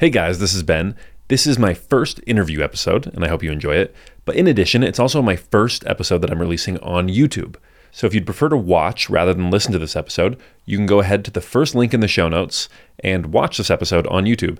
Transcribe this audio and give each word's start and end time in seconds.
Hey 0.00 0.10
guys, 0.10 0.38
this 0.38 0.54
is 0.54 0.62
Ben. 0.62 0.94
This 1.26 1.44
is 1.44 1.58
my 1.58 1.74
first 1.74 2.20
interview 2.24 2.62
episode, 2.62 3.08
and 3.08 3.24
I 3.24 3.28
hope 3.28 3.42
you 3.42 3.50
enjoy 3.50 3.74
it. 3.74 3.92
But 4.24 4.36
in 4.36 4.46
addition, 4.46 4.84
it's 4.84 5.00
also 5.00 5.20
my 5.20 5.34
first 5.34 5.84
episode 5.88 6.18
that 6.18 6.30
I'm 6.30 6.38
releasing 6.38 6.78
on 6.78 7.08
YouTube. 7.08 7.56
So 7.90 8.06
if 8.06 8.14
you'd 8.14 8.24
prefer 8.24 8.48
to 8.50 8.56
watch 8.56 9.10
rather 9.10 9.34
than 9.34 9.50
listen 9.50 9.72
to 9.72 9.78
this 9.80 9.96
episode, 9.96 10.38
you 10.64 10.76
can 10.76 10.86
go 10.86 11.00
ahead 11.00 11.24
to 11.24 11.32
the 11.32 11.40
first 11.40 11.74
link 11.74 11.92
in 11.92 11.98
the 11.98 12.06
show 12.06 12.28
notes 12.28 12.68
and 13.00 13.32
watch 13.32 13.58
this 13.58 13.72
episode 13.72 14.06
on 14.06 14.24
YouTube. 14.24 14.58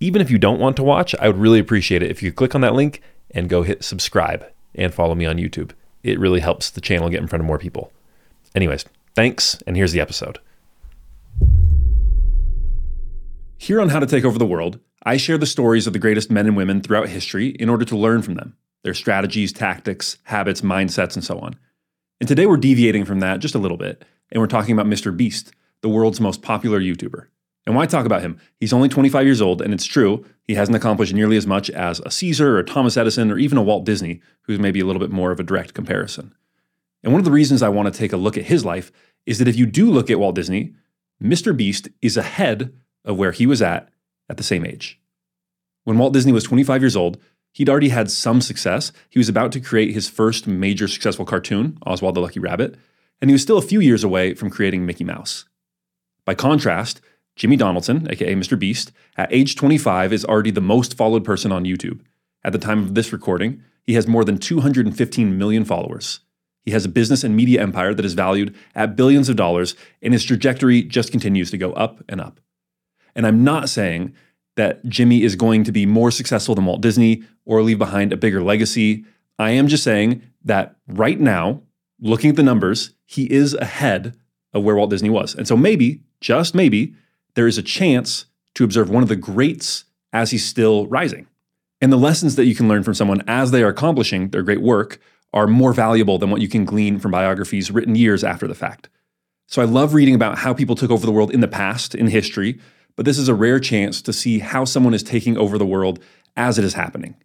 Even 0.00 0.20
if 0.20 0.28
you 0.28 0.38
don't 0.38 0.58
want 0.58 0.74
to 0.74 0.82
watch, 0.82 1.14
I 1.20 1.28
would 1.28 1.38
really 1.38 1.60
appreciate 1.60 2.02
it 2.02 2.10
if 2.10 2.20
you 2.20 2.32
click 2.32 2.56
on 2.56 2.60
that 2.62 2.74
link 2.74 3.00
and 3.30 3.48
go 3.48 3.62
hit 3.62 3.84
subscribe 3.84 4.44
and 4.74 4.92
follow 4.92 5.14
me 5.14 5.24
on 5.24 5.36
YouTube. 5.36 5.70
It 6.02 6.18
really 6.18 6.40
helps 6.40 6.68
the 6.68 6.80
channel 6.80 7.10
get 7.10 7.20
in 7.20 7.28
front 7.28 7.42
of 7.42 7.46
more 7.46 7.58
people. 7.58 7.92
Anyways, 8.56 8.86
thanks, 9.14 9.56
and 9.68 9.76
here's 9.76 9.92
the 9.92 10.00
episode. 10.00 10.40
Here 13.62 13.78
on 13.78 13.90
How 13.90 14.00
to 14.00 14.06
Take 14.06 14.24
Over 14.24 14.38
the 14.38 14.46
World, 14.46 14.80
I 15.02 15.18
share 15.18 15.36
the 15.36 15.44
stories 15.44 15.86
of 15.86 15.92
the 15.92 15.98
greatest 15.98 16.30
men 16.30 16.46
and 16.46 16.56
women 16.56 16.80
throughout 16.80 17.10
history 17.10 17.48
in 17.48 17.68
order 17.68 17.84
to 17.84 17.96
learn 17.96 18.22
from 18.22 18.36
them, 18.36 18.56
their 18.84 18.94
strategies, 18.94 19.52
tactics, 19.52 20.16
habits, 20.22 20.62
mindsets, 20.62 21.14
and 21.14 21.22
so 21.22 21.38
on. 21.40 21.56
And 22.20 22.26
today 22.26 22.46
we're 22.46 22.56
deviating 22.56 23.04
from 23.04 23.20
that 23.20 23.40
just 23.40 23.54
a 23.54 23.58
little 23.58 23.76
bit, 23.76 24.02
and 24.32 24.40
we're 24.40 24.46
talking 24.46 24.72
about 24.72 24.86
Mr. 24.86 25.14
Beast, 25.14 25.52
the 25.82 25.90
world's 25.90 26.22
most 26.22 26.40
popular 26.40 26.80
YouTuber. 26.80 27.26
And 27.66 27.76
why 27.76 27.84
talk 27.84 28.06
about 28.06 28.22
him? 28.22 28.40
He's 28.60 28.72
only 28.72 28.88
25 28.88 29.26
years 29.26 29.42
old, 29.42 29.60
and 29.60 29.74
it's 29.74 29.84
true, 29.84 30.24
he 30.44 30.54
hasn't 30.54 30.76
accomplished 30.76 31.12
nearly 31.12 31.36
as 31.36 31.46
much 31.46 31.68
as 31.68 32.00
a 32.00 32.10
Caesar 32.10 32.56
or 32.56 32.60
a 32.60 32.64
Thomas 32.64 32.96
Edison 32.96 33.30
or 33.30 33.36
even 33.36 33.58
a 33.58 33.62
Walt 33.62 33.84
Disney, 33.84 34.22
who's 34.44 34.58
maybe 34.58 34.80
a 34.80 34.86
little 34.86 35.00
bit 35.00 35.10
more 35.10 35.32
of 35.32 35.38
a 35.38 35.44
direct 35.44 35.74
comparison. 35.74 36.34
And 37.02 37.12
one 37.12 37.20
of 37.20 37.26
the 37.26 37.30
reasons 37.30 37.62
I 37.62 37.68
want 37.68 37.92
to 37.92 37.98
take 37.98 38.14
a 38.14 38.16
look 38.16 38.38
at 38.38 38.44
his 38.44 38.64
life 38.64 38.90
is 39.26 39.38
that 39.38 39.48
if 39.48 39.56
you 39.56 39.66
do 39.66 39.90
look 39.90 40.08
at 40.08 40.18
Walt 40.18 40.34
Disney, 40.34 40.72
Mr. 41.22 41.54
Beast 41.54 41.90
is 42.00 42.16
ahead 42.16 42.72
of 43.04 43.16
where 43.16 43.32
he 43.32 43.46
was 43.46 43.62
at 43.62 43.88
at 44.28 44.36
the 44.36 44.42
same 44.42 44.64
age. 44.64 45.00
When 45.84 45.98
Walt 45.98 46.12
Disney 46.12 46.32
was 46.32 46.44
25 46.44 46.82
years 46.82 46.96
old, 46.96 47.18
he'd 47.52 47.68
already 47.68 47.88
had 47.88 48.10
some 48.10 48.40
success. 48.40 48.92
He 49.08 49.18
was 49.18 49.28
about 49.28 49.52
to 49.52 49.60
create 49.60 49.92
his 49.92 50.08
first 50.08 50.46
major 50.46 50.86
successful 50.86 51.24
cartoon, 51.24 51.78
Oswald 51.84 52.14
the 52.14 52.20
Lucky 52.20 52.40
Rabbit, 52.40 52.76
and 53.20 53.30
he 53.30 53.32
was 53.32 53.42
still 53.42 53.58
a 53.58 53.62
few 53.62 53.80
years 53.80 54.04
away 54.04 54.34
from 54.34 54.50
creating 54.50 54.86
Mickey 54.86 55.04
Mouse. 55.04 55.46
By 56.24 56.34
contrast, 56.34 57.00
Jimmy 57.36 57.56
Donaldson, 57.56 58.06
aka 58.10 58.34
Mr. 58.34 58.58
Beast, 58.58 58.92
at 59.16 59.32
age 59.32 59.56
25 59.56 60.12
is 60.12 60.24
already 60.24 60.50
the 60.50 60.60
most 60.60 60.96
followed 60.96 61.24
person 61.24 61.52
on 61.52 61.64
YouTube. 61.64 62.00
At 62.44 62.52
the 62.52 62.58
time 62.58 62.80
of 62.80 62.94
this 62.94 63.12
recording, 63.12 63.62
he 63.86 63.94
has 63.94 64.06
more 64.06 64.24
than 64.24 64.38
215 64.38 65.38
million 65.38 65.64
followers. 65.64 66.20
He 66.62 66.70
has 66.72 66.84
a 66.84 66.90
business 66.90 67.24
and 67.24 67.34
media 67.34 67.62
empire 67.62 67.94
that 67.94 68.04
is 68.04 68.14
valued 68.14 68.54
at 68.74 68.96
billions 68.96 69.28
of 69.28 69.36
dollars, 69.36 69.74
and 70.02 70.12
his 70.12 70.24
trajectory 70.24 70.82
just 70.82 71.10
continues 71.10 71.50
to 71.50 71.58
go 71.58 71.72
up 71.72 72.02
and 72.08 72.20
up. 72.20 72.40
And 73.14 73.26
I'm 73.26 73.44
not 73.44 73.68
saying 73.68 74.14
that 74.56 74.84
Jimmy 74.86 75.22
is 75.22 75.36
going 75.36 75.64
to 75.64 75.72
be 75.72 75.86
more 75.86 76.10
successful 76.10 76.54
than 76.54 76.66
Walt 76.66 76.80
Disney 76.80 77.22
or 77.44 77.62
leave 77.62 77.78
behind 77.78 78.12
a 78.12 78.16
bigger 78.16 78.42
legacy. 78.42 79.04
I 79.38 79.50
am 79.50 79.68
just 79.68 79.84
saying 79.84 80.22
that 80.44 80.76
right 80.86 81.18
now, 81.18 81.62
looking 82.00 82.30
at 82.30 82.36
the 82.36 82.42
numbers, 82.42 82.90
he 83.06 83.30
is 83.30 83.54
ahead 83.54 84.16
of 84.52 84.64
where 84.64 84.76
Walt 84.76 84.90
Disney 84.90 85.10
was. 85.10 85.34
And 85.34 85.46
so 85.46 85.56
maybe, 85.56 86.02
just 86.20 86.54
maybe, 86.54 86.94
there 87.34 87.46
is 87.46 87.58
a 87.58 87.62
chance 87.62 88.26
to 88.54 88.64
observe 88.64 88.90
one 88.90 89.02
of 89.02 89.08
the 89.08 89.16
greats 89.16 89.84
as 90.12 90.30
he's 90.30 90.44
still 90.44 90.86
rising. 90.88 91.26
And 91.80 91.92
the 91.92 91.96
lessons 91.96 92.36
that 92.36 92.46
you 92.46 92.54
can 92.54 92.68
learn 92.68 92.82
from 92.82 92.94
someone 92.94 93.22
as 93.26 93.50
they 93.50 93.62
are 93.62 93.68
accomplishing 93.68 94.30
their 94.30 94.42
great 94.42 94.60
work 94.60 95.00
are 95.32 95.46
more 95.46 95.72
valuable 95.72 96.18
than 96.18 96.30
what 96.30 96.40
you 96.40 96.48
can 96.48 96.64
glean 96.64 96.98
from 96.98 97.12
biographies 97.12 97.70
written 97.70 97.94
years 97.94 98.24
after 98.24 98.48
the 98.48 98.54
fact. 98.54 98.88
So 99.46 99.62
I 99.62 99.64
love 99.64 99.94
reading 99.94 100.14
about 100.14 100.38
how 100.38 100.52
people 100.52 100.74
took 100.74 100.90
over 100.90 101.06
the 101.06 101.12
world 101.12 101.30
in 101.30 101.40
the 101.40 101.48
past, 101.48 101.94
in 101.94 102.08
history, 102.08 102.58
but 102.96 103.04
this 103.04 103.18
is 103.18 103.28
a 103.28 103.34
rare 103.34 103.60
chance 103.60 104.02
to 104.02 104.12
see 104.12 104.38
how 104.38 104.64
someone 104.64 104.94
is 104.94 105.02
taking 105.02 105.36
over 105.36 105.58
the 105.58 105.66
world 105.66 105.98
as 106.36 106.58
it 106.58 106.64
is 106.64 106.74
happening. 106.74 107.16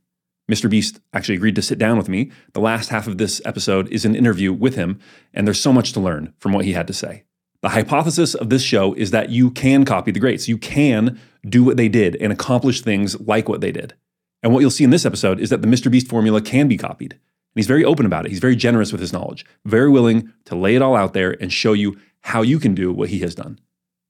Mr. 0.49 0.69
Beast 0.69 0.99
actually 1.13 1.35
agreed 1.35 1.55
to 1.55 1.61
sit 1.61 1.80
down 1.80 1.97
with 1.97 2.07
me. 2.07 2.31
The 2.53 2.59
last 2.59 2.89
half 2.89 3.07
of 3.07 3.17
this 3.17 3.41
episode 3.45 3.88
is 3.91 4.05
an 4.05 4.16
interview 4.16 4.53
with 4.53 4.75
him, 4.75 4.99
and 5.33 5.47
there's 5.47 5.59
so 5.59 5.73
much 5.73 5.91
to 5.94 6.00
learn 6.00 6.34
from 6.40 6.53
what 6.53 6.66
he 6.66 6.73
had 6.73 6.88
to 6.88 6.94
say. 6.94 7.23
The 7.62 7.69
hypothesis 7.69 8.35
of 8.35 8.51
this 8.51 8.62
show 8.62 8.94
is 8.94 9.09
that 9.09 9.29
you 9.29 9.50
can 9.50 9.85
copy 9.85 10.12
the 10.12 10.19
greats. 10.19 10.47
You 10.47 10.57
can 10.57 11.19
do 11.47 11.63
what 11.63 11.78
they 11.78 11.90
did 11.90 12.16
and 12.17 12.31
accomplish 12.31 12.81
things 12.81 13.19
like 13.19 13.50
what 13.50 13.61
they 13.61 13.72
did. 13.72 13.95
And 14.44 14.53
what 14.53 14.59
you'll 14.59 14.69
see 14.69 14.84
in 14.84 14.91
this 14.91 15.06
episode 15.06 15.40
is 15.40 15.50
that 15.50 15.63
the 15.63 15.67
Mr. 15.67 15.90
Beast 15.90 16.07
formula 16.07 16.41
can 16.41 16.67
be 16.67 16.78
copied. 16.78 17.13
And 17.13 17.19
he's 17.56 17.66
very 17.66 17.84
open 17.84 18.06
about 18.06 18.25
it. 18.25 18.29
He's 18.29 18.40
very 18.40 18.56
generous 18.56 18.91
with 18.91 19.01
his 19.01 19.11
knowledge, 19.11 19.45
very 19.66 19.90
willing 19.90 20.31
to 20.45 20.56
lay 20.56 20.75
it 20.75 20.84
all 20.84 20.95
out 20.95 21.13
there 21.13 21.31
and 21.41 21.51
show 21.51 21.73
you 21.73 21.97
how 22.22 22.44
you 22.44 22.59
can 22.59 22.75
do 22.75 22.94
what 22.94 23.09
he 23.09 23.19
has 23.19 23.34
done. 23.34 23.59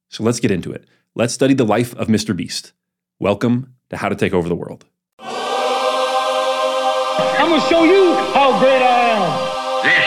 So 0.09 0.23
let's 0.23 0.41
get 0.41 0.51
into 0.51 0.73
it. 0.73 0.85
Let's 1.17 1.33
study 1.33 1.53
the 1.53 1.63
life 1.63 1.95
of 1.95 2.09
Mr. 2.09 2.35
Beast. 2.35 2.73
Welcome 3.19 3.75
to 3.89 3.95
How 3.95 4.09
to 4.09 4.15
Take 4.15 4.33
Over 4.33 4.49
the 4.49 4.55
World. 4.55 4.83
I'm 5.17 5.31
gonna 7.47 7.61
show 7.69 7.85
you 7.85 8.15
how 8.35 8.59
great 8.59 8.83
I 8.83 9.15
am. 9.15 9.23
This 9.87 10.03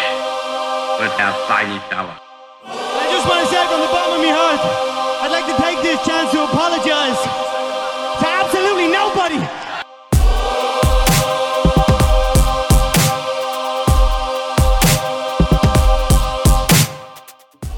was 1.00 1.08
our 1.18 1.32
tiny 1.48 1.78
tower. 1.88 2.12
I 2.62 3.08
just 3.08 3.26
want 3.26 3.40
to 3.40 3.48
say 3.48 3.56
from 3.72 3.80
the 3.80 3.88
bottom 3.88 4.20
of 4.20 4.26
my 4.26 4.36
heart, 4.36 4.60
I'd 5.24 5.32
like 5.32 5.48
to 5.48 5.56
take 5.64 5.80
this 5.80 5.96
chance 6.04 6.30
to 6.32 6.44
apologize 6.44 7.16
to 8.20 8.28
absolutely 8.28 8.92
nobody. 8.92 9.40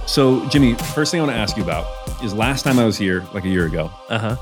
So, 0.09 0.49
Jimmy, 0.49 0.75
first 0.75 1.13
thing 1.13 1.21
I 1.21 1.25
want 1.25 1.37
to 1.37 1.41
ask 1.41 1.57
you 1.57 1.63
about 1.63 2.00
is 2.23 2.35
last 2.35 2.63
time 2.63 2.79
I 2.79 2.85
was 2.85 2.99
here, 2.99 3.25
like 3.33 3.45
a 3.45 3.49
year 3.49 3.67
ago, 3.67 3.91
Uh 4.09 4.19
huh. 4.19 4.37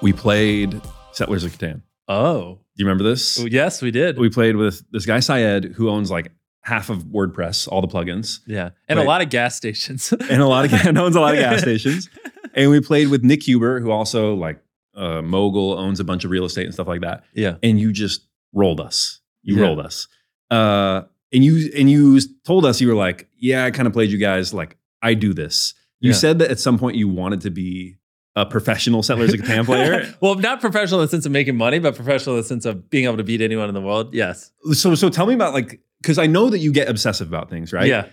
we 0.00 0.12
played 0.12 0.80
Settlers 1.12 1.44
of 1.44 1.52
Catan. 1.52 1.82
Oh, 2.08 2.54
Do 2.76 2.82
you 2.82 2.86
remember 2.86 3.04
this? 3.04 3.38
Well, 3.38 3.48
yes, 3.48 3.80
we 3.80 3.90
did. 3.90 4.18
We 4.18 4.28
played 4.28 4.56
with 4.56 4.82
this 4.90 5.06
guy, 5.06 5.20
Syed, 5.20 5.64
who 5.76 5.88
owns 5.88 6.10
like 6.10 6.32
half 6.62 6.90
of 6.90 7.04
WordPress, 7.04 7.68
all 7.68 7.80
the 7.80 7.88
plugins, 7.88 8.40
yeah, 8.46 8.70
and 8.88 8.98
Wait. 8.98 9.04
a 9.04 9.08
lot 9.08 9.22
of 9.22 9.30
gas 9.30 9.56
stations. 9.56 10.12
and 10.30 10.42
a 10.42 10.46
lot 10.46 10.64
of 10.64 10.72
and 10.86 10.98
owns 10.98 11.16
a 11.16 11.20
lot 11.20 11.34
of 11.34 11.40
gas 11.40 11.60
stations. 11.62 12.08
And 12.54 12.70
we 12.70 12.80
played 12.80 13.08
with 13.08 13.22
Nick 13.22 13.42
Huber, 13.46 13.80
who 13.80 13.90
also 13.90 14.34
like 14.34 14.60
uh, 14.94 15.22
mogul 15.22 15.78
owns 15.78 16.00
a 16.00 16.04
bunch 16.04 16.24
of 16.24 16.30
real 16.30 16.44
estate 16.44 16.64
and 16.66 16.74
stuff 16.74 16.88
like 16.88 17.00
that. 17.02 17.24
yeah, 17.34 17.56
And 17.62 17.78
you 17.80 17.92
just 17.92 18.26
rolled 18.52 18.80
us. 18.80 19.20
You 19.42 19.56
Yeah. 19.56 19.62
rolled 19.62 19.80
us. 19.80 20.06
Uh, 20.50 21.02
and 21.32 21.42
you 21.44 21.70
and 21.76 21.88
you 21.90 22.20
told 22.44 22.66
us 22.66 22.80
you 22.80 22.88
were 22.88 22.94
like, 22.94 23.28
yeah, 23.38 23.64
I 23.64 23.70
kind 23.70 23.86
of 23.86 23.92
played 23.94 24.10
you 24.10 24.18
guys 24.18 24.52
like 24.52 24.76
I 25.00 25.14
do 25.14 25.32
this. 25.32 25.72
You 26.02 26.10
Yeah. 26.10 26.16
said 26.16 26.38
that 26.40 26.50
at 26.50 26.58
some 26.60 26.78
point 26.78 26.96
you 26.96 27.08
wanted 27.08 27.40
to 27.42 27.50
be 27.50 27.96
a 28.34 28.44
professional 28.44 29.02
Settlers 29.02 29.32
of 29.34 29.40
Catan 29.40 29.64
player. 29.64 30.14
well, 30.20 30.34
not 30.34 30.60
professional 30.60 31.00
in 31.00 31.04
the 31.06 31.10
sense 31.10 31.26
of 31.26 31.32
making 31.32 31.56
money, 31.56 31.78
but 31.78 31.94
professional 31.94 32.34
in 32.36 32.42
the 32.42 32.48
sense 32.48 32.64
of 32.64 32.88
being 32.90 33.04
able 33.04 33.18
to 33.18 33.24
beat 33.24 33.40
anyone 33.40 33.68
in 33.68 33.74
the 33.74 33.80
world. 33.80 34.12
Yes. 34.14 34.50
so 34.72 34.94
so 34.94 35.08
tell 35.08 35.26
me 35.26 35.34
about 35.34 35.54
like 35.54 35.80
because 36.00 36.18
I 36.18 36.26
know 36.26 36.50
that 36.50 36.58
you 36.58 36.72
get 36.72 36.88
obsessive 36.88 37.28
about 37.28 37.48
things, 37.48 37.72
right? 37.72 37.86
Yeah. 37.88 38.06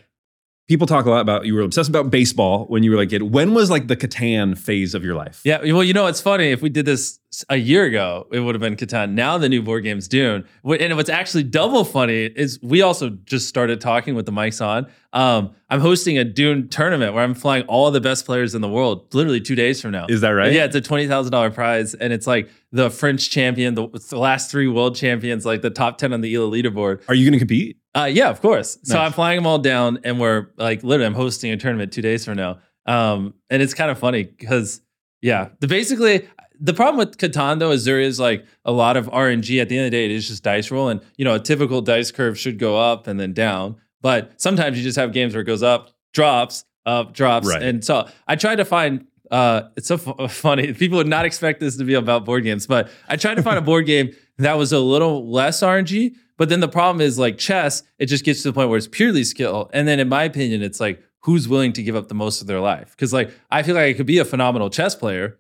People 0.70 0.86
talk 0.86 1.08
a 1.08 1.10
lot 1.10 1.22
about 1.22 1.48
you 1.48 1.56
were 1.56 1.62
obsessed 1.62 1.90
about 1.90 2.12
baseball 2.12 2.66
when 2.66 2.84
you 2.84 2.92
were 2.92 2.98
like 2.98 3.10
kid. 3.10 3.24
When 3.24 3.56
was 3.56 3.72
like 3.72 3.88
the 3.88 3.98
Catan 3.98 4.56
phase 4.56 4.94
of 4.94 5.04
your 5.04 5.16
life? 5.16 5.42
Yeah. 5.44 5.64
Well, 5.64 5.84
you 5.84 5.94
know, 5.94 6.06
it's 6.06 6.22
funny. 6.22 6.52
If 6.52 6.62
we 6.62 6.70
did 6.70 6.86
this 6.86 7.18
a 7.50 7.58
year 7.58 7.86
ago, 7.86 8.28
it 8.32 8.42
would 8.42 8.54
have 8.54 8.62
been 8.62 8.76
Catan. 8.76 9.14
Now 9.14 9.40
the 9.40 9.50
new 9.50 9.64
board 9.64 9.84
game's 9.84 10.08
Dune. 10.08 10.46
And 10.64 10.96
what's 10.96 11.10
actually 11.10 11.42
double 11.46 11.84
funny 11.84 12.26
is 12.26 12.60
we 12.62 12.84
also 12.84 13.10
just 13.10 13.50
started 13.50 13.82
talking 13.82 14.14
with 14.14 14.28
the 14.28 14.32
mics 14.32 14.64
on. 14.64 14.86
Um, 15.12 15.56
I'm 15.72 15.80
hosting 15.80 16.20
a 16.20 16.24
Dune 16.24 16.70
tournament 16.70 17.16
where 17.16 17.24
I'm 17.24 17.34
flying 17.34 17.64
all 17.64 17.90
the 17.90 18.00
best 18.00 18.28
players 18.28 18.54
in 18.54 18.62
the 18.62 18.70
world 18.70 19.12
literally 19.16 19.42
two 19.42 19.56
days 19.56 19.82
from 19.82 19.90
now. 19.90 20.06
Is 20.08 20.22
that 20.22 20.30
right? 20.30 20.54
Yeah, 20.54 20.66
it's 20.66 20.76
a 20.76 20.82
twenty 20.82 21.08
thousand 21.08 21.32
dollar 21.32 21.50
prize, 21.50 21.96
and 21.96 22.14
it's 22.14 22.28
like 22.28 22.48
the 22.72 22.92
French 22.92 23.32
champion, 23.32 23.74
the, 23.74 23.88
the 23.88 24.20
last 24.20 24.52
three 24.52 24.68
world 24.68 24.96
champions, 24.96 25.48
like 25.48 25.64
the 25.64 25.72
top 25.72 25.98
ten 25.98 26.14
on 26.14 26.22
the 26.22 26.36
Elo 26.36 26.52
leaderboard. 26.52 27.02
Are 27.10 27.16
you 27.16 27.26
going 27.26 27.34
to 27.34 27.40
compete? 27.40 27.79
Uh, 27.96 28.06
yeah, 28.12 28.30
of 28.30 28.42
course. 28.42 28.78
So 28.84 29.00
I'm 29.00 29.12
flying 29.12 29.38
them 29.38 29.48
all 29.48 29.58
down, 29.60 30.00
and 30.04 30.20
we're 30.20 30.48
like 30.58 30.84
literally, 30.84 31.06
I'm 31.08 31.14
hosting 31.16 31.52
a 31.52 31.58
tournament 31.58 31.92
two 31.92 32.02
days 32.02 32.24
from 32.26 32.36
now. 32.38 32.60
Um, 32.86 33.34
and 33.50 33.62
it's 33.62 33.74
kind 33.74 33.90
of 33.92 33.98
funny 34.00 34.24
because 34.24 34.82
yeah, 35.22 35.50
the 35.60 35.68
basically 35.68 36.28
the 36.60 36.74
problem 36.74 36.98
with 36.98 37.18
Catan 37.18 37.60
though 37.60 37.72
is 37.72 37.86
there 37.86 38.00
is 38.00 38.20
like 38.20 38.46
a 38.66 38.72
lot 38.72 38.96
of 38.98 39.08
RNG. 39.08 39.60
At 39.62 39.70
the 39.70 39.78
end 39.78 39.86
of 39.86 39.92
the 39.92 39.98
day, 39.98 40.06
it 40.06 40.12
is 40.12 40.28
just 40.28 40.44
dice 40.44 40.70
roll, 40.72 40.90
and 40.90 41.02
you 41.18 41.26
know 41.26 41.36
a 41.36 41.40
typical 41.40 41.82
dice 41.82 42.12
curve 42.12 42.38
should 42.38 42.60
go 42.60 42.78
up 42.78 43.08
and 43.08 43.20
then 43.20 43.34
down, 43.34 43.76
but 44.02 44.40
sometimes 44.40 44.78
you 44.78 44.84
just 44.84 44.98
have 44.98 45.12
games 45.12 45.34
where 45.34 45.42
it 45.42 45.46
goes 45.46 45.64
up, 45.64 45.90
drops, 46.14 46.66
up, 46.86 47.14
drops, 47.14 47.48
Right. 47.48 47.62
and 47.64 47.84
so 47.84 48.08
I 48.28 48.36
tried 48.36 48.58
to 48.58 48.66
find. 48.66 49.06
Uh, 49.32 49.70
it's 49.78 49.88
so 49.88 49.98
fu- 49.98 50.28
funny. 50.28 50.74
People 50.74 50.98
would 50.98 51.08
not 51.08 51.24
expect 51.26 51.60
this 51.60 51.78
to 51.78 51.84
be 51.84 51.94
about 51.96 52.26
board 52.26 52.44
games, 52.44 52.66
but 52.66 52.90
I 53.08 53.16
tried 53.16 53.36
to 53.36 53.44
find 53.44 53.58
a 53.58 53.62
board 53.62 53.86
game 53.86 54.12
that 54.38 54.58
was 54.58 54.72
a 54.74 54.80
little 54.80 55.30
less 55.32 55.62
RNG. 55.62 56.14
But 56.40 56.48
then 56.48 56.62
the 56.62 56.70
problem 56.70 57.02
is 57.02 57.20
like 57.20 57.38
chess, 57.38 57.84
it 58.00 58.06
just 58.06 58.24
gets 58.24 58.42
to 58.44 58.48
the 58.48 58.54
point 58.54 58.70
where 58.70 58.78
it's 58.78 58.88
purely 58.88 59.26
skill. 59.26 59.70
And 59.74 59.86
then 59.88 60.00
in 60.00 60.08
my 60.08 60.24
opinion, 60.24 60.64
it's 60.64 60.80
like 60.80 61.04
who's 61.20 61.50
willing 61.50 61.74
to 61.74 61.84
give 61.84 61.98
up 61.98 62.08
the 62.08 62.16
most 62.16 62.40
of 62.40 62.48
their 62.48 62.62
life? 62.62 62.92
Because 62.92 63.12
like 63.12 63.32
I 63.52 63.62
feel 63.62 63.76
like 63.76 63.84
I 63.84 63.94
could 63.94 64.06
be 64.06 64.20
a 64.20 64.26
phenomenal 64.26 64.70
chess 64.70 64.96
player 64.96 65.38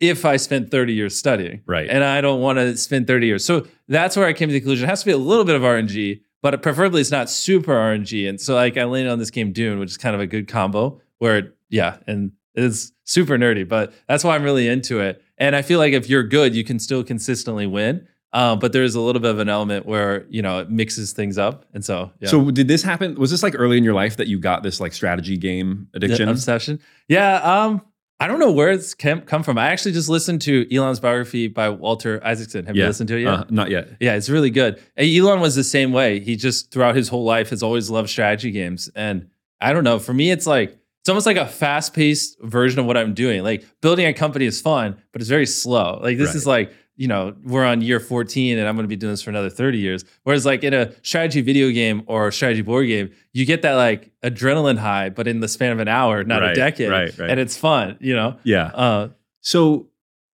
if 0.00 0.24
I 0.24 0.38
spent 0.38 0.70
30 0.70 0.94
years 0.94 1.14
studying. 1.14 1.60
Right. 1.66 1.90
And 1.90 2.02
I 2.02 2.22
don't 2.22 2.40
want 2.40 2.58
to 2.58 2.74
spend 2.78 3.06
30 3.06 3.26
years. 3.26 3.44
So 3.44 3.66
that's 3.86 4.16
where 4.16 4.26
I 4.26 4.32
came 4.32 4.48
to 4.48 4.54
the 4.54 4.60
conclusion. 4.60 4.86
It 4.86 4.88
has 4.88 5.00
to 5.00 5.06
be 5.06 5.12
a 5.12 5.18
little 5.18 5.44
bit 5.44 5.56
of 5.56 5.62
RNG, 5.62 6.22
but 6.40 6.62
preferably 6.62 7.02
it's 7.02 7.10
not 7.10 7.28
super 7.28 7.74
RNG. 7.74 8.26
And 8.26 8.40
so 8.40 8.54
like 8.54 8.78
I 8.78 8.84
landed 8.84 9.12
on 9.12 9.18
this 9.18 9.30
game 9.30 9.52
Dune, 9.52 9.78
which 9.78 9.90
is 9.90 9.98
kind 9.98 10.14
of 10.14 10.22
a 10.22 10.26
good 10.26 10.48
combo 10.48 11.02
where 11.18 11.52
yeah, 11.68 11.98
and 12.06 12.32
it's 12.54 12.92
super 13.04 13.36
nerdy, 13.36 13.68
but 13.68 13.92
that's 14.08 14.24
why 14.24 14.36
I'm 14.36 14.42
really 14.42 14.68
into 14.68 15.00
it. 15.00 15.22
And 15.36 15.54
I 15.54 15.60
feel 15.60 15.78
like 15.78 15.92
if 15.92 16.08
you're 16.08 16.22
good, 16.22 16.54
you 16.54 16.64
can 16.64 16.78
still 16.78 17.04
consistently 17.04 17.66
win. 17.66 18.08
Um, 18.32 18.58
but 18.60 18.72
there's 18.72 18.94
a 18.94 19.00
little 19.00 19.20
bit 19.20 19.30
of 19.32 19.40
an 19.40 19.48
element 19.48 19.86
where 19.86 20.24
you 20.28 20.40
know 20.42 20.60
it 20.60 20.70
mixes 20.70 21.12
things 21.12 21.36
up, 21.38 21.64
and 21.74 21.84
so 21.84 22.12
yeah. 22.20 22.28
So 22.28 22.50
did 22.50 22.68
this 22.68 22.82
happen? 22.82 23.16
Was 23.16 23.30
this 23.30 23.42
like 23.42 23.54
early 23.58 23.76
in 23.76 23.82
your 23.84 23.94
life 23.94 24.16
that 24.18 24.28
you 24.28 24.38
got 24.38 24.62
this 24.62 24.80
like 24.80 24.92
strategy 24.92 25.36
game 25.36 25.88
addiction? 25.94 26.26
The 26.26 26.32
obsession. 26.32 26.78
Yeah. 27.08 27.36
Um, 27.36 27.82
I 28.22 28.26
don't 28.26 28.38
know 28.38 28.52
where 28.52 28.70
it's 28.70 28.92
come 28.94 29.22
come 29.22 29.42
from. 29.42 29.56
I 29.58 29.68
actually 29.70 29.92
just 29.92 30.08
listened 30.08 30.42
to 30.42 30.66
Elon's 30.74 31.00
biography 31.00 31.48
by 31.48 31.70
Walter 31.70 32.20
Isaacson. 32.22 32.66
Have 32.66 32.76
you 32.76 32.84
listened 32.86 33.08
to 33.08 33.16
it 33.16 33.22
yet? 33.22 33.32
Uh, 33.32 33.44
not 33.50 33.70
yet. 33.70 33.88
Yeah, 33.98 34.14
it's 34.14 34.28
really 34.28 34.50
good. 34.50 34.78
And 34.96 35.08
Elon 35.10 35.40
was 35.40 35.56
the 35.56 35.64
same 35.64 35.90
way. 35.90 36.20
He 36.20 36.36
just 36.36 36.70
throughout 36.70 36.94
his 36.94 37.08
whole 37.08 37.24
life 37.24 37.48
has 37.50 37.62
always 37.62 37.88
loved 37.90 38.10
strategy 38.10 38.50
games. 38.50 38.90
And 38.94 39.28
I 39.60 39.72
don't 39.72 39.84
know, 39.84 39.98
for 39.98 40.12
me 40.12 40.30
it's 40.30 40.46
like 40.46 40.76
it's 41.00 41.08
almost 41.08 41.24
like 41.24 41.38
a 41.38 41.46
fast-paced 41.46 42.36
version 42.42 42.78
of 42.78 42.84
what 42.84 42.98
I'm 42.98 43.14
doing. 43.14 43.42
Like 43.42 43.64
building 43.80 44.04
a 44.06 44.12
company 44.12 44.44
is 44.44 44.60
fun, 44.60 44.98
but 45.12 45.22
it's 45.22 45.30
very 45.30 45.46
slow. 45.46 45.98
Like 46.02 46.18
this 46.18 46.28
Right. 46.28 46.36
is 46.36 46.46
like, 46.46 46.72
you 47.00 47.08
know, 47.08 47.34
we're 47.44 47.64
on 47.64 47.80
year 47.80 47.98
14 47.98 48.58
and 48.58 48.68
I'm 48.68 48.76
going 48.76 48.84
to 48.84 48.88
be 48.88 48.94
doing 48.94 49.14
this 49.14 49.22
for 49.22 49.30
another 49.30 49.48
30 49.48 49.78
years. 49.78 50.04
Whereas 50.24 50.44
like 50.44 50.62
in 50.62 50.74
a 50.74 50.92
strategy 51.02 51.40
video 51.40 51.70
game 51.70 52.02
or 52.06 52.30
strategy 52.30 52.60
board 52.60 52.88
game, 52.88 53.10
you 53.32 53.46
get 53.46 53.62
that 53.62 53.72
like 53.72 54.10
adrenaline 54.22 54.76
high, 54.76 55.08
but 55.08 55.26
in 55.26 55.40
the 55.40 55.48
span 55.48 55.72
of 55.72 55.78
an 55.78 55.88
hour, 55.88 56.24
not 56.24 56.42
Right, 56.42 56.52
a 56.52 56.54
decade. 56.54 56.90
right, 56.90 57.18
right. 57.18 57.30
And 57.30 57.40
it's 57.40 57.56
fun, 57.56 57.96
you 58.00 58.14
know? 58.14 58.36
Yeah. 58.44 58.66
Uh, 58.66 59.08
So 59.40 59.88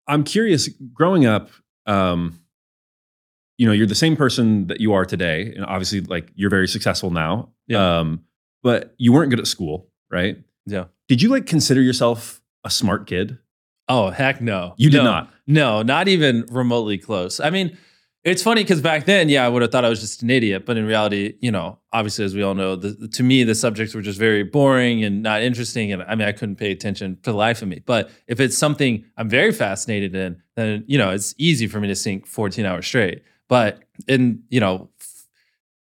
I'm 0.08 0.24
curious, 0.24 0.70
growing 0.94 1.26
up, 1.26 1.50
um, 1.86 2.40
you 3.58 3.68
know, 3.68 3.74
you're 3.74 3.86
the 3.86 3.94
same 3.94 4.16
person 4.16 4.68
that 4.68 4.80
you 4.80 4.94
are 4.94 5.04
today. 5.06 5.52
And 5.54 5.66
obviously, 5.66 6.00
like 6.00 6.32
you're 6.34 6.50
very 6.50 6.70
successful 6.70 7.12
now. 7.12 7.50
Yeah. 7.68 8.00
Um, 8.00 8.24
but 8.64 8.96
you 8.98 9.12
weren't 9.12 9.30
good 9.32 9.40
at 9.42 9.48
school, 9.48 9.90
right? 10.10 10.38
Yeah. 10.66 10.86
Did 11.10 11.22
you 11.22 11.28
like 11.28 11.46
consider 11.46 11.82
yourself 11.82 12.42
a 12.64 12.70
smart 12.70 13.06
kid? 13.06 13.38
Oh, 13.94 14.10
heck 14.10 14.42
no. 14.42 14.74
You 14.78 14.90
did 14.90 14.98
No. 14.98 15.04
not. 15.04 15.34
No, 15.46 15.82
not 15.82 16.08
even 16.08 16.46
remotely 16.50 16.98
close. 16.98 17.40
I 17.40 17.50
mean, 17.50 17.78
it's 18.24 18.42
funny 18.42 18.64
because 18.64 18.82
back 18.82 19.06
then, 19.06 19.28
yeah, 19.28 19.46
I 19.46 19.50
would 19.50 19.62
have 19.62 19.72
thought 19.72 19.84
I 19.84 19.90
was 19.90 20.00
just 20.00 20.24
an 20.24 20.30
idiot. 20.30 20.66
But 20.66 20.78
in 20.78 20.86
reality, 20.86 21.36
you 21.42 21.52
know, 21.52 21.80
obviously, 21.92 22.24
as 22.24 22.34
we 22.34 22.42
all 22.42 22.56
know, 22.56 22.78
the, 22.78 23.08
to 23.10 23.24
me, 23.24 23.44
the 23.44 23.54
subjects 23.54 23.94
were 23.94 24.02
just 24.02 24.18
very 24.18 24.44
boring 24.44 25.04
and 25.04 25.22
not 25.22 25.42
interesting. 25.42 25.92
And 25.92 26.02
I 26.04 26.16
mean, 26.16 26.28
I 26.28 26.32
couldn't 26.32 26.56
pay 26.56 26.72
attention 26.72 27.18
for 27.22 27.32
the 27.32 27.38
life 27.38 27.62
of 27.62 27.68
me. 27.68 27.82
But 27.86 28.10
if 28.28 28.40
it's 28.40 28.58
something 28.58 29.04
I'm 29.18 29.28
very 29.30 29.52
fascinated 29.52 30.16
in, 30.16 30.42
then, 30.56 30.86
you 30.88 30.98
know, 30.98 31.12
it's 31.12 31.36
easy 31.38 31.68
for 31.68 31.82
me 31.82 31.90
to 31.90 31.96
sink 31.96 32.26
14 32.26 32.66
hours 32.66 32.86
straight. 32.88 33.24
But 33.50 33.84
in, 34.08 34.44
you 34.50 34.62
know, 34.62 34.90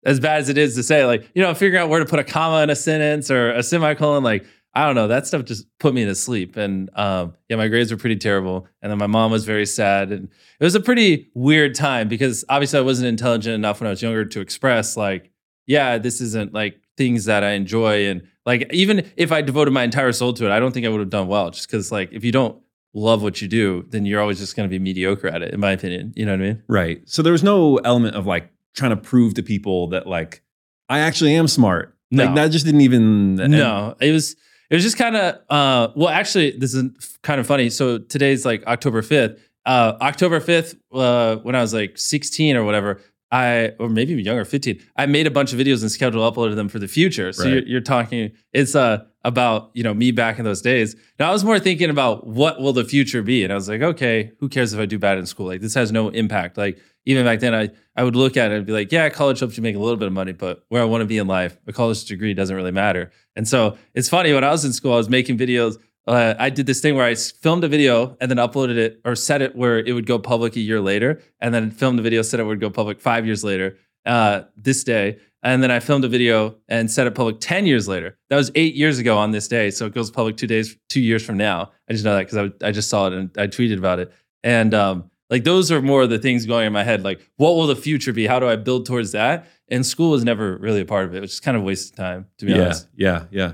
as 0.06 0.20
bad 0.20 0.40
as 0.40 0.50
it 0.50 0.58
is 0.58 0.74
to 0.76 0.84
say, 0.84 1.06
like, 1.06 1.30
you 1.36 1.42
know, 1.44 1.54
figuring 1.54 1.82
out 1.84 1.90
where 1.90 2.00
to 2.00 2.06
put 2.06 2.20
a 2.20 2.24
comma 2.24 2.64
in 2.64 2.70
a 2.72 2.76
sentence 2.76 3.30
or 3.30 3.52
a 3.52 3.62
semicolon, 3.64 4.24
like, 4.24 4.44
I 4.76 4.86
don't 4.86 4.96
know. 4.96 5.08
That 5.08 5.28
stuff 5.28 5.46
just 5.46 5.66
put 5.80 5.94
me 5.94 6.04
to 6.06 6.16
sleep. 6.16 6.58
And 6.58 6.90
um, 6.96 7.36
yeah, 7.48 7.58
my 7.58 7.68
grades 7.68 7.92
were 7.92 7.98
pretty 7.98 8.16
terrible. 8.16 8.68
And 8.82 8.92
then 8.92 8.98
my 8.98 9.08
mom 9.08 9.32
was 9.32 9.46
very 9.46 9.66
sad. 9.68 10.12
And 10.12 10.30
it 10.60 10.64
was 10.64 10.74
a 10.74 10.80
pretty 10.80 11.30
weird 11.36 11.76
time 11.76 12.08
because 12.08 12.44
obviously 12.50 12.80
I 12.80 12.82
wasn't 12.82 13.08
intelligent 13.08 13.54
enough 13.54 13.80
when 13.80 13.88
I 13.88 13.92
was 13.92 14.02
younger 14.02 14.26
to 14.26 14.42
express, 14.42 14.98
like, 14.98 15.32
yeah, 15.68 15.98
this 16.00 16.22
isn't 16.22 16.54
like 16.54 16.82
things 16.98 17.26
that 17.26 17.44
I 17.44 17.52
enjoy. 17.52 18.08
And 18.08 18.24
like, 18.48 18.68
even 18.74 19.06
if 19.16 19.32
I 19.32 19.42
devoted 19.42 19.72
my 19.72 19.84
entire 19.84 20.12
soul 20.12 20.34
to 20.34 20.46
it, 20.48 20.52
I 20.52 20.60
don't 20.60 20.72
think 20.74 20.86
I 20.86 20.90
would 20.90 21.00
have 21.00 21.10
done 21.12 21.28
well 21.28 21.52
just 21.52 21.68
because, 21.68 21.92
like, 21.92 22.12
if 22.12 22.24
you 22.24 22.32
don't 22.32 22.58
love 22.96 23.22
what 23.24 23.42
you 23.42 23.48
do, 23.48 23.86
then 23.90 24.06
you're 24.06 24.22
always 24.22 24.40
just 24.40 24.56
going 24.56 24.68
to 24.68 24.72
be 24.72 24.80
mediocre 24.80 25.28
at 25.28 25.42
it, 25.44 25.54
in 25.54 25.60
my 25.60 25.72
opinion. 25.72 26.14
You 26.16 26.26
know 26.26 26.32
what 26.34 26.42
I 26.42 26.44
mean? 26.46 26.64
Right. 26.68 27.02
So 27.08 27.22
there 27.22 27.32
was 27.32 27.44
no 27.44 27.78
element 27.78 28.16
of 28.16 28.26
like 28.26 28.52
trying 28.76 28.92
to 28.92 28.98
prove 28.98 29.36
to 29.36 29.44
people 29.44 29.88
that 29.90 30.08
like 30.08 30.42
I 30.90 31.00
actually 31.00 31.36
am 31.36 31.48
smart. 31.48 31.96
Like 32.12 32.30
No. 32.30 32.36
that 32.36 32.48
just 32.52 32.66
didn't 32.66 32.82
even 32.82 33.36
No, 33.36 33.96
it 34.00 34.12
was 34.12 34.36
it 34.74 34.78
was 34.78 34.84
just 34.84 34.98
kind 34.98 35.16
of 35.16 35.36
uh 35.52 35.90
well 35.96 36.10
actually 36.10 36.50
this 36.58 36.74
is 36.74 36.84
kind 37.22 37.40
of 37.40 37.46
funny. 37.46 37.70
So 37.70 38.00
today's 38.00 38.44
like 38.44 38.66
October 38.66 39.04
5th. 39.04 39.40
Uh 39.68 39.94
October 40.02 40.40
5th 40.40 40.76
uh 40.92 41.36
when 41.44 41.54
I 41.54 41.62
was 41.62 41.76
like 41.76 41.96
16 41.96 42.56
or 42.56 42.64
whatever, 42.64 43.00
I 43.34 43.72
or 43.80 43.90
maybe 43.90 44.14
even 44.14 44.24
younger, 44.26 44.46
15. 44.46 44.80
I 44.96 45.08
made 45.08 45.26
a 45.28 45.32
bunch 45.32 45.54
of 45.54 45.60
videos 45.60 45.82
and 45.82 45.92
scheduled 45.92 46.24
uploaded 46.34 46.56
them 46.56 46.70
for 46.70 46.78
the 46.80 46.88
future. 46.88 47.34
So 47.34 47.44
Right. 47.44 47.54
you're, 47.54 47.64
you're 47.64 47.82
talking 47.82 48.32
it's 48.54 48.76
uh 48.76 49.04
about, 49.26 49.72
you 49.74 49.84
know, 49.84 49.94
me 49.94 50.12
back 50.12 50.38
in 50.38 50.44
those 50.46 50.62
days. 50.62 50.96
Now 51.18 51.30
I 51.30 51.32
was 51.32 51.44
more 51.44 51.58
thinking 51.58 51.90
about 51.90 52.28
what 52.28 52.60
will 52.62 52.74
the 52.74 52.84
future 52.84 53.24
be 53.24 53.44
and 53.44 53.52
I 53.52 53.56
was 53.56 53.68
like, 53.70 53.82
okay, 53.82 54.32
who 54.40 54.50
cares 54.50 54.74
if 54.74 54.80
I 54.80 54.86
do 54.86 55.00
bad 55.00 55.18
in 55.18 55.26
school? 55.26 55.48
Like 55.48 55.62
this 55.62 55.74
has 55.74 55.92
no 55.92 56.10
impact. 56.10 56.58
Like 56.58 56.78
even 57.06 57.26
back 57.26 57.40
then 57.40 57.56
I 57.56 57.70
I 57.96 58.04
would 58.04 58.16
look 58.16 58.38
at 58.38 58.52
it 58.52 58.56
and 58.58 58.66
be 58.66 58.74
like, 58.74 58.92
yeah, 58.92 59.10
college 59.10 59.40
helps 59.40 59.58
you 59.58 59.64
make 59.64 59.76
a 59.76 59.80
little 59.80 59.98
bit 59.98 60.08
of 60.08 60.14
money, 60.14 60.34
but 60.34 60.64
where 60.70 60.82
I 60.82 60.86
want 60.86 61.02
to 61.02 61.06
be 61.08 61.18
in 61.18 61.28
life, 61.28 61.58
a 61.68 61.74
college 61.74 62.06
degree 62.06 62.34
doesn't 62.36 62.56
really 62.56 62.72
matter. 62.72 63.12
And 63.36 63.48
so 63.48 63.78
it's 63.96 64.10
funny 64.10 64.32
when 64.34 64.44
I 64.44 64.52
was 64.52 64.64
in 64.66 64.74
school, 64.74 64.94
I 64.94 64.98
was 64.98 65.10
making 65.10 65.38
videos. 65.38 65.78
Uh, 66.06 66.34
I 66.38 66.50
did 66.50 66.66
this 66.66 66.82
thing 66.82 66.96
where 66.96 67.06
I 67.06 67.16
filmed 67.16 67.64
a 67.64 67.68
video 67.68 68.18
and 68.20 68.30
then 68.30 68.38
uploaded 68.38 68.76
it 68.76 69.00
or 69.06 69.16
set 69.16 69.42
it 69.42 69.56
where 69.56 69.80
it 69.80 69.94
would 69.94 70.06
go 70.06 70.20
public 70.20 70.56
a 70.56 70.60
year 70.60 70.82
later, 70.82 71.22
and 71.40 71.54
then 71.54 71.72
filmed 71.72 71.98
the 71.98 72.04
video, 72.04 72.22
set 72.22 72.40
it 72.40 72.44
would 72.44 72.60
go 72.60 72.70
public 72.70 73.00
five 73.00 73.26
years 73.26 73.44
later, 73.44 73.78
uh, 74.06 74.42
this 74.58 74.84
day. 74.84 75.20
And 75.44 75.62
then 75.62 75.72
I 75.72 75.80
filmed 75.80 76.06
a 76.06 76.08
video 76.08 76.56
and 76.70 76.90
set 76.90 77.06
it 77.06 77.16
public 77.16 77.42
10 77.42 77.66
years 77.66 77.88
later. 77.88 78.18
That 78.30 78.38
was 78.38 78.50
eight 78.56 78.76
years 78.76 78.98
ago 78.98 79.18
on 79.18 79.32
this 79.32 79.48
day. 79.48 79.72
So 79.72 79.86
it 79.86 79.94
goes 79.94 80.10
public 80.10 80.38
two 80.38 80.48
days, 80.48 80.78
two 80.88 81.02
years 81.02 81.26
from 81.26 81.38
now. 81.38 81.72
I 81.90 81.94
just 81.94 82.06
know 82.06 82.16
that 82.16 82.30
because 82.30 82.52
I, 82.62 82.68
I 82.68 82.72
just 82.72 82.90
saw 82.90 83.08
it 83.08 83.14
and 83.14 83.30
I 83.38 83.48
tweeted 83.48 83.78
about 83.78 84.00
it. 84.00 84.14
And 84.42 84.74
um, 84.74 85.12
like 85.30 85.44
those 85.44 85.70
are 85.72 85.82
more 85.82 86.04
of 86.04 86.10
the 86.10 86.20
things 86.20 86.46
going 86.46 86.68
in 86.68 86.74
my 86.74 86.84
head. 86.84 87.04
Like, 87.04 87.20
what 87.38 87.56
will 87.56 87.68
the 87.68 87.76
future 87.76 88.14
be? 88.14 88.26
How 88.26 88.40
do 88.40 88.48
I 88.48 88.56
build 88.56 88.86
towards 88.86 89.12
that? 89.12 89.48
And 89.68 89.86
school 89.86 90.12
was 90.12 90.24
never 90.24 90.58
really 90.58 90.82
a 90.82 90.86
part 90.86 91.06
of 91.06 91.16
it, 91.16 91.22
which 91.22 91.32
is 91.32 91.40
kind 91.40 91.58
of 91.58 91.64
a 91.64 91.66
waste 91.66 91.92
of 91.92 91.98
time, 91.98 92.28
to 92.38 92.46
be 92.46 92.52
yeah, 92.52 92.62
honest. 92.62 92.88
yeah, 92.96 93.26
yeah. 93.32 93.54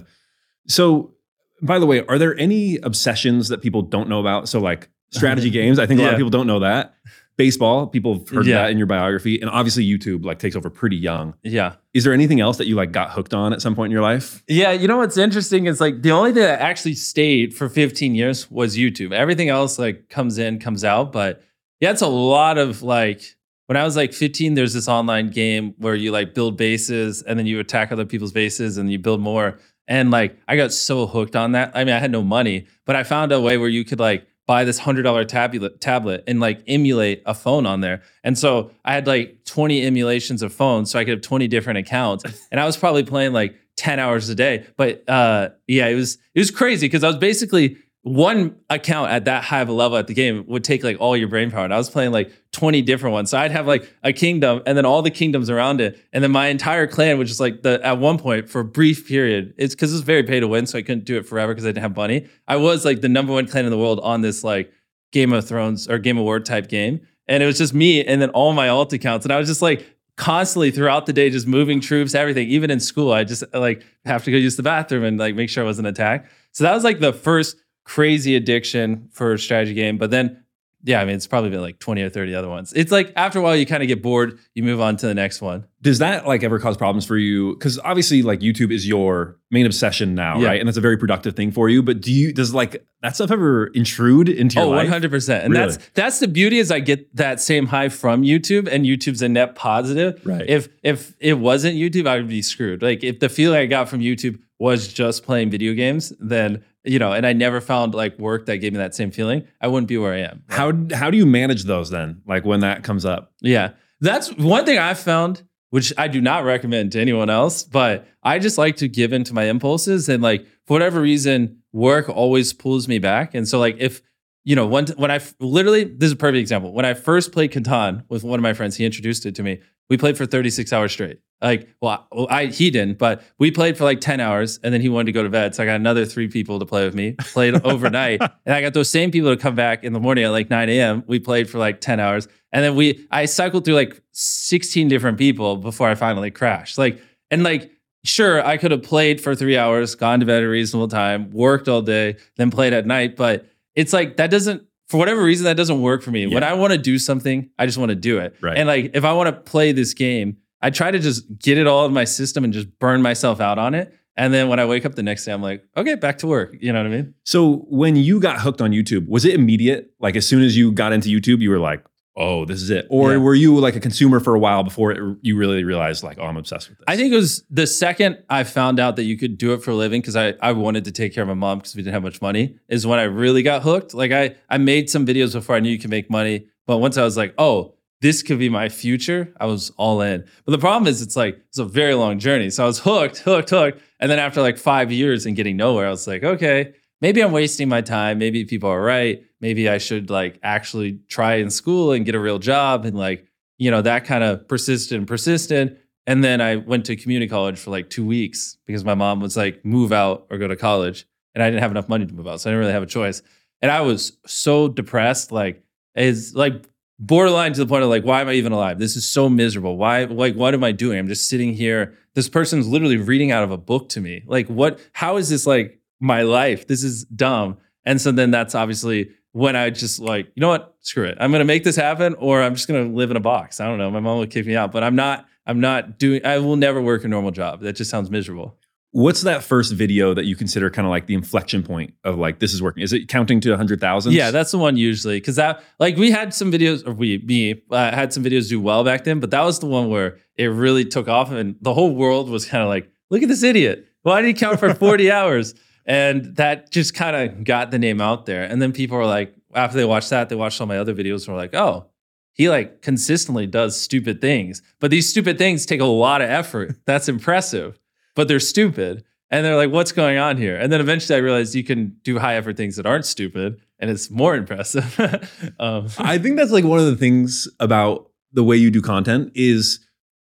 So, 0.68 1.14
by 1.62 1.80
the 1.80 1.86
way, 1.86 2.06
are 2.08 2.18
there 2.18 2.38
any 2.40 2.78
obsessions 2.78 3.50
that 3.50 3.62
people 3.62 3.82
don't 3.82 4.10
know 4.10 4.20
about? 4.20 4.48
So, 4.50 4.60
like 4.60 4.90
strategy 5.12 5.50
games, 5.60 5.80
I 5.80 5.86
think 5.86 6.00
a 6.00 6.04
lot 6.04 6.14
of 6.14 6.18
people 6.18 6.30
don't 6.30 6.48
know 6.48 6.60
that. 6.60 6.94
Baseball, 7.38 7.88
people 7.88 8.16
have 8.16 8.28
heard 8.28 8.46
Yeah. 8.46 8.64
that 8.64 8.72
in 8.72 8.78
your 8.78 8.86
biography, 8.88 9.40
and 9.40 9.50
obviously 9.50 9.86
YouTube 9.86 10.26
like 10.26 10.40
takes 10.40 10.58
over 10.58 10.70
pretty 10.70 10.98
young. 10.98 11.34
Yeah. 11.42 11.76
Is 11.94 12.04
there 12.04 12.12
anything 12.12 12.42
else 12.42 12.58
that 12.58 12.68
you 12.68 12.76
like 12.76 12.92
got 12.92 13.12
hooked 13.12 13.34
on 13.34 13.54
at 13.54 13.62
some 13.62 13.76
point 13.76 13.88
in 13.88 13.92
your 13.94 14.02
life? 14.02 14.44
Yeah, 14.50 14.74
you 14.74 14.90
know 14.90 14.98
what's 14.98 15.16
interesting 15.18 15.66
is 15.66 15.80
like 15.80 16.02
the 16.02 16.12
only 16.12 16.34
thing 16.34 16.44
that 16.44 16.60
actually 16.60 16.96
stayed 16.96 17.54
for 17.54 17.70
15 17.70 18.14
years 18.14 18.52
was 18.52 18.76
YouTube. 18.78 19.14
Everything 19.14 19.48
else 19.48 19.80
like 19.80 20.10
comes 20.10 20.38
in, 20.38 20.60
comes 20.60 20.84
out. 20.84 21.14
But 21.14 21.42
yeah, 21.80 21.92
it's 21.92 22.02
a 22.02 22.08
lot 22.08 22.58
of 22.58 22.84
like 22.84 23.22
when 23.68 23.78
I 23.78 23.86
was 23.86 23.96
like 23.96 24.12
15, 24.12 24.56
there's 24.56 24.74
this 24.74 24.90
online 24.90 25.30
game 25.30 25.76
where 25.78 25.96
you 25.96 26.12
like 26.12 26.34
build 26.34 26.58
bases 26.58 27.22
and 27.22 27.40
then 27.40 27.46
you 27.46 27.60
attack 27.62 27.94
other 27.94 28.06
people's 28.06 28.34
bases 28.34 28.78
and 28.78 28.92
you 28.92 29.00
build 29.00 29.22
more. 29.22 29.58
And 29.90 30.12
like 30.12 30.38
I 30.48 30.56
got 30.56 30.72
so 30.72 31.08
hooked 31.08 31.36
on 31.36 31.52
that. 31.54 31.72
I 31.74 31.84
mean, 31.84 31.96
I 31.96 32.00
had 32.00 32.12
no 32.12 32.22
money, 32.22 32.68
but 32.86 32.96
I 32.96 33.04
found 33.04 33.32
a 33.34 33.42
way 33.42 33.58
where 33.58 33.68
you 33.68 33.84
could 33.84 34.00
like 34.00 34.26
buy 34.46 34.64
this 34.64 34.80
hundred 34.80 35.04
dollar 35.04 35.26
tablet 35.26 35.82
tablet 35.82 36.24
and 36.28 36.40
like 36.40 36.64
emulate 36.68 37.24
a 37.26 37.34
phone 37.34 37.66
on 37.66 37.82
there. 37.82 38.04
And 38.24 38.38
so 38.38 38.72
I 38.86 38.94
had 38.94 39.08
like 39.08 39.44
20 39.46 39.86
emulations 39.86 40.42
of 40.42 40.54
phones, 40.54 40.92
so 40.92 41.00
I 41.00 41.04
could 41.04 41.12
have 41.14 41.22
20 41.22 41.48
different 41.48 41.80
accounts. 41.80 42.24
And 42.52 42.60
I 42.60 42.66
was 42.66 42.78
probably 42.78 43.04
playing 43.04 43.34
like 43.34 43.56
10 43.78 44.00
hours 44.00 44.30
a 44.30 44.36
day. 44.36 44.66
But 44.78 45.08
uh 45.10 45.50
yeah, 45.68 45.88
it 45.88 45.96
was 45.96 46.20
it 46.36 46.40
was 46.40 46.52
crazy 46.52 46.86
because 46.88 47.04
I 47.04 47.08
was 47.08 47.18
basically 47.18 47.78
one 48.04 48.56
account 48.70 49.12
at 49.12 49.26
that 49.26 49.44
high 49.44 49.60
of 49.60 49.68
a 49.68 49.74
level 49.74 49.98
at 49.98 50.08
the 50.08 50.14
game 50.14 50.46
would 50.48 50.64
take 50.64 50.84
like 50.84 50.98
all 51.00 51.18
your 51.18 51.28
brain 51.28 51.52
power. 51.52 51.66
And 51.66 51.74
I 51.74 51.78
was 51.78 51.90
playing 51.90 52.12
like 52.12 52.32
20 52.54 52.82
different 52.82 53.14
ones. 53.14 53.30
So 53.30 53.38
I'd 53.38 53.52
have 53.52 53.68
like 53.68 53.92
a 54.04 54.14
kingdom 54.14 54.62
and 54.66 54.78
then 54.78 54.86
all 54.86 55.02
the 55.02 55.12
kingdoms 55.12 55.50
around 55.50 55.82
it. 55.82 56.00
And 56.14 56.24
then 56.24 56.32
my 56.32 56.48
entire 56.48 56.88
clan 56.88 57.18
which 57.18 57.30
is 57.30 57.40
like 57.40 57.62
the 57.62 57.82
at 57.84 58.00
one 58.00 58.18
point 58.18 58.50
for 58.50 58.62
a 58.62 58.66
brief 58.66 59.08
period. 59.08 59.54
It's 59.58 59.76
because 59.76 59.94
it's 59.94 60.04
very 60.04 60.24
pay 60.24 60.40
to 60.40 60.48
win. 60.48 60.66
So 60.66 60.78
I 60.78 60.82
couldn't 60.82 61.04
do 61.04 61.18
it 61.18 61.26
forever 61.26 61.54
because 61.54 61.66
I 61.66 61.70
didn't 61.70 61.84
have 61.84 61.96
money. 61.96 62.28
I 62.48 62.56
was 62.56 62.86
like 62.86 63.02
the 63.02 63.10
number 63.10 63.34
one 63.34 63.48
clan 63.48 63.66
in 63.66 63.72
the 63.72 63.78
world 63.78 64.00
on 64.02 64.22
this 64.22 64.44
like 64.46 64.72
Game 65.12 65.34
of 65.34 65.46
Thrones 65.46 65.90
or 65.90 65.98
Game 65.98 66.18
of 66.18 66.24
War 66.24 66.40
type 66.40 66.70
game. 66.70 67.02
And 67.28 67.44
it 67.44 67.46
was 67.46 67.58
just 67.58 67.74
me 67.74 68.04
and 68.04 68.22
then 68.22 68.30
all 68.30 68.54
my 68.54 68.70
alt 68.70 68.94
accounts. 68.94 69.26
And 69.26 69.34
I 69.34 69.38
was 69.38 69.48
just 69.48 69.62
like 69.62 69.86
constantly 70.16 70.72
throughout 70.72 71.06
the 71.06 71.14
day, 71.14 71.30
just 71.30 71.48
moving 71.48 71.82
troops, 71.82 72.16
everything. 72.16 72.48
Even 72.48 72.72
in 72.72 72.80
school, 72.80 73.12
I 73.12 73.26
just 73.26 73.44
like 73.54 73.84
have 74.06 74.24
to 74.24 74.32
go 74.32 74.38
use 74.38 74.56
the 74.56 74.64
bathroom 74.64 75.04
and 75.04 75.20
like 75.20 75.36
make 75.36 75.50
sure 75.50 75.64
I 75.64 75.66
wasn't 75.66 75.90
attacked. 75.90 76.32
So 76.54 76.64
that 76.64 76.74
was 76.74 76.84
like 76.84 77.00
the 77.00 77.14
first 77.14 77.58
crazy 77.90 78.36
addiction 78.36 79.10
for 79.12 79.34
a 79.34 79.40
strategy 79.40 79.74
game. 79.74 79.98
But 79.98 80.12
then, 80.12 80.44
yeah, 80.84 81.02
I 81.02 81.06
mean, 81.06 81.16
it's 81.16 81.28
probably 81.28 81.50
been 81.50 81.60
like 81.62 81.80
20 81.80 82.02
or 82.04 82.10
30 82.10 82.36
other 82.36 82.48
ones. 82.48 82.72
It's 82.74 82.92
like 82.92 83.12
after 83.16 83.40
a 83.40 83.42
while, 83.42 83.56
you 83.56 83.66
kind 83.66 83.82
of 83.82 83.88
get 83.88 84.02
bored, 84.04 84.38
you 84.54 84.62
move 84.64 84.80
on 84.80 84.96
to 84.98 85.08
the 85.08 85.14
next 85.16 85.42
one. 85.42 85.66
Does 85.82 85.98
that 86.00 86.28
like 86.28 86.44
ever 86.44 86.60
cause 86.60 86.78
problems 86.78 87.06
for 87.06 87.18
you? 87.18 87.56
Because 87.56 87.80
obviously, 87.80 88.22
like 88.22 88.42
YouTube 88.42 88.72
is 88.72 88.88
your 88.88 89.38
main 89.52 89.66
obsession 89.66 90.14
now, 90.14 90.40
Yeah. 90.40 90.48
right? 90.50 90.60
And 90.60 90.68
that's 90.68 90.78
a 90.78 90.82
very 90.82 90.98
productive 90.98 91.36
thing 91.36 91.52
for 91.52 91.68
you. 91.68 91.82
But 91.84 92.00
do 92.00 92.14
you 92.14 92.32
does 92.32 92.54
like 92.54 92.86
that 93.02 93.16
stuff 93.16 93.32
ever 93.32 93.68
intrude 93.74 94.30
into 94.30 94.56
your 94.58 94.66
Oh, 94.66 94.70
life? 94.70 94.88
100%. 94.88 95.44
And 95.44 95.54
Really? 95.54 95.66
that's 95.72 95.90
that's 95.96 96.20
the 96.20 96.28
beauty 96.30 96.60
is 96.60 96.70
I 96.72 96.80
get 96.80 97.14
that 97.16 97.42
same 97.42 97.66
high 97.68 97.90
from 97.90 98.22
YouTube 98.22 98.70
and 98.72 98.86
YouTube's 98.86 99.22
a 99.22 99.28
net 99.30 99.56
positive. 99.56 100.22
Right. 100.26 100.48
If 100.48 100.70
if 100.84 101.14
it 101.20 101.40
wasn't 101.40 101.76
YouTube, 101.76 102.08
I 102.08 102.18
would 102.18 102.30
be 102.30 102.42
screwed. 102.44 102.82
Like 102.84 103.04
if 103.04 103.20
the 103.20 103.30
feeling 103.30 103.58
I 103.60 103.66
got 103.66 103.90
from 103.90 104.00
YouTube 104.00 104.40
was 104.60 104.88
just 104.88 105.24
playing 105.24 105.50
video 105.50 105.74
games, 105.74 106.14
then 106.22 106.64
you 106.90 107.00
know, 107.00 107.14
and 107.14 107.26
I 107.26 107.34
never 107.34 107.62
found 107.62 107.94
like 107.94 108.18
work 108.18 108.48
that 108.48 108.58
gave 108.58 108.74
me 108.74 108.80
that 108.80 108.96
same 108.96 109.12
feeling, 109.12 109.48
I 109.62 109.68
wouldn't 109.68 109.88
be 109.88 109.98
where 109.98 110.14
I 110.14 110.20
am. 110.20 110.44
How 110.50 110.74
how 110.94 111.12
do 111.12 111.18
you 111.18 111.26
manage 111.26 111.64
those 111.64 111.90
then? 111.90 112.22
Like 112.26 112.46
when 112.46 112.62
that 112.62 112.84
comes 112.84 113.06
up? 113.06 113.34
Yeah. 113.42 113.72
That's 114.02 114.34
one 114.38 114.66
thing 114.66 114.78
I've 114.78 115.00
found, 115.00 115.44
which 115.70 115.94
I 115.98 116.08
do 116.08 116.22
not 116.22 116.46
recommend 116.46 116.94
to 116.94 117.02
anyone 117.02 117.30
else, 117.30 117.64
but 117.64 118.08
I 118.24 118.40
just 118.40 118.58
like 118.58 118.78
to 118.78 118.88
give 118.88 119.14
in 119.14 119.24
to 119.26 119.34
my 119.34 119.44
impulses. 119.46 120.10
And 120.10 120.24
like, 120.24 120.46
for 120.66 120.74
whatever 120.74 121.02
reason, 121.02 121.62
work 121.74 122.10
always 122.10 122.54
pulls 122.54 122.88
me 122.88 123.00
back. 123.00 123.36
And 123.36 123.48
so, 123.48 123.60
like, 123.60 123.78
if 123.80 124.02
you 124.50 124.56
know, 124.56 124.66
one 124.66 124.88
when 124.98 125.12
I 125.12 125.22
literally 125.40 125.84
this 125.84 126.08
is 126.08 126.14
a 126.14 126.16
perfect 126.16 126.40
example. 126.40 126.74
When 126.74 126.84
I 126.84 126.96
first 126.96 127.32
played 127.32 127.52
Catan 127.52 128.04
with 128.10 128.24
one 128.24 128.40
of 128.40 128.42
my 128.42 128.54
friends, 128.54 128.76
he 128.76 128.84
introduced 128.84 129.28
it 129.28 129.36
to 129.36 129.44
me. 129.44 129.62
We 129.92 129.98
played 129.98 130.18
for 130.18 130.26
36 130.26 130.74
hours 130.74 130.92
straight. 130.92 131.20
Like, 131.40 131.70
well, 131.82 131.92
I, 131.92 132.16
well, 132.16 132.28
I 132.32 132.46
he 132.48 132.72
didn't, 132.72 132.98
but 132.98 133.22
we 133.38 133.52
played 133.52 133.78
for 133.78 133.84
like 133.84 134.02
10 134.02 134.20
hours, 134.20 134.60
and 134.64 134.74
then 134.74 134.82
he 134.82 134.90
wanted 134.90 135.06
to 135.06 135.12
go 135.12 135.22
to 135.22 135.30
bed. 135.30 135.54
So 135.54 135.62
I 135.62 135.68
got 135.68 135.76
another 135.76 136.04
three 136.04 136.28
people 136.28 136.58
to 136.58 136.66
play 136.66 136.84
with 136.84 136.96
me. 136.96 137.12
Played 137.32 137.64
overnight, 137.64 138.22
and 138.48 138.56
I 138.56 138.62
got 138.62 138.74
those 138.74 138.90
same 138.90 139.12
people 139.12 139.30
to 139.30 139.40
come 139.40 139.54
back 139.54 139.84
in 139.84 139.94
the 139.94 140.00
morning 140.00 140.24
at 140.24 140.30
like 140.30 140.50
9 140.50 140.68
a.m. 140.68 141.04
We 141.06 141.20
played 141.20 141.48
for 141.48 141.60
like 141.60 141.80
10 141.80 142.00
hours, 142.00 142.28
and 142.52 142.64
then 142.64 142.76
we 142.76 143.06
I 143.12 143.26
cycled 143.26 143.66
through 143.66 143.76
like 143.76 144.02
16 144.14 144.88
different 144.88 145.20
people 145.20 145.58
before 145.58 145.90
I 145.90 145.94
finally 145.94 146.32
crashed. 146.32 146.80
Like, 146.80 147.00
and 147.30 147.44
like 147.44 147.70
sure, 148.04 148.44
I 148.44 148.58
could 148.58 148.72
have 148.72 148.82
played 148.82 149.22
for 149.22 149.36
three 149.36 149.58
hours, 149.58 149.94
gone 149.94 150.22
to 150.22 150.26
bed 150.26 150.38
at 150.38 150.44
a 150.46 150.50
reasonable 150.50 150.88
time, 150.88 151.30
worked 151.30 151.70
all 151.70 151.84
day, 151.84 152.18
then 152.38 152.50
played 152.50 152.74
at 152.74 152.88
night. 152.88 153.16
But 153.16 153.46
it's 153.80 153.94
like 153.94 154.18
that 154.18 154.30
doesn't, 154.30 154.64
for 154.90 154.98
whatever 154.98 155.24
reason, 155.24 155.46
that 155.46 155.56
doesn't 155.56 155.82
work 155.82 156.04
for 156.04 156.12
me. 156.12 156.28
When 156.28 156.44
I 156.44 156.54
want 156.54 156.74
to 156.74 156.78
do 156.78 157.00
something, 157.00 157.50
I 157.58 157.66
just 157.66 157.78
want 157.78 157.90
to 157.90 157.96
do 157.96 158.20
it. 158.20 158.36
Right. 158.42 158.58
And 158.58 158.68
like 158.68 158.92
if 158.94 159.06
I 159.06 159.14
want 159.14 159.28
to 159.34 159.42
play 159.52 159.72
this 159.72 159.94
game, 159.94 160.38
I 160.62 160.70
try 160.70 160.92
to 160.92 161.00
just 161.00 161.24
get 161.38 161.58
it 161.58 161.66
all 161.68 161.86
in 161.86 161.94
my 161.94 162.04
system 162.04 162.44
and 162.44 162.52
just 162.52 162.68
burn 162.80 163.02
myself 163.02 163.40
out 163.40 163.58
on 163.58 163.74
it. 163.74 163.94
And 164.18 164.34
then 164.34 164.50
when 164.50 164.60
I 164.60 164.66
wake 164.66 164.86
up 164.86 164.96
the 164.96 165.04
next 165.04 165.24
day, 165.24 165.32
I'm 165.32 165.42
like, 165.42 165.64
okay, 165.78 165.96
back 165.96 166.18
to 166.18 166.28
work. 166.28 166.54
You 166.60 166.74
know 166.74 166.80
what 166.80 166.92
I 166.92 166.96
mean? 166.96 167.14
So 167.24 167.66
when 167.70 167.96
you 167.96 168.20
got 168.20 168.42
hooked 168.42 168.60
on 168.60 168.72
YouTube, 168.72 169.08
was 169.08 169.24
it 169.24 169.34
immediate? 169.34 169.92
Like 170.02 170.18
as 170.18 170.28
soon 170.28 170.44
as 170.44 170.58
you 170.58 170.74
got 170.74 170.92
into 170.92 171.08
YouTube, 171.08 171.40
you 171.40 171.50
were 171.50 171.60
like, 171.60 171.86
"Oh, 172.20 172.46
this 172.46 172.62
is 172.62 172.70
it," 172.70 172.86
or 172.90 173.14
Yeah. 173.14 173.18
were 173.18 173.34
you 173.34 173.58
like 173.58 173.76
a 173.76 173.80
consumer 173.80 174.20
for 174.20 174.36
a 174.36 174.40
while 174.40 174.64
before 174.64 174.92
it, 174.92 175.18
you 175.22 175.36
really 175.38 175.64
realized, 175.64 176.04
like, 176.04 176.18
"Oh, 176.20 176.26
I'm 176.26 176.38
obsessed 176.38 176.70
with 176.70 176.78
this"? 176.78 176.86
I 176.88 176.96
think 176.98 177.12
it 177.12 177.16
was 177.16 177.44
the 177.50 177.66
second 177.66 178.18
I 178.30 178.44
found 178.44 178.80
out 178.80 178.98
that 178.98 179.04
you 179.04 179.18
could 179.18 179.38
do 179.38 179.54
it 179.54 179.64
for 179.64 179.72
a 179.72 179.76
living 179.76 180.02
because 180.02 180.16
I, 180.16 180.34
I 180.42 180.52
wanted 180.52 180.86
to 180.86 180.92
take 180.92 181.16
care 181.16 181.24
of 181.24 181.28
my 181.30 181.34
mom 181.34 181.60
because 181.60 181.76
we 181.76 181.82
didn't 181.82 181.94
have 181.94 182.04
much 182.04 182.22
money 182.22 182.56
is 182.68 182.86
when 182.86 183.00
I 183.00 183.04
really 183.04 183.42
got 183.42 183.64
hooked. 183.64 183.94
Like 183.94 184.12
I 184.12 184.36
I 184.50 184.58
made 184.60 184.90
some 184.90 185.06
videos 185.06 185.34
before 185.34 185.56
I 185.56 185.60
knew 185.62 185.70
you 185.72 185.80
could 185.80 185.90
make 185.90 186.10
money, 186.12 186.46
but 186.68 186.78
once 186.78 186.98
I 186.98 187.04
was 187.04 187.18
like, 187.18 187.34
oh, 187.40 187.74
this 188.02 188.24
could 188.24 188.40
be 188.40 188.48
my 188.48 188.70
future, 188.70 189.34
I 189.42 189.46
was 189.46 189.72
all 189.76 190.00
in. 190.02 190.24
But 190.46 190.52
the 190.54 190.58
problem 190.58 190.88
is 190.88 191.02
it's 191.02 191.18
like 191.18 191.38
it's 191.50 191.58
a 191.58 191.66
very 191.66 191.96
long 191.96 192.18
journey. 192.18 192.50
So 192.50 192.64
I 192.64 192.68
was 192.68 192.80
hooked, 192.80 193.18
hooked, 193.20 193.50
hooked. 193.50 193.82
And 194.00 194.10
then 194.10 194.20
after 194.20 194.42
like 194.42 194.58
five 194.58 194.90
years 194.90 195.26
and 195.26 195.36
getting 195.36 195.58
nowhere, 195.58 195.86
I 195.86 195.90
was 195.90 196.08
like, 196.08 196.24
okay, 196.24 196.74
maybe 197.02 197.22
I'm 197.22 197.32
wasting 197.32 197.70
my 197.70 197.82
time. 197.82 198.18
Maybe 198.18 198.46
people 198.46 198.70
are 198.70 198.82
right. 198.82 199.24
Maybe 199.42 199.70
I 199.70 199.78
should 199.78 200.10
like 200.10 200.40
actually 200.44 201.00
try 201.08 201.36
in 201.36 201.50
school 201.50 201.92
and 201.92 202.06
get 202.06 202.16
a 202.16 202.20
real 202.20 202.40
job 202.40 202.86
and 202.86 202.98
like, 202.98 203.26
you 203.58 203.72
know, 203.72 203.82
that 203.82 204.06
kind 204.06 204.24
of 204.24 204.48
persisted 204.48 204.98
and 204.98 205.08
persisted. 205.08 205.80
And 206.08 206.24
then 206.24 206.42
I 206.42 206.56
went 206.56 206.86
to 206.86 206.96
community 206.96 207.30
college 207.30 207.60
for 207.60 207.70
like 207.70 207.90
two 207.90 208.06
weeks 208.06 208.58
because 208.66 208.84
my 208.84 208.96
mom 208.96 209.20
was 209.20 209.38
like, 209.38 209.64
move 209.64 209.92
out 209.92 210.28
or 210.30 210.38
go 210.38 210.48
to 210.48 210.56
college. 210.56 211.06
And 211.36 211.44
I 211.44 211.50
didn't 211.50 211.62
have 211.62 211.72
enough 211.72 211.88
money 211.88 212.06
to 212.06 212.14
move 212.14 212.28
out. 212.28 212.42
So 212.42 212.50
I 212.50 212.52
didn't 212.52 212.62
really 212.62 212.74
have 212.74 212.84
a 212.84 212.88
choice. 212.88 213.22
And 213.62 213.72
I 213.72 213.82
was 213.82 214.18
so 214.26 214.68
depressed, 214.68 215.32
like, 215.32 215.64
it's 215.94 216.34
like 216.34 216.66
borderline 216.98 217.54
to 217.54 217.60
the 217.60 217.68
point 217.68 217.84
of 217.84 217.90
like, 217.90 218.04
why 218.04 218.22
am 218.22 218.28
I 218.28 218.34
even 218.34 218.52
alive? 218.52 218.80
This 218.80 218.96
is 218.96 219.08
so 219.08 219.30
miserable. 219.30 219.78
Why, 219.78 220.06
like, 220.06 220.36
what 220.36 220.54
am 220.54 220.64
I 220.64 220.72
doing? 220.72 220.98
I'm 220.98 221.08
just 221.08 221.30
sitting 221.30 221.54
here. 221.54 221.94
This 222.16 222.30
person's 222.30 222.68
literally 222.68 222.98
reading 222.98 223.32
out 223.32 223.44
of 223.44 223.52
a 223.52 223.58
book 223.58 223.90
to 223.90 224.02
me. 224.02 224.24
Like, 224.26 224.48
what, 224.48 224.80
how 224.94 225.18
is 225.18 225.30
this 225.30 225.46
like 225.46 225.79
my 226.00 226.22
life? 226.24 226.68
This 226.68 226.84
is 226.84 227.06
dumb. 227.06 227.58
And 227.86 228.00
so 228.00 228.12
then 228.12 228.32
that's 228.32 228.56
obviously 228.56 229.12
when 229.32 229.56
I 229.56 229.70
just 229.70 230.00
like, 230.00 230.28
you 230.36 230.42
know 230.42 230.50
what? 230.50 230.76
Screw 230.82 231.06
it. 231.06 231.18
I'm 231.20 231.32
gonna 231.32 231.46
make 231.46 231.64
this 231.64 231.76
happen, 231.76 232.16
or 232.16 232.42
I'm 232.42 232.56
just 232.56 232.68
gonna 232.68 232.86
live 232.86 233.12
in 233.12 233.18
a 233.18 233.22
box. 233.22 233.60
I 233.60 233.68
don't 233.68 233.78
know. 233.78 233.92
My 233.92 234.00
mom 234.00 234.20
would 234.20 234.32
kick 234.32 234.46
me 234.46 234.56
out, 234.56 234.72
but 234.72 234.84
I'm 234.84 234.96
not. 234.96 235.26
I'm 235.46 235.60
not 235.60 235.98
doing. 235.98 236.24
I 236.26 236.38
will 236.38 236.56
never 236.58 236.82
work 236.82 237.04
a 237.04 237.08
normal 237.08 237.32
job. 237.32 237.62
That 237.62 237.74
just 237.74 237.90
sounds 237.90 238.12
miserable. 238.12 238.56
What's 238.92 239.22
that 239.22 239.44
first 239.44 239.74
video 239.74 240.16
that 240.16 240.26
you 240.26 240.36
consider 240.36 240.70
kind 240.72 240.86
of 240.86 240.90
like 240.90 241.06
the 241.06 241.14
inflection 241.14 241.62
point 241.62 241.94
of 242.04 242.18
like 242.18 242.40
this 242.40 242.54
is 242.54 242.62
working? 242.62 242.82
Is 242.82 242.92
it 242.94 243.08
counting 243.08 243.40
to 243.42 243.54
a 243.54 243.58
hundred 243.58 243.80
thousand? 243.80 244.14
Yeah, 244.14 244.32
that's 244.32 244.52
the 244.52 244.58
one 244.58 244.78
usually 244.78 245.18
because 245.18 245.36
that 245.36 245.64
like 245.80 245.96
we 245.96 246.12
had 246.12 246.34
some 246.34 246.52
videos, 246.52 246.88
or 246.88 246.94
we 246.94 247.20
me 247.20 247.62
uh, 247.72 247.92
had 247.92 248.14
some 248.14 248.24
videos 248.24 248.50
do 248.50 248.60
well 248.60 248.84
back 248.84 249.04
then, 249.04 249.20
but 249.20 249.32
that 249.32 249.44
was 249.44 249.60
the 249.60 249.68
one 249.68 249.90
where 249.90 250.18
it 250.38 250.48
really 250.48 250.86
took 250.86 251.08
off, 251.08 251.32
and 251.32 251.56
the 251.62 251.74
whole 251.74 251.96
world 251.96 252.30
was 252.30 252.46
kind 252.46 252.64
of 252.64 252.70
like, 252.70 252.90
look 253.10 253.22
at 253.22 253.30
this 253.30 253.44
idiot. 253.44 253.88
Why 254.02 254.22
did 254.22 254.28
he 254.28 254.34
count 254.34 254.60
for 254.60 254.74
40 254.76 255.12
hours? 255.12 255.54
And 255.86 256.36
that 256.36 256.72
just 256.72 256.94
kind 256.94 257.16
of 257.16 257.44
got 257.44 257.72
the 257.72 257.80
name 257.80 258.00
out 258.02 258.26
there. 258.26 258.44
And 258.44 258.62
then 258.62 258.72
people 258.72 258.98
were 258.98 259.06
like, 259.06 259.34
after 259.56 259.78
they 259.78 259.86
watched 259.86 260.10
that, 260.12 260.30
they 260.30 260.36
watched 260.36 260.62
all 260.62 260.68
my 260.68 260.78
other 260.78 260.94
videos 260.94 261.26
and 261.28 261.36
were 261.36 261.42
like, 261.42 261.54
oh, 261.56 261.88
he 262.34 262.50
like 262.50 262.82
consistently 262.82 263.48
does 263.48 263.80
stupid 263.80 264.22
things. 264.22 264.62
But 264.80 264.92
these 264.92 265.10
stupid 265.10 265.38
things 265.38 265.66
take 265.66 265.82
a 265.82 265.86
lot 265.86 266.22
of 266.22 266.30
effort. 266.30 266.76
That's 266.86 267.10
impressive, 267.10 267.80
but 268.16 268.28
they're 268.28 268.40
stupid. 268.40 269.04
And 269.32 269.46
they're 269.46 269.56
like, 269.56 269.72
what's 269.72 269.92
going 269.92 270.18
on 270.18 270.38
here? 270.38 270.56
And 270.58 270.72
then 270.72 270.82
eventually 270.82 271.16
I 271.16 271.20
realized 271.20 271.54
you 271.54 271.64
can 271.64 271.96
do 272.04 272.18
high 272.18 272.36
effort 272.36 272.58
things 272.58 272.76
that 272.78 272.86
aren't 272.86 273.06
stupid 273.06 273.62
and 273.78 273.90
it's 273.90 274.10
more 274.10 274.36
impressive. 274.36 275.00
um, 275.60 275.88
I 276.00 276.18
think 276.18 276.38
that's 276.38 276.52
like 276.52 276.64
one 276.64 276.80
of 276.80 276.86
the 276.86 276.96
things 276.96 277.48
about 277.60 278.10
the 278.34 278.44
way 278.44 278.56
you 278.58 278.72
do 278.72 278.82
content 278.82 279.32
is 279.36 279.80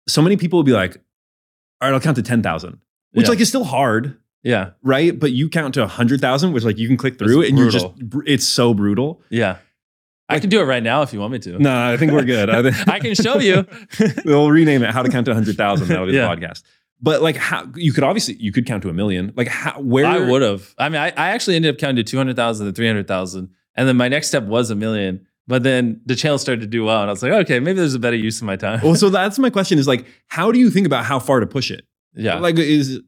so 0.07 0.21
many 0.21 0.35
people 0.37 0.57
will 0.57 0.63
be 0.63 0.71
like, 0.71 0.97
all 1.81 1.87
right, 1.89 1.93
I'll 1.93 1.99
count 2.01 2.15
to 2.17 2.23
10,000, 2.23 2.79
which 3.11 3.25
Yeah. 3.25 3.29
like 3.29 3.39
is 3.39 3.49
still 3.49 3.63
hard, 3.63 4.17
yeah. 4.43 4.71
right? 4.83 5.17
But 5.17 5.31
you 5.31 5.49
count 5.49 5.73
to 5.75 5.81
a 5.81 5.83
100,000, 5.83 6.53
which 6.53 6.63
like 6.63 6.77
you 6.77 6.87
can 6.87 6.97
click 6.97 7.17
through 7.17 7.41
it 7.41 7.49
and 7.49 7.57
you're 7.57 7.69
just, 7.69 7.87
it's 8.25 8.47
so 8.47 8.73
brutal. 8.73 9.21
Yeah. 9.29 9.57
I 10.29 10.39
can 10.39 10.49
do 10.49 10.59
it 10.59 10.65
right 10.65 10.83
now 10.83 11.03
if 11.03 11.13
you 11.13 11.19
want 11.19 11.31
me 11.31 11.39
to. 11.39 11.57
No, 11.57 11.73
I 11.89 11.95
think 11.95 12.11
we're 12.11 12.25
good. 12.25 12.49
I, 12.49 12.59
I 12.95 12.99
can 12.99 13.15
show 13.15 13.39
you. 13.39 13.65
we'll 14.25 14.51
rename 14.51 14.83
it 14.83 14.91
How 14.91 15.01
to 15.01 15.09
Count 15.09 15.25
to 15.25 15.31
a 15.31 15.35
100,000. 15.35 15.87
That'll 15.87 16.05
be 16.05 16.13
Yeah. 16.13 16.33
the 16.35 16.41
podcast. 16.41 16.63
But 16.99 17.21
like 17.21 17.35
how 17.37 17.67
you 17.75 17.93
could 17.93 18.03
obviously, 18.03 18.35
you 18.35 18.51
could 18.51 18.65
count 18.65 18.81
to 18.83 18.89
a 18.89 18.93
million. 18.93 19.31
Like 19.37 19.47
how, 19.47 19.79
where? 19.79 20.05
I 20.05 20.19
would 20.19 20.41
have. 20.41 20.73
I 20.77 20.89
mean, 20.89 20.99
I, 20.99 21.09
I 21.09 21.29
actually 21.29 21.55
ended 21.55 21.73
up 21.75 21.79
counting 21.79 21.97
to 21.97 22.03
200,000 22.03 22.67
and 22.67 22.75
300,000. 22.75 23.49
And 23.75 23.87
then 23.87 23.95
my 23.95 24.07
next 24.07 24.27
step 24.29 24.43
was 24.43 24.69
a 24.71 24.75
million. 24.75 25.25
But 25.47 25.63
then 25.63 26.01
the 26.05 26.15
channel 26.15 26.37
started 26.39 26.61
to 26.61 26.67
do 26.67 26.83
well. 26.83 26.99
And 27.01 27.09
I 27.09 27.13
was 27.13 27.23
like, 27.23 27.31
okay, 27.31 27.59
maybe 27.59 27.77
there's 27.77 27.93
a 27.93 27.99
better 27.99 28.17
use 28.17 28.41
of 28.41 28.47
my 28.47 28.55
time. 28.57 28.81
Well, 28.83 28.95
so 28.95 29.09
that's 29.09 29.39
my 29.39 29.49
question 29.49 29.77
is 29.79 29.87
like, 29.87 30.05
how 30.27 30.51
do 30.51 30.59
you 30.59 30.69
think 30.69 30.85
about 30.87 31.05
how 31.05 31.19
far 31.19 31.39
to 31.39 31.47
push 31.47 31.71
it? 31.71 31.85
yeah. 32.15 32.39
Like, 32.39 32.57
is, 32.57 32.99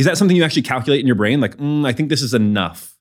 is 0.00 0.06
that 0.06 0.16
something 0.16 0.34
you 0.34 0.44
actually 0.44 0.62
calculate 0.62 1.00
in 1.00 1.06
your 1.06 1.14
brain? 1.14 1.40
Like, 1.40 1.58
mm, 1.58 1.86
I 1.86 1.92
think 1.92 2.08
this 2.08 2.22
is 2.22 2.32
enough. 2.32 2.96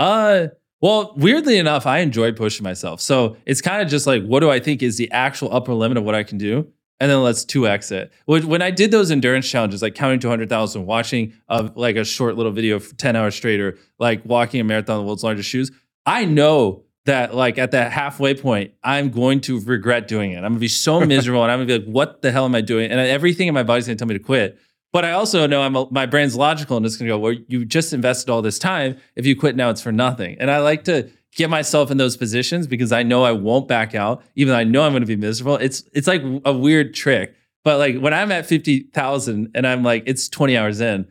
Uh, 0.00 0.48
well, 0.80 1.14
weirdly 1.16 1.58
enough, 1.58 1.86
I 1.86 2.00
enjoy 2.00 2.32
pushing 2.32 2.64
myself. 2.64 3.00
So 3.00 3.36
it's 3.46 3.60
kind 3.60 3.80
of 3.80 3.88
just 3.88 4.04
like, 4.04 4.24
what 4.24 4.40
do 4.40 4.50
I 4.50 4.58
think 4.58 4.82
is 4.82 4.96
the 4.96 5.08
actual 5.12 5.54
upper 5.54 5.72
limit 5.72 5.96
of 5.96 6.02
what 6.02 6.16
I 6.16 6.24
can 6.24 6.36
do? 6.36 6.66
And 6.98 7.08
then 7.08 7.22
let's 7.22 7.44
2x 7.44 7.92
it. 7.92 8.12
When 8.26 8.62
I 8.62 8.72
did 8.72 8.90
those 8.90 9.12
endurance 9.12 9.48
challenges, 9.48 9.80
like 9.80 9.94
counting 9.94 10.18
to 10.20 10.26
100,000, 10.26 10.86
watching 10.86 11.34
a, 11.48 11.70
like 11.76 11.94
a 11.94 12.04
short 12.04 12.36
little 12.36 12.50
video 12.50 12.80
for 12.80 12.94
10 12.96 13.14
hours 13.14 13.36
straight, 13.36 13.60
or 13.60 13.78
like 14.00 14.24
walking 14.24 14.60
a 14.60 14.64
marathon, 14.64 14.96
in 14.96 15.02
the 15.02 15.06
world's 15.06 15.22
largest 15.22 15.48
shoes, 15.48 15.70
I 16.04 16.24
know 16.24 16.82
that 17.04 17.32
like 17.32 17.58
at 17.58 17.70
that 17.70 17.92
halfway 17.92 18.34
point, 18.34 18.72
I'm 18.82 19.10
going 19.10 19.40
to 19.42 19.60
regret 19.60 20.08
doing 20.08 20.32
it. 20.32 20.38
I'm 20.38 20.52
gonna 20.52 20.58
be 20.58 20.68
so 20.68 21.00
miserable 21.06 21.44
and 21.44 21.52
I'm 21.52 21.60
gonna 21.60 21.78
be 21.78 21.86
like, 21.86 21.94
what 21.94 22.22
the 22.22 22.32
hell 22.32 22.44
am 22.44 22.56
I 22.56 22.60
doing? 22.60 22.90
And 22.90 22.98
everything 22.98 23.46
in 23.46 23.54
my 23.54 23.62
body's 23.62 23.86
gonna 23.86 23.96
tell 23.96 24.08
me 24.08 24.14
to 24.14 24.24
quit. 24.24 24.58
But 24.94 25.04
I 25.04 25.10
also 25.10 25.44
know 25.48 25.60
I'm 25.60 25.74
a, 25.74 25.88
my 25.90 26.06
brain's 26.06 26.36
logical 26.36 26.76
and 26.76 26.86
it's 26.86 26.96
gonna 26.96 27.10
go, 27.10 27.18
well, 27.18 27.34
you 27.48 27.64
just 27.64 27.92
invested 27.92 28.30
all 28.30 28.42
this 28.42 28.60
time. 28.60 28.96
If 29.16 29.26
you 29.26 29.34
quit 29.34 29.56
now, 29.56 29.68
it's 29.70 29.82
for 29.82 29.90
nothing. 29.90 30.36
And 30.38 30.52
I 30.52 30.60
like 30.60 30.84
to 30.84 31.10
get 31.34 31.50
myself 31.50 31.90
in 31.90 31.96
those 31.96 32.16
positions 32.16 32.68
because 32.68 32.92
I 32.92 33.02
know 33.02 33.24
I 33.24 33.32
won't 33.32 33.66
back 33.66 33.96
out, 33.96 34.22
even 34.36 34.52
though 34.52 34.58
I 34.58 34.62
know 34.62 34.84
I'm 34.84 34.92
gonna 34.92 35.04
be 35.04 35.16
miserable. 35.16 35.56
It's 35.56 35.82
it's 35.94 36.06
like 36.06 36.22
a 36.44 36.52
weird 36.52 36.94
trick. 36.94 37.34
But 37.64 37.78
like 37.78 37.98
when 37.98 38.14
I'm 38.14 38.30
at 38.30 38.46
50,000 38.46 39.50
and 39.52 39.66
I'm 39.66 39.82
like, 39.82 40.04
it's 40.06 40.28
20 40.28 40.56
hours 40.56 40.80
in, 40.80 41.08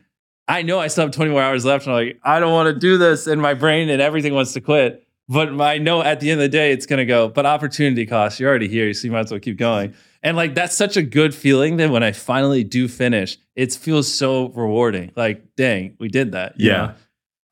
I 0.48 0.62
know 0.62 0.80
I 0.80 0.86
still 0.86 1.04
have 1.04 1.10
20 1.10 1.32
more 1.32 1.42
hours 1.42 1.66
left. 1.66 1.86
And 1.86 1.94
I'm 1.94 2.06
like, 2.06 2.20
I 2.24 2.40
don't 2.40 2.52
want 2.52 2.72
to 2.72 2.80
do 2.80 2.96
this. 2.96 3.26
And 3.26 3.42
my 3.42 3.52
brain 3.52 3.90
and 3.90 4.00
everything 4.00 4.32
wants 4.32 4.54
to 4.54 4.62
quit. 4.62 5.06
But 5.28 5.60
I 5.60 5.76
know 5.76 6.02
at 6.02 6.20
the 6.20 6.30
end 6.30 6.40
of 6.40 6.44
the 6.44 6.56
day, 6.56 6.72
it's 6.72 6.84
going 6.86 6.98
to 6.98 7.06
go, 7.06 7.28
but 7.28 7.46
opportunity 7.46 8.04
cost, 8.04 8.38
you're 8.38 8.50
already 8.50 8.68
here. 8.68 8.92
So 8.92 9.06
you 9.06 9.12
might 9.12 9.20
as 9.20 9.30
well 9.30 9.40
keep 9.40 9.56
going. 9.56 9.94
And 10.24 10.36
like, 10.36 10.54
that's 10.54 10.74
such 10.76 10.96
a 10.96 11.02
good 11.02 11.34
feeling 11.34 11.76
that 11.76 11.90
when 11.90 12.02
I 12.02 12.10
finally 12.12 12.64
do 12.64 12.88
finish, 12.88 13.36
it 13.54 13.72
feels 13.74 14.12
so 14.12 14.48
rewarding. 14.48 15.12
Like, 15.14 15.54
dang, 15.54 15.96
we 16.00 16.08
did 16.08 16.32
that. 16.32 16.58
you 16.58 16.70
know? 16.70 16.94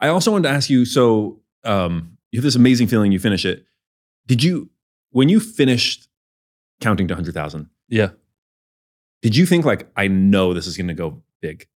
I 0.00 0.08
also 0.08 0.32
wanted 0.32 0.48
to 0.48 0.54
ask 0.54 0.68
you 0.70 0.84
so 0.86 1.40
um, 1.64 2.16
you 2.32 2.38
have 2.38 2.44
this 2.44 2.56
amazing 2.56 2.86
feeling 2.88 3.12
you 3.12 3.18
finish 3.20 3.44
it. 3.44 3.64
Did 4.26 4.42
you, 4.42 4.70
when 5.10 5.28
you 5.28 5.38
finished 5.38 6.08
counting 6.80 7.06
to 7.08 7.14
100,000, 7.14 7.68
Yeah. 7.88 8.08
did 9.20 9.36
you 9.36 9.44
think 9.46 9.64
like, 9.64 9.88
I 9.94 10.08
know 10.08 10.54
this 10.54 10.66
is 10.66 10.76
going 10.76 10.88
to 10.88 10.94
go 10.94 11.22
big? 11.42 11.68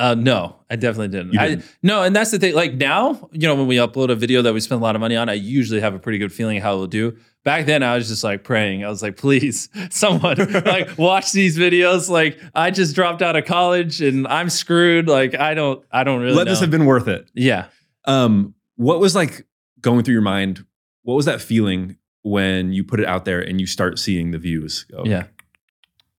Uh, 0.00 0.14
no, 0.14 0.56
I 0.68 0.76
definitely 0.76 1.08
didn't. 1.08 1.32
You 1.34 1.40
I, 1.40 1.48
didn't? 1.50 1.76
no, 1.82 2.02
and 2.02 2.16
that's 2.16 2.32
the 2.32 2.38
thing. 2.40 2.54
Like 2.54 2.74
now, 2.74 3.28
you 3.32 3.46
know, 3.46 3.54
when 3.54 3.68
we 3.68 3.76
upload 3.76 4.10
a 4.10 4.16
video 4.16 4.42
that 4.42 4.52
we 4.52 4.58
spend 4.60 4.80
a 4.80 4.82
lot 4.82 4.96
of 4.96 5.00
money 5.00 5.14
on, 5.16 5.28
I 5.28 5.34
usually 5.34 5.80
have 5.80 5.94
a 5.94 5.98
pretty 6.00 6.18
good 6.18 6.32
feeling 6.32 6.60
how 6.60 6.72
it'll 6.72 6.86
do. 6.88 7.16
Back 7.42 7.64
then, 7.64 7.82
I 7.82 7.96
was 7.96 8.08
just 8.08 8.22
like 8.22 8.44
praying. 8.44 8.84
I 8.84 8.88
was 8.88 9.02
like, 9.02 9.16
please, 9.16 9.68
someone 9.90 10.36
like 10.64 10.98
watch 10.98 11.32
these 11.32 11.56
videos. 11.56 12.10
Like 12.10 12.38
I 12.54 12.70
just 12.70 12.94
dropped 12.94 13.22
out 13.22 13.36
of 13.36 13.46
college 13.46 14.02
and 14.02 14.26
I'm 14.28 14.50
screwed. 14.50 15.08
Like 15.08 15.34
I 15.34 15.54
don't, 15.54 15.84
I 15.90 16.04
don't 16.04 16.20
really. 16.20 16.36
Let 16.36 16.46
this 16.46 16.60
have 16.60 16.70
been 16.70 16.86
worth 16.86 17.08
it. 17.08 17.30
Yeah. 17.34 17.68
Um, 18.04 18.54
what 18.76 19.00
was 19.00 19.14
like 19.14 19.46
going 19.80 20.04
through 20.04 20.14
your 20.14 20.22
mind? 20.22 20.64
What 21.02 21.14
was 21.14 21.24
that 21.24 21.40
feeling 21.40 21.96
when 22.22 22.72
you 22.72 22.84
put 22.84 23.00
it 23.00 23.06
out 23.06 23.24
there 23.24 23.40
and 23.40 23.60
you 23.60 23.66
start 23.66 23.98
seeing 23.98 24.30
the 24.30 24.38
views 24.38 24.84
go? 24.90 25.04
Yeah. 25.04 25.24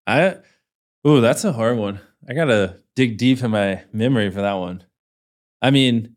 I, 0.07 0.37
ooh, 1.07 1.21
that's 1.21 1.43
a 1.43 1.53
hard 1.53 1.77
one. 1.77 1.99
I 2.27 2.33
gotta 2.33 2.79
dig 2.95 3.17
deep 3.17 3.43
in 3.43 3.51
my 3.51 3.83
memory 3.93 4.29
for 4.31 4.41
that 4.41 4.53
one. 4.53 4.83
I 5.61 5.71
mean, 5.71 6.15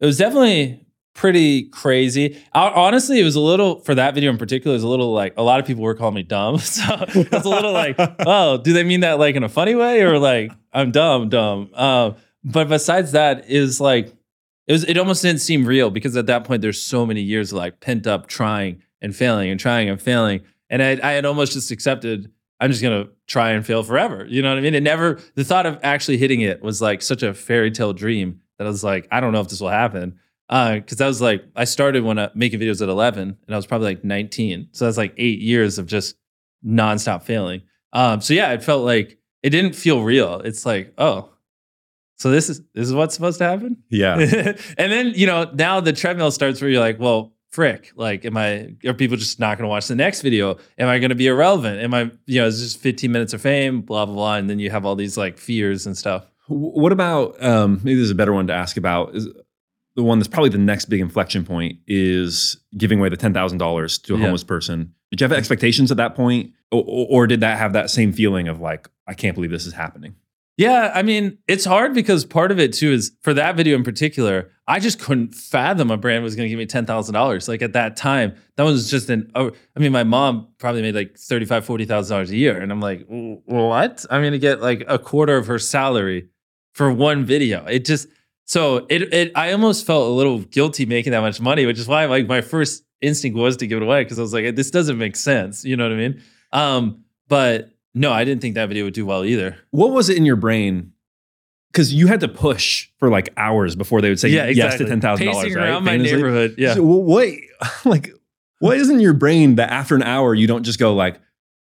it 0.00 0.06
was 0.06 0.18
definitely 0.18 0.86
pretty 1.20 1.64
crazy. 1.64 2.42
I, 2.54 2.70
honestly, 2.70 3.20
it 3.20 3.24
was 3.24 3.34
a 3.34 3.40
little 3.40 3.80
for 3.80 3.94
that 3.94 4.14
video 4.14 4.30
in 4.30 4.38
particular. 4.38 4.72
It 4.72 4.78
was 4.78 4.84
a 4.84 4.88
little 4.88 5.12
like 5.12 5.34
a 5.36 5.42
lot 5.42 5.60
of 5.60 5.66
people 5.66 5.82
were 5.82 5.94
calling 5.94 6.14
me 6.14 6.22
dumb, 6.22 6.56
so 6.58 6.82
it's 7.08 7.44
a 7.44 7.48
little 7.48 7.72
like, 7.72 7.96
oh, 8.20 8.56
do 8.56 8.72
they 8.72 8.84
mean 8.84 9.00
that 9.00 9.18
like 9.18 9.36
in 9.36 9.44
a 9.44 9.48
funny 9.48 9.74
way 9.74 10.00
or 10.00 10.18
like 10.18 10.50
I'm 10.72 10.90
dumb, 10.92 11.28
dumb? 11.28 11.74
Um, 11.74 12.16
but 12.42 12.70
besides 12.70 13.12
that, 13.12 13.50
is 13.50 13.82
like 13.82 14.14
it 14.66 14.72
was. 14.72 14.84
It 14.84 14.96
almost 14.96 15.20
didn't 15.20 15.42
seem 15.42 15.66
real 15.66 15.90
because 15.90 16.16
at 16.16 16.24
that 16.26 16.44
point, 16.44 16.62
there's 16.62 16.80
so 16.80 17.04
many 17.04 17.20
years 17.20 17.52
of 17.52 17.58
like 17.58 17.80
pent 17.80 18.06
up 18.06 18.26
trying 18.26 18.82
and 19.02 19.14
failing 19.14 19.50
and 19.50 19.60
trying 19.60 19.90
and 19.90 20.00
failing, 20.00 20.40
and 20.70 20.82
I, 20.82 20.98
I 21.02 21.12
had 21.12 21.26
almost 21.26 21.52
just 21.52 21.70
accepted. 21.70 22.32
I'm 22.60 22.70
just 22.70 22.82
gonna 22.82 23.08
try 23.26 23.50
and 23.50 23.66
fail 23.66 23.82
forever. 23.82 24.24
You 24.26 24.40
know 24.40 24.48
what 24.48 24.56
I 24.56 24.62
mean? 24.62 24.74
It 24.74 24.82
never. 24.82 25.20
The 25.34 25.44
thought 25.44 25.66
of 25.66 25.78
actually 25.82 26.16
hitting 26.16 26.40
it 26.40 26.62
was 26.62 26.80
like 26.80 27.02
such 27.02 27.22
a 27.22 27.34
fairy 27.34 27.70
tale 27.70 27.92
dream 27.92 28.40
that 28.56 28.66
I 28.66 28.70
was 28.70 28.82
like, 28.82 29.06
I 29.12 29.20
don't 29.20 29.34
know 29.34 29.40
if 29.42 29.48
this 29.48 29.60
will 29.60 29.68
happen. 29.68 30.18
Because 30.50 31.00
I 31.00 31.06
was 31.06 31.22
like, 31.22 31.44
I 31.54 31.64
started 31.64 32.02
when 32.02 32.18
I 32.18 32.28
making 32.34 32.58
videos 32.58 32.82
at 32.82 32.88
11, 32.88 33.22
and 33.22 33.54
I 33.54 33.56
was 33.56 33.66
probably 33.66 33.86
like 33.86 34.04
19. 34.04 34.70
So 34.72 34.84
that's 34.84 34.96
like 34.96 35.14
eight 35.16 35.38
years 35.38 35.78
of 35.78 35.86
just 35.86 36.16
nonstop 36.66 37.22
failing. 37.22 37.62
Um, 37.92 38.20
so 38.20 38.34
yeah, 38.34 38.52
it 38.52 38.62
felt 38.62 38.84
like 38.84 39.18
it 39.42 39.50
didn't 39.50 39.74
feel 39.74 40.02
real. 40.02 40.40
It's 40.40 40.66
like, 40.66 40.92
oh, 40.98 41.30
so 42.16 42.30
this 42.30 42.50
is 42.50 42.60
this 42.74 42.86
is 42.86 42.92
what's 42.92 43.14
supposed 43.14 43.38
to 43.38 43.44
happen. 43.44 43.78
Yeah. 43.88 44.16
and 44.18 44.92
then 44.92 45.12
you 45.14 45.26
know 45.26 45.50
now 45.54 45.80
the 45.80 45.92
treadmill 45.92 46.30
starts 46.30 46.60
where 46.60 46.68
you're 46.68 46.80
like, 46.80 46.98
well, 46.98 47.32
frick, 47.50 47.92
like, 47.94 48.24
am 48.24 48.36
I? 48.36 48.74
Are 48.86 48.94
people 48.94 49.16
just 49.16 49.38
not 49.40 49.56
going 49.56 49.64
to 49.64 49.68
watch 49.68 49.88
the 49.88 49.94
next 49.94 50.22
video? 50.22 50.58
Am 50.78 50.88
I 50.88 50.98
going 50.98 51.10
to 51.10 51.14
be 51.14 51.28
irrelevant? 51.28 51.80
Am 51.80 51.94
I? 51.94 52.10
You 52.26 52.40
know, 52.40 52.48
it's 52.48 52.58
just 52.58 52.80
15 52.80 53.10
minutes 53.10 53.32
of 53.32 53.40
fame, 53.40 53.82
blah 53.82 54.04
blah 54.04 54.14
blah, 54.14 54.36
and 54.36 54.50
then 54.50 54.58
you 54.58 54.70
have 54.70 54.84
all 54.84 54.96
these 54.96 55.16
like 55.16 55.38
fears 55.38 55.86
and 55.86 55.96
stuff. 55.96 56.26
What 56.48 56.90
about 56.92 57.42
um, 57.42 57.80
maybe 57.84 57.96
there's 57.96 58.10
a 58.10 58.16
better 58.16 58.32
one 58.32 58.48
to 58.48 58.52
ask 58.52 58.76
about 58.76 59.14
is 59.14 59.28
the 59.96 60.02
one 60.02 60.18
that's 60.18 60.28
probably 60.28 60.50
the 60.50 60.58
next 60.58 60.86
big 60.86 61.00
inflection 61.00 61.44
point 61.44 61.78
is 61.86 62.56
giving 62.76 62.98
away 63.00 63.08
the 63.08 63.16
ten 63.16 63.34
thousand 63.34 63.58
dollars 63.58 63.98
to 63.98 64.14
a 64.14 64.16
Yeah. 64.18 64.24
homeless 64.24 64.44
person. 64.44 64.92
Did 65.10 65.20
you 65.20 65.24
have 65.24 65.32
expectations 65.32 65.90
at 65.90 65.96
that 65.96 66.14
point, 66.14 66.52
or, 66.70 66.84
or 66.86 67.26
did 67.26 67.40
that 67.40 67.58
have 67.58 67.72
that 67.72 67.90
same 67.90 68.12
feeling 68.12 68.46
of 68.48 68.60
like 68.60 68.88
I 69.08 69.14
can't 69.14 69.34
believe 69.34 69.50
this 69.50 69.66
is 69.66 69.72
happening? 69.72 70.14
Yeah, 70.56 70.92
I 70.94 71.02
mean, 71.02 71.38
it's 71.48 71.64
hard 71.64 71.94
because 71.94 72.26
part 72.26 72.50
of 72.52 72.58
it 72.60 72.74
too 72.74 72.92
is 72.92 73.12
for 73.22 73.32
that 73.32 73.56
video 73.56 73.76
in 73.76 73.82
particular, 73.82 74.50
I 74.68 74.78
just 74.78 75.00
couldn't 75.00 75.34
fathom 75.34 75.90
a 75.90 75.96
brand 75.96 76.22
was 76.22 76.36
going 76.36 76.44
to 76.46 76.50
give 76.50 76.58
me 76.58 76.66
ten 76.66 76.84
thousand 76.86 77.14
dollars. 77.14 77.48
Like 77.48 77.62
at 77.62 77.72
that 77.72 77.96
time, 77.96 78.34
that 78.56 78.64
was 78.64 78.90
just 78.90 79.08
an. 79.10 79.30
oh, 79.34 79.52
I 79.74 79.80
mean, 79.80 79.90
my 79.90 80.04
mom 80.04 80.48
probably 80.58 80.82
made 80.82 80.94
like 80.94 81.16
thirty 81.16 81.46
five, 81.46 81.64
forty 81.64 81.86
thousand 81.86 82.14
dollars 82.14 82.30
a 82.30 82.36
year, 82.36 82.60
and 82.60 82.70
I'm 82.70 82.80
like, 82.80 83.04
what? 83.08 84.04
I'm 84.10 84.20
going 84.22 84.32
to 84.32 84.38
get 84.38 84.60
like 84.60 84.84
a 84.86 84.98
quarter 84.98 85.36
of 85.36 85.46
her 85.46 85.58
salary 85.58 86.28
for 86.74 86.92
one 86.92 87.24
video. 87.24 87.64
It 87.64 87.84
just 87.84 88.06
so 88.50 88.84
it 88.88 89.14
it. 89.14 89.32
I 89.36 89.52
almost 89.52 89.86
felt 89.86 90.08
a 90.08 90.12
little 90.12 90.40
guilty 90.40 90.84
making 90.84 91.12
that 91.12 91.20
much 91.20 91.40
money, 91.40 91.66
which 91.66 91.78
is 91.78 91.86
why 91.86 92.06
like 92.06 92.26
my 92.26 92.40
first 92.40 92.82
instinct 93.00 93.38
was 93.38 93.56
to 93.58 93.66
give 93.68 93.76
it 93.76 93.84
away 93.84 94.02
because 94.02 94.18
I 94.18 94.22
was 94.22 94.34
like, 94.34 94.56
this 94.56 94.72
doesn't 94.72 94.98
make 94.98 95.14
sense. 95.14 95.64
You 95.64 95.76
know 95.76 95.84
what 95.84 95.92
I 95.92 95.96
mean? 95.96 96.22
Um, 96.50 97.04
but 97.28 97.70
no, 97.94 98.10
I 98.12 98.24
didn't 98.24 98.42
think 98.42 98.56
that 98.56 98.68
video 98.68 98.82
would 98.86 98.92
do 98.92 99.06
well 99.06 99.24
either. 99.24 99.56
What 99.70 99.92
was 99.92 100.08
it 100.08 100.16
in 100.16 100.26
your 100.26 100.34
brain? 100.34 100.94
Because 101.70 101.94
you 101.94 102.08
had 102.08 102.18
to 102.20 102.28
push 102.28 102.88
for 102.98 103.08
like 103.08 103.32
hours 103.36 103.76
before 103.76 104.00
they 104.00 104.08
would 104.08 104.18
say 104.18 104.30
yeah, 104.30 104.48
yes 104.48 104.78
to 104.78 104.84
ten 104.84 105.00
thousand 105.00 105.26
dollars. 105.26 105.44
Pacing 105.44 105.56
right? 105.56 105.68
around 105.68 105.84
my 105.84 105.92
Famously. 105.92 106.16
neighborhood. 106.16 106.54
Yeah. 106.58 106.74
So 106.74 106.82
what? 106.82 107.28
Like, 107.84 108.12
what 108.58 108.78
is 108.78 108.90
in 108.90 108.98
your 108.98 109.12
brain 109.12 109.54
that 109.56 109.70
after 109.70 109.94
an 109.94 110.02
hour 110.02 110.34
you 110.34 110.48
don't 110.48 110.64
just 110.64 110.80
go 110.80 110.92
like, 110.92 111.20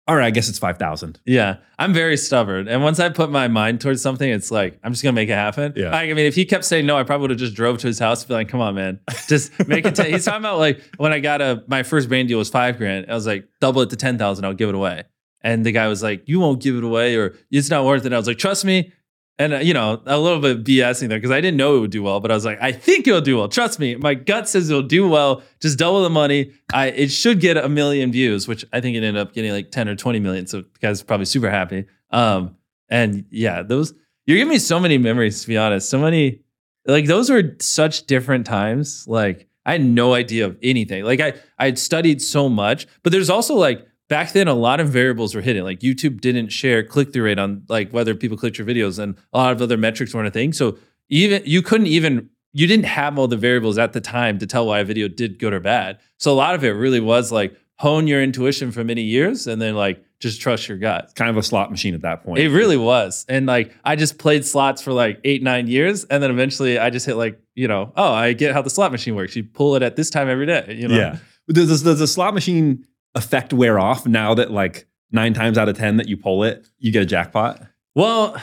all 0.08 0.16
right, 0.16 0.26
I 0.26 0.30
guess 0.30 0.48
it's 0.48 0.58
five 0.58 0.78
thousand. 0.78 1.18
yeah. 1.25 1.56
I'm 1.78 1.92
very 1.92 2.16
stubborn. 2.16 2.68
And 2.68 2.82
once 2.82 2.98
I 3.00 3.10
put 3.10 3.30
my 3.30 3.48
mind 3.48 3.82
towards 3.82 4.00
something, 4.00 4.30
it's 4.30 4.50
like, 4.50 4.78
I'm 4.82 4.92
just 4.92 5.02
going 5.02 5.14
to 5.14 5.20
make 5.20 5.28
it 5.28 5.34
happen. 5.34 5.75
Yeah. 5.76 5.90
Like, 5.90 6.08
I 6.08 6.14
mean, 6.14 6.25
if 6.25 6.34
he 6.34 6.46
kept 6.46 6.64
saying 6.64 6.86
no, 6.86 6.96
I 6.96 7.02
probably 7.02 7.25
would 7.25 7.30
have 7.32 7.38
just 7.38 7.54
drove 7.54 7.76
to 7.80 7.86
his 7.86 7.98
house 7.98 8.22
and 8.22 8.28
be 8.28 8.34
like, 8.34 8.48
come 8.48 8.60
on, 8.62 8.75
man, 8.76 8.98
just 9.28 9.52
make 9.68 9.84
it. 9.84 9.94
10. 9.94 10.06
He's 10.10 10.25
talking 10.25 10.40
about 10.40 10.58
like 10.58 10.80
when 10.96 11.12
I 11.12 11.20
got 11.20 11.42
a, 11.42 11.62
my 11.66 11.82
first 11.82 12.08
brand 12.08 12.28
deal 12.28 12.38
was 12.38 12.48
five 12.48 12.78
grand. 12.78 13.10
I 13.10 13.14
was 13.14 13.26
like, 13.26 13.46
double 13.60 13.82
it 13.82 13.90
to 13.90 13.96
10,000, 13.96 14.44
I'll 14.44 14.54
give 14.54 14.70
it 14.70 14.75
away. 14.75 15.04
And 15.42 15.66
the 15.66 15.72
guy 15.72 15.86
was 15.88 16.02
like, 16.02 16.22
you 16.26 16.40
won't 16.40 16.62
give 16.62 16.76
it 16.76 16.82
away 16.82 17.16
or 17.16 17.34
it's 17.50 17.69
not 17.69 17.84
worth 17.84 18.06
it. 18.06 18.12
I 18.14 18.16
was 18.16 18.26
like, 18.26 18.38
trust 18.38 18.64
me. 18.64 18.92
And, 19.38 19.52
uh, 19.52 19.58
you 19.58 19.75
know, 19.75 20.00
a 20.06 20.18
little 20.18 20.40
bit 20.40 20.64
BSing 20.64 21.08
there 21.08 21.18
because 21.18 21.30
I 21.30 21.42
didn't 21.42 21.58
know 21.58 21.76
it 21.76 21.80
would 21.80 21.90
do 21.90 22.02
well, 22.02 22.20
but 22.20 22.30
I 22.30 22.34
was 22.34 22.46
like, 22.46 22.58
I 22.60 22.72
think 22.72 23.06
it'll 23.06 23.20
do 23.20 23.36
well. 23.36 23.49
Trust 23.49 23.78
me. 23.78 23.94
My 23.94 24.14
gut 24.14 24.49
says 24.49 24.70
it'll 24.70 24.82
do 24.82 25.06
well. 25.06 25.42
Just 25.60 25.78
double 25.78 26.02
the 26.02 26.10
money. 26.10 26.52
I 26.72 26.86
It 26.86 27.08
should 27.08 27.40
get 27.40 27.58
a 27.58 27.68
million 27.68 28.10
views, 28.12 28.49
which 28.49 28.64
I 28.72 28.80
think 28.80 28.96
it 28.96 29.04
ended 29.04 29.18
up 29.18 29.34
getting 29.34 29.52
like 29.52 29.70
10 29.70 29.88
or 29.88 29.94
20 29.94 30.20
million. 30.20 30.46
So 30.46 30.64
guy's 30.80 31.02
probably 31.02 31.26
super 31.26 31.50
happy. 31.50 31.84
Um, 32.10 32.56
and 32.88 33.26
yeah, 33.30 33.62
those, 33.62 33.92
you're 34.26 34.38
giving 34.38 34.52
me 34.52 34.58
so 34.58 34.80
many 34.80 34.96
memories, 34.96 35.42
to 35.42 35.49
be 35.49 35.58
honest. 35.58 35.90
So 35.90 35.99
many, 35.99 36.40
like, 36.86 37.06
those 37.06 37.28
were 37.28 37.56
such 37.60 38.06
different 38.06 38.46
times. 38.46 39.06
Like, 39.06 39.49
I 39.66 39.72
had 39.72 39.84
no 39.84 40.14
idea 40.14 40.46
of 40.46 40.56
anything. 40.62 41.04
Like, 41.04 41.20
I, 41.20 41.34
I 41.58 41.66
had 41.66 41.78
studied 41.78 42.22
so 42.22 42.49
much, 42.49 42.86
but 43.02 43.12
there's 43.12 43.28
also 43.28 43.54
like, 43.54 43.86
back 44.08 44.32
then 44.32 44.49
a 44.49 44.54
lot 44.54 44.80
of 44.80 44.88
variables 44.88 45.34
were 45.34 45.40
hidden. 45.40 45.64
Like 45.64 45.80
youtube 45.80 46.21
didn't 46.21 46.49
share 46.49 46.82
click-through 46.82 47.25
rate 47.25 47.38
on 47.38 47.62
like 47.69 47.90
whether 47.90 48.14
people 48.14 48.36
clicked 48.36 48.58
your 48.58 48.66
videos 48.66 48.99
and 48.99 49.16
a 49.32 49.38
lot 49.38 49.52
of 49.52 49.62
other 49.62 49.76
metrics 49.76 50.14
weren't 50.14 50.28
a 50.28 50.30
thing. 50.30 50.52
So 50.52 50.78
even 51.08 51.42
you 51.45 51.62
couldn't 51.62 51.86
even 51.88 52.30
you 52.52 52.66
didn't 52.66 52.86
have 52.86 53.19
all 53.19 53.28
the 53.28 53.36
variables 53.36 53.76
at 53.76 53.92
the 53.92 54.00
time 54.00 54.38
to 54.38 54.47
tell 54.47 54.66
why 54.66 54.78
a 54.78 54.84
video 54.84 55.08
did 55.08 55.38
good 55.38 55.52
or 55.52 55.60
bad. 55.60 55.99
So 56.19 56.32
a 56.32 56.34
lot 56.34 56.54
of 56.54 56.64
it 56.64 56.71
really 56.71 57.00
was 57.00 57.30
like 57.30 57.54
hone 57.78 58.06
your 58.06 58.23
intuition 58.23 58.73
for 58.73 58.82
many 58.82 59.02
years 59.02 59.47
and 59.47 59.60
then 59.60 59.75
like 59.75 60.02
just 60.19 60.40
trust 60.40 60.66
your 60.66 60.78
gut. 60.78 61.12
Kind 61.14 61.28
of 61.28 61.36
a 61.36 61.42
slot 61.42 61.71
machine 61.71 61.95
at 61.95 62.00
that 62.00 62.25
point. 62.25 62.38
it 62.38 62.49
really 62.49 62.78
was. 62.78 63.26
And 63.28 63.47
like 63.47 63.75
i 63.84 63.97
just 63.97 64.19
played 64.19 64.45
slots 64.47 64.80
for 64.80 64.92
like 64.92 65.21
eight 65.25 65.42
nine 65.42 65.66
years 65.69 66.04
and 66.04 66.23
then 66.23 66.30
eventually 66.30 66.78
i 66.78 66.88
just 66.88 67.04
hit 67.04 67.16
like 67.16 67.38
you 67.54 67.69
know 67.69 67.92
oh 67.97 68.12
i 68.12 68.32
get 68.32 68.54
how 68.54 68.62
the 68.62 68.71
slot 68.71 68.92
machine 68.92 69.14
works. 69.14 69.36
You 69.36 69.45
pull 69.45 69.76
it 69.76 69.82
at 69.82 69.97
this 69.97 70.08
time 70.08 70.28
every 70.28 70.47
day 70.47 70.76
you 70.78 70.88
know? 70.88 70.97
Yeah. 70.97 71.19
Does, 71.49 71.69
does, 71.69 71.82
does 71.82 71.99
the 71.99 72.06
slot 72.06 72.34
machine 72.34 72.86
effect 73.17 73.52
wear 73.52 73.79
off 73.79 74.07
now 74.07 74.35
that 74.35 74.52
like 74.52 74.87
nine 75.11 75.35
times 75.35 75.59
out 75.59 75.69
of 75.69 75.76
10 75.76 75.97
that 75.97 76.09
you 76.09 76.17
pull 76.17 76.45
it, 76.45 76.67
you 76.79 76.93
get 76.93 77.02
a 77.02 77.07
jackpot? 77.07 77.61
Well, 77.95 78.41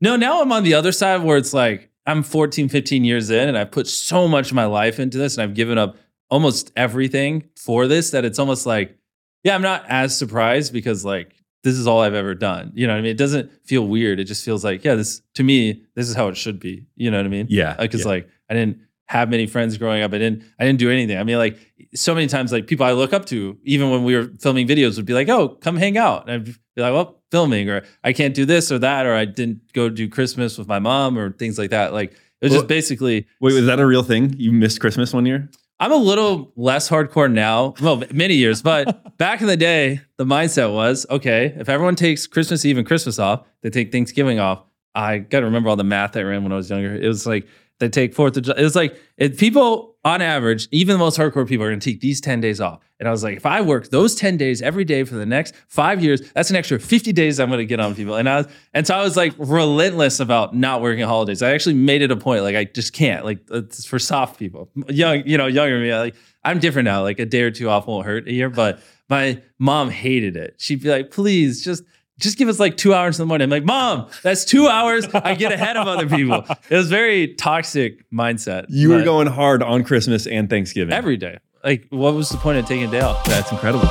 no, 0.00 0.16
now 0.16 0.40
I'm 0.40 0.52
on 0.52 0.62
the 0.62 0.74
other 0.74 0.92
side 0.92 1.22
where 1.22 1.36
it's 1.36 1.52
like 1.52 1.90
I'm 2.06 2.22
14, 2.22 2.68
15 2.68 3.04
years 3.04 3.30
in 3.30 3.48
and 3.48 3.58
I've 3.58 3.70
put 3.70 3.86
so 3.86 4.26
much 4.26 4.50
of 4.50 4.54
my 4.54 4.64
life 4.64 4.98
into 4.98 5.18
this 5.18 5.36
and 5.36 5.42
I've 5.42 5.54
given 5.54 5.76
up 5.76 5.96
almost 6.30 6.72
everything 6.76 7.44
for 7.56 7.86
this 7.86 8.10
that 8.10 8.24
it's 8.24 8.38
almost 8.38 8.64
like, 8.64 8.96
yeah, 9.44 9.54
I'm 9.54 9.62
not 9.62 9.84
as 9.88 10.16
surprised 10.16 10.72
because 10.72 11.04
like 11.04 11.34
this 11.62 11.74
is 11.74 11.86
all 11.86 12.00
I've 12.00 12.14
ever 12.14 12.34
done. 12.34 12.72
You 12.74 12.86
know 12.86 12.94
what 12.94 13.00
I 13.00 13.02
mean? 13.02 13.10
It 13.10 13.18
doesn't 13.18 13.50
feel 13.66 13.86
weird. 13.86 14.18
It 14.18 14.24
just 14.24 14.44
feels 14.44 14.64
like, 14.64 14.84
yeah, 14.84 14.94
this 14.94 15.22
to 15.34 15.42
me, 15.42 15.82
this 15.94 16.08
is 16.08 16.14
how 16.14 16.28
it 16.28 16.36
should 16.36 16.58
be. 16.58 16.86
You 16.96 17.10
know 17.10 17.18
what 17.18 17.26
I 17.26 17.30
mean? 17.30 17.46
Yeah. 17.48 17.74
Because 17.78 18.02
yeah. 18.02 18.08
like 18.08 18.28
I 18.48 18.54
didn't 18.54 18.78
have 19.12 19.28
many 19.28 19.46
friends 19.46 19.76
growing 19.76 20.02
up. 20.02 20.12
I 20.14 20.18
didn't 20.18 20.42
I 20.58 20.64
didn't 20.64 20.78
do 20.78 20.90
anything. 20.90 21.18
I 21.18 21.22
mean, 21.24 21.36
like 21.36 21.58
so 21.94 22.14
many 22.14 22.26
times 22.26 22.50
like 22.50 22.66
people 22.66 22.86
I 22.86 22.92
look 22.92 23.12
up 23.12 23.26
to, 23.26 23.58
even 23.64 23.90
when 23.90 24.04
we 24.04 24.16
were 24.16 24.30
filming 24.40 24.66
videos, 24.66 24.96
would 24.96 25.04
be 25.04 25.12
like, 25.12 25.28
oh, 25.28 25.50
come 25.60 25.76
hang 25.76 25.98
out. 25.98 26.22
And 26.28 26.32
I'd 26.32 26.44
be 26.46 26.80
like, 26.82 26.92
well, 26.94 27.20
filming, 27.30 27.68
or 27.68 27.82
I 28.02 28.14
can't 28.14 28.34
do 28.34 28.46
this 28.46 28.72
or 28.72 28.78
that, 28.78 29.04
or 29.04 29.14
I 29.14 29.26
didn't 29.26 29.72
go 29.74 29.90
do 29.90 30.08
Christmas 30.08 30.56
with 30.56 30.66
my 30.66 30.78
mom 30.78 31.18
or 31.18 31.32
things 31.32 31.58
like 31.58 31.70
that. 31.70 31.92
Like 31.92 32.12
it 32.12 32.18
was 32.46 32.52
Well- 32.52 32.60
just 32.62 32.68
basically 32.68 33.26
Wait, 33.40 33.52
was 33.54 33.66
that 33.66 33.80
a 33.80 33.86
real 33.86 34.02
thing? 34.02 34.34
You 34.38 34.50
missed 34.50 34.80
Christmas 34.80 35.12
one 35.12 35.26
year? 35.26 35.50
I'm 35.78 35.92
a 35.92 35.96
little 35.96 36.52
less 36.56 36.88
hardcore 36.88 37.30
now. 37.30 37.74
Well, 37.82 38.02
many 38.12 38.34
years, 38.34 38.62
but 38.62 39.16
back 39.18 39.40
in 39.42 39.46
the 39.46 39.56
day, 39.56 40.00
the 40.16 40.24
mindset 40.24 40.72
was 40.72 41.04
okay, 41.10 41.54
if 41.58 41.68
everyone 41.68 41.96
takes 41.96 42.26
Christmas 42.26 42.64
Eve 42.64 42.78
and 42.78 42.86
Christmas 42.86 43.18
off, 43.18 43.44
they 43.62 43.68
take 43.68 43.92
Thanksgiving 43.92 44.38
off. 44.38 44.62
I 44.94 45.18
got 45.18 45.40
to 45.40 45.46
remember 45.46 45.68
all 45.70 45.76
the 45.76 45.84
math 45.84 46.16
I 46.16 46.22
ran 46.22 46.42
when 46.44 46.52
I 46.52 46.56
was 46.56 46.68
younger. 46.70 46.94
It 46.94 47.08
was 47.08 47.26
like 47.26 47.46
they 47.82 47.88
take 47.88 48.14
Fourth 48.14 48.36
of 48.36 48.44
July. 48.44 48.56
It's 48.58 48.76
like 48.76 48.96
people 49.36 49.96
on 50.04 50.22
average, 50.22 50.68
even 50.70 50.94
the 50.94 50.98
most 50.98 51.18
hardcore 51.18 51.46
people 51.46 51.64
are 51.64 51.68
going 51.68 51.80
to 51.80 51.90
take 51.90 52.00
these 52.00 52.20
10 52.20 52.40
days 52.40 52.60
off. 52.60 52.80
And 52.98 53.08
I 53.08 53.10
was 53.10 53.24
like, 53.24 53.36
if 53.36 53.44
I 53.44 53.60
work 53.60 53.88
those 53.90 54.14
10 54.14 54.36
days 54.36 54.62
every 54.62 54.84
day 54.84 55.02
for 55.04 55.16
the 55.16 55.26
next 55.26 55.54
five 55.68 56.02
years, 56.02 56.30
that's 56.32 56.50
an 56.50 56.56
extra 56.56 56.78
50 56.78 57.12
days 57.12 57.40
I'm 57.40 57.48
going 57.48 57.58
to 57.58 57.66
get 57.66 57.80
on 57.80 57.94
people. 57.94 58.14
And 58.14 58.28
I 58.28 58.38
was, 58.38 58.46
and 58.72 58.86
so 58.86 58.94
I 58.94 59.02
was 59.02 59.16
like 59.16 59.34
relentless 59.38 60.20
about 60.20 60.54
not 60.54 60.80
working 60.80 61.04
holidays. 61.04 61.42
I 61.42 61.52
actually 61.52 61.74
made 61.74 62.02
it 62.02 62.10
a 62.10 62.16
point. 62.16 62.42
Like 62.42 62.56
I 62.56 62.64
just 62.64 62.92
can't, 62.92 63.24
like 63.24 63.40
uh, 63.50 63.58
it's 63.58 63.84
for 63.84 63.98
soft 63.98 64.38
people, 64.38 64.70
young, 64.88 65.26
you 65.26 65.36
know, 65.36 65.46
younger 65.46 65.78
me. 65.80 65.92
Like 65.94 66.14
I'm 66.44 66.60
different 66.60 66.86
now. 66.86 67.02
Like 67.02 67.18
a 67.18 67.26
day 67.26 67.42
or 67.42 67.50
two 67.50 67.68
off 67.68 67.86
won't 67.86 68.06
hurt 68.06 68.28
a 68.28 68.32
year, 68.32 68.50
but 68.50 68.80
my 69.08 69.42
mom 69.58 69.90
hated 69.90 70.36
it. 70.36 70.54
She'd 70.58 70.82
be 70.82 70.88
like, 70.88 71.10
please 71.10 71.64
just, 71.64 71.82
just 72.22 72.38
give 72.38 72.48
us 72.48 72.60
like 72.60 72.76
two 72.76 72.94
hours 72.94 73.18
in 73.18 73.22
the 73.22 73.26
morning. 73.26 73.44
I'm 73.44 73.50
like, 73.50 73.64
mom, 73.64 74.08
that's 74.22 74.44
two 74.44 74.68
hours. 74.68 75.06
I 75.12 75.34
get 75.34 75.52
ahead 75.52 75.76
of 75.76 75.88
other 75.88 76.08
people. 76.08 76.44
It 76.70 76.76
was 76.76 76.88
very 76.88 77.34
toxic 77.34 78.08
mindset. 78.10 78.66
You 78.68 78.90
were 78.90 79.02
going 79.02 79.26
hard 79.26 79.62
on 79.62 79.84
Christmas 79.84 80.26
and 80.26 80.48
Thanksgiving. 80.48 80.94
every 80.94 81.16
day. 81.16 81.38
Like, 81.64 81.86
what 81.90 82.14
was 82.14 82.28
the 82.28 82.38
point 82.38 82.58
of 82.58 82.66
taking 82.66 82.88
a 82.88 82.90
day 82.90 83.00
off? 83.00 83.24
That's 83.24 83.52
incredible. 83.52 83.88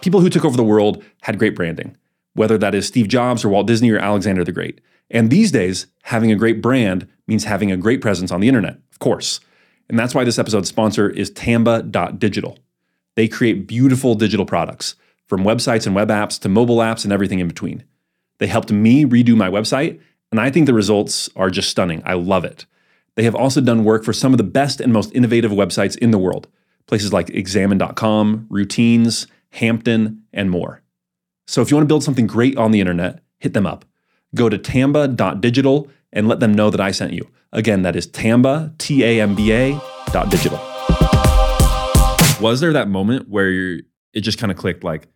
People 0.00 0.20
who 0.20 0.28
took 0.28 0.44
over 0.44 0.56
the 0.56 0.64
world 0.64 1.02
had 1.22 1.38
great 1.38 1.56
branding, 1.56 1.96
whether 2.34 2.58
that 2.58 2.74
is 2.74 2.86
Steve 2.86 3.08
Jobs 3.08 3.44
or 3.44 3.48
Walt 3.48 3.66
Disney 3.66 3.90
or 3.90 3.98
Alexander 3.98 4.44
the 4.44 4.52
Great. 4.52 4.80
And 5.10 5.30
these 5.30 5.50
days, 5.50 5.86
having 6.02 6.30
a 6.30 6.36
great 6.36 6.60
brand 6.60 7.08
means 7.26 7.44
having 7.44 7.72
a 7.72 7.76
great 7.76 8.00
presence 8.00 8.30
on 8.30 8.40
the 8.40 8.48
internet, 8.48 8.78
of 8.92 8.98
course. 8.98 9.40
And 9.88 9.98
that's 9.98 10.14
why 10.14 10.24
this 10.24 10.38
episode's 10.38 10.68
sponsor 10.68 11.08
is 11.08 11.30
Tamba.digital. 11.30 12.58
They 13.16 13.28
create 13.28 13.66
beautiful 13.66 14.14
digital 14.14 14.46
products, 14.46 14.96
from 15.26 15.42
websites 15.42 15.86
and 15.86 15.94
web 15.94 16.08
apps 16.08 16.38
to 16.40 16.48
mobile 16.48 16.78
apps 16.78 17.04
and 17.04 17.12
everything 17.12 17.40
in 17.40 17.48
between. 17.48 17.84
They 18.38 18.46
helped 18.46 18.72
me 18.72 19.04
redo 19.04 19.36
my 19.36 19.48
website, 19.48 20.00
and 20.30 20.40
I 20.40 20.50
think 20.50 20.66
the 20.66 20.74
results 20.74 21.30
are 21.36 21.50
just 21.50 21.70
stunning. 21.70 22.02
I 22.04 22.14
love 22.14 22.44
it. 22.44 22.66
They 23.14 23.22
have 23.22 23.34
also 23.34 23.60
done 23.60 23.84
work 23.84 24.04
for 24.04 24.12
some 24.12 24.32
of 24.32 24.38
the 24.38 24.44
best 24.44 24.80
and 24.80 24.92
most 24.92 25.14
innovative 25.14 25.52
websites 25.52 25.96
in 25.98 26.10
the 26.10 26.18
world, 26.18 26.48
places 26.86 27.12
like 27.12 27.30
examine.com, 27.30 28.46
routines, 28.50 29.26
Hampton, 29.50 30.24
and 30.32 30.50
more. 30.50 30.82
So 31.46 31.62
if 31.62 31.70
you 31.70 31.76
want 31.76 31.84
to 31.84 31.88
build 31.88 32.02
something 32.02 32.26
great 32.26 32.56
on 32.56 32.72
the 32.72 32.80
internet, 32.80 33.22
hit 33.38 33.52
them 33.52 33.66
up. 33.66 33.84
Go 34.34 34.48
to 34.48 34.58
tamba.digital 34.58 35.88
and 36.12 36.26
let 36.26 36.40
them 36.40 36.52
know 36.52 36.70
that 36.70 36.80
I 36.80 36.90
sent 36.90 37.12
you. 37.12 37.28
Again, 37.52 37.82
that 37.82 37.94
is 37.94 38.06
tamba, 38.08 38.74
T 38.78 39.04
A 39.04 39.20
M 39.20 39.36
B 39.36 39.52
A 39.52 39.80
dot 40.10 40.30
digital. 40.30 40.58
Was 42.40 42.60
there 42.60 42.72
that 42.72 42.88
moment 42.88 43.28
where 43.28 43.48
it 44.12 44.20
just 44.20 44.38
kind 44.38 44.50
of 44.50 44.58
clicked 44.58 44.82
like, 44.82 45.06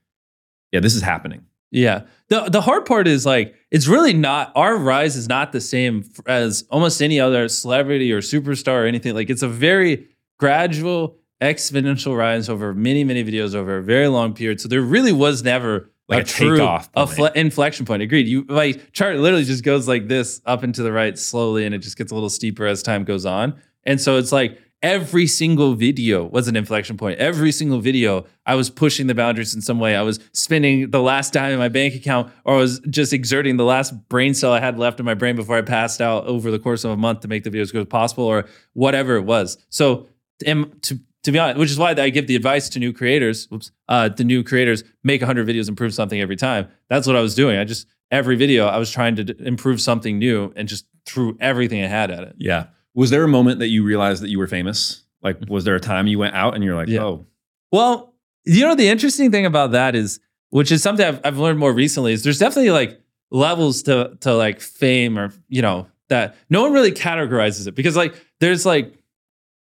yeah, 0.72 0.81
this 0.81 0.94
is 0.94 1.02
happening? 1.02 1.44
Yeah. 1.70 2.02
The 2.28 2.44
the 2.44 2.61
hard 2.62 2.87
part 2.87 3.07
is 3.07 3.26
like 3.26 3.54
it's 3.70 3.87
really 3.87 4.12
not 4.14 4.52
our 4.54 4.76
rise 4.76 5.16
is 5.16 5.28
not 5.28 5.52
the 5.52 5.61
same 5.61 6.04
as 6.26 6.64
almost 6.70 7.02
any 7.02 7.20
other 7.20 7.48
celebrity 7.48 8.11
or 8.12 8.20
superstar 8.20 8.85
or 8.85 8.87
anything. 8.87 9.14
Like 9.14 9.28
it's 9.31 9.42
a 9.42 9.48
very 9.48 10.09
gradual 10.38 11.16
exponential 11.42 12.16
rise 12.16 12.48
over 12.48 12.74
many 12.74 13.04
many 13.04 13.22
videos 13.24 13.54
over 13.54 13.78
a 13.78 13.83
very 13.83 14.09
long 14.09 14.33
period. 14.35 14.61
So 14.61 14.68
there 14.68 14.81
really 14.83 15.12
was 15.12 15.42
never 15.44 15.90
Like 16.09 16.22
a 16.24 16.26
true 16.26 16.57
takeoff 16.57 16.88
a 16.94 17.04
point. 17.07 17.16
fle- 17.16 17.24
inflection 17.35 17.87
point. 17.87 18.02
Agreed. 18.02 18.26
You 18.28 18.44
like 18.48 18.92
chart 18.92 19.16
literally 19.18 19.44
just 19.44 19.62
goes 19.62 19.87
like 19.87 20.09
this 20.09 20.40
up 20.46 20.62
and 20.62 20.74
to 20.74 20.83
the 20.83 20.92
right 20.92 21.18
slowly 21.18 21.64
and 21.66 21.74
it 21.74 21.78
just 21.78 21.96
gets 21.98 22.11
a 22.12 22.14
little 22.14 22.31
steeper 22.31 22.66
as 22.66 22.83
time 22.83 23.04
goes 23.04 23.26
on. 23.26 23.54
And 23.85 24.00
so 24.00 24.16
it's 24.16 24.33
like 24.33 24.59
every 24.82 25.26
single 25.26 25.74
video 25.74 26.24
was 26.24 26.48
an 26.48 26.56
inflection 26.56 26.96
point. 26.96 27.18
Every 27.18 27.50
single 27.52 27.80
video, 27.80 28.26
I 28.46 28.54
was 28.54 28.70
pushing 28.70 29.06
the 29.06 29.14
boundaries 29.14 29.54
in 29.54 29.60
some 29.60 29.80
way. 29.80 29.96
I 29.96 30.02
was 30.02 30.20
spending 30.32 30.90
the 30.90 31.02
last 31.02 31.32
dime 31.32 31.52
in 31.52 31.58
my 31.58 31.68
bank 31.68 31.94
account, 31.94 32.32
or 32.44 32.54
I 32.54 32.58
was 32.58 32.80
just 32.90 33.12
exerting 33.12 33.56
the 33.56 33.64
last 33.64 34.08
brain 34.08 34.34
cell 34.34 34.52
I 34.52 34.60
had 34.60 34.78
left 34.78 35.00
in 35.00 35.06
my 35.06 35.14
brain 35.14 35.36
before 35.36 35.56
I 35.56 35.62
passed 35.62 36.00
out 36.00 36.26
over 36.26 36.50
the 36.50 36.58
course 36.58 36.84
of 36.84 36.92
a 36.92 36.96
month 36.96 37.20
to 37.20 37.28
make 37.28 37.44
the 37.44 37.50
videos 37.50 37.62
as 37.62 37.72
good 37.72 37.82
as 37.82 37.88
possible, 37.88 38.24
or 38.24 38.46
whatever 38.74 39.16
it 39.16 39.22
was. 39.22 39.58
So, 39.68 40.06
am- 40.46 40.72
to 40.82 40.98
to 41.24 41.32
be 41.32 41.38
honest, 41.38 41.58
which 41.58 41.70
is 41.70 41.78
why 41.78 41.90
I 41.90 42.10
give 42.10 42.28
the 42.28 42.36
advice 42.36 42.68
to 42.70 42.78
new 42.78 42.92
creators. 42.92 43.48
Oops, 43.52 43.70
uh, 43.88 44.08
the 44.08 44.22
new 44.22 44.44
creators 44.44 44.84
make 45.02 45.20
100 45.20 45.46
videos, 45.46 45.68
improve 45.68 45.92
something 45.92 46.20
every 46.20 46.36
time. 46.36 46.68
That's 46.88 47.06
what 47.06 47.16
I 47.16 47.20
was 47.20 47.34
doing. 47.34 47.58
I 47.58 47.64
just 47.64 47.86
every 48.10 48.36
video 48.36 48.66
I 48.66 48.78
was 48.78 48.90
trying 48.90 49.16
to 49.16 49.36
improve 49.42 49.80
something 49.80 50.18
new 50.18 50.52
and 50.56 50.68
just 50.68 50.86
threw 51.06 51.36
everything 51.40 51.82
I 51.82 51.88
had 51.88 52.10
at 52.10 52.22
it. 52.22 52.36
Yeah. 52.38 52.66
Was 52.94 53.11
there 53.11 53.22
a 53.22 53.29
moment 53.29 53.61
that 53.61 53.68
you 53.68 53.85
realized 53.85 54.22
that 54.22 54.31
you 54.31 54.38
were 54.38 54.46
famous? 54.46 55.05
Like, 55.22 55.38
mm-hmm. 55.40 55.53
was 55.53 55.64
there 55.64 55.74
a 55.74 55.81
time 55.81 56.07
you 56.07 56.18
went 56.18 56.35
out 56.35 56.55
and 56.55 56.64
you're 56.64 56.77
like, 56.77 56.88
Yeah. 56.88 57.05
oh, 57.05 57.27
Well, 57.72 58.14
you 58.44 58.64
know, 58.64 58.74
the 58.74 58.88
interesting 58.88 59.31
thing 59.31 59.46
about 59.46 59.72
that 59.72 59.94
is, 59.94 60.20
which 60.51 60.72
is 60.72 60.83
something 60.83 61.05
I've, 61.05 61.20
I've 61.24 61.38
learned 61.38 61.59
more 61.59 61.72
recently, 61.72 62.12
is 62.12 62.22
there's 62.22 62.38
definitely 62.38 62.70
like 62.70 63.01
levels 63.31 63.83
to 63.83 64.16
to 64.20 64.35
like 64.35 64.61
fame 64.61 65.18
or 65.18 65.31
you 65.48 65.61
know 65.61 65.87
that 66.09 66.35
no 66.48 66.62
one 66.62 66.72
really 66.72 66.92
categorizes 66.92 67.66
it 67.66 67.74
because 67.74 67.94
like 67.94 68.14
there's 68.40 68.64
like 68.64 68.94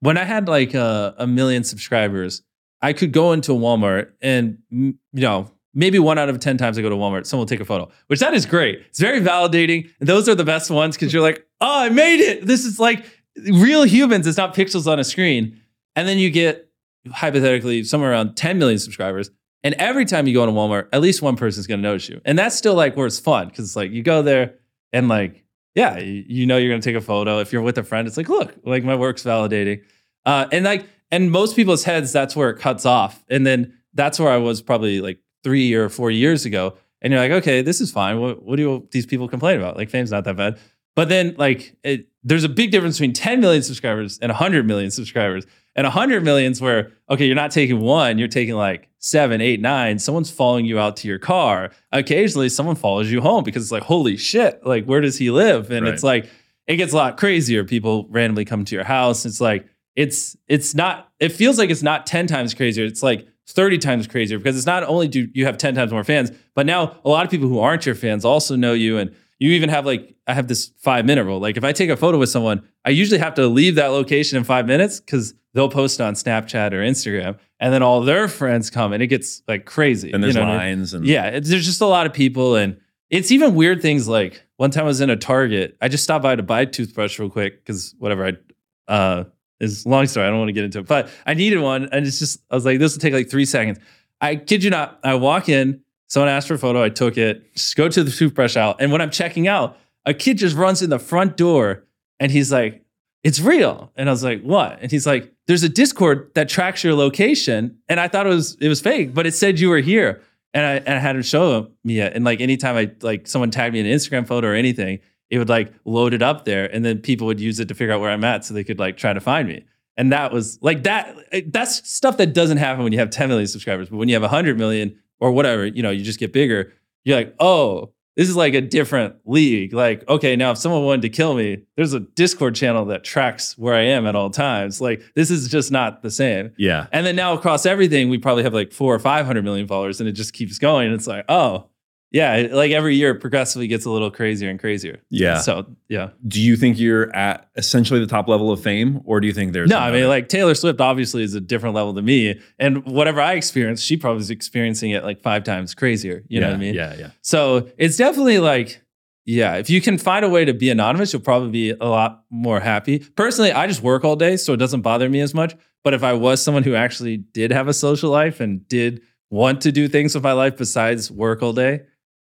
when 0.01 0.19
I 0.19 0.25
had 0.25 0.49
like 0.49 0.75
a, 0.75 1.15
a 1.19 1.27
million 1.27 1.65
subscribers, 1.65 2.43
I 2.83 2.93
could 2.93 3.13
go 3.13 3.33
into 3.33 3.53
Walmart 3.53 4.13
and 4.21 4.59
you 4.71 4.95
know 5.13 5.51
maybe 5.75 5.99
one 5.99 6.19
out 6.19 6.29
of 6.29 6.39
ten 6.41 6.57
times 6.57 6.79
I 6.79 6.83
go 6.83 6.89
to 6.89 6.97
Walmart, 6.97 7.27
someone 7.27 7.43
will 7.43 7.49
take 7.49 7.61
a 7.61 7.65
photo, 7.65 7.91
which 8.07 8.21
that 8.21 8.35
is 8.35 8.47
great. 8.47 8.81
It's 8.89 9.01
very 9.01 9.21
validating. 9.21 9.91
And 10.01 10.09
those 10.09 10.29
are 10.29 10.35
the 10.35 10.45
best 10.45 10.71
ones 10.71 10.97
because 10.97 11.13
you're 11.13 11.23
like, 11.23 11.47
oh, 11.61 11.83
I 11.83 11.89
made 11.89 12.21
it. 12.21 12.47
This 12.47 12.65
is 12.65 12.79
like 12.79 13.05
real 13.37 13.85
humans. 13.85 14.27
It's 14.27 14.39
not 14.39 14.55
pixels 14.55 14.91
on 14.91 14.99
a 14.99 15.05
screen. 15.05 15.61
And 15.97 16.07
then 16.07 16.19
you 16.19 16.31
get 16.31 16.69
hypothetically 17.11 17.85
somewhere 17.85 18.11
around 18.11 18.37
10 18.37 18.59
million 18.59 18.79
subscribers. 18.79 19.31
And 19.65 19.75
every 19.75 20.05
time 20.05 20.27
you 20.27 20.35
go 20.35 20.45
into 20.45 20.55
Walmart, 20.55 20.89
at 20.93 21.01
least 21.01 21.21
one 21.21 21.37
person's 21.37 21.67
going 21.67 21.81
to 21.81 21.83
notice 21.83 22.09
you. 22.09 22.21
And 22.25 22.39
that's 22.39 22.55
still 22.55 22.75
like 22.75 22.97
where 22.97 23.07
it's 23.07 23.19
fun 23.19 23.49
because 23.49 23.65
it's 23.65 23.77
like 23.77 23.91
you 23.91 24.03
go 24.03 24.23
there 24.23 24.55
and 24.93 25.09
like, 25.09 25.45
yeah, 25.75 25.99
you 25.99 26.47
know 26.47 26.57
you're 26.57 26.71
going 26.71 26.81
to 26.81 26.89
take 26.89 26.97
a 26.97 27.05
photo. 27.05 27.41
If 27.41 27.53
you're 27.53 27.63
with 27.63 27.79
a 27.79 27.83
friend, 27.83 28.07
it's 28.07 28.17
like, 28.17 28.29
look, 28.29 28.55
like 28.65 28.85
my 28.85 28.95
work's 28.95 29.23
validating. 29.23 29.83
Uh, 30.25 30.47
and 30.53 30.65
like, 30.65 30.87
and 31.11 31.31
most 31.31 31.57
people's 31.57 31.85
heads, 31.85 32.13
that's 32.13 32.37
where 32.37 32.51
it 32.51 32.59
cuts 32.59 32.87
off. 32.87 33.25
And 33.29 33.47
then 33.47 33.75
that's 33.95 34.19
where 34.21 34.31
I 34.31 34.37
was 34.37 34.63
probably 34.63 35.01
like 35.01 35.19
three 35.45 35.75
or 35.75 35.89
four 35.89 36.11
years 36.11 36.45
ago. 36.45 36.75
And 37.01 37.13
you're 37.13 37.23
like, 37.23 37.31
okay, 37.31 37.63
this 37.63 37.81
is 37.81 37.91
fine. 37.93 38.19
What, 38.21 38.43
what 38.43 38.57
do 38.57 38.87
these 38.91 39.07
people 39.07 39.29
complain 39.29 39.59
about? 39.59 39.77
Like, 39.77 39.89
fame's 39.91 40.11
not 40.11 40.25
that 40.25 40.37
bad. 40.37 40.59
But 40.97 41.09
then, 41.09 41.37
like, 41.39 41.77
it, 41.85 42.09
there's 42.25 42.43
a 42.43 42.49
big 42.49 42.73
difference 42.73 42.97
between 42.97 43.13
10 43.13 43.41
million 43.41 43.63
subscribers 43.63 44.19
and 44.19 44.31
100 44.31 44.67
million 44.67 44.91
subscribers. 44.91 45.47
And 45.77 45.85
100 45.85 46.25
million's 46.25 46.61
where, 46.61 46.91
okay, 47.09 47.25
you're 47.25 47.37
not 47.37 47.53
taking 47.53 47.79
one, 47.79 48.19
you're 48.19 48.27
taking 48.27 48.57
like 48.57 48.89
seven, 48.99 49.41
eight, 49.41 49.61
nine. 49.61 50.01
Someone's 50.01 50.29
following 50.29 50.67
you 50.67 50.77
out 50.81 50.97
to 50.97 51.09
your 51.09 51.21
car. 51.21 51.71
Occasionally, 51.93 52.49
someone 52.49 52.75
follows 52.75 53.13
you 53.13 53.21
home 53.21 53.45
because 53.45 53.63
it's 53.63 53.71
like, 53.71 53.85
holy 53.85 54.17
shit, 54.17 54.59
like, 54.67 54.87
where 54.87 55.01
does 55.01 55.19
he 55.19 55.31
live? 55.31 55.71
And 55.71 55.85
Right. 55.85 55.95
it's 55.95 56.03
like, 56.03 56.29
it 56.67 56.77
gets 56.79 56.93
a 56.93 56.97
lot 56.97 57.17
crazier. 57.17 57.63
People 57.63 58.09
randomly 58.11 58.45
come 58.45 58.65
to 58.65 58.75
your 58.75 58.83
house. 58.85 59.25
It's 59.25 59.41
like, 59.41 59.69
it's, 59.95 60.37
it's 60.49 60.75
not, 60.75 61.13
it 61.21 61.29
feels 61.31 61.59
like 61.59 61.71
it's 61.71 61.83
not 61.83 62.07
10 62.07 62.27
times 62.27 62.55
crazier. 62.55 62.85
It's 62.85 63.03
like 63.05 63.29
30 63.49 63.79
times 63.79 64.07
crazier 64.07 64.39
because 64.39 64.57
it's 64.57 64.67
not 64.67 64.83
only 64.85 65.09
do 65.09 65.29
you 65.33 65.47
have 65.47 65.57
10 65.59 65.75
times 65.75 65.91
more 65.91 66.05
fans, 66.05 66.31
but 66.55 66.67
now 66.67 66.97
a 67.05 67.09
lot 67.09 67.25
of 67.25 67.31
people 67.31 67.49
who 67.49 67.59
aren't 67.59 67.87
your 67.87 67.95
fans 67.95 68.25
also 68.25 68.57
know 68.57 68.73
you. 68.75 68.99
And 68.99 69.15
you 69.39 69.51
even 69.53 69.69
have 69.71 69.87
like, 69.87 70.15
I 70.27 70.35
have 70.35 70.49
this 70.49 70.73
five 70.79 71.05
minute 71.07 71.25
rule. 71.25 71.39
Like 71.41 71.57
if 71.57 71.65
I 71.65 71.73
take 71.73 71.91
a 71.91 71.97
photo 71.97 72.19
with 72.19 72.29
someone, 72.29 72.63
I 72.85 72.91
usually 72.91 73.19
have 73.19 73.35
to 73.35 73.47
leave 73.47 73.77
that 73.77 73.89
location 73.89 74.37
in 74.37 74.45
five 74.45 74.67
minutes 74.67 75.01
because 75.01 75.35
they'll 75.55 75.69
post 75.71 76.01
on 76.01 76.15
Snapchat 76.15 76.73
or 76.73 76.81
Instagram 76.83 77.39
and 77.61 77.73
then 77.73 77.83
all 77.83 78.03
their 78.03 78.29
friends 78.29 78.71
come 78.71 78.93
and 78.93 79.03
it 79.03 79.07
gets 79.07 79.43
like 79.49 79.65
crazy. 79.65 80.13
and 80.13 80.23
there's 80.23 80.35
You 80.35 80.41
know 80.43 80.47
what 80.49 80.57
I 80.59 80.69
mean? 80.69 80.79
lines 80.79 80.95
and 80.95 81.07
Yeah, 81.07 81.27
it's, 81.27 81.49
there's 81.49 81.65
just 81.65 81.81
a 81.81 81.87
lot 81.87 82.07
of 82.07 82.13
people, 82.13 82.55
and 82.57 82.79
it's 83.11 83.31
even 83.33 83.55
weird 83.55 83.81
things 83.81 84.07
like 84.07 84.45
one 84.57 84.71
time 84.71 84.85
I 84.85 84.89
was 84.89 85.01
in 85.01 85.09
a 85.11 85.17
Target. 85.17 85.77
I 85.81 85.89
just 85.89 86.05
stopped 86.05 86.23
by 86.23 86.37
to 86.37 86.43
buy 86.43 86.63
a 86.63 86.67
toothbrush 86.67 87.19
real 87.19 87.31
quick 87.31 87.65
because 87.65 87.95
whatever 87.99 88.27
I 88.27 88.93
uh 88.93 89.25
is 89.61 89.87
long 89.87 90.07
story. 90.07 90.27
I 90.27 90.31
don't 90.31 90.39
want 90.39 90.49
to 90.49 90.53
get 90.53 90.65
into 90.65 90.81
it, 90.81 90.87
but 90.87 91.09
I 91.27 91.35
needed 91.35 91.59
one, 91.61 91.89
and 91.91 92.07
it's 92.07 92.19
just 92.19 92.41
I 92.51 92.55
was 92.55 92.65
like, 92.65 92.79
this 92.79 92.95
will 92.95 93.01
take 93.01 93.15
like 93.15 93.31
three 93.31 93.45
seconds. 93.45 93.79
I 94.21 94.37
kid 94.37 94.65
you 94.65 94.71
not. 94.71 94.99
I 95.05 95.15
walk 95.15 95.49
in, 95.49 95.83
someone 96.07 96.29
asked 96.29 96.49
for 96.49 96.55
a 96.55 96.59
photo, 96.59 96.83
I 96.83 96.89
took 96.89 97.17
it, 97.17 97.55
just 97.55 97.77
go 97.77 97.89
to 97.89 98.05
the 98.05 98.11
toothbrush 98.11 98.57
aisle, 98.57 98.77
and 98.79 98.93
when 98.93 99.01
I'm 99.01 99.11
checking 99.11 99.49
out, 99.49 99.77
a 100.05 100.15
kid 100.15 100.39
just 100.39 100.57
runs 100.57 100.83
in 100.83 100.91
the 100.91 100.99
front 100.99 101.37
door, 101.37 101.85
and 102.21 102.33
he's 102.33 102.51
like, 102.53 102.85
it's 103.25 103.41
real. 103.41 103.93
And 103.97 104.09
I 104.09 104.13
was 104.13 104.23
like, 104.23 104.43
what? 104.43 104.79
And 104.81 104.91
he's 104.91 105.07
like, 105.07 105.33
there's 105.47 105.63
a 105.63 105.69
Discord 105.69 106.31
that 106.35 106.49
tracks 106.49 106.85
your 106.85 106.95
location. 106.95 107.79
And 107.89 107.99
I 107.99 108.09
thought 108.09 108.27
it 108.27 108.31
was 108.31 108.57
it 108.61 108.69
was 108.69 108.81
fake, 108.81 109.15
but 109.15 109.27
it 109.27 109.35
said 109.35 109.59
you 109.59 109.71
were 109.71 109.81
here. 109.81 110.23
And 110.55 110.65
I 110.65 110.75
and 110.75 110.91
I 110.91 110.99
had 110.99 111.17
him 111.17 111.23
show 111.23 111.71
me 111.85 112.01
it. 112.01 112.15
And 112.15 112.25
like 112.25 112.41
anytime 112.41 112.77
I 112.77 112.91
like 113.03 113.27
someone 113.27 113.51
tagged 113.51 113.75
me 113.75 113.81
in 113.81 113.87
an 113.87 113.93
Instagram 113.93 114.27
photo 114.27 114.49
or 114.49 114.55
anything, 114.55 115.01
it 115.31 115.39
would 115.39 115.49
like 115.49 115.73
load 115.85 116.15
it 116.15 116.23
up 116.23 116.45
there. 116.45 116.73
And 116.73 116.85
then 116.85 116.99
people 116.99 117.27
would 117.27 117.41
use 117.41 117.61
it 117.61 117.69
to 117.69 117.75
figure 117.75 117.93
out 117.93 118.01
where 118.01 118.11
I'm 118.11 118.25
at 118.25 118.45
so 118.45 118.55
they 118.55 118.65
could 118.65 118.79
like 118.79 118.97
try 118.97 119.13
to 119.13 119.21
find 119.21 119.49
me. 119.49 119.65
And 119.97 120.13
that 120.13 120.33
was 120.33 120.59
like 120.63 120.85
that. 120.85 121.17
That's 121.53 121.89
stuff 121.89 122.17
that 122.19 122.33
doesn't 122.33 122.59
happen 122.59 122.85
when 122.85 122.93
you 122.93 122.99
have 123.01 123.11
10 123.11 123.29
million 123.29 123.49
subscribers. 123.49 123.89
But 123.89 123.97
when 123.97 124.09
you 124.09 124.15
have 124.15 124.23
100 124.23 124.57
million 124.57 124.97
or 125.19 125.33
whatever, 125.33 125.67
you 125.67 125.83
know, 125.83 125.91
you 125.91 126.05
just 126.05 126.21
get 126.21 126.33
bigger. 126.33 126.73
You're 127.05 127.17
like, 127.17 127.35
oh, 127.41 127.93
this 128.19 128.29
is 128.29 128.37
like 128.37 128.55
a 128.55 128.61
different 128.61 129.15
league. 129.27 129.73
Like, 129.73 130.09
okay, 130.09 130.35
now 130.35 130.51
if 130.51 130.59
someone 130.59 130.85
wanted 130.85 131.03
to 131.03 131.09
kill 131.09 131.35
me, 131.35 131.59
there's 131.77 131.93
a 131.93 132.01
Discord 132.01 132.55
channel 132.55 132.85
that 132.87 133.05
tracks 133.05 133.57
where 133.57 133.75
I 133.75 133.83
am 133.83 134.07
at 134.07 134.17
all 134.17 134.31
times. 134.31 134.81
Like, 134.81 135.03
this 135.15 135.31
is 135.31 135.49
just 135.49 135.71
not 135.71 136.03
the 136.03 136.11
same. 136.11 136.53
yeah. 136.59 136.87
And 136.91 137.07
then 137.07 137.15
now 137.15 137.35
across 137.35 137.65
everything, 137.65 138.09
we 138.09 138.19
probably 138.19 138.43
have 138.43 138.55
like 138.55 138.73
four 138.73 138.95
or 138.95 138.99
500 138.99 139.45
million 139.45 139.69
followers 139.69 140.01
and 140.01 140.09
it 140.09 140.13
just 140.13 140.33
keeps 140.33 140.59
going. 140.59 140.87
And 140.87 140.97
it's 140.97 141.07
like, 141.07 141.25
oh, 141.29 141.69
yeah, 142.11 142.49
like 142.51 142.73
every 142.73 142.97
year 142.97 143.11
it 143.11 143.21
progressively 143.21 143.67
gets 143.67 143.85
a 143.85 143.91
little 143.91 144.11
crazier 144.11 144.49
and 144.49 144.59
crazier. 144.59 145.01
Yeah. 145.11 145.41
So, 145.41 145.67
yeah. 145.89 146.11
Do 146.27 146.41
you 146.41 146.57
think 146.57 146.79
you're 146.79 147.15
at 147.15 147.49
essentially 147.57 148.01
the 148.01 148.07
top 148.07 148.29
level 148.29 148.51
of 148.51 148.63
fame, 148.63 149.03
or 149.05 149.21
do 149.21 149.27
you 149.27 149.35
think 149.35 149.53
there's 149.53 149.69
No, 149.69 149.79
I 149.79 149.93
mean, 149.93 150.09
like 150.09 150.29
Taylor 150.29 150.55
Swift 150.55 150.81
obviously 150.81 151.23
is 151.23 151.35
a 151.35 151.41
different 151.41 151.75
level 151.75 151.93
than 151.93 152.07
me. 152.07 152.41
And 152.59 152.85
whatever 152.87 153.21
I 153.21 153.35
experienced, 153.35 153.85
she 153.85 153.97
probably 153.97 154.23
is 154.23 154.31
experiencing 154.31 154.91
it 154.93 155.05
like 155.05 155.21
five 155.21 155.45
times 155.45 155.75
crazier. 155.75 156.25
You 156.29 156.41
know 156.41 156.49
what 156.49 156.55
I 156.55 156.59
mean? 156.59 156.75
Yeah, 156.75 156.95
yeah. 156.97 157.11
So 157.21 157.71
it's 157.77 157.99
definitely 157.99 158.39
like, 158.39 158.83
yeah, 159.27 159.57
if 159.57 159.69
you 159.69 159.83
can 159.83 159.99
find 159.99 160.25
a 160.25 160.29
way 160.31 160.47
to 160.47 160.55
be 160.55 160.71
anonymous, 160.71 161.13
you'll 161.13 161.21
probably 161.21 161.51
be 161.51 161.71
a 161.73 161.87
lot 161.87 162.25
more 162.31 162.61
happy. 162.61 163.01
Personally, 163.01 163.53
I 163.53 163.67
just 163.67 163.83
work 163.83 164.03
all 164.03 164.17
day, 164.17 164.39
so 164.39 164.55
it 164.55 164.57
doesn't 164.57 164.81
bother 164.81 165.11
me 165.11 165.21
as 165.21 165.35
much. 165.35 165.55
But 165.85 165.93
if 165.93 166.03
I 166.03 166.15
was 166.15 166.43
someone 166.43 166.63
who 166.63 166.75
actually 166.75 167.19
did 167.19 167.53
have 167.53 167.69
a 167.69 167.75
social 167.75 168.11
life 168.11 168.41
and 168.41 168.67
did 168.67 169.03
want 169.29 169.61
to 169.61 169.71
do 169.71 169.87
things 169.87 170.15
with 170.15 170.25
my 170.25 170.33
life 170.33 170.57
besides 170.57 171.11
work 171.11 171.43
all 171.43 171.53
day, 171.53 171.83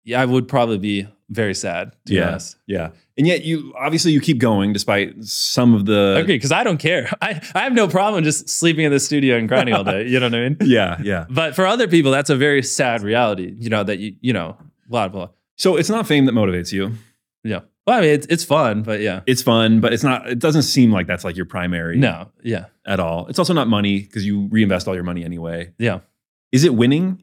yeah, 0.09 0.21
I 0.21 0.25
would 0.25 0.49
probably 0.49 0.79
be 0.79 1.07
very 1.31 1.55
sad. 1.55 1.92
To 2.07 2.12
be 2.12 2.14
Yeah. 2.16 2.29
honest. 2.29 2.57
Yeah. 2.66 2.90
And 3.18 3.27
yet 3.27 3.44
you 3.44 3.75
obviously 3.79 4.12
you 4.12 4.21
keep 4.21 4.38
going 4.38 4.73
despite 4.73 5.23
some 5.25 5.75
of 5.75 5.85
the 5.87 6.16
Agree, 6.18 6.37
because 6.37 6.53
I 6.53 6.62
don't 6.64 6.79
care. 6.79 7.11
I, 7.23 7.40
I 7.55 7.61
have 7.64 7.73
no 7.73 7.87
problem 7.88 8.25
just 8.25 8.49
sleeping 8.49 8.85
in 8.85 8.92
the 8.92 9.01
studio 9.01 9.37
and 9.37 9.49
grinding 9.49 9.75
all 9.75 9.85
day. 9.85 10.07
You 10.09 10.21
know 10.21 10.27
what 10.27 10.35
I 10.35 10.49
mean? 10.49 10.57
Yeah, 10.64 10.99
yeah. 11.03 11.27
But 11.29 11.55
for 11.55 11.66
other 11.66 11.87
people, 11.88 12.11
that's 12.12 12.31
a 12.31 12.37
very 12.37 12.62
sad 12.62 13.03
reality. 13.03 13.55
You 13.59 13.68
know 13.71 13.85
that 13.85 13.99
you 13.99 14.14
you 14.21 14.33
know 14.33 14.57
blah 14.88 15.09
blah 15.09 15.27
blah. 15.27 15.35
So 15.57 15.77
it's 15.77 15.90
not 15.90 16.07
fame 16.07 16.27
that 16.27 16.33
motivates 16.33 16.73
you. 16.73 16.92
Yeah. 17.44 17.61
Well, 17.87 17.99
I 17.99 18.01
mean, 18.03 18.11
it's 18.11 18.27
it's 18.29 18.44
fun, 18.44 18.83
but 18.83 19.01
yeah. 19.01 19.21
It's 19.27 19.42
fun, 19.42 19.81
but 19.81 19.92
it's 19.92 20.05
not 20.05 20.29
it 20.29 20.38
doesn't 20.38 20.62
seem 20.62 20.92
like 20.92 21.07
that's 21.07 21.25
like 21.25 21.37
your 21.37 21.47
primary 21.47 21.99
No. 21.99 22.31
Yeah. 22.42 22.66
at 22.87 23.01
all. 23.01 23.27
It's 23.29 23.38
also 23.38 23.53
not 23.55 23.66
money 23.68 24.01
because 24.01 24.25
you 24.25 24.47
reinvest 24.51 24.87
all 24.88 24.94
your 24.94 25.05
money 25.05 25.25
anyway. 25.25 25.73
Yeah. 25.79 26.01
Is 26.53 26.64
it 26.64 26.75
winning? 26.75 27.23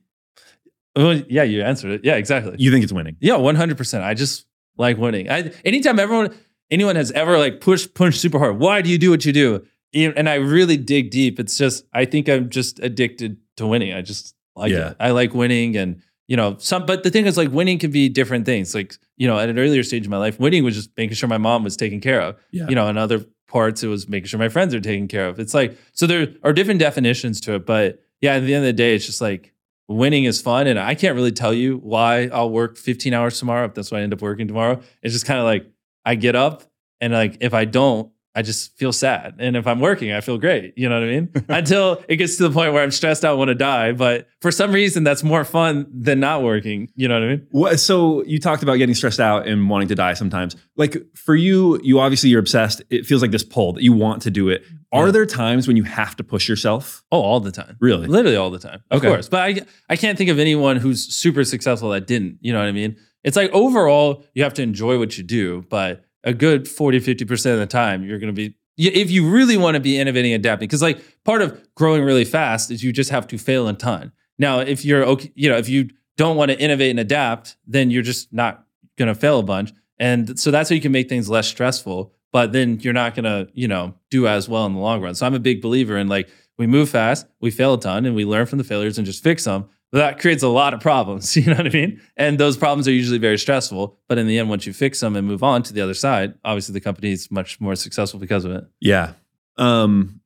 Well, 0.95 1.21
yeah, 1.29 1.43
you 1.43 1.61
answered 1.61 1.91
it. 1.91 2.01
Yeah, 2.05 2.15
exactly. 2.15 2.55
You 2.57 2.71
think 2.71 2.83
it's 2.83 2.93
winning? 2.93 3.17
yeah, 3.19 3.35
one 3.37 3.55
hundred 3.55 3.77
percent. 3.77 4.03
I 4.03 4.13
just 4.13 4.45
like 4.77 4.97
winning. 4.97 5.29
I 5.29 5.51
anytime 5.63 5.99
everyone 5.99 6.33
anyone 6.71 6.95
has 6.95 7.11
ever 7.11 7.37
like 7.37 7.61
pushed 7.61 7.93
punched 7.95 8.19
super 8.19 8.39
hard. 8.39 8.59
Why 8.59 8.81
do 8.81 8.89
you 8.89 8.97
do 8.97 9.09
what 9.09 9.25
you 9.25 9.33
do? 9.33 9.65
And 9.93 10.27
I 10.27 10.35
really 10.35 10.75
dig 10.77 11.09
deep. 11.11 11.39
It's 11.39 11.57
just 11.57 11.85
I 11.93 12.05
think 12.05 12.27
I'm 12.29 12.49
just 12.49 12.79
addicted 12.79 13.37
to 13.57 13.67
winning. 13.67 13.93
I 13.93 14.01
just 14.01 14.35
like 14.55 14.71
Yeah. 14.71 14.89
it. 14.91 14.97
I 14.99 15.11
like 15.11 15.33
winning 15.33 15.77
and 15.77 16.01
you 16.27 16.35
know 16.35 16.55
some 16.59 16.85
but 16.85 17.03
the 17.03 17.11
thing 17.11 17.25
is 17.27 17.37
like 17.37 17.51
winning 17.51 17.77
can 17.79 17.91
be 17.91 18.09
different 18.09 18.45
things. 18.45 18.73
Like, 18.75 18.95
you 19.17 19.27
know, 19.27 19.37
at 19.39 19.47
an 19.49 19.59
earlier 19.59 19.83
stage 19.83 20.05
of 20.05 20.09
my 20.11 20.17
life, 20.17 20.39
winning 20.39 20.63
was 20.63 20.75
just 20.75 20.89
making 20.97 21.15
sure 21.15 21.29
my 21.29 21.37
mom 21.37 21.63
was 21.63 21.77
taken 21.77 22.01
care 22.01 22.19
of. 22.21 22.35
Yeah. 22.51 22.67
You 22.67 22.75
know, 22.75 22.87
in 22.89 22.97
other 22.97 23.25
parts 23.47 23.83
it 23.83 23.87
was 23.87 24.09
making 24.09 24.27
sure 24.27 24.39
my 24.39 24.49
friends 24.49 24.73
are 24.73 24.81
taken 24.81 25.07
care 25.07 25.27
of. 25.27 25.39
It's 25.39 25.53
like 25.53 25.77
so 25.93 26.07
there 26.07 26.27
are 26.43 26.51
different 26.51 26.79
definitions 26.79 27.39
to 27.41 27.55
it, 27.55 27.65
but 27.65 28.01
yeah, 28.21 28.33
at 28.35 28.41
the 28.41 28.53
end 28.53 28.63
of 28.63 28.67
the 28.67 28.73
day, 28.73 28.95
it's 28.95 29.05
just 29.05 29.21
like 29.21 29.53
winning 29.87 30.25
is 30.25 30.41
fun. 30.41 30.67
And 30.67 30.79
I 30.79 30.95
can't 30.95 31.15
really 31.15 31.31
tell 31.31 31.53
you 31.53 31.77
why 31.77 32.29
I'll 32.33 32.49
work 32.49 32.77
15 32.77 33.13
hours 33.13 33.39
tomorrow 33.39 33.65
if 33.65 33.73
that's 33.73 33.91
why 33.91 33.99
I 33.99 34.01
end 34.01 34.13
up 34.13 34.21
working 34.21 34.47
tomorrow. 34.47 34.81
It's 35.01 35.13
just 35.13 35.25
kind 35.25 35.39
of 35.39 35.45
like 35.45 35.67
I 36.05 36.15
get 36.15 36.35
up 36.35 36.63
and 37.01 37.13
like 37.13 37.37
if 37.41 37.53
I 37.53 37.65
don't, 37.65 38.11
I 38.37 38.41
just 38.41 38.77
feel 38.77 38.91
sad. 38.91 39.35
And 39.39 39.55
if 39.55 39.65
I'm 39.65 39.79
working, 39.79 40.11
I 40.11 40.19
feel 40.19 40.37
great. 40.37 40.73
You 40.75 40.89
know 40.89 40.99
what 40.99 41.07
I 41.07 41.11
mean? 41.11 41.29
Until 41.49 42.03
it 42.09 42.17
gets 42.17 42.35
to 42.37 42.43
the 42.43 42.51
point 42.51 42.73
where 42.73 42.83
I'm 42.83 42.91
stressed 42.91 43.23
out, 43.23 43.37
want 43.37 43.47
to 43.47 43.55
die. 43.55 43.93
But 43.93 44.27
for 44.41 44.51
some 44.51 44.73
reason, 44.73 45.03
that's 45.05 45.23
more 45.23 45.45
fun 45.45 45.87
than 45.93 46.19
not 46.19 46.43
working. 46.43 46.89
You 46.95 47.07
know 47.07 47.13
what 47.15 47.23
I 47.23 47.27
mean? 47.27 47.47
What, 47.51 47.79
so 47.79 48.23
you 48.25 48.37
talked 48.39 48.61
about 48.61 48.75
getting 48.75 48.93
stressed 48.93 49.21
out 49.21 49.47
and 49.47 49.69
wanting 49.69 49.87
to 49.87 49.95
die 49.95 50.13
sometimes. 50.15 50.55
Like 50.75 50.97
for 51.15 51.33
you, 51.35 51.79
you 51.81 51.99
obviously 51.99 52.29
you're 52.29 52.41
obsessed. 52.41 52.81
It 52.89 53.05
feels 53.05 53.21
like 53.21 53.31
this 53.31 53.43
pull 53.43 53.73
that 53.73 53.83
you 53.83 53.93
want 53.93 54.21
to 54.23 54.31
do 54.31 54.49
it. 54.49 54.63
Are 54.91 55.05
Yeah. 55.07 55.11
there 55.11 55.25
times 55.25 55.67
when 55.67 55.77
you 55.77 55.83
have 55.83 56.15
to 56.17 56.23
push 56.23 56.47
yourself? 56.49 57.03
Oh, 57.11 57.21
all 57.21 57.39
the 57.39 57.51
time. 57.51 57.77
Really? 57.79 58.07
Literally 58.07 58.35
all 58.37 58.49
the 58.51 58.59
time. 58.59 58.83
Of 58.91 58.99
Okay. 58.99 59.07
course. 59.07 59.29
But 59.29 59.39
I 59.41 59.61
I 59.89 59.95
can't 59.95 60.17
think 60.17 60.29
of 60.29 60.39
anyone 60.39 60.77
who's 60.77 61.05
super 61.13 61.43
successful 61.43 61.89
that 61.91 62.05
didn't. 62.07 62.37
You 62.41 62.53
know 62.53 62.59
what 62.59 62.67
I 62.67 62.71
mean? 62.73 62.97
It's 63.23 63.35
like 63.35 63.51
overall, 63.53 64.23
you 64.35 64.43
have 64.43 64.53
to 64.55 64.61
enjoy 64.61 64.99
what 64.99 65.17
you 65.17 65.23
do, 65.23 65.65
but 65.69 66.04
a 66.25 66.33
good 66.33 66.67
40, 66.67 66.99
50% 66.99 67.53
of 67.53 67.59
the 67.59 67.65
time, 67.65 68.03
you're 68.03 68.19
gonna 68.19 68.33
be 68.33 68.55
if 68.77 69.09
you 69.09 69.29
really 69.29 69.55
want 69.55 69.75
to 69.75 69.79
be 69.79 69.97
innovating, 69.97 70.33
and 70.33 70.41
adapting, 70.41 70.67
because 70.67 70.81
like 70.81 70.99
part 71.23 71.41
of 71.41 71.57
growing 71.75 72.03
really 72.03 72.25
fast 72.25 72.71
is 72.71 72.83
you 72.83 72.91
just 72.91 73.09
have 73.09 73.25
to 73.27 73.37
fail 73.37 73.69
a 73.69 73.73
ton. 73.73 74.11
Now, 74.37 74.59
if 74.59 74.83
you're 74.83 75.05
okay, 75.05 75.31
you 75.33 75.49
know, 75.49 75.57
if 75.57 75.69
you 75.69 75.89
don't 76.17 76.35
want 76.35 76.51
to 76.51 76.59
innovate 76.59 76.89
and 76.89 76.99
adapt, 76.99 77.55
then 77.65 77.89
you're 77.89 78.03
just 78.03 78.33
not 78.33 78.65
gonna 78.97 79.15
fail 79.15 79.39
a 79.39 79.43
bunch. 79.43 79.71
And 79.97 80.37
so 80.37 80.51
that's 80.51 80.69
how 80.69 80.75
you 80.75 80.81
can 80.81 80.91
make 80.91 81.07
things 81.07 81.29
less 81.29 81.47
stressful. 81.47 82.11
But 82.33 82.51
then 82.51 82.81
you're 82.81 82.93
not 82.93 83.15
gonna, 83.15 83.47
you 83.53 83.67
know, 83.67 83.93
do 84.09 84.27
as 84.27 84.49
well 84.49 84.65
in 84.65 84.73
the 84.73 84.79
long 84.79 85.01
run. 85.01 85.15
So 85.15 85.25
I'm 85.25 85.35
a 85.35 85.39
big 85.39 85.61
believer 85.61 85.95
in 85.95 86.09
like 86.09 86.29
we 86.57 86.67
move 86.67 86.89
fast, 86.89 87.27
we 87.39 87.51
fail 87.51 87.75
a 87.75 87.79
ton, 87.79 88.05
and 88.05 88.13
we 88.13 88.25
learn 88.25 88.45
from 88.45 88.57
the 88.57 88.65
failures 88.65 88.97
and 88.97 89.05
just 89.05 89.23
fix 89.23 89.45
them. 89.45 89.69
That 89.95 90.19
creates 90.19 90.43
a 90.43 90.47
lot 90.49 90.73
of 90.73 90.79
problems. 90.81 91.35
You 91.37 91.45
know 91.51 91.55
what 91.57 91.67
I 91.67 91.69
mean? 91.69 92.01
And 92.17 92.37
those 92.37 92.57
problems 92.57 92.87
are 92.87 92.91
usually 92.91 93.17
very 93.17 93.37
stressful. 93.37 93.97
But 94.07 94.17
in 94.17 94.27
the 94.27 94.37
end, 94.39 94.49
once 94.49 94.65
you 94.65 94.73
fix 94.73 94.99
them 94.99 95.15
and 95.15 95.25
move 95.27 95.41
on 95.43 95.63
to 95.63 95.73
the 95.73 95.81
other 95.81 95.93
side, 95.93 96.33
obviously 96.43 96.73
the 96.73 96.81
company 96.81 97.11
is 97.11 97.29
much 97.31 97.59
more 97.61 97.75
successful 97.75 98.19
because 98.19 98.45
of 98.45 98.51
it. 98.51 98.65
Yeah. 98.79 99.13
Um, 99.57 100.19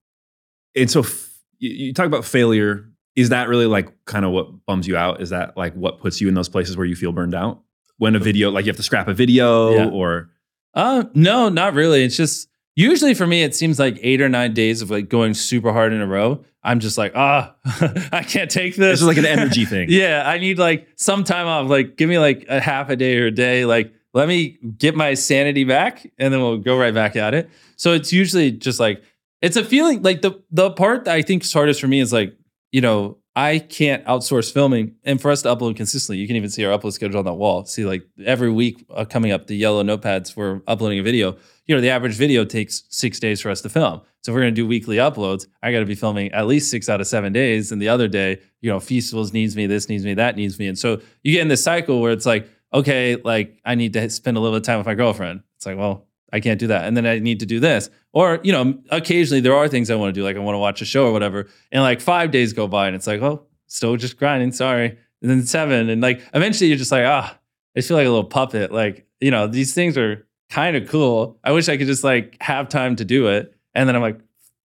and 0.75 0.89
so 0.89 1.01
f- 1.01 1.29
you, 1.59 1.69
you 1.87 1.93
talk 1.93 2.07
about 2.07 2.25
failure. 2.25 2.85
Is 3.15 3.29
that 3.29 3.47
really 3.49 3.65
like 3.65 3.89
kind 4.05 4.25
of 4.25 4.31
what 4.31 4.65
bums 4.65 4.87
you 4.87 4.95
out? 4.97 5.21
Is 5.21 5.29
that 5.31 5.55
like 5.57 5.73
what 5.73 5.99
puts 5.99 6.19
you 6.21 6.27
in 6.27 6.33
those 6.33 6.49
places 6.49 6.75
where 6.77 6.85
you 6.85 6.95
feel 6.95 7.11
burned 7.11 7.35
out? 7.35 7.61
When 7.97 8.15
a 8.15 8.19
video, 8.19 8.49
like 8.49 8.65
you 8.65 8.69
have 8.69 8.77
to 8.77 8.83
scrap 8.83 9.07
a 9.07 9.13
video 9.13 9.71
Yeah. 9.73 9.89
or 9.89 10.29
Uh, 10.73 11.03
no, 11.13 11.49
not 11.49 11.73
really. 11.73 12.03
It's 12.03 12.15
just 12.17 12.47
usually 12.79 13.13
for 13.13 13.27
me, 13.27 13.43
it 13.43 13.53
seems 13.53 13.77
like 13.77 13.99
eight 14.01 14.21
or 14.21 14.29
nine 14.29 14.53
days 14.53 14.81
of 14.81 14.89
like 14.89 15.09
going 15.09 15.33
super 15.33 15.73
hard 15.73 15.91
in 15.91 15.99
a 15.99 16.07
row. 16.07 16.43
I'm 16.63 16.79
just 16.79 16.97
like, 16.97 17.11
ah, 17.13 17.55
I 18.11 18.23
can't 18.23 18.49
take 18.49 18.75
this. 18.75 18.99
this 18.99 19.01
is 19.01 19.07
like 19.07 19.17
an 19.17 19.25
energy 19.25 19.65
thing. 19.65 19.87
yeah, 19.91 20.23
I 20.25 20.37
need 20.37 20.57
like 20.57 20.87
some 20.95 21.25
time 21.25 21.45
off. 21.45 21.69
Like, 21.69 21.97
give 21.97 22.07
me 22.07 22.17
like 22.17 22.45
a 22.47 22.59
half 22.61 22.89
a 22.89 22.95
day 22.95 23.17
or 23.17 23.27
a 23.27 23.31
day. 23.31 23.65
Like, 23.65 23.93
let 24.13 24.27
me 24.27 24.57
get 24.77 24.95
my 24.95 25.13
sanity 25.13 25.65
back, 25.65 26.09
and 26.17 26.33
then 26.33 26.41
we'll 26.41 26.57
go 26.57 26.77
right 26.77 26.93
back 26.93 27.15
at 27.15 27.33
it. 27.33 27.49
So 27.75 27.93
it's 27.93 28.11
usually 28.11 28.51
just 28.51 28.79
like 28.79 29.03
it's 29.41 29.57
a 29.57 29.63
feeling. 29.63 30.01
Like 30.01 30.21
the 30.21 30.41
the 30.49 30.71
part 30.71 31.05
that 31.05 31.13
I 31.13 31.21
think 31.21 31.43
is 31.43 31.53
hardest 31.53 31.81
for 31.81 31.87
me 31.87 31.99
is 31.99 32.11
like 32.11 32.35
you 32.71 32.81
know 32.81 33.17
I 33.39 33.59
can't 33.59 34.03
outsource 34.03 34.51
filming, 34.53 34.95
and 35.05 35.21
for 35.21 35.31
us 35.31 35.43
to 35.43 35.55
upload 35.55 35.77
consistently, 35.77 36.17
you 36.17 36.27
can 36.27 36.35
even 36.35 36.49
see 36.49 36.65
our 36.65 36.77
upload 36.77 36.91
schedule 36.91 37.19
on 37.19 37.25
that 37.25 37.35
wall. 37.35 37.63
See, 37.63 37.85
like 37.85 38.03
every 38.25 38.51
week 38.51 38.85
uh, 38.93 39.05
coming 39.05 39.31
up, 39.31 39.47
the 39.47 39.55
yellow 39.55 39.81
notepads 39.81 40.33
for 40.33 40.61
uploading 40.67 40.99
a 40.99 41.03
video. 41.03 41.37
You 41.65 41.73
know, 41.73 41.79
the 41.79 41.89
average 41.89 42.15
video 42.15 42.43
takes 42.43 42.83
six 42.89 43.17
days 43.17 43.39
for 43.39 43.49
us 43.49 43.61
to 43.61 43.69
film. 43.69 44.01
So 44.23 44.31
if 44.31 44.35
we're 44.35 44.41
gonna 44.41 44.51
do 44.51 44.67
weekly 44.67 44.97
uploads, 44.97 45.47
I 45.63 45.71
got 45.71 45.79
to 45.79 45.85
be 45.85 45.95
filming 45.95 46.33
at 46.33 46.47
least 46.47 46.69
six 46.69 46.89
out 46.89 46.99
of 46.99 47.07
seven 47.07 47.31
days, 47.31 47.71
and 47.71 47.81
the 47.81 47.87
other 47.87 48.09
day, 48.09 48.41
you 48.59 48.69
know, 48.69 48.81
festivals 48.81 49.31
needs 49.31 49.55
me, 49.55 49.67
this 49.67 49.87
needs 49.87 50.03
me, 50.03 50.15
that 50.15 50.35
needs 50.35 50.59
me, 50.59 50.67
and 50.67 50.77
so 50.77 50.99
you 51.23 51.31
get 51.31 51.41
in 51.41 51.47
this 51.47 51.63
cycle 51.63 52.01
where 52.01 52.11
it's 52.11 52.25
like, 52.25 52.45
okay, 52.73 53.15
like 53.23 53.57
I 53.63 53.75
need 53.75 53.93
to 53.93 54.09
spend 54.09 54.35
a 54.35 54.41
little 54.41 54.57
bit 54.57 54.63
of 54.63 54.67
time 54.67 54.79
with 54.79 54.87
my 54.87 54.95
girlfriend. 54.95 55.43
It's 55.55 55.65
like, 55.65 55.77
well, 55.77 56.08
I 56.31 56.39
can't 56.39 56.59
do 56.59 56.67
that. 56.67 56.85
And 56.85 56.95
then 56.95 57.05
I 57.05 57.19
need 57.19 57.39
to 57.39 57.45
do 57.45 57.59
this. 57.59 57.89
Or, 58.13 58.39
you 58.43 58.51
know, 58.51 58.77
occasionally 58.89 59.41
there 59.41 59.55
are 59.55 59.67
things 59.67 59.89
I 59.89 59.95
want 59.95 60.13
to 60.13 60.19
do, 60.19 60.23
like 60.23 60.35
I 60.35 60.39
want 60.39 60.55
to 60.55 60.59
watch 60.59 60.81
a 60.81 60.85
show 60.85 61.05
or 61.07 61.11
whatever. 61.11 61.47
And 61.71 61.81
like 61.83 62.01
five 62.01 62.31
days 62.31 62.53
go 62.53 62.67
by 62.67 62.87
and 62.87 62.95
it's 62.95 63.07
like, 63.07 63.21
oh, 63.21 63.43
still 63.67 63.95
just 63.97 64.17
grinding, 64.17 64.51
sorry. 64.51 64.97
And 65.21 65.29
then 65.29 65.43
seven. 65.45 65.89
And 65.89 66.01
like 66.01 66.21
eventually 66.33 66.67
you're 66.69 66.77
just 66.77 66.91
like, 66.91 67.05
ah, 67.05 67.37
I 67.75 67.81
feel 67.81 67.97
like 67.97 68.05
a 68.05 68.09
little 68.09 68.23
puppet. 68.23 68.71
Like, 68.71 69.05
you 69.19 69.31
know, 69.31 69.47
these 69.47 69.73
things 69.73 69.97
are 69.97 70.25
kind 70.49 70.75
of 70.75 70.87
cool. 70.89 71.37
I 71.43 71.51
wish 71.51 71.69
I 71.69 71.77
could 71.77 71.87
just 71.87 72.03
like 72.03 72.37
have 72.41 72.69
time 72.69 72.95
to 72.97 73.05
do 73.05 73.27
it. 73.27 73.53
And 73.75 73.87
then 73.87 73.95
I'm 73.95 74.01
like, 74.01 74.19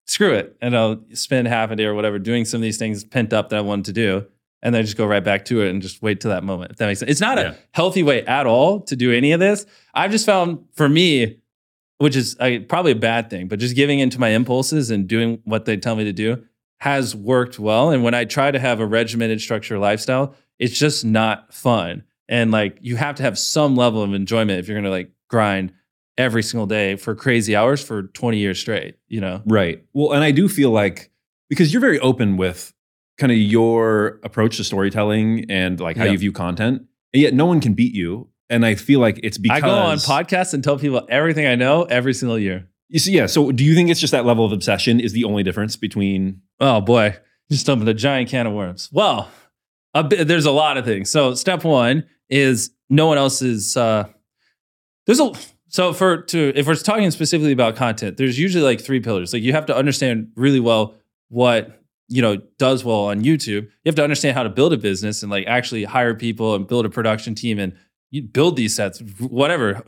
screw 0.06 0.32
it. 0.34 0.56
And 0.60 0.76
I'll 0.76 1.00
spend 1.14 1.48
half 1.48 1.70
a 1.70 1.76
day 1.76 1.84
or 1.84 1.94
whatever 1.94 2.18
doing 2.18 2.44
some 2.44 2.58
of 2.58 2.62
these 2.62 2.76
things 2.78 3.04
pent 3.04 3.32
up 3.32 3.48
that 3.50 3.56
I 3.56 3.62
wanted 3.62 3.84
to 3.86 3.92
do. 3.92 4.26
And 4.62 4.74
then 4.74 4.80
I 4.80 4.82
just 4.82 4.98
go 4.98 5.06
right 5.06 5.24
back 5.24 5.46
to 5.46 5.62
it 5.62 5.70
and 5.70 5.80
just 5.80 6.02
wait 6.02 6.20
till 6.20 6.30
that 6.30 6.44
moment. 6.44 6.72
If 6.72 6.76
that 6.78 6.86
makes 6.86 7.00
sense. 7.00 7.10
It's 7.10 7.20
not 7.20 7.38
Yeah. 7.38 7.52
a 7.52 7.54
healthy 7.72 8.02
way 8.02 8.26
at 8.26 8.46
all 8.46 8.80
to 8.82 8.96
do 8.96 9.10
any 9.10 9.32
of 9.32 9.40
this. 9.40 9.64
I've 9.94 10.10
just 10.10 10.26
found 10.26 10.66
for 10.74 10.86
me, 10.86 11.38
which 12.00 12.16
is 12.16 12.36
I, 12.40 12.64
probably 12.66 12.92
a 12.92 12.96
bad 12.96 13.28
thing, 13.28 13.46
but 13.46 13.58
just 13.58 13.76
giving 13.76 13.98
into 13.98 14.18
my 14.18 14.30
impulses 14.30 14.90
and 14.90 15.06
doing 15.06 15.40
what 15.44 15.66
they 15.66 15.76
tell 15.76 15.96
me 15.96 16.04
to 16.04 16.12
do 16.12 16.42
has 16.80 17.14
worked 17.14 17.58
well. 17.58 17.90
And 17.90 18.02
when 18.02 18.14
I 18.14 18.24
try 18.24 18.50
to 18.50 18.58
have 18.58 18.80
a 18.80 18.86
regimented 18.86 19.40
structure 19.42 19.78
lifestyle, 19.78 20.34
it's 20.58 20.78
just 20.78 21.04
not 21.04 21.52
fun. 21.52 22.04
And 22.26 22.50
like 22.50 22.78
you 22.80 22.96
have 22.96 23.16
to 23.16 23.22
have 23.22 23.38
some 23.38 23.76
level 23.76 24.02
of 24.02 24.14
enjoyment 24.14 24.58
if 24.60 24.66
you're 24.66 24.78
gonna 24.78 24.88
like 24.88 25.10
grind 25.28 25.74
every 26.16 26.42
single 26.42 26.66
day 26.66 26.96
for 26.96 27.14
crazy 27.14 27.54
hours 27.54 27.84
for 27.84 28.04
20 28.04 28.38
years 28.38 28.58
straight, 28.58 28.96
you 29.08 29.20
know? 29.20 29.42
Right. 29.44 29.84
Well, 29.92 30.12
and 30.12 30.24
I 30.24 30.30
do 30.30 30.48
feel 30.48 30.70
like 30.70 31.10
because 31.50 31.70
you're 31.72 31.80
very 31.82 32.00
open 32.00 32.38
with 32.38 32.72
kind 33.18 33.30
of 33.30 33.36
your 33.36 34.20
approach 34.24 34.56
to 34.56 34.64
storytelling 34.64 35.50
and 35.50 35.78
like 35.80 35.98
how 35.98 36.04
Yeah. 36.04 36.12
you 36.12 36.18
view 36.18 36.32
content, 36.32 36.82
and 37.12 37.22
yet 37.22 37.34
no 37.34 37.44
one 37.44 37.60
can 37.60 37.74
beat 37.74 37.94
you. 37.94 38.29
And 38.50 38.66
I 38.66 38.74
feel 38.74 39.00
like 39.00 39.20
it's 39.22 39.38
because 39.38 39.62
I 39.62 39.66
go 39.66 39.72
on 39.72 39.96
podcasts 39.98 40.52
and 40.52 40.62
tell 40.62 40.76
people 40.76 41.06
everything 41.08 41.46
I 41.46 41.54
know 41.54 41.84
every 41.84 42.12
single 42.12 42.38
year. 42.38 42.68
You 42.88 42.98
see, 42.98 43.12
yeah. 43.12 43.26
So 43.26 43.52
do 43.52 43.64
you 43.64 43.74
think 43.76 43.88
it's 43.88 44.00
just 44.00 44.10
that 44.10 44.26
level 44.26 44.44
of 44.44 44.52
obsession 44.52 44.98
is 44.98 45.12
the 45.12 45.24
only 45.24 45.44
difference 45.44 45.76
between? 45.76 46.42
Oh 46.58 46.80
boy, 46.80 47.16
just 47.50 47.70
opened 47.70 47.88
a 47.88 47.94
giant 47.94 48.28
can 48.28 48.48
of 48.48 48.52
worms. 48.52 48.90
Well, 48.92 49.30
a 49.94 50.04
bit, 50.04 50.26
there's 50.26 50.46
a 50.46 50.50
lot 50.50 50.76
of 50.76 50.84
things. 50.84 51.10
So 51.10 51.34
step 51.34 51.64
one 51.64 52.06
is 52.28 52.70
no 52.88 53.06
one 53.06 53.16
else 53.16 53.42
is. 53.42 53.76
Uh, 53.76 54.08
there's 55.06 55.20
a 55.20 55.32
so 55.68 55.92
for 55.92 56.22
to 56.22 56.52
if 56.56 56.66
we're 56.66 56.74
talking 56.74 57.10
specifically 57.12 57.52
about 57.52 57.76
content, 57.76 58.16
there's 58.16 58.38
usually 58.38 58.64
like 58.64 58.80
three 58.80 59.00
pillars. 59.00 59.32
Like 59.32 59.42
you 59.42 59.52
have 59.52 59.66
to 59.66 59.76
understand 59.76 60.32
really 60.34 60.60
well 60.60 60.96
what 61.28 61.80
you 62.08 62.20
know 62.20 62.38
does 62.58 62.84
well 62.84 63.04
on 63.04 63.22
YouTube. 63.22 63.62
You 63.62 63.86
have 63.86 63.94
to 63.94 64.02
understand 64.02 64.36
how 64.36 64.42
to 64.42 64.48
build 64.48 64.72
a 64.72 64.76
business 64.76 65.22
and 65.22 65.30
like 65.30 65.46
actually 65.46 65.84
hire 65.84 66.14
people 66.14 66.56
and 66.56 66.66
build 66.66 66.86
a 66.86 66.90
production 66.90 67.36
team 67.36 67.60
and 67.60 67.76
you 68.10 68.22
build 68.22 68.56
these 68.56 68.74
sets, 68.74 69.00
whatever. 69.18 69.82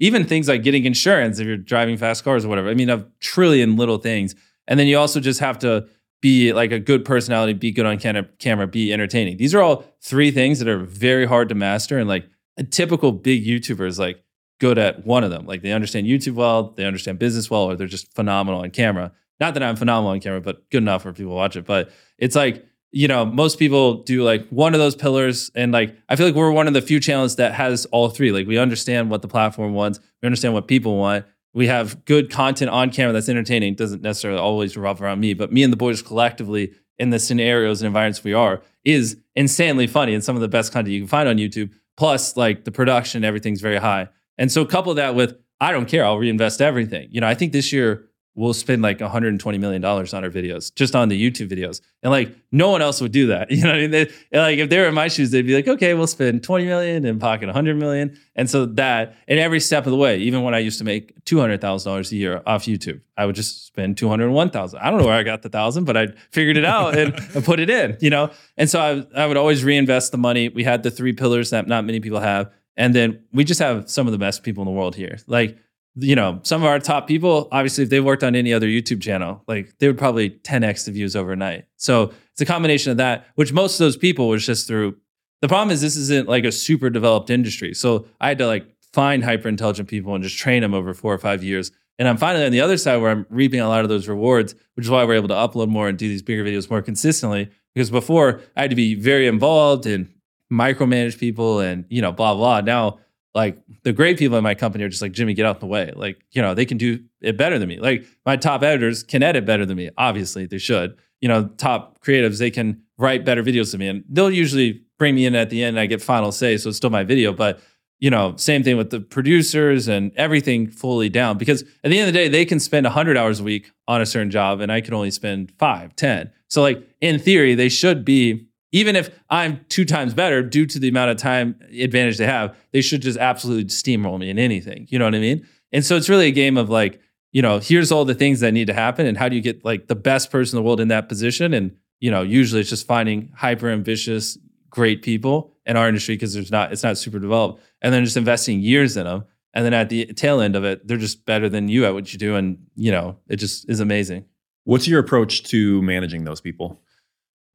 Even 0.00 0.24
things 0.24 0.48
like 0.48 0.62
getting 0.62 0.84
insurance 0.84 1.38
if 1.38 1.46
you're 1.46 1.56
driving 1.56 1.96
fast 1.96 2.24
cars 2.24 2.44
or 2.44 2.48
whatever. 2.48 2.68
I 2.68 2.74
mean, 2.74 2.90
a 2.90 3.06
trillion 3.20 3.76
little 3.76 3.98
things. 3.98 4.34
And 4.66 4.78
then 4.78 4.86
you 4.86 4.98
also 4.98 5.20
just 5.20 5.40
have 5.40 5.58
to 5.60 5.88
be 6.20 6.52
like 6.52 6.72
a 6.72 6.78
good 6.78 7.04
personality, 7.04 7.52
be 7.52 7.72
good 7.72 7.86
on 7.86 7.98
cam- 7.98 8.28
camera, 8.38 8.66
be 8.66 8.92
entertaining. 8.92 9.36
These 9.36 9.54
are 9.54 9.62
all 9.62 9.84
three 10.00 10.30
things 10.30 10.58
that 10.58 10.68
are 10.68 10.78
very 10.78 11.26
hard 11.26 11.48
to 11.48 11.54
master. 11.54 11.98
And 11.98 12.08
like 12.08 12.28
a 12.56 12.64
typical 12.64 13.12
big 13.12 13.44
YouTuber 13.44 13.86
is 13.86 13.98
like 13.98 14.22
good 14.60 14.78
at 14.78 15.06
one 15.06 15.24
of 15.24 15.30
them. 15.30 15.46
Like 15.46 15.62
they 15.62 15.72
understand 15.72 16.06
YouTube 16.06 16.34
well, 16.34 16.70
they 16.70 16.84
understand 16.84 17.18
business 17.18 17.50
well, 17.50 17.64
or 17.64 17.76
they're 17.76 17.86
just 17.86 18.12
phenomenal 18.14 18.60
on 18.60 18.70
camera. 18.70 19.12
Not 19.40 19.54
that 19.54 19.62
I'm 19.62 19.76
phenomenal 19.76 20.10
on 20.12 20.20
camera, 20.20 20.40
but 20.40 20.68
good 20.70 20.82
enough 20.82 21.02
for 21.02 21.12
people 21.12 21.32
to 21.32 21.36
watch 21.36 21.56
it. 21.56 21.64
But 21.64 21.90
it's 22.18 22.34
like, 22.34 22.66
you 22.90 23.06
know, 23.08 23.24
most 23.24 23.58
people 23.58 24.02
do 24.02 24.22
like 24.22 24.48
one 24.48 24.74
of 24.74 24.80
those 24.80 24.96
pillars. 24.96 25.50
And 25.54 25.72
like, 25.72 25.96
I 26.08 26.16
feel 26.16 26.26
like 26.26 26.34
we're 26.34 26.50
one 26.50 26.66
of 26.66 26.74
the 26.74 26.82
few 26.82 27.00
channels 27.00 27.36
that 27.36 27.52
has 27.54 27.86
all 27.86 28.08
three. 28.08 28.32
Like, 28.32 28.46
we 28.46 28.58
understand 28.58 29.10
what 29.10 29.22
the 29.22 29.28
platform 29.28 29.74
wants, 29.74 30.00
we 30.22 30.26
understand 30.26 30.54
what 30.54 30.68
people 30.68 30.96
want. 30.96 31.26
We 31.54 31.66
have 31.66 32.04
good 32.04 32.30
content 32.30 32.70
on 32.70 32.90
camera 32.90 33.12
that's 33.12 33.28
entertaining. 33.28 33.72
It 33.72 33.78
doesn't 33.78 34.02
necessarily 34.02 34.38
always 34.38 34.76
revolve 34.76 35.02
around 35.02 35.20
me, 35.20 35.34
but 35.34 35.52
me 35.52 35.62
and 35.62 35.72
the 35.72 35.76
boys 35.76 36.02
collectively 36.02 36.72
in 36.98 37.10
the 37.10 37.18
scenarios 37.18 37.80
and 37.80 37.86
environments 37.86 38.22
we 38.22 38.34
are 38.34 38.60
is 38.84 39.16
insanely 39.34 39.86
funny 39.86 40.14
and 40.14 40.22
some 40.22 40.36
of 40.36 40.42
the 40.42 40.48
best 40.48 40.72
content 40.72 40.92
you 40.92 41.00
can 41.00 41.08
find 41.08 41.28
on 41.28 41.36
YouTube. 41.36 41.72
Plus, 41.96 42.36
like 42.36 42.64
the 42.64 42.70
production, 42.70 43.24
everything's 43.24 43.60
very 43.60 43.78
high. 43.78 44.08
And 44.36 44.52
so 44.52 44.64
couple 44.64 44.94
that 44.94 45.14
with 45.14 45.36
I 45.60 45.72
don't 45.72 45.86
care, 45.86 46.04
I'll 46.04 46.18
reinvest 46.18 46.60
everything. 46.60 47.08
You 47.10 47.20
know, 47.20 47.26
I 47.26 47.34
think 47.34 47.52
this 47.52 47.72
year 47.72 48.07
we'll 48.38 48.54
spend 48.54 48.80
like 48.82 49.00
120 49.00 49.58
million 49.58 49.82
dollars 49.82 50.14
on 50.14 50.22
our 50.22 50.30
videos, 50.30 50.72
just 50.72 50.94
on 50.94 51.08
the 51.08 51.20
YouTube 51.20 51.50
videos, 51.50 51.80
and 52.04 52.12
like 52.12 52.32
no 52.52 52.70
one 52.70 52.80
else 52.80 53.00
would 53.00 53.12
do 53.12 53.26
that. 53.26 53.50
You 53.58 53.64
know, 53.64 53.70
what 53.70 53.78
I 53.78 53.80
mean, 53.80 53.90
they, 53.90 54.10
like 54.32 54.58
if 54.58 54.70
they 54.70 54.78
were 54.78 54.86
in 54.86 54.94
my 54.94 55.08
shoes, 55.08 55.32
they'd 55.32 55.42
be 55.42 55.54
like, 55.54 55.66
okay, 55.66 55.94
we'll 55.94 56.06
spend 56.06 56.44
20 56.44 56.64
million 56.64 57.04
and 57.04 57.20
pocket 57.20 57.46
100 57.46 57.76
million, 57.76 58.16
and 58.36 58.48
so 58.48 58.66
that, 58.66 59.16
and 59.26 59.40
every 59.40 59.58
step 59.58 59.84
of 59.84 59.90
the 59.90 59.96
way, 59.96 60.18
even 60.18 60.42
when 60.44 60.54
I 60.54 60.60
used 60.60 60.78
to 60.78 60.84
make 60.84 61.12
200 61.24 61.60
thousand 61.60 61.90
dollars 61.90 62.12
a 62.12 62.16
year 62.16 62.40
off 62.46 62.66
YouTube, 62.66 63.00
I 63.16 63.26
would 63.26 63.34
just 63.34 63.66
spend 63.66 63.98
201 63.98 64.50
thousand. 64.50 64.78
I 64.78 64.90
don't 64.90 65.00
know 65.00 65.06
where 65.06 65.16
I 65.16 65.24
got 65.24 65.42
the 65.42 65.48
thousand, 65.48 65.84
but 65.84 65.96
I 65.96 66.06
figured 66.30 66.56
it 66.56 66.64
out 66.64 66.96
and, 66.96 67.12
and 67.34 67.44
put 67.44 67.58
it 67.58 67.68
in. 67.68 67.96
You 68.00 68.10
know, 68.10 68.30
and 68.56 68.70
so 68.70 68.80
I, 68.80 69.22
I 69.22 69.26
would 69.26 69.36
always 69.36 69.64
reinvest 69.64 70.12
the 70.12 70.18
money. 70.18 70.48
We 70.48 70.62
had 70.62 70.84
the 70.84 70.92
three 70.92 71.12
pillars 71.12 71.50
that 71.50 71.66
not 71.66 71.84
many 71.84 71.98
people 71.98 72.20
have. 72.20 72.52
And 72.76 72.94
then 72.94 73.24
we 73.32 73.42
just 73.42 73.58
have 73.58 73.90
some 73.90 74.06
of 74.06 74.12
the 74.12 74.18
best 74.18 74.44
people 74.44 74.62
in 74.62 74.66
the 74.66 74.72
world 74.72 74.94
here. 74.94 75.18
Like, 75.26 75.58
you 75.96 76.14
know, 76.14 76.40
some 76.42 76.62
of 76.62 76.68
our 76.68 76.78
top 76.78 77.08
people, 77.08 77.48
obviously, 77.50 77.84
if 77.84 77.90
they 77.90 78.00
worked 78.00 78.22
on 78.22 78.34
any 78.34 78.52
other 78.52 78.66
YouTube 78.66 79.02
channel, 79.02 79.42
like 79.48 79.76
they 79.78 79.86
would 79.86 79.98
probably 79.98 80.30
10x 80.30 80.84
the 80.84 80.92
views 80.92 81.16
overnight. 81.16 81.64
So 81.76 82.12
it's 82.32 82.40
a 82.40 82.46
combination 82.46 82.90
of 82.92 82.98
that, 82.98 83.26
which 83.34 83.52
most 83.52 83.74
of 83.74 83.78
those 83.80 83.96
people 83.96 84.28
was 84.28 84.46
just 84.46 84.68
through. 84.68 84.96
The 85.42 85.48
problem 85.48 85.70
is 85.70 85.80
this 85.80 85.96
isn't 85.96 86.28
like 86.28 86.44
a 86.44 86.52
super 86.52 86.90
developed 86.90 87.30
industry. 87.30 87.74
So 87.74 88.06
I 88.20 88.28
had 88.28 88.38
to 88.38 88.46
like 88.46 88.66
find 88.92 89.24
hyper 89.24 89.48
intelligent 89.48 89.88
people 89.88 90.14
and 90.14 90.22
just 90.22 90.38
train 90.38 90.62
them 90.62 90.74
over 90.74 90.94
four 90.94 91.12
or 91.12 91.18
five 91.18 91.42
years. 91.42 91.70
And 91.98 92.06
I'm 92.06 92.16
finally 92.16 92.44
on 92.44 92.52
the 92.52 92.60
other 92.60 92.76
side 92.76 92.98
where 92.98 93.10
I'm 93.10 93.26
reaping 93.28 93.60
a 93.60 93.68
lot 93.68 93.82
of 93.82 93.88
those 93.88 94.08
rewards, 94.08 94.54
which 94.74 94.86
is 94.86 94.90
why 94.90 95.04
we're 95.04 95.14
able 95.14 95.28
to 95.28 95.34
upload 95.34 95.68
more 95.68 95.88
and 95.88 95.98
do 95.98 96.08
these 96.08 96.22
bigger 96.22 96.44
videos 96.44 96.70
more 96.70 96.82
consistently. 96.82 97.50
Because 97.74 97.90
before 97.90 98.40
I 98.56 98.62
had 98.62 98.70
to 98.70 98.76
be 98.76 98.94
very 98.94 99.26
involved 99.26 99.86
and 99.86 100.12
micromanage 100.52 101.18
people 101.18 101.60
and, 101.60 101.84
you 101.88 102.00
know, 102.00 102.12
blah, 102.12 102.34
blah. 102.34 102.60
Now, 102.60 103.00
like 103.34 103.58
the 103.82 103.92
great 103.92 104.18
people 104.18 104.36
in 104.36 104.44
my 104.44 104.54
company 104.54 104.84
are 104.84 104.88
just 104.88 105.02
like, 105.02 105.12
Jimmy, 105.12 105.34
get 105.34 105.46
out 105.46 105.60
the 105.60 105.66
way. 105.66 105.92
Like, 105.94 106.22
you 106.32 106.42
know, 106.42 106.54
they 106.54 106.64
can 106.64 106.78
do 106.78 107.04
it 107.20 107.36
better 107.36 107.58
than 107.58 107.68
me. 107.68 107.78
Like 107.78 108.04
my 108.24 108.36
top 108.36 108.62
editors 108.62 109.02
can 109.02 109.22
edit 109.22 109.44
better 109.44 109.66
than 109.66 109.76
me. 109.76 109.90
Obviously, 109.98 110.46
they 110.46 110.58
should. 110.58 110.96
You 111.20 111.28
know, 111.28 111.48
top 111.56 112.00
creatives, 112.02 112.38
they 112.38 112.50
can 112.50 112.82
write 112.96 113.24
better 113.24 113.42
videos 113.42 113.72
than 113.72 113.80
me. 113.80 113.88
And 113.88 114.04
they'll 114.08 114.30
usually 114.30 114.82
bring 114.98 115.14
me 115.14 115.26
in 115.26 115.34
at 115.34 115.50
the 115.50 115.62
end 115.62 115.76
and 115.76 115.80
I 115.80 115.86
get 115.86 116.02
final 116.02 116.32
say. 116.32 116.56
So 116.56 116.68
it's 116.68 116.78
still 116.78 116.90
my 116.90 117.04
video. 117.04 117.32
But, 117.32 117.60
you 118.00 118.10
know, 118.10 118.34
same 118.36 118.62
thing 118.62 118.76
with 118.76 118.90
the 118.90 119.00
producers 119.00 119.88
and 119.88 120.12
everything 120.16 120.68
fully 120.68 121.08
down. 121.08 121.38
Because 121.38 121.62
at 121.84 121.90
the 121.90 121.98
end 121.98 122.08
of 122.08 122.14
the 122.14 122.18
day, 122.18 122.28
they 122.28 122.44
can 122.44 122.60
spend 122.60 122.84
100 122.84 123.16
hours 123.16 123.40
a 123.40 123.44
week 123.44 123.72
on 123.86 124.00
a 124.00 124.06
certain 124.06 124.30
job 124.30 124.60
and 124.60 124.70
I 124.72 124.80
can 124.80 124.94
only 124.94 125.10
spend 125.10 125.52
five, 125.58 125.94
10. 125.96 126.30
So, 126.48 126.62
like, 126.62 126.88
in 127.00 127.18
theory, 127.18 127.54
they 127.54 127.68
should 127.68 128.04
be 128.04 128.47
even 128.72 128.96
if 128.96 129.10
I'm 129.30 129.64
two 129.68 129.84
times 129.84 130.14
better 130.14 130.42
due 130.42 130.66
to 130.66 130.78
the 130.78 130.88
amount 130.88 131.10
of 131.10 131.16
time 131.16 131.58
advantage 131.78 132.18
they 132.18 132.26
have, 132.26 132.56
they 132.72 132.82
should 132.82 133.02
just 133.02 133.18
absolutely 133.18 133.64
steamroll 133.64 134.18
me 134.18 134.30
in 134.30 134.38
anything. 134.38 134.86
You 134.90 134.98
know 134.98 135.06
what 135.06 135.14
I 135.14 135.20
mean? 135.20 135.46
And 135.72 135.84
so 135.84 135.96
it's 135.96 136.08
really 136.08 136.26
a 136.26 136.32
game 136.32 136.56
of 136.56 136.68
like, 136.68 137.00
you 137.32 137.42
know, 137.42 137.58
here's 137.58 137.92
all 137.92 138.04
the 138.04 138.14
things 138.14 138.40
that 138.40 138.52
need 138.52 138.66
to 138.68 138.74
happen, 138.74 139.06
and 139.06 139.16
how 139.16 139.28
do 139.28 139.36
you 139.36 139.42
get 139.42 139.64
like 139.64 139.86
the 139.86 139.94
best 139.94 140.30
person 140.30 140.56
in 140.56 140.62
the 140.62 140.66
world 140.66 140.80
in 140.80 140.88
that 140.88 141.08
position? 141.08 141.52
And 141.52 141.76
you 142.00 142.10
know, 142.10 142.22
usually 142.22 142.60
it's 142.60 142.70
just 142.70 142.86
finding 142.86 143.32
hyper 143.36 143.68
ambitious, 143.68 144.38
great 144.70 145.02
people 145.02 145.54
in 145.66 145.76
our 145.76 145.88
industry 145.88 146.14
because 146.14 146.32
there's 146.32 146.50
not 146.50 146.72
it's 146.72 146.82
not 146.82 146.96
super 146.96 147.18
developed, 147.18 147.62
and 147.82 147.92
then 147.92 148.04
just 148.04 148.16
investing 148.16 148.60
years 148.60 148.96
in 148.96 149.04
them, 149.04 149.24
and 149.52 149.64
then 149.64 149.74
at 149.74 149.90
the 149.90 150.06
tail 150.14 150.40
end 150.40 150.56
of 150.56 150.64
it, 150.64 150.86
they're 150.86 150.96
just 150.96 151.26
better 151.26 151.48
than 151.48 151.68
you 151.68 151.84
at 151.84 151.92
what 151.92 152.12
you 152.12 152.18
do, 152.18 152.34
and 152.34 152.66
you 152.76 152.90
know, 152.90 153.18
it 153.28 153.36
just 153.36 153.68
is 153.68 153.80
amazing. 153.80 154.24
What's 154.64 154.88
your 154.88 155.00
approach 155.00 155.44
to 155.44 155.82
managing 155.82 156.24
those 156.24 156.40
people? 156.40 156.80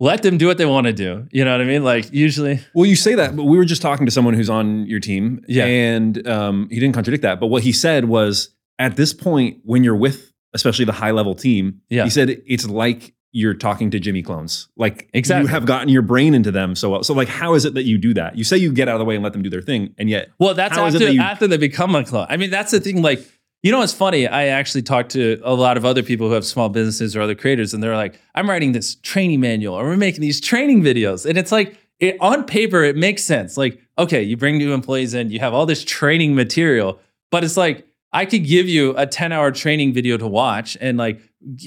Let 0.04 0.22
them 0.22 0.38
do 0.38 0.48
what 0.48 0.58
they 0.58 0.66
want 0.66 0.86
to 0.88 0.94
do. 0.94 1.28
You 1.32 1.46
know 1.46 1.52
what 1.52 1.62
I 1.62 1.66
mean? 1.66 1.84
Like 1.84 2.12
usually. 2.12 2.60
Well, 2.76 2.86
you 2.86 2.96
say 2.96 3.16
that, 3.16 3.36
but 3.36 3.44
we 3.46 3.58
were 3.58 3.66
just 3.66 3.82
talking 3.82 4.06
to 4.06 4.12
someone 4.12 4.34
who's 4.34 4.50
on 4.50 4.86
your 4.86 5.00
team, 5.00 5.44
Yeah. 5.48 5.66
and 5.66 6.28
um, 6.28 6.68
he 6.70 6.80
didn't 6.80 6.94
contradict 6.94 7.22
that. 7.24 7.40
But 7.40 7.48
what 7.48 7.64
he 7.64 7.72
said 7.72 8.06
was, 8.06 8.50
at 8.80 8.96
this 8.96 9.14
point, 9.14 9.60
when 9.64 9.84
you're 9.84 9.96
with, 9.96 10.32
especially 10.54 10.86
the 10.86 10.92
high 10.92 11.12
level 11.12 11.36
team, 11.36 11.82
Yeah. 11.90 12.04
he 12.04 12.10
said 12.10 12.42
it's 12.46 12.68
like 12.68 13.14
you're 13.32 13.54
talking 13.56 13.90
to 13.92 14.00
Jimmy 14.00 14.22
clones. 14.22 14.68
Like 14.78 15.10
Exactly. 15.14 15.44
you 15.44 15.48
have 15.48 15.66
gotten 15.66 15.90
your 15.90 16.04
brain 16.04 16.34
into 16.36 16.52
them 16.52 16.76
so 16.76 16.90
well. 16.92 17.04
So, 17.04 17.14
like, 17.16 17.28
how 17.30 17.56
is 17.56 17.66
it 17.66 17.74
that 17.74 17.84
you 17.84 17.98
do 17.98 18.14
that? 18.14 18.38
You 18.38 18.44
say 18.44 18.58
you 18.58 18.72
get 18.72 18.88
out 18.88 18.96
of 18.96 19.00
the 19.00 19.06
way 19.06 19.16
and 19.16 19.24
let 19.24 19.34
them 19.34 19.42
do 19.42 19.50
their 19.50 19.62
thing, 19.62 19.96
and 19.98 20.10
yet, 20.10 20.30
Well, 20.38 20.54
that's 20.54 20.76
How 20.76 20.86
is 20.86 20.94
it 20.94 20.98
after 20.98 21.06
that 21.08 21.14
you- 21.16 21.22
after 21.22 21.48
they 21.48 21.58
become 21.58 21.96
a 21.96 22.04
clone. 22.04 22.28
I 22.30 22.38
mean, 22.38 22.52
that's 22.52 22.72
the 22.72 22.80
thing. 22.80 23.02
Like, 23.02 23.26
you 23.64 23.72
know, 23.72 23.80
what's 23.80 23.94
funny? 23.94 24.28
I 24.28 24.48
actually 24.48 24.84
talked 24.84 25.12
to 25.12 25.42
a 25.44 25.56
lot 25.56 25.78
of 25.78 25.86
other 25.86 26.04
people 26.04 26.28
who 26.28 26.34
have 26.34 26.46
small 26.46 26.70
businesses 26.70 27.16
or 27.16 27.22
other 27.22 27.34
creators, 27.34 27.74
and 27.74 27.82
they're 27.82 27.96
like, 27.96 28.20
"I'm 28.36 28.50
writing 28.50 28.74
this 28.74 28.96
training 28.96 29.40
manual, 29.40 29.74
or 29.74 29.86
we're 29.86 29.98
making 29.98 30.22
these 30.22 30.42
training 30.42 30.84
videos," 30.84 31.26
and 31.26 31.38
it's 31.38 31.52
like, 31.52 31.78
it, 32.00 32.18
on 32.20 32.44
paper, 32.44 32.84
it 32.84 32.98
makes 32.98 33.24
sense. 33.24 33.56
Like, 33.56 33.80
okay, 33.98 34.22
you 34.22 34.36
bring 34.36 34.58
new 34.58 34.74
employees 34.74 35.14
in, 35.14 35.32
you 35.32 35.40
have 35.40 35.54
all 35.54 35.66
this 35.66 35.84
training 35.86 36.36
material, 36.36 37.00
but 37.32 37.44
it's 37.44 37.56
like 37.56 37.88
I 38.12 38.26
could 38.26 38.46
give 38.46 38.68
you 38.68 38.96
a 38.98 39.08
10 39.08 39.32
hour 39.32 39.52
training 39.52 39.94
video 39.94 40.18
to 40.18 40.28
watch 40.28 40.78
and 40.80 40.98
like 40.98 41.22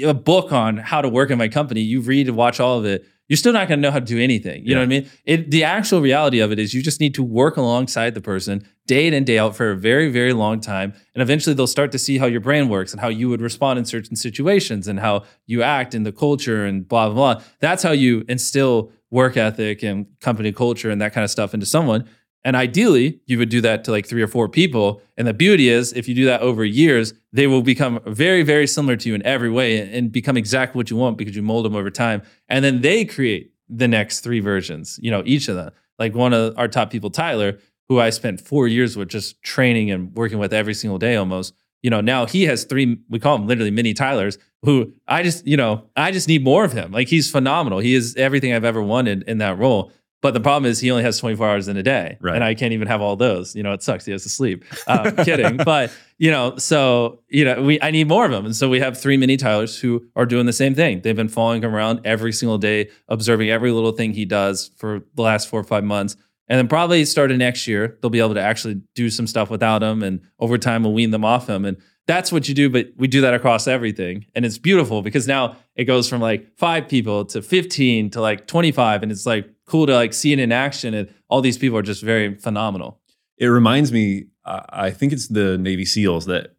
a 0.05 0.15
book 0.15 0.53
on 0.53 0.77
how 0.77 1.01
to 1.01 1.09
work 1.09 1.31
in 1.31 1.39
my 1.39 1.49
company. 1.49 1.81
You 1.81 2.01
read 2.01 2.29
and 2.29 2.37
watch 2.37 2.61
all 2.61 2.79
of 2.79 2.85
it. 2.85 3.05
You're 3.29 3.37
still 3.37 3.53
not 3.53 3.67
going 3.69 3.79
to 3.79 3.83
know 3.83 3.91
how 3.91 3.99
to 3.99 4.05
do 4.05 4.21
anything. 4.21 4.65
You 4.65 4.75
know 4.75 4.81
what 4.81 4.85
I 4.85 4.89
mean? 4.89 5.11
It, 5.25 5.51
the 5.51 5.65
actual 5.65 6.01
reality 6.01 6.39
of 6.39 6.53
it 6.53 6.59
is 6.59 6.75
you 6.75 6.83
just 6.83 7.01
need 7.01 7.15
to 7.15 7.23
work 7.23 7.57
alongside 7.57 8.15
the 8.15 8.21
person 8.21 8.67
day 8.87 9.09
in 9.09 9.15
and 9.15 9.27
day 9.27 9.37
out 9.39 9.57
for 9.57 9.73
a 9.73 9.77
very, 9.77 10.11
very 10.11 10.33
long 10.33 10.61
time. 10.61 10.95
And 11.15 11.23
eventually 11.23 11.55
they'll 11.55 11.67
start 11.67 11.91
to 11.93 11.99
see 11.99 12.19
how 12.19 12.27
your 12.27 12.41
brain 12.41 12.69
works 12.69 12.93
and 12.93 13.01
how 13.01 13.09
you 13.09 13.29
would 13.29 13.41
respond 13.41 13.81
in 13.81 13.85
certain 13.85 14.15
situations 14.15 14.87
and 14.87 15.01
how 15.01 15.25
you 15.47 15.63
act 15.63 15.95
in 15.95 16.05
the 16.05 16.13
culture 16.13 16.65
and 16.65 16.87
blah, 16.87 17.09
blah, 17.09 17.35
blah. 17.35 17.43
That's 17.59 17.83
how 17.83 17.91
you 17.91 18.25
instill 18.29 18.93
work 19.11 19.37
ethic 19.37 19.83
and 19.83 20.07
company 20.21 20.53
culture 20.53 20.91
and 20.91 21.01
that 21.01 21.13
kind 21.13 21.25
of 21.25 21.31
stuff 21.31 21.55
into 21.55 21.67
someone. 21.67 22.09
And 22.47 22.55
ideally, 22.55 23.19
you 23.27 23.39
would 23.39 23.49
do 23.49 23.61
that 23.63 23.83
to 23.85 23.91
like 23.91 24.07
three 24.07 24.23
or 24.23 24.29
four 24.29 24.49
people. 24.49 25.03
And 25.17 25.27
the 25.27 25.35
beauty 25.35 25.69
is, 25.69 25.93
if 25.95 26.07
you 26.07 26.15
do 26.15 26.27
that 26.27 26.43
over 26.43 26.65
years, 26.65 27.13
they 27.33 27.49
will 27.49 27.61
become 27.61 27.99
very, 28.07 28.45
very 28.45 28.69
similar 28.69 28.95
to 28.99 29.09
you 29.09 29.17
in 29.17 29.27
every 29.27 29.51
way 29.51 29.81
and- 29.81 30.13
become 30.13 30.37
exactly 30.37 30.79
what 30.79 30.89
you 30.89 30.97
want 30.97 31.19
because 31.19 31.35
you 31.35 31.43
mold 31.43 31.65
them 31.65 31.75
over 31.75 31.91
time. 31.91 32.23
And 32.49 32.65
then 32.65 32.83
they 32.83 33.05
create 33.05 33.51
the 33.69 33.89
next 33.89 34.21
three 34.21 34.39
versions, 34.39 34.97
you 35.03 35.11
know, 35.11 35.25
each 35.27 35.49
of 35.49 35.57
them. 35.57 35.73
Like 35.99 36.15
one 36.15 36.33
of 36.33 36.57
our 36.57 36.69
top 36.69 36.89
people, 36.89 37.11
Tyler, 37.11 37.59
who 37.89 37.99
I 37.99 38.11
spent 38.11 38.41
four 38.41 38.69
years 38.69 38.97
with 38.97 39.09
just 39.09 39.43
training 39.43 39.91
and 39.91 40.15
working 40.15 40.39
with 40.39 40.55
every 40.55 40.75
single 40.75 40.99
day 40.99 41.17
almost. 41.17 41.53
You 41.83 41.91
know, 41.91 42.01
now 42.01 42.27
he 42.27 42.45
has 42.45 42.63
three, 42.63 42.97
we 43.09 43.19
call 43.19 43.39
them 43.39 43.49
literally 43.49 43.73
mini 43.73 43.93
Tylers, 43.93 44.39
who 44.63 44.93
I 45.09 45.25
just, 45.25 45.45
you 45.49 45.57
know, 45.57 45.87
I 45.97 46.13
just 46.13 46.29
need 46.29 46.45
more 46.45 46.65
of 46.65 46.73
him. 46.73 46.93
Like 46.93 47.09
he's 47.09 47.29
phenomenal. 47.29 47.81
He 47.81 47.95
is 47.95 48.15
everything 48.15 48.53
I've 48.53 48.65
ever 48.65 48.83
wanted 48.83 49.25
in 49.25 49.39
that 49.39 49.59
role. 49.59 49.91
But 50.27 50.35
the 50.35 50.41
problem 50.41 50.69
is 50.69 50.81
he 50.81 50.91
only 50.91 51.05
has 51.05 51.21
24 51.21 51.49
hours 51.49 51.69
in 51.69 51.77
a 51.77 51.85
day. 51.85 52.19
Right. 52.21 52.35
And 52.35 52.43
I 52.43 52.55
can't 52.55 52.73
even 52.73 52.89
have 52.89 53.01
all 53.01 53.15
those. 53.15 53.55
You 53.55 53.63
know, 53.63 53.73
it 53.73 53.85
sucks. 53.85 54.05
He 54.05 54.11
has 54.11 54.25
to 54.25 54.29
sleep. 54.29 54.65
Um, 54.89 55.15
kidding. 55.25 55.57
But, 55.57 55.93
you 56.19 56.33
know, 56.33 56.57
so, 56.57 57.21
you 57.29 57.45
know, 57.45 57.63
we 57.63 57.81
I 57.81 57.93
need 57.93 58.09
more 58.09 58.25
of 58.25 58.33
them. 58.33 58.45
And 58.45 58.57
so 58.57 58.69
we 58.69 58.81
have 58.81 59.01
three 59.01 59.17
mini 59.17 59.37
Tylers 59.37 59.79
who 59.79 60.05
are 60.17 60.27
doing 60.27 60.47
the 60.47 60.53
same 60.53 60.75
thing. 60.75 61.03
They've 61.03 61.15
been 61.15 61.29
following 61.29 61.63
him 61.63 61.73
around 61.73 62.01
every 62.05 62.33
single 62.33 62.59
day, 62.59 62.91
observing 63.07 63.51
every 63.51 63.71
little 63.71 63.93
thing 63.93 64.15
he 64.15 64.25
does 64.25 64.73
for 64.79 65.03
the 65.15 65.23
last 65.23 65.49
four 65.49 65.61
or 65.61 65.63
five 65.63 65.85
months. 65.85 66.17
And 66.49 66.59
then 66.59 66.67
probably 66.67 67.05
starting 67.05 67.39
next 67.39 67.69
year, 67.69 67.97
they'll 68.03 68.11
be 68.11 68.19
able 68.19 68.35
to 68.35 68.43
actually 68.43 68.83
do 68.97 69.11
some 69.11 69.29
stuff 69.29 69.49
without 69.49 69.81
him. 69.81 70.03
And 70.03 70.23
over 70.41 70.59
time, 70.59 70.83
we'll 70.83 70.93
wean 70.93 71.13
them 71.13 71.25
off 71.25 71.49
him. 71.49 71.65
And 71.65 71.77
that's 72.09 72.33
what 72.33 72.49
you 72.49 72.55
do. 72.57 72.69
But 72.69 72.89
we 72.97 73.07
do 73.07 73.21
that 73.21 73.35
across 73.35 73.69
everything. 73.69 74.27
And 74.35 74.45
it's 74.45 74.59
beautiful 74.59 75.03
because 75.03 75.29
now 75.29 75.55
it 75.77 75.85
goes 75.85 76.09
from 76.09 76.21
like 76.21 76.49
five 76.57 76.89
people 76.89 77.27
to 77.27 77.43
15 77.43 78.11
to 78.11 78.21
like 78.21 78.49
25. 78.49 79.05
And 79.05 79.13
it's 79.13 79.25
like 79.25 79.49
cool 79.67 79.87
to 79.87 79.95
like 79.95 80.13
see 80.13 80.33
it 80.33 80.39
in 80.39 80.53
action. 80.53 80.95
And 80.95 81.13
all 81.29 81.41
these 81.41 81.59
people 81.59 81.77
are 81.79 81.83
just 81.83 82.03
very 82.03 82.35
phenomenal. 82.35 83.01
it 83.39 83.47
reminds 83.47 83.93
me. 83.93 84.27
I 84.45 84.91
think 84.93 85.13
it's 85.13 85.27
the 85.29 85.59
Navy 85.59 85.85
SEALs 85.85 86.27
that, 86.27 86.55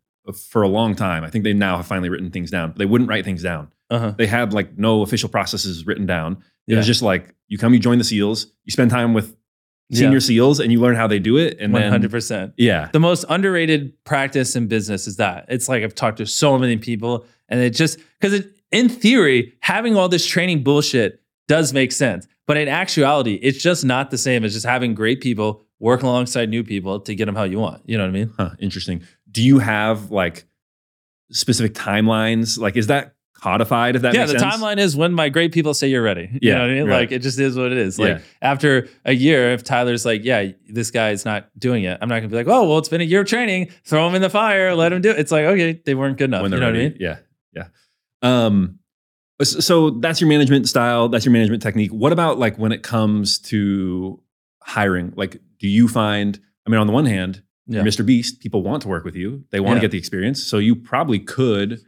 for 0.49 0.61
a 0.61 0.67
long 0.67 0.93
time, 0.93 1.23
I 1.23 1.29
think 1.29 1.45
they 1.45 1.53
now 1.53 1.77
have 1.77 1.87
finally 1.87 2.09
written 2.09 2.29
things 2.31 2.51
down. 2.51 2.73
They 2.75 2.85
wouldn't 2.85 3.09
write 3.09 3.23
things 3.23 3.41
down. 3.41 3.69
Uh-huh. 3.89 4.11
They 4.17 4.27
had 4.27 4.51
like 4.51 4.77
no 4.77 5.01
official 5.03 5.29
processes 5.29 5.87
written 5.87 6.05
down. 6.05 6.43
It 6.67 6.75
was 6.75 6.85
just 6.85 7.01
like 7.01 7.33
you 7.47 7.57
come, 7.57 7.73
you 7.73 7.79
join 7.79 7.97
the 7.97 8.03
SEALs, 8.03 8.47
you 8.65 8.71
spend 8.71 8.91
time 8.91 9.13
with 9.13 9.37
Yeah. 9.89 9.99
senior 9.99 10.19
SEAls, 10.19 10.59
and 10.59 10.69
you 10.69 10.81
learn 10.81 10.97
how 10.97 11.07
they 11.07 11.17
do 11.19 11.37
it. 11.37 11.57
And 11.61 11.73
then 11.73 11.93
100%. 11.93 12.51
yeah, 12.57 12.89
the 12.91 12.99
most 12.99 13.23
underrated 13.29 13.93
practice 14.03 14.53
in 14.57 14.67
business 14.67 15.07
is 15.07 15.15
that 15.15 15.45
it's 15.47 15.69
like 15.69 15.81
I've 15.81 15.95
talked 15.95 16.17
to 16.17 16.25
so 16.25 16.59
many 16.59 16.75
people, 16.75 17.25
and 17.47 17.61
it 17.61 17.69
just 17.69 17.97
because 18.19 18.43
in 18.69 18.89
theory, 18.89 19.53
having 19.61 19.95
all 19.95 20.09
this 20.09 20.25
training 20.25 20.63
bullshit 20.63 21.21
does 21.47 21.71
make 21.71 21.93
sense, 21.93 22.27
but 22.47 22.57
in 22.57 22.67
actuality, 22.67 23.35
it's 23.43 23.61
just 23.61 23.85
not 23.85 24.09
the 24.09 24.17
same 24.17 24.43
as 24.43 24.53
just 24.53 24.65
having 24.65 24.95
great 24.95 25.21
people 25.21 25.61
work 25.79 26.01
alongside 26.01 26.49
new 26.49 26.63
people 26.63 26.99
to 27.01 27.13
get 27.13 27.25
them 27.25 27.35
how 27.35 27.43
you 27.43 27.59
want. 27.59 27.83
You 27.85 27.97
know 27.97 28.03
what 28.05 28.09
I 28.09 28.13
mean? 28.13 28.33
Huh, 28.37 28.49
interesting. 28.59 29.03
Do 29.29 29.43
you 29.43 29.59
have 29.59 30.09
like 30.09 30.45
specific 31.31 31.73
timelines? 31.73 32.57
Like, 32.57 32.75
is 32.77 32.87
that 32.87 33.13
codified? 33.35 33.95
If 33.95 34.01
that 34.01 34.15
yeah, 34.15 34.25
the 34.25 34.39
sense? 34.39 34.41
timeline 34.55 34.77
is 34.77 34.95
when 34.95 35.13
my 35.13 35.29
great 35.29 35.51
people 35.51 35.73
say 35.75 35.87
you're 35.87 36.01
ready. 36.01 36.29
You 36.31 36.39
Yeah, 36.41 36.53
know 36.55 36.61
what 36.61 36.69
I 36.69 36.73
mean? 36.73 36.87
right. 36.87 36.99
Like 37.01 37.11
it 37.11 37.19
just 37.19 37.39
is 37.39 37.55
what 37.55 37.71
it 37.71 37.77
is. 37.77 37.99
Like 37.99 38.17
Yeah. 38.17 38.21
after 38.41 38.87
a 39.05 39.13
year, 39.13 39.51
if 39.51 39.63
Tyler's 39.63 40.05
like, 40.05 40.23
yeah, 40.23 40.47
this 40.67 40.89
guy's 40.89 41.23
not 41.25 41.49
doing 41.59 41.83
it, 41.83 41.99
I'm 42.01 42.09
not 42.09 42.15
gonna 42.15 42.29
be 42.29 42.35
like, 42.37 42.47
oh, 42.47 42.67
well, 42.67 42.79
it's 42.79 42.89
been 42.89 43.01
a 43.01 43.03
year 43.03 43.21
of 43.21 43.27
training, 43.27 43.69
throw 43.83 44.07
him 44.07 44.15
in 44.15 44.23
the 44.23 44.29
fire, 44.31 44.73
let 44.73 44.91
him 44.91 45.01
do 45.01 45.11
it. 45.11 45.19
It's 45.19 45.31
like, 45.31 45.45
okay, 45.45 45.79
they 45.85 45.93
weren't 45.93 46.17
good 46.17 46.29
enough. 46.31 46.41
when 46.43 46.51
You 46.51 46.59
know 46.59 46.65
ready. 46.71 46.79
what 46.79 46.85
I 46.85 46.89
mean? 46.89 46.97
Yeah, 46.99 47.17
yeah. 48.23 48.45
Um, 48.45 48.79
so 49.43 49.91
that's 49.91 50.19
your 50.21 50.29
management 50.29 50.67
style. 50.67 51.09
That's 51.09 51.25
your 51.25 51.31
management 51.33 51.61
technique. 51.61 51.91
What 51.91 52.11
about 52.11 52.39
like 52.39 52.57
when 52.57 52.71
it 52.71 52.83
comes 52.83 53.39
to 53.39 54.21
hiring? 54.63 55.13
Like, 55.15 55.37
do 55.59 55.67
you 55.67 55.87
find? 55.87 56.39
I 56.65 56.69
mean, 56.69 56.79
on 56.79 56.87
the 56.87 56.93
one 56.93 57.05
hand, 57.05 57.41
Yeah. 57.67 57.81
Mr. 57.81 58.05
Beast. 58.05 58.39
People 58.39 58.63
want 58.63 58.81
to 58.83 58.87
work 58.87 59.03
with 59.05 59.15
you. 59.15 59.43
They 59.51 59.59
want 59.59 59.77
to 59.77 59.81
get 59.81 59.91
the 59.91 59.97
experience. 59.97 60.43
So 60.43 60.57
you 60.57 60.75
probably 60.75 61.19
could 61.19 61.79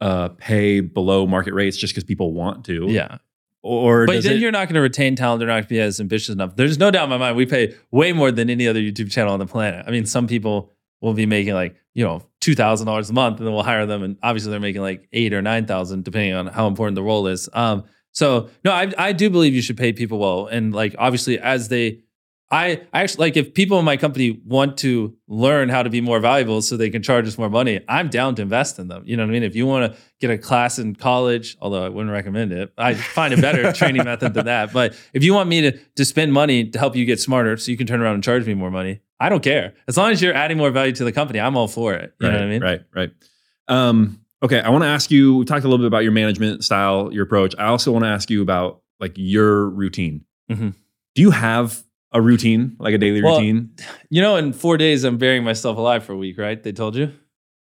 uh, 0.00 0.28
pay 0.30 0.80
below 0.80 1.26
market 1.26 1.54
rates 1.54 1.76
just 1.76 1.92
because 1.94 2.04
people 2.04 2.32
want 2.32 2.64
to? 2.66 2.86
Yeah. 2.88 3.18
Or 3.62 4.06
But 4.06 4.22
then 4.22 4.34
it- 4.34 4.40
you're 4.40 4.50
not 4.52 4.66
going 4.68 4.74
to 4.74 4.80
retain 4.82 5.16
talent. 5.16 5.38
They're 5.38 5.48
not 5.48 5.54
going 5.54 5.62
to 5.64 5.68
be 5.68 5.80
as 5.80 5.98
ambitious 6.00 6.28
enough. 6.34 6.56
There's 6.56 6.78
no 6.78 6.90
doubt 6.90 7.04
in 7.04 7.10
my 7.10 7.16
mind. 7.16 7.36
We 7.36 7.46
pay 7.46 7.74
way 7.90 8.12
more 8.12 8.30
than 8.30 8.50
any 8.50 8.68
other 8.68 8.80
YouTube 8.80 9.10
channel 9.10 9.32
on 9.32 9.38
the 9.38 9.46
planet. 9.46 9.84
I 9.86 9.90
mean, 9.90 10.04
some 10.04 10.26
people 10.26 10.70
will 11.04 11.14
be 11.14 11.26
making 11.26 11.54
like 11.54 11.76
you 11.92 12.04
know 12.04 12.22
two 12.40 12.54
thousand 12.54 12.86
dollars 12.86 13.10
a 13.10 13.12
month, 13.12 13.38
and 13.38 13.46
then 13.46 13.54
we'll 13.54 13.62
hire 13.62 13.86
them, 13.86 14.02
and 14.02 14.16
obviously 14.22 14.50
they're 14.50 14.60
making 14.60 14.82
like 14.82 15.06
eight 15.12 15.32
or 15.32 15.42
nine 15.42 15.66
thousand, 15.66 16.04
depending 16.04 16.32
on 16.32 16.46
how 16.46 16.66
important 16.66 16.94
the 16.96 17.02
role 17.02 17.26
is. 17.26 17.48
Um, 17.52 17.84
so 18.12 18.48
no, 18.64 18.72
I 18.72 18.90
I 18.96 19.12
do 19.12 19.28
believe 19.28 19.54
you 19.54 19.62
should 19.62 19.76
pay 19.76 19.92
people 19.92 20.18
well, 20.18 20.46
and 20.46 20.74
like 20.74 20.94
obviously 20.98 21.38
as 21.38 21.68
they. 21.68 22.00
I, 22.54 22.80
I 22.92 23.02
actually 23.02 23.26
like 23.26 23.36
if 23.36 23.52
people 23.52 23.80
in 23.80 23.84
my 23.84 23.96
company 23.96 24.40
want 24.46 24.78
to 24.78 25.16
learn 25.26 25.68
how 25.68 25.82
to 25.82 25.90
be 25.90 26.00
more 26.00 26.20
valuable 26.20 26.62
so 26.62 26.76
they 26.76 26.88
can 26.88 27.02
charge 27.02 27.26
us 27.26 27.36
more 27.36 27.50
money, 27.50 27.80
I'm 27.88 28.08
down 28.08 28.36
to 28.36 28.42
invest 28.42 28.78
in 28.78 28.86
them. 28.86 29.02
You 29.04 29.16
know 29.16 29.24
what 29.24 29.30
I 29.30 29.32
mean? 29.32 29.42
If 29.42 29.56
you 29.56 29.66
want 29.66 29.92
to 29.92 29.98
get 30.20 30.30
a 30.30 30.38
class 30.38 30.78
in 30.78 30.94
college, 30.94 31.56
although 31.60 31.84
I 31.84 31.88
wouldn't 31.88 32.12
recommend 32.12 32.52
it, 32.52 32.72
I 32.78 32.94
find 32.94 33.34
a 33.34 33.40
better 33.40 33.72
training 33.80 34.04
method 34.04 34.34
than 34.34 34.46
that. 34.46 34.72
But 34.72 34.94
if 35.12 35.24
you 35.24 35.34
want 35.34 35.48
me 35.48 35.62
to 35.62 35.72
to 35.72 36.04
spend 36.04 36.32
money 36.32 36.70
to 36.70 36.78
help 36.78 36.94
you 36.94 37.04
get 37.04 37.18
smarter 37.18 37.56
so 37.56 37.72
you 37.72 37.76
can 37.76 37.88
turn 37.88 38.00
around 38.00 38.14
and 38.14 38.22
charge 38.22 38.46
me 38.46 38.54
more 38.54 38.70
money, 38.70 39.00
I 39.18 39.30
don't 39.30 39.42
care. 39.42 39.74
As 39.88 39.96
long 39.96 40.12
as 40.12 40.22
you're 40.22 40.34
adding 40.34 40.56
more 40.56 40.70
value 40.70 40.92
to 40.92 41.04
the 41.04 41.12
company, 41.12 41.40
I'm 41.40 41.56
all 41.56 41.66
for 41.66 41.94
it. 41.94 42.14
You 42.20 42.28
right, 42.28 42.34
know 42.34 42.38
what 42.38 42.46
I 42.46 42.50
mean? 42.50 42.62
Right, 42.62 42.82
right. 42.94 43.10
Um, 43.66 44.20
okay, 44.44 44.60
I 44.60 44.70
want 44.70 44.84
to 44.84 44.88
ask 44.88 45.10
you. 45.10 45.38
We 45.38 45.44
talked 45.44 45.64
a 45.64 45.68
little 45.68 45.78
bit 45.78 45.88
about 45.88 46.04
your 46.04 46.12
management 46.12 46.62
style, 46.62 47.12
your 47.12 47.24
approach. 47.24 47.56
I 47.58 47.64
also 47.64 47.90
want 47.90 48.04
to 48.04 48.10
ask 48.10 48.30
you 48.30 48.42
about 48.42 48.82
like 49.00 49.14
your 49.16 49.68
routine. 49.70 50.24
Mhm. 50.48 50.74
Do 51.16 51.22
you 51.22 51.32
have 51.32 51.82
a 52.14 52.22
routine, 52.22 52.76
like 52.78 52.94
a 52.94 52.98
daily 52.98 53.20
Well, 53.22 53.36
routine? 53.38 53.70
You 54.08 54.22
know, 54.22 54.36
in 54.36 54.52
four 54.54 54.76
days, 54.78 55.04
I'm 55.04 55.18
burying 55.18 55.44
myself 55.44 55.76
alive 55.76 56.04
for 56.04 56.12
a 56.12 56.16
week, 56.16 56.38
right? 56.38 56.62
They 56.62 56.72
told 56.72 56.96
you 56.96 57.12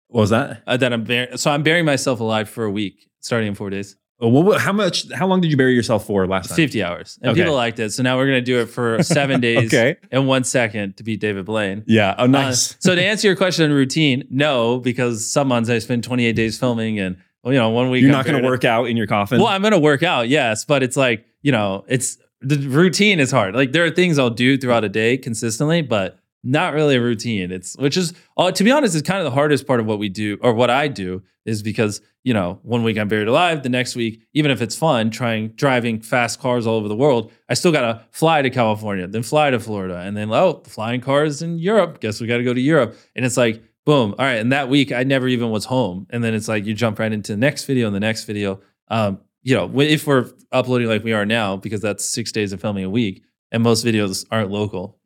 What 0.08 0.22
was 0.22 0.30
that? 0.30 0.62
uh, 0.68 0.78
that 0.78 0.94
I'm 0.94 1.04
bur- 1.04 1.36
so 1.36 1.52
I'm 1.52 1.64
burying 1.64 1.86
myself 1.86 2.20
alive 2.22 2.48
for 2.48 2.64
a 2.64 2.72
week, 2.72 3.10
starting 3.20 3.48
in 3.50 3.56
four 3.56 3.70
days. 3.70 3.98
Oh, 4.22 4.30
Well, 4.30 4.44
what, 4.44 4.62
how 4.62 4.72
much? 4.72 5.12
How 5.12 5.28
long 5.28 5.42
did 5.42 5.52
you 5.52 5.58
bury 5.58 5.74
yourself 5.74 6.06
for 6.06 6.26
last 6.26 6.48
time? 6.48 6.56
50 6.56 6.82
hours. 6.84 7.20
And 7.22 7.32
Okay. 7.32 7.42
people 7.42 7.54
liked 7.56 7.80
it. 7.80 7.92
So 7.92 8.02
now 8.02 8.16
we're 8.16 8.28
going 8.28 8.38
to 8.38 8.46
do 8.46 8.62
it 8.62 8.68
for 8.68 9.04
seven 9.18 9.42
days 9.42 9.74
Okay. 9.74 9.98
and 10.10 10.26
one 10.26 10.46
second 10.46 10.96
to 10.98 11.04
beat 11.04 11.20
David 11.20 11.44
Blaine. 11.46 11.84
Yeah. 11.86 12.16
Oh, 12.18 12.24
Uh, 12.24 12.28
nice. 12.28 12.78
so 12.80 12.96
to 12.96 13.02
answer 13.04 13.28
your 13.28 13.36
question 13.36 13.66
on 13.66 13.76
routine, 13.76 14.24
no, 14.30 14.80
because 14.80 15.30
some 15.30 15.50
months 15.50 15.70
I 15.70 15.80
spend 15.80 16.06
28 16.06 16.32
days 16.34 16.58
filming 16.58 16.98
and, 16.98 17.18
well, 17.44 17.54
you 17.54 17.60
know, 17.60 17.70
one 17.72 17.90
week 17.90 18.04
You're 18.04 18.12
I'm 18.12 18.18
not 18.20 18.26
going 18.26 18.36
to 18.38 18.42
buried- 18.42 18.52
work 18.52 18.64
out 18.64 18.86
in 18.86 18.96
your 18.96 19.08
coffin. 19.08 19.40
Well, 19.40 19.48
I'm 19.50 19.62
going 19.62 19.74
to 19.74 19.80
work 19.80 20.02
out, 20.02 20.30
yes. 20.30 20.64
But 20.64 20.82
it's 20.82 20.96
like, 20.96 21.26
you 21.42 21.52
know, 21.52 21.84
it's 21.90 22.18
the 22.46 22.58
routine 22.70 23.20
is 23.20 23.32
hard. 23.32 23.56
Like 23.56 23.72
there 23.72 23.86
are 23.86 23.92
things 23.92 24.20
I'll 24.20 24.30
do 24.30 24.58
throughout 24.58 24.84
a 24.84 24.90
day 24.90 25.18
consistently, 25.18 25.82
but 25.82 26.20
not 26.44 26.74
really 26.74 26.96
a 26.96 27.02
routine. 27.02 27.52
It's, 27.52 27.76
which 27.78 27.98
is, 27.98 28.14
uh, 28.38 28.52
to 28.52 28.64
be 28.64 28.72
honest, 28.72 28.96
is 28.96 29.02
kind 29.02 29.20
of 29.20 29.26
the 29.26 29.32
hardest 29.32 29.66
part 29.66 29.80
of 29.80 29.88
what 29.88 29.98
we 29.98 30.10
do 30.10 30.38
or 30.42 30.54
what 30.54 30.70
I 30.70 30.88
do 30.88 31.24
is 31.44 31.64
because, 31.64 32.02
you 32.24 32.34
know, 32.34 32.60
one 32.62 32.84
week 32.84 32.98
I'm 32.98 33.08
buried 33.08 33.28
alive, 33.28 33.64
the 33.64 33.70
next 33.70 33.96
week, 33.96 34.22
even 34.34 34.52
if 34.52 34.62
it's 34.62 34.76
fun, 34.76 35.10
trying 35.10 35.50
driving 35.50 36.02
fast 36.02 36.40
cars 36.40 36.68
all 36.68 36.76
over 36.76 36.88
the 36.88 36.96
world, 36.96 37.32
I 37.50 37.56
still 37.56 37.72
got 37.72 37.82
to 37.82 38.06
fly 38.12 38.44
to 38.44 38.50
California, 38.52 39.08
then 39.08 39.24
fly 39.24 39.50
to 39.50 39.60
Florida, 39.60 39.98
and 39.98 40.16
then, 40.16 40.32
oh, 40.32 40.62
flying 40.66 41.02
cars 41.02 41.42
in 41.42 41.58
Europe. 41.58 42.00
Guess 42.00 42.22
we 42.22 42.28
got 42.28 42.38
to 42.38 42.44
go 42.44 42.54
to 42.54 42.62
Europe. 42.62 42.96
And 43.16 43.26
it's 43.26 43.38
like, 43.38 43.64
boom. 43.86 44.16
All 44.18 44.26
right. 44.26 44.40
And 44.40 44.52
that 44.52 44.70
week 44.70 44.92
I 44.92 45.04
never 45.04 45.28
even 45.28 45.50
was 45.50 45.66
home. 45.66 46.08
And 46.10 46.24
then 46.24 46.34
it's 46.34 46.48
like 46.48 46.66
you 46.66 46.74
jump 46.74 47.00
right 47.00 47.12
into 47.12 47.34
the 47.34 47.38
next 47.38 47.66
video 47.66 47.88
and 47.88 47.96
the 47.96 48.00
next 48.00 48.26
video. 48.26 48.60
Um, 48.88 49.20
you 49.46 49.56
know, 49.56 49.72
if 49.80 50.08
we're 50.08 50.26
uploading 50.52 50.88
like 50.90 51.04
we 51.04 51.14
are 51.14 51.26
now, 51.26 51.56
because 51.56 51.80
that's 51.80 52.04
six 52.04 52.32
days 52.32 52.52
of 52.52 52.60
filming 52.60 52.84
a 52.84 52.90
week, 52.90 53.22
and 53.52 53.62
most 53.64 53.86
videos 53.86 54.26
aren't 54.32 54.50
local. 54.50 55.00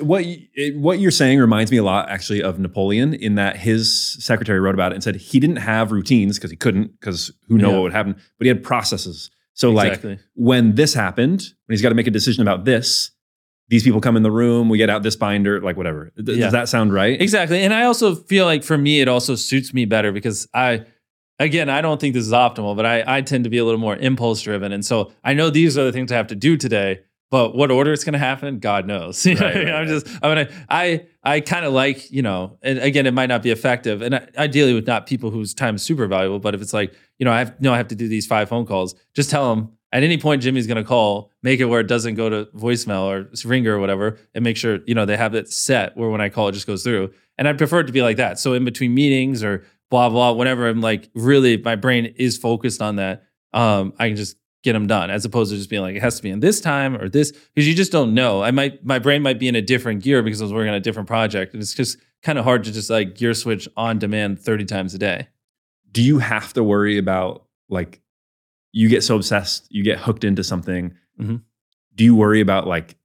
What 0.00 0.24
eh, 0.24 0.70
what 0.76 1.00
you're 1.00 1.10
saying 1.10 1.40
reminds 1.40 1.72
me 1.72 1.78
a 1.78 1.82
lot, 1.82 2.08
actually, 2.10 2.42
of 2.44 2.60
Napoleon. 2.60 3.12
In 3.14 3.34
that 3.34 3.56
his 3.56 3.92
secretary 4.24 4.60
wrote 4.60 4.74
about 4.76 4.92
it 4.92 4.94
and 4.94 5.02
said 5.02 5.16
he 5.16 5.40
didn't 5.40 5.56
have 5.56 5.90
routines 5.90 6.38
because 6.38 6.52
he 6.52 6.56
couldn't, 6.56 6.92
because 7.00 7.32
who 7.48 7.58
know 7.58 7.70
Yeah. 7.70 7.74
what 7.74 7.82
would 7.82 7.92
happen. 7.92 8.12
But 8.38 8.44
he 8.44 8.48
had 8.48 8.62
processes. 8.62 9.30
So, 9.54 9.70
like 9.70 10.00
when 10.36 10.76
this 10.76 10.94
happened, 10.94 11.40
when 11.66 11.74
he's 11.74 11.82
got 11.82 11.88
to 11.88 11.96
make 11.96 12.06
a 12.06 12.12
decision 12.12 12.40
about 12.42 12.64
this, 12.66 13.10
these 13.68 13.82
people 13.82 14.00
come 14.00 14.16
in 14.16 14.22
the 14.22 14.30
room, 14.30 14.68
we 14.68 14.78
get 14.78 14.88
out 14.90 15.02
this 15.02 15.16
binder, 15.16 15.60
like 15.60 15.76
whatever. 15.76 16.12
Th- 16.24 16.38
Yeah. 16.38 16.44
Does 16.44 16.52
that 16.52 16.68
sound 16.68 16.92
right? 16.92 17.20
Exactly. 17.20 17.60
And 17.64 17.74
I 17.74 17.82
also 17.82 18.14
feel 18.14 18.44
like 18.44 18.62
for 18.62 18.78
me, 18.78 19.00
it 19.00 19.08
also 19.08 19.34
suits 19.34 19.74
me 19.74 19.84
better 19.86 20.12
because 20.12 20.46
I, 20.54 20.84
again, 21.38 21.68
I 21.70 21.80
don't 21.80 22.00
think 22.00 22.14
this 22.14 22.26
is 22.26 22.32
optimal, 22.32 22.76
but 22.76 22.86
I, 22.86 23.04
I 23.18 23.20
tend 23.22 23.44
to 23.44 23.50
be 23.50 23.58
a 23.58 23.64
little 23.64 23.80
more 23.80 23.96
impulse 23.96 24.42
driven. 24.42 24.72
And 24.72 24.84
so 24.84 25.12
I 25.24 25.34
know 25.34 25.50
these 25.50 25.76
are 25.78 25.84
the 25.84 25.92
things 25.92 26.10
I 26.12 26.16
have 26.16 26.26
to 26.28 26.34
do 26.34 26.56
today, 26.56 27.00
but 27.30 27.54
what 27.54 27.70
order 27.70 27.92
it's 27.92 28.04
going 28.04 28.14
to 28.14 28.18
happen, 28.18 28.58
God 28.58 28.86
knows. 28.86 29.24
Know 29.26 29.32
I 29.32 29.40
Right, 29.40 29.54
mean? 29.56 29.66
right, 29.66 29.74
I'm 29.74 29.86
just, 29.86 30.08
I'm 30.08 30.20
gonna, 30.22 30.48
I, 30.68 31.06
I 31.22 31.40
kind 31.40 31.64
of 31.66 31.72
like, 31.74 32.10
you 32.10 32.22
know, 32.22 32.58
and 32.62 32.78
again, 32.78 33.06
it 33.06 33.12
might 33.12 33.26
not 33.28 33.42
be 33.42 33.50
effective. 33.50 34.00
And 34.02 34.14
I- 34.16 34.28
ideally 34.38 34.72
with 34.74 34.86
not 34.86 35.06
people 35.06 35.30
whose 35.30 35.52
time 35.54 35.76
is 35.76 35.82
super 35.82 36.06
valuable, 36.06 36.38
but 36.38 36.54
if 36.54 36.62
it's 36.62 36.72
like, 36.72 36.94
you 37.18 37.24
know, 37.24 37.32
I 37.32 37.40
have, 37.40 37.60
no, 37.60 37.72
I 37.74 37.76
have 37.76 37.88
to 37.88 37.94
do 37.94 38.08
these 38.08 38.26
five 38.26 38.48
phone 38.48 38.64
calls, 38.66 38.94
just 39.14 39.28
tell 39.30 39.54
them 39.54 39.72
at 39.92 40.02
any 40.02 40.18
point 40.18 40.42
Jimmy's 40.42 40.66
going 40.66 40.76
to 40.76 40.84
call, 40.84 41.30
make 41.42 41.60
it 41.60 41.64
where 41.66 41.80
it 41.80 41.86
doesn't 41.86 42.14
go 42.14 42.28
to 42.28 42.44
voicemail 42.56 43.02
or 43.04 43.30
ringer 43.48 43.76
or 43.76 43.78
whatever, 43.78 44.18
and 44.34 44.42
make 44.44 44.56
sure, 44.56 44.80
you 44.86 44.94
know, 44.94 45.04
they 45.06 45.16
have 45.16 45.34
it 45.34 45.50
set 45.50 45.96
where 45.96 46.08
when 46.10 46.20
I 46.20 46.28
call, 46.30 46.48
it 46.48 46.52
just 46.52 46.66
goes 46.66 46.82
through. 46.82 47.12
And 47.38 47.46
I'd 47.48 47.56
prefer 47.58 47.80
it 47.80 47.86
to 47.86 47.92
be 47.92 48.02
like 48.02 48.16
that. 48.18 48.38
So 48.38 48.52
in 48.54 48.64
between 48.64 48.92
meetings 48.94 49.42
or 49.44 49.64
blah, 49.90 50.08
blah, 50.08 50.32
whenever 50.32 50.68
I'm 50.68 50.80
like 50.80 51.10
really, 51.14 51.56
my 51.56 51.76
brain 51.76 52.06
is 52.16 52.36
focused 52.36 52.82
on 52.82 52.96
that, 52.96 53.24
um, 53.52 53.92
I 53.98 54.08
can 54.08 54.16
just 54.16 54.36
get 54.64 54.72
them 54.72 54.86
done 54.86 55.10
as 55.10 55.24
opposed 55.24 55.50
to 55.52 55.56
just 55.56 55.70
being 55.70 55.82
like, 55.82 55.94
it 55.96 56.02
has 56.02 56.16
to 56.16 56.22
be 56.22 56.30
in 56.30 56.40
this 56.40 56.60
time 56.60 56.96
or 56.96 57.08
this, 57.08 57.30
because 57.32 57.66
you 57.66 57.74
just 57.74 57.92
don't 57.92 58.12
know. 58.12 58.42
I 58.42 58.50
might, 58.50 58.84
my 58.84 58.98
brain 58.98 59.22
might 59.22 59.38
be 59.38 59.48
in 59.48 59.54
a 59.56 59.62
different 59.62 60.02
gear 60.02 60.22
because 60.22 60.40
I 60.40 60.44
was 60.44 60.52
working 60.52 60.68
on 60.70 60.74
a 60.74 60.80
different 60.80 61.06
project. 61.08 61.54
And 61.54 61.62
it's 61.62 61.74
just 61.74 61.98
kind 62.22 62.38
of 62.38 62.44
hard 62.44 62.64
to 62.64 62.72
just 62.72 62.90
like 62.90 63.14
gear 63.14 63.34
switch 63.34 63.68
on 63.76 63.98
demand 63.98 64.40
30 64.40 64.64
times 64.64 64.94
a 64.94 64.98
day. 64.98 65.28
Do 65.92 66.02
you 66.02 66.18
have 66.18 66.52
to 66.54 66.64
worry 66.64 66.98
about 66.98 67.46
like 67.68 68.00
you 68.72 68.88
get 68.88 69.02
so 69.04 69.16
obsessed, 69.16 69.66
you 69.70 69.82
get 69.84 69.98
hooked 69.98 70.24
into 70.24 70.42
something? 70.44 70.94
Mhm. 71.20 71.42
Do 71.94 72.04
you 72.04 72.14
worry 72.14 72.40
about 72.40 72.66
like 72.66 72.96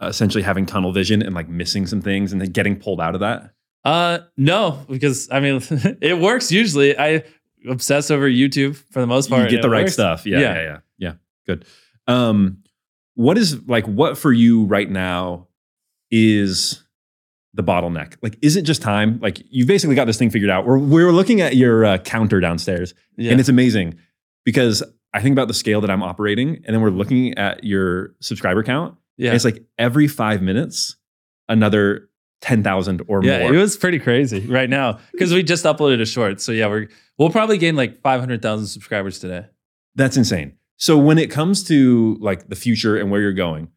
essentially 0.00 0.42
having 0.42 0.66
tunnel 0.66 0.92
vision 0.92 1.22
and 1.22 1.34
like 1.34 1.48
missing 1.48 1.86
some 1.86 2.00
things 2.00 2.32
and 2.32 2.40
then 2.40 2.50
getting 2.52 2.76
pulled 2.76 3.00
out 3.00 3.14
of 3.14 3.20
that? 3.20 3.52
Uh, 3.84 4.18
no, 4.36 4.84
because 4.90 5.28
I 5.30 5.40
mean, 5.40 5.60
it 6.00 6.18
works 6.18 6.52
usually. 6.52 6.98
I 6.98 7.24
obsess 7.68 8.10
over 8.10 8.28
YouTube 8.28 8.76
for 8.90 9.00
the 9.00 9.06
most 9.06 9.28
part. 9.30 9.44
you 9.44 9.50
get 9.56 9.62
the 9.62 9.70
right 9.70 9.82
works. 9.84 9.92
stuff. 9.94 10.26
Yeah, 10.26 10.38
Yeah. 10.40 10.54
yeah, 10.54 10.62
yeah, 10.62 10.78
yeah. 10.98 11.12
Good. 11.46 11.64
Um, 12.06 12.62
what 13.14 13.36
is 13.38 13.60
like 13.68 13.86
what 13.86 14.16
for 14.18 14.32
you 14.32 14.64
right 14.64 14.90
now 14.90 15.48
is 16.10 16.84
the 17.54 17.62
bottleneck? 17.62 18.16
Like, 18.22 18.38
is 18.42 18.56
it 18.56 18.62
just 18.62 18.82
time? 18.82 19.18
Like, 19.20 19.42
you 19.50 19.66
basically 19.66 19.94
got 19.96 20.06
this 20.06 20.16
thing 20.18 20.30
figured 20.30 20.50
out. 20.50 20.66
We're 20.66 20.78
we're 20.78 21.12
looking 21.12 21.40
at 21.40 21.56
your 21.56 21.84
uh, 21.84 21.98
counter 21.98 22.40
downstairs, 22.40 22.94
Yeah. 23.16 23.30
and 23.32 23.40
it's 23.40 23.48
amazing 23.48 23.98
because 24.44 24.82
I 25.12 25.20
think 25.20 25.32
about 25.32 25.48
the 25.48 25.54
scale 25.54 25.80
that 25.80 25.90
I'm 25.90 26.02
operating, 26.02 26.56
and 26.64 26.74
then 26.74 26.80
we're 26.80 26.90
looking 26.90 27.36
at 27.36 27.64
your 27.64 28.14
subscriber 28.20 28.62
count. 28.62 28.96
yeah. 29.16 29.32
It's 29.34 29.44
like 29.44 29.64
every 29.78 30.06
five 30.08 30.42
minutes, 30.42 30.96
another 31.48 32.08
ten 32.40 32.62
thousand 32.62 33.02
or 33.08 33.22
yeah, 33.24 33.40
more. 33.40 33.54
it 33.54 33.58
was 33.58 33.76
pretty 33.76 33.98
crazy 33.98 34.40
right 34.46 34.70
now 34.70 34.98
because 35.12 35.32
we 35.32 35.42
just 35.42 35.64
uploaded 35.64 36.00
a 36.00 36.06
short. 36.06 36.40
So 36.40 36.52
yeah, 36.52 36.68
we're 36.68 36.88
we'll 37.18 37.30
probably 37.30 37.58
gain 37.58 37.76
like 37.76 38.00
five 38.02 38.20
hundred 38.20 38.42
thousand 38.42 38.66
subscribers 38.66 39.18
today. 39.18 39.46
That's 39.94 40.16
insane. 40.16 40.54
So 40.76 40.96
when 40.96 41.18
it 41.18 41.30
comes 41.30 41.64
to 41.64 42.16
like 42.20 42.48
the 42.48 42.56
future 42.56 42.96
and 42.96 43.10
where 43.10 43.20
you're 43.20 43.32
going, 43.34 43.68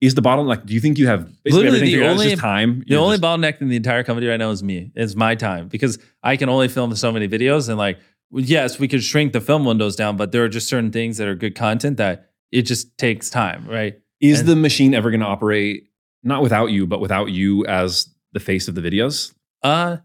is 0.00 0.14
the 0.14 0.22
bottom 0.22 0.46
like? 0.46 0.64
Do 0.64 0.72
you 0.72 0.80
think 0.80 0.98
you 0.98 1.06
have 1.06 1.30
Literally 1.44 1.80
the 1.80 1.84
figured 1.86 2.02
out? 2.04 2.12
It's 2.12 2.20
only- 2.20 2.30
just 2.30 2.40
time? 2.40 2.84
The 2.86 2.96
only 2.96 3.18
just- 3.18 3.22
bottleneck 3.22 3.60
in 3.60 3.68
the 3.68 3.76
entire 3.76 4.02
company 4.02 4.26
right 4.26 4.38
now 4.38 4.50
is 4.50 4.62
me. 4.62 4.92
It's 4.94 5.14
my 5.14 5.34
time 5.34 5.68
because 5.68 5.98
I 6.22 6.36
can 6.36 6.48
only 6.48 6.68
film 6.68 6.94
so 6.96 7.12
many 7.12 7.28
videos 7.28 7.68
and 7.68 7.76
like 7.76 7.98
yes, 8.32 8.78
we 8.78 8.86
could 8.88 9.02
shrink 9.02 9.32
the 9.32 9.40
film 9.40 9.64
windows 9.64 9.96
down, 9.96 10.16
but 10.16 10.30
there 10.32 10.44
are 10.44 10.48
just 10.48 10.68
certain 10.68 10.92
things 10.92 11.18
that 11.18 11.26
are 11.26 11.34
good 11.34 11.54
content 11.56 11.96
that 11.96 12.30
it 12.52 12.62
just 12.62 12.96
takes 12.96 13.28
time, 13.28 13.66
right? 13.66 13.98
is 14.20 14.40
and- 14.40 14.48
the 14.48 14.56
machine 14.56 14.94
ever 14.94 15.10
going 15.10 15.20
to 15.20 15.26
operate 15.26 15.89
not 16.22 16.42
without 16.42 16.66
you, 16.66 16.86
but 16.86 17.00
without 17.00 17.30
you 17.30 17.64
as 17.66 18.08
the 18.32 18.40
face 18.40 18.68
of 18.68 18.74
the 18.74 18.80
videos? 18.80 19.32
Uh 19.62 19.98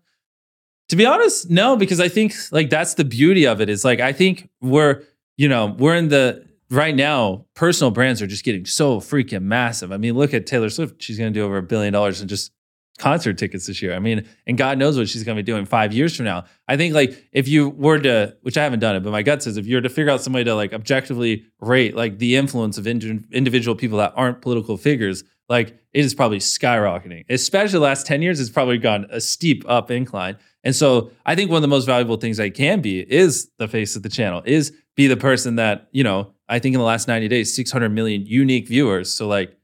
to 0.90 0.96
be 0.96 1.06
honest, 1.06 1.50
no, 1.50 1.76
because 1.76 2.00
I 2.00 2.10
think 2.10 2.36
like 2.52 2.70
that's 2.70 2.94
the 2.94 3.06
beauty 3.06 3.48
of 3.48 3.60
it 3.60 3.70
is 3.70 3.84
like 3.84 4.00
I 4.00 4.14
think 4.14 4.50
we're, 4.62 5.02
you 5.38 5.50
know, 5.50 5.76
we're 5.78 5.96
in 5.96 6.10
the 6.10 6.46
right 6.70 6.96
now, 6.96 7.46
personal 7.56 7.92
brands 7.92 8.22
are 8.22 8.28
just 8.28 8.44
getting 8.44 8.66
so 8.66 9.00
freaking 9.00 9.44
massive. 9.44 9.92
I 9.92 9.98
mean, 9.98 10.16
look 10.16 10.34
at 10.34 10.46
Taylor 10.46 10.70
Swift. 10.70 11.02
She's 11.02 11.18
gonna 11.18 11.32
do 11.32 11.44
over 11.44 11.58
a 11.58 11.64
billion 11.64 11.94
dollars 11.94 12.22
in 12.22 12.28
just 12.28 12.52
concert 12.98 13.38
tickets 13.38 13.66
this 13.66 13.82
year. 13.82 13.94
I 13.94 14.00
mean, 14.00 14.26
and 14.48 14.58
God 14.58 14.78
knows 14.78 14.98
what 14.98 15.10
she's 15.10 15.24
gonna 15.24 15.36
be 15.36 15.44
doing 15.44 15.66
five 15.66 15.92
years 15.94 16.16
from 16.16 16.26
now. 16.26 16.46
I 16.68 16.78
think 16.78 16.94
like 16.94 17.28
if 17.32 17.48
you 17.48 17.70
were 17.70 18.00
to, 18.00 18.38
which 18.42 18.58
I 18.58 18.64
haven't 18.64 18.80
done 18.80 18.96
it, 18.96 19.02
but 19.02 19.12
my 19.12 19.24
gut 19.24 19.44
says 19.44 19.58
if 19.58 19.66
you 19.66 19.76
were 19.76 19.82
to 19.82 19.90
figure 19.90 20.12
out 20.12 20.22
some 20.22 20.34
way 20.34 20.44
to 20.44 20.56
like 20.56 20.72
objectively 20.74 21.46
rate 21.60 21.96
like 21.96 22.20
the 22.20 22.36
influence 22.36 22.78
of 22.78 22.88
indi- 22.88 23.22
individual 23.32 23.76
people 23.76 23.98
that 23.98 24.14
aren't 24.16 24.42
political 24.42 24.78
figures, 24.78 25.24
like 25.50 25.70
it 25.94 26.04
is 26.06 26.14
probably 26.14 26.40
skyrocketing. 26.40 27.26
Especially 27.30 27.74
the 27.74 27.80
last 27.80 28.06
10 28.06 28.22
years, 28.22 28.40
it's 28.40 28.50
probably 28.50 28.78
gone 28.78 29.08
a 29.10 29.22
steep 29.22 29.64
up 29.68 29.92
incline. 29.92 30.38
And 30.64 30.76
so 30.76 31.12
I 31.26 31.36
think 31.36 31.52
one 31.52 31.58
of 31.58 31.62
the 31.62 31.68
most 31.68 31.86
valuable 31.86 32.18
things 32.18 32.40
I 32.40 32.50
can 32.50 32.82
be 32.82 33.00
is 33.00 33.52
the 33.58 33.68
face 33.68 33.96
of 33.96 34.04
the 34.04 34.10
channel, 34.10 34.42
is 34.46 34.74
be 34.96 35.08
the 35.08 35.18
person 35.18 35.56
that, 35.58 35.88
you 35.92 36.04
know, 36.04 36.34
I 36.50 36.60
think 36.60 36.74
in 36.74 36.80
the 36.80 36.86
last 36.86 37.08
90 37.08 37.28
days, 37.28 37.56
600 37.56 37.90
million 37.90 38.26
unique 38.26 38.68
viewers. 38.68 39.12
So 39.14 39.28
like, 39.28 39.56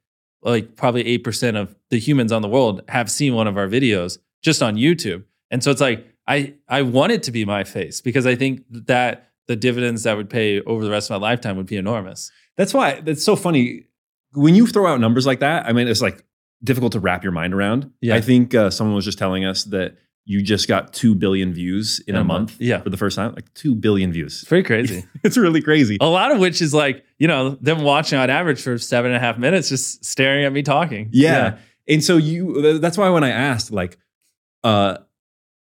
like 0.43 0.75
probably 0.75 1.03
8% 1.19 1.55
of 1.55 1.75
the 1.89 1.99
humans 1.99 2.31
on 2.31 2.41
the 2.41 2.47
world 2.47 2.81
have 2.87 3.09
seen 3.09 3.33
one 3.33 3.47
of 3.47 3.57
our 3.57 3.67
videos 3.67 4.17
just 4.41 4.61
on 4.61 4.75
YouTube. 4.75 5.23
And 5.49 5.63
so 5.63 5.71
it's 5.71 5.81
like, 5.81 6.07
I 6.27 6.53
I 6.67 6.83
want 6.83 7.11
it 7.11 7.23
to 7.23 7.31
be 7.31 7.45
my 7.45 7.63
face 7.63 8.01
because 8.01 8.25
I 8.25 8.35
think 8.35 8.63
that 8.69 9.31
the 9.47 9.55
dividends 9.55 10.03
that 10.03 10.15
would 10.15 10.29
pay 10.29 10.61
over 10.61 10.83
the 10.83 10.91
rest 10.91 11.09
of 11.09 11.19
my 11.19 11.27
lifetime 11.29 11.57
would 11.57 11.65
be 11.65 11.77
enormous. 11.77 12.31
That's 12.57 12.73
why 12.73 13.01
that's 13.01 13.23
so 13.23 13.35
funny. 13.35 13.85
When 14.33 14.55
you 14.55 14.67
throw 14.67 14.87
out 14.87 14.99
numbers 14.99 15.25
like 15.25 15.39
that, 15.39 15.65
I 15.65 15.73
mean, 15.73 15.87
it's 15.87 16.01
like 16.01 16.23
difficult 16.63 16.93
to 16.93 16.99
wrap 16.99 17.23
your 17.23 17.31
mind 17.31 17.53
around. 17.53 17.91
Yeah. 18.01 18.15
I 18.15 18.21
think 18.21 18.53
uh, 18.55 18.69
someone 18.69 18.95
was 18.95 19.05
just 19.05 19.17
telling 19.17 19.45
us 19.45 19.63
that 19.65 19.97
you 20.25 20.41
just 20.41 20.67
got 20.67 20.93
2 20.93 21.15
billion 21.15 21.51
views 21.51 21.99
in, 22.07 22.15
a, 22.15 22.23
month, 22.23 22.55
Yeah. 22.59 22.81
for 22.81 22.89
the 22.91 22.97
first 22.97 23.15
time. 23.15 23.33
Like 23.33 23.51
2 23.55 23.73
billion 23.75 24.11
views. 24.13 24.41
It's 24.41 24.47
pretty 24.47 24.63
crazy. 24.63 25.03
it's 25.23 25.35
really 25.35 25.61
crazy. 25.61 25.97
a 25.99 26.05
lot 26.07 26.31
of 26.31 26.39
which 26.39 26.61
is 26.61 26.73
like, 26.73 27.03
you 27.17 27.27
know, 27.27 27.51
them 27.61 27.81
watching 27.81 28.19
on 28.19 28.29
average 28.29 28.61
for 28.61 28.77
seven 28.77 29.11
and 29.11 29.17
a 29.17 29.19
half 29.19 29.37
minutes, 29.39 29.69
just 29.69 30.05
staring 30.05 30.45
at 30.45 30.53
me 30.53 30.61
talking. 30.61 31.09
Yeah. 31.11 31.57
And 31.87 32.03
so 32.03 32.17
you 32.17 32.77
that's 32.79 32.97
why 32.97 33.09
when 33.09 33.23
I 33.23 33.31
asked 33.31 33.71
like 33.71 33.97
uh 34.63 34.97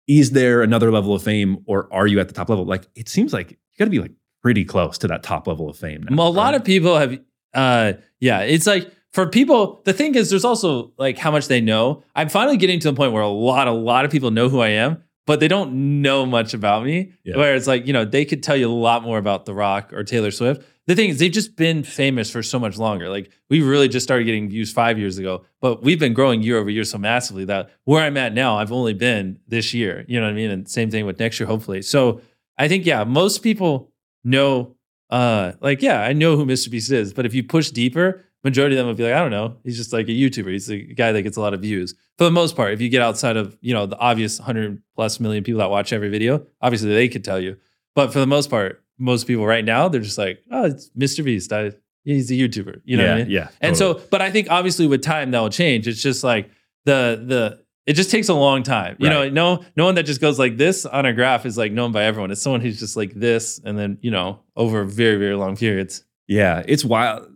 is 0.06 0.32
there 0.32 0.60
another 0.62 0.92
level 0.92 1.14
of 1.14 1.22
fame 1.22 1.58
or 1.66 1.88
are 1.90 2.06
you 2.06 2.20
at 2.20 2.28
the 2.28 2.34
top 2.34 2.50
level? 2.50 2.66
Like 2.66 2.86
it 2.94 3.08
seems 3.08 3.32
like 3.32 3.52
you 3.52 3.56
got 3.78 3.86
to 3.86 3.90
be 3.90 4.00
like 4.00 4.12
pretty 4.42 4.64
close 4.66 4.98
to 4.98 5.08
that 5.08 5.22
top 5.22 5.46
level 5.46 5.70
of 5.70 5.78
fame. 5.78 6.02
Now, 6.08 6.16
well, 6.16 6.28
a 6.28 6.30
lot 6.30 6.54
of 6.54 6.62
people 6.62 6.98
have 6.98 7.18
uh 7.54 7.92
yeah 8.20 8.40
it's 8.40 8.66
like 8.66 8.90
for 9.12 9.28
people 9.28 9.80
the 9.84 9.92
thing 9.92 10.14
is 10.14 10.30
there's 10.30 10.44
also 10.44 10.92
like 10.98 11.18
how 11.18 11.30
much 11.30 11.46
they 11.48 11.60
know. 11.60 12.02
I'm 12.16 12.28
finally 12.28 12.56
getting 12.56 12.80
to 12.80 12.90
the 12.90 12.96
point 12.96 13.12
where 13.12 13.22
a 13.22 13.28
lot 13.28 13.68
a 13.68 13.72
lot 13.72 14.04
of 14.04 14.10
people 14.10 14.30
know 14.30 14.48
who 14.48 14.60
i 14.60 14.68
am 14.68 15.02
but 15.26 15.40
they 15.40 15.48
don't 15.48 16.02
know 16.02 16.26
much 16.26 16.52
about 16.52 16.84
me. 16.84 17.12
Yeah. 17.24 17.36
where 17.36 17.54
it's 17.54 17.66
like 17.66 17.86
you 17.86 17.92
know 17.92 18.04
they 18.04 18.24
could 18.24 18.42
tell 18.42 18.56
you 18.56 18.70
a 18.70 18.72
lot 18.72 19.02
more 19.02 19.18
about 19.18 19.46
the 19.46 19.54
rock 19.54 19.92
or 19.92 20.04
taylor 20.04 20.30
swift. 20.30 20.62
The 20.86 20.94
thing 20.94 21.08
is 21.08 21.18
they've 21.18 21.32
just 21.32 21.56
been 21.56 21.82
famous 21.82 22.30
for 22.30 22.42
so 22.42 22.58
much 22.58 22.76
longer. 22.76 23.08
Like 23.08 23.30
we 23.48 23.62
really 23.62 23.88
just 23.88 24.04
started 24.04 24.24
getting 24.24 24.50
views 24.50 24.72
five 24.72 24.98
years 24.98 25.16
ago 25.18 25.44
but 25.60 25.82
we've 25.82 25.98
been 26.00 26.12
growing 26.12 26.42
year 26.42 26.58
over 26.58 26.68
year 26.68 26.84
so 26.84 26.98
massively 26.98 27.46
that 27.46 27.70
where 27.84 28.02
i'm 28.04 28.18
at 28.18 28.34
now 28.34 28.58
i've 28.58 28.72
only 28.72 28.94
been 28.94 29.38
this 29.48 29.72
year. 29.72 30.04
You 30.08 30.20
know 30.20 30.26
what 30.26 30.32
i 30.32 30.36
mean? 30.36 30.50
And 30.50 30.68
same 30.68 30.90
thing 30.90 31.06
with 31.06 31.18
next 31.18 31.38
year 31.40 31.46
hopefully. 31.46 31.82
So 31.82 32.20
i 32.58 32.68
think 32.68 32.84
yeah 32.84 33.04
most 33.04 33.42
people 33.42 33.92
know 34.24 34.74
uh 35.14 35.52
like 35.60 35.80
yeah 35.80 36.00
i 36.00 36.12
know 36.12 36.36
who 36.36 36.44
mr 36.44 36.70
beast 36.70 36.90
is 36.90 37.12
but 37.12 37.24
if 37.24 37.34
you 37.34 37.42
push 37.42 37.70
deeper 37.70 38.24
majority 38.42 38.76
of 38.76 38.78
them 38.78 38.86
would 38.88 38.96
be 38.96 39.02
like 39.04 39.14
i 39.14 39.18
don't 39.18 39.30
know. 39.30 39.56
He's 39.64 39.76
just 39.76 39.92
like 39.92 40.06
a 40.08 40.12
youtuber. 40.12 40.50
He's 40.50 40.70
a 40.70 40.76
guy 40.78 41.12
that 41.12 41.22
gets 41.22 41.36
a 41.36 41.40
lot 41.40 41.54
of 41.54 41.60
views. 41.60 41.94
For 42.18 42.24
the 42.24 42.30
most 42.30 42.54
part 42.54 42.72
if 42.72 42.80
you 42.80 42.88
get 42.88 43.02
outside 43.02 43.36
of 43.36 43.56
you 43.60 43.74
know 43.74 43.86
the 43.86 43.98
obvious 43.98 44.38
100 44.38 44.82
plus 44.94 45.18
million 45.18 45.42
people 45.42 45.60
that 45.60 45.70
watch 45.70 45.92
every 45.92 46.10
video 46.10 46.46
obviously 46.60 46.92
they 46.92 47.08
could 47.08 47.24
tell 47.24 47.40
you. 47.40 47.56
But 47.94 48.12
for 48.12 48.18
the 48.18 48.26
most 48.26 48.50
part 48.50 48.82
most 48.98 49.26
people 49.26 49.46
right 49.46 49.64
now 49.64 49.88
they're 49.88 50.00
just 50.00 50.18
like 50.18 50.42
oh 50.50 50.64
it's 50.64 50.90
mr 50.90 51.24
beast. 51.24 51.52
I, 51.52 51.72
he's 52.04 52.30
a 52.30 52.34
youtuber. 52.34 52.80
You 52.84 52.98
know 52.98 53.04
yeah, 53.04 53.10
what 53.10 53.20
i 53.20 53.22
mean? 53.22 53.30
yeah. 53.30 53.48
and 53.60 53.74
totally. 53.74 54.00
so 54.02 54.08
but 54.10 54.20
i 54.20 54.30
think 54.30 54.48
obviously 54.50 54.86
with 54.86 55.02
time 55.02 55.30
that 55.30 55.40
will 55.40 55.48
change. 55.48 55.88
It's 55.88 56.02
just 56.02 56.22
like 56.22 56.50
the 56.84 57.22
the 57.26 57.63
it 57.86 57.92
just 57.94 58.10
takes 58.10 58.28
a 58.28 58.34
long 58.34 58.62
time 58.62 58.96
you 58.98 59.08
Right. 59.08 59.32
know 59.32 59.56
no 59.56 59.64
no 59.76 59.84
one 59.84 59.94
that 59.96 60.04
just 60.04 60.20
goes 60.20 60.38
like 60.38 60.56
this 60.56 60.86
on 60.86 61.04
a 61.06 61.12
graph 61.12 61.44
is 61.46 61.56
like 61.58 61.72
known 61.72 61.92
by 61.92 62.04
everyone 62.04 62.30
it's 62.30 62.40
someone 62.42 62.60
who's 62.60 62.78
just 62.80 62.96
like 62.96 63.12
this 63.14 63.60
and 63.64 63.78
then 63.78 63.98
you 64.00 64.10
know 64.10 64.40
over 64.56 64.84
very 64.84 65.16
very 65.16 65.34
long 65.36 65.56
periods 65.56 66.04
Yeah, 66.26 66.62
it's 66.66 66.84
wild. 66.84 67.28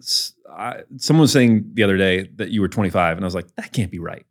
I, 0.51 0.81
someone 0.97 1.23
was 1.23 1.33
saying 1.33 1.73
the 1.75 1.83
other 1.83 1.99
day 1.99 2.31
that 2.37 2.49
you 2.51 2.63
were 2.63 2.69
25, 2.69 3.17
and 3.19 3.25
I 3.25 3.27
was 3.27 3.35
like, 3.35 3.55
that 3.57 3.71
can't 3.73 3.91
be 3.91 3.99
right. 3.99 4.25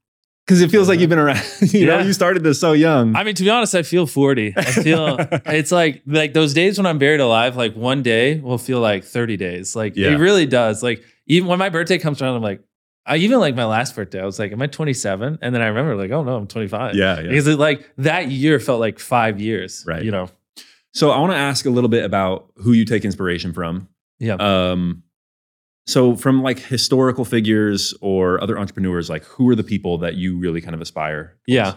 Because 0.45 0.61
it 0.61 0.71
feels 0.71 0.87
like 0.89 0.99
you've 0.99 1.11
been 1.11 1.19
around. 1.19 1.43
you 1.61 1.85
know, 1.85 1.99
you 1.99 2.11
started 2.11 2.41
this 2.43 2.59
so 2.59 2.71
young. 2.73 3.15
I 3.15 3.23
mean, 3.23 3.35
to 3.35 3.43
be 3.43 3.49
honest, 3.51 3.75
I 3.75 3.83
feel 3.83 4.07
40. 4.07 4.53
I 4.57 4.63
feel 4.63 5.17
it's 5.45 5.71
like 5.71 6.01
like 6.07 6.33
those 6.33 6.53
days 6.55 6.77
when 6.79 6.87
I'm 6.87 6.97
buried 6.97 7.19
alive, 7.19 7.55
like 7.55 7.75
one 7.75 8.01
day 8.01 8.39
will 8.39 8.57
feel 8.57 8.79
like 8.79 9.03
30 9.03 9.37
days. 9.37 9.75
Like 9.75 9.95
Yeah. 9.95 10.09
it 10.13 10.17
really 10.17 10.47
does. 10.47 10.81
Like 10.81 11.03
even 11.27 11.47
when 11.47 11.59
my 11.59 11.69
birthday 11.69 11.99
comes 11.99 12.19
around, 12.21 12.35
I'm 12.35 12.41
like, 12.41 12.61
I 13.07 13.17
even 13.17 13.39
like 13.39 13.55
my 13.55 13.65
last 13.65 13.95
birthday, 13.95 14.21
I 14.21 14.25
was 14.25 14.37
like, 14.37 14.51
Am 14.51 14.61
I 14.61 14.67
27? 14.67 15.39
And 15.41 15.55
then 15.55 15.61
I 15.61 15.67
remember 15.67 15.95
like, 15.95 16.11
oh 16.11 16.23
no, 16.23 16.35
I'm 16.35 16.47
25. 16.47 16.95
yeah, 16.95 17.19
yeah. 17.19 17.29
Because 17.29 17.47
it 17.47 17.57
like 17.57 17.89
that 17.97 18.29
year 18.29 18.59
felt 18.59 18.79
like 18.79 18.99
five 18.99 19.39
years. 19.39 19.83
Right. 19.87 20.03
You 20.03 20.11
know? 20.11 20.29
So 20.93 21.11
I 21.11 21.19
want 21.19 21.31
to 21.31 21.37
ask 21.37 21.65
a 21.65 21.69
little 21.69 21.89
bit 21.89 22.03
about 22.05 22.51
who 22.57 22.73
you 22.73 22.85
take 22.85 23.05
inspiration 23.05 23.53
from. 23.53 23.87
Yeah. 24.19 24.35
Um, 24.35 25.03
so 25.85 26.15
from 26.15 26.43
like 26.43 26.59
historical 26.59 27.23
figures 27.23 27.93
or 28.01 28.41
other 28.43 28.59
entrepreneurs, 28.59 29.09
like 29.09 29.23
who 29.23 29.49
are 29.49 29.55
the 29.55 29.63
people 29.63 29.99
that 29.99 30.15
you 30.15 30.37
really 30.37 30.59
kind 30.59 30.75
of 30.75 30.81
aspire? 30.81 31.37
Yeah. 31.47 31.75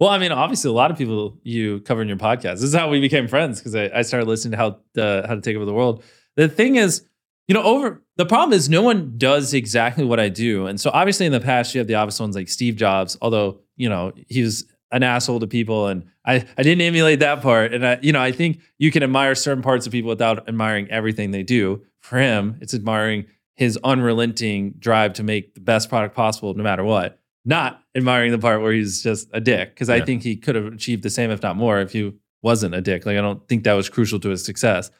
Well, 0.00 0.10
I 0.10 0.18
mean, 0.18 0.32
obviously, 0.32 0.70
a 0.70 0.72
lot 0.72 0.90
of 0.90 0.98
people 0.98 1.38
you 1.42 1.80
cover 1.80 2.02
in 2.02 2.08
your 2.08 2.16
podcast. 2.16 2.54
This 2.54 2.64
is 2.64 2.74
how 2.74 2.88
we 2.88 3.00
became 3.00 3.28
friends 3.28 3.60
because 3.60 3.74
I, 3.74 3.90
I 3.94 4.02
started 4.02 4.26
listening 4.26 4.52
to 4.52 4.56
how 4.56 5.00
uh, 5.00 5.26
how 5.28 5.34
to 5.34 5.40
take 5.40 5.54
over 5.54 5.64
the 5.64 5.74
world. 5.74 6.02
The 6.34 6.48
thing 6.48 6.76
is, 6.76 7.04
you 7.48 7.54
know, 7.54 7.62
over 7.62 8.02
the 8.16 8.26
problem 8.26 8.52
is 8.52 8.68
no 8.68 8.82
one 8.82 9.14
does 9.16 9.54
exactly 9.54 10.04
what 10.04 10.20
I 10.20 10.28
do, 10.28 10.66
and 10.66 10.80
so 10.80 10.90
obviously 10.92 11.26
in 11.26 11.32
the 11.32 11.40
past 11.40 11.74
you 11.74 11.78
have 11.78 11.88
the 11.88 11.94
obvious 11.94 12.20
ones 12.20 12.36
like 12.36 12.48
Steve 12.48 12.76
Jobs, 12.76 13.16
although 13.20 13.60
you 13.76 13.88
know 13.88 14.12
he 14.28 14.42
was 14.42 14.64
an 14.90 15.02
asshole 15.02 15.40
to 15.40 15.46
people, 15.46 15.88
and 15.88 16.04
I 16.24 16.46
I 16.56 16.62
didn't 16.62 16.82
emulate 16.82 17.20
that 17.20 17.42
part, 17.42 17.74
and 17.74 17.86
I 17.86 17.98
you 18.02 18.12
know 18.12 18.20
I 18.20 18.32
think 18.32 18.60
you 18.78 18.90
can 18.90 19.02
admire 19.02 19.34
certain 19.34 19.62
parts 19.62 19.86
of 19.86 19.92
people 19.92 20.08
without 20.08 20.48
admiring 20.48 20.90
everything 20.90 21.30
they 21.30 21.42
do. 21.42 21.82
For 22.00 22.18
him, 22.18 22.58
it's 22.60 22.74
admiring 22.74 23.26
his 23.54 23.78
unrelenting 23.84 24.74
drive 24.78 25.12
to 25.14 25.22
make 25.22 25.54
the 25.54 25.60
best 25.60 25.88
product 25.88 26.16
possible 26.16 26.54
no 26.54 26.62
matter 26.62 26.82
what 26.82 27.22
not 27.44 27.82
admiring 27.96 28.32
the 28.32 28.38
part 28.38 28.62
where 28.62 28.72
he's 28.72 29.02
just 29.02 29.28
a 29.32 29.40
dick 29.40 29.70
because 29.70 29.90
I 29.90 30.00
think 30.00 30.22
he 30.22 30.36
could 30.36 30.54
have 30.54 30.66
achieved 30.66 31.02
the 31.02 31.10
same, 31.10 31.30
if 31.30 31.42
not 31.42 31.56
more, 31.56 31.80
if 31.80 31.92
he 31.92 32.12
wasn't 32.42 32.74
a 32.74 32.80
dick. 32.80 33.04
Like 33.04 33.16
I 33.16 33.20
don't 33.20 33.46
think 33.48 33.64
that 33.64 33.72
was 33.72 33.88
crucial 33.88 34.20
to 34.20 34.28
his 34.28 34.44
success. 34.44 34.90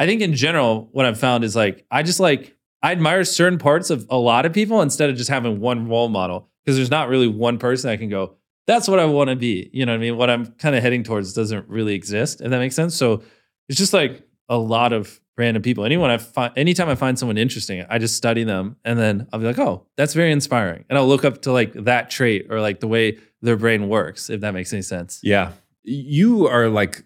I 0.00 0.06
think 0.06 0.22
in 0.22 0.34
general, 0.34 0.88
what 0.92 1.04
I've 1.04 1.20
found 1.20 1.44
is 1.44 1.54
like 1.54 1.84
I 1.90 2.02
just 2.02 2.20
like 2.20 2.56
I 2.82 2.90
admire 2.90 3.22
certain 3.24 3.58
parts 3.58 3.90
of 3.90 4.06
a 4.08 4.16
lot 4.16 4.46
of 4.46 4.52
people 4.54 4.80
instead 4.80 5.10
of 5.10 5.16
just 5.16 5.28
having 5.28 5.60
one 5.60 5.88
role 5.88 6.08
model 6.08 6.48
because 6.64 6.76
there's 6.76 6.90
not 6.90 7.10
really 7.10 7.28
one 7.28 7.58
person 7.58 7.90
I 7.90 7.98
can 7.98 8.08
go. 8.08 8.36
That's 8.66 8.88
what 8.88 8.98
I 8.98 9.04
want 9.04 9.28
to 9.28 9.36
be. 9.36 9.68
You 9.74 9.84
know 9.84 9.92
what 9.92 9.98
I 9.98 10.00
mean? 10.00 10.16
What 10.16 10.30
I'm 10.30 10.46
kind 10.52 10.74
of 10.74 10.82
heading 10.82 11.02
towards 11.02 11.34
doesn't 11.34 11.68
really 11.68 11.94
exist. 11.94 12.40
If 12.40 12.50
that 12.50 12.58
makes 12.58 12.74
sense. 12.74 12.96
So 12.96 13.22
it's 13.68 13.78
just 13.78 13.92
like 13.92 14.26
a 14.48 14.56
lot 14.56 14.94
of 14.94 15.20
random 15.36 15.62
people. 15.62 15.84
Anyone 15.84 16.10
I 16.10 16.16
find, 16.16 16.52
anytime 16.56 16.88
I 16.88 16.94
find 16.94 17.18
someone 17.18 17.36
interesting, 17.36 17.84
I 17.90 17.98
just 17.98 18.16
study 18.16 18.42
them 18.42 18.76
and 18.86 18.98
then 18.98 19.26
I'll 19.32 19.40
be 19.40 19.46
like, 19.46 19.58
oh, 19.58 19.86
that's 19.98 20.14
very 20.14 20.32
inspiring. 20.32 20.86
And 20.88 20.98
I'll 20.98 21.08
look 21.08 21.26
up 21.26 21.42
to 21.42 21.52
like 21.52 21.74
that 21.74 22.08
trait 22.08 22.46
or 22.48 22.62
like 22.62 22.80
the 22.80 22.88
way 22.88 23.18
their 23.42 23.56
brain 23.56 23.88
works, 23.88 24.30
if 24.30 24.40
that 24.40 24.54
makes 24.54 24.72
any 24.72 24.82
sense. 24.82 25.20
Yeah. 25.22 25.52
You 25.82 26.46
are 26.46 26.68
like 26.68 27.04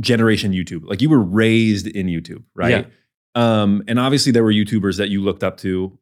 generation 0.00 0.52
YouTube. 0.52 0.84
Like 0.84 1.00
you 1.02 1.08
were 1.08 1.22
raised 1.22 1.86
in 1.86 2.06
YouTube, 2.06 2.42
right? 2.54 2.86
Um, 3.34 3.82
and 3.88 3.98
obviously 3.98 4.32
there 4.32 4.42
were 4.44 4.52
YouTubers 4.52 4.96
that 4.98 5.08
you 5.10 5.20
looked 5.22 5.44
up 5.44 5.56
to. 5.58 5.98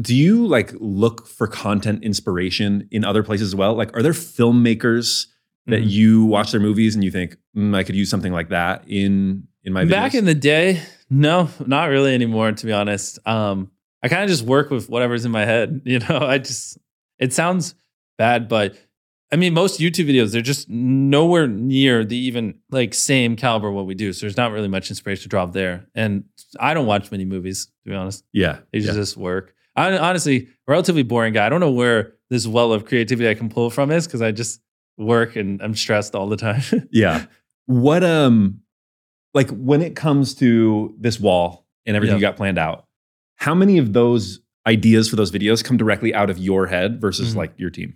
Do 0.00 0.14
you 0.14 0.46
like 0.46 0.72
look 0.80 1.26
for 1.26 1.46
content 1.46 2.02
inspiration 2.02 2.88
in 2.90 3.04
other 3.04 3.22
places 3.22 3.48
as 3.48 3.54
well? 3.54 3.74
Like, 3.74 3.94
are 3.96 4.02
there 4.02 4.12
filmmakers 4.12 5.26
that 5.66 5.82
Mhm. 5.82 5.90
you 5.90 6.24
watch 6.24 6.50
their 6.50 6.60
movies 6.60 6.94
and 6.94 7.04
you 7.04 7.10
think 7.10 7.36
mm, 7.56 7.74
I 7.76 7.82
could 7.84 7.94
use 7.94 8.10
something 8.10 8.32
like 8.32 8.48
that 8.48 8.84
in 8.88 9.46
in 9.64 9.72
my 9.72 9.84
videos? 9.84 9.90
Back 9.90 10.14
in 10.14 10.24
the 10.24 10.34
day, 10.34 10.80
no, 11.10 11.48
not 11.66 11.84
really 11.90 12.14
anymore, 12.14 12.50
to 12.52 12.66
be 12.66 12.72
honest. 12.72 13.18
Um, 13.26 13.70
I 14.02 14.08
kind 14.08 14.22
of 14.24 14.28
just 14.28 14.42
work 14.44 14.70
with 14.70 14.88
whatever's 14.88 15.24
in 15.24 15.30
my 15.30 15.44
head. 15.44 15.82
You 15.84 16.00
know, 16.00 16.18
I 16.20 16.38
just, 16.38 16.78
it 17.20 17.32
sounds 17.32 17.74
bad, 18.18 18.48
but 18.48 18.74
I 19.32 19.36
mean, 19.36 19.54
most 19.54 19.80
YouTube 19.80 20.10
videos, 20.10 20.30
they're 20.32 20.42
just 20.42 20.68
nowhere 20.68 21.46
near 21.48 22.04
the 22.04 22.16
even 22.16 22.54
like 22.70 22.92
same 22.92 23.34
caliber 23.34 23.70
what 23.72 23.86
we 23.86 23.94
do. 23.94 24.12
So 24.12 24.20
there's 24.26 24.36
not 24.36 24.52
really 24.52 24.68
much 24.68 24.90
inspiration 24.90 25.22
to 25.22 25.28
drop 25.28 25.52
there. 25.54 25.86
And 25.94 26.24
I 26.60 26.74
don't 26.74 26.86
watch 26.86 27.10
many 27.10 27.24
movies, 27.24 27.66
to 27.84 27.90
be 27.90 27.94
honest. 27.96 28.24
yeah, 28.32 28.58
They 28.72 28.80
yeah. 28.80 28.92
just 28.92 29.16
work. 29.16 29.54
I 29.74 29.96
honestly, 29.96 30.48
relatively 30.68 31.02
boring 31.02 31.32
guy. 31.32 31.46
I 31.46 31.48
don't 31.48 31.60
know 31.60 31.70
where 31.70 32.12
this 32.28 32.46
well 32.46 32.72
of 32.74 32.84
creativity 32.84 33.26
I 33.28 33.32
can 33.34 33.48
pull 33.48 33.70
from 33.70 33.90
is 33.90 34.06
because 34.06 34.20
I 34.20 34.32
just 34.32 34.60
work 34.98 35.34
and 35.34 35.62
I'm 35.62 35.74
stressed 35.74 36.14
all 36.14 36.28
the 36.28 36.36
time. 36.36 36.62
Yeah. 36.92 37.24
What 37.66 38.04
um 38.04 38.60
like 39.32 39.48
when 39.50 39.80
it 39.80 39.96
comes 39.96 40.34
to 40.36 40.94
this 41.00 41.18
wall 41.18 41.66
and 41.86 41.96
everything 41.96 42.16
Yeah. 42.16 42.18
you 42.28 42.32
got 42.32 42.36
planned 42.36 42.58
out, 42.58 42.84
how 43.36 43.54
many 43.54 43.78
of 43.78 43.94
those 43.94 44.40
ideas 44.66 45.08
for 45.08 45.16
those 45.16 45.32
videos 45.32 45.64
come 45.64 45.78
directly 45.78 46.12
out 46.14 46.28
of 46.28 46.36
your 46.36 46.66
head 46.66 47.00
versus 47.00 47.32
Mhm. 47.32 47.36
like 47.38 47.54
your 47.56 47.70
team? 47.70 47.94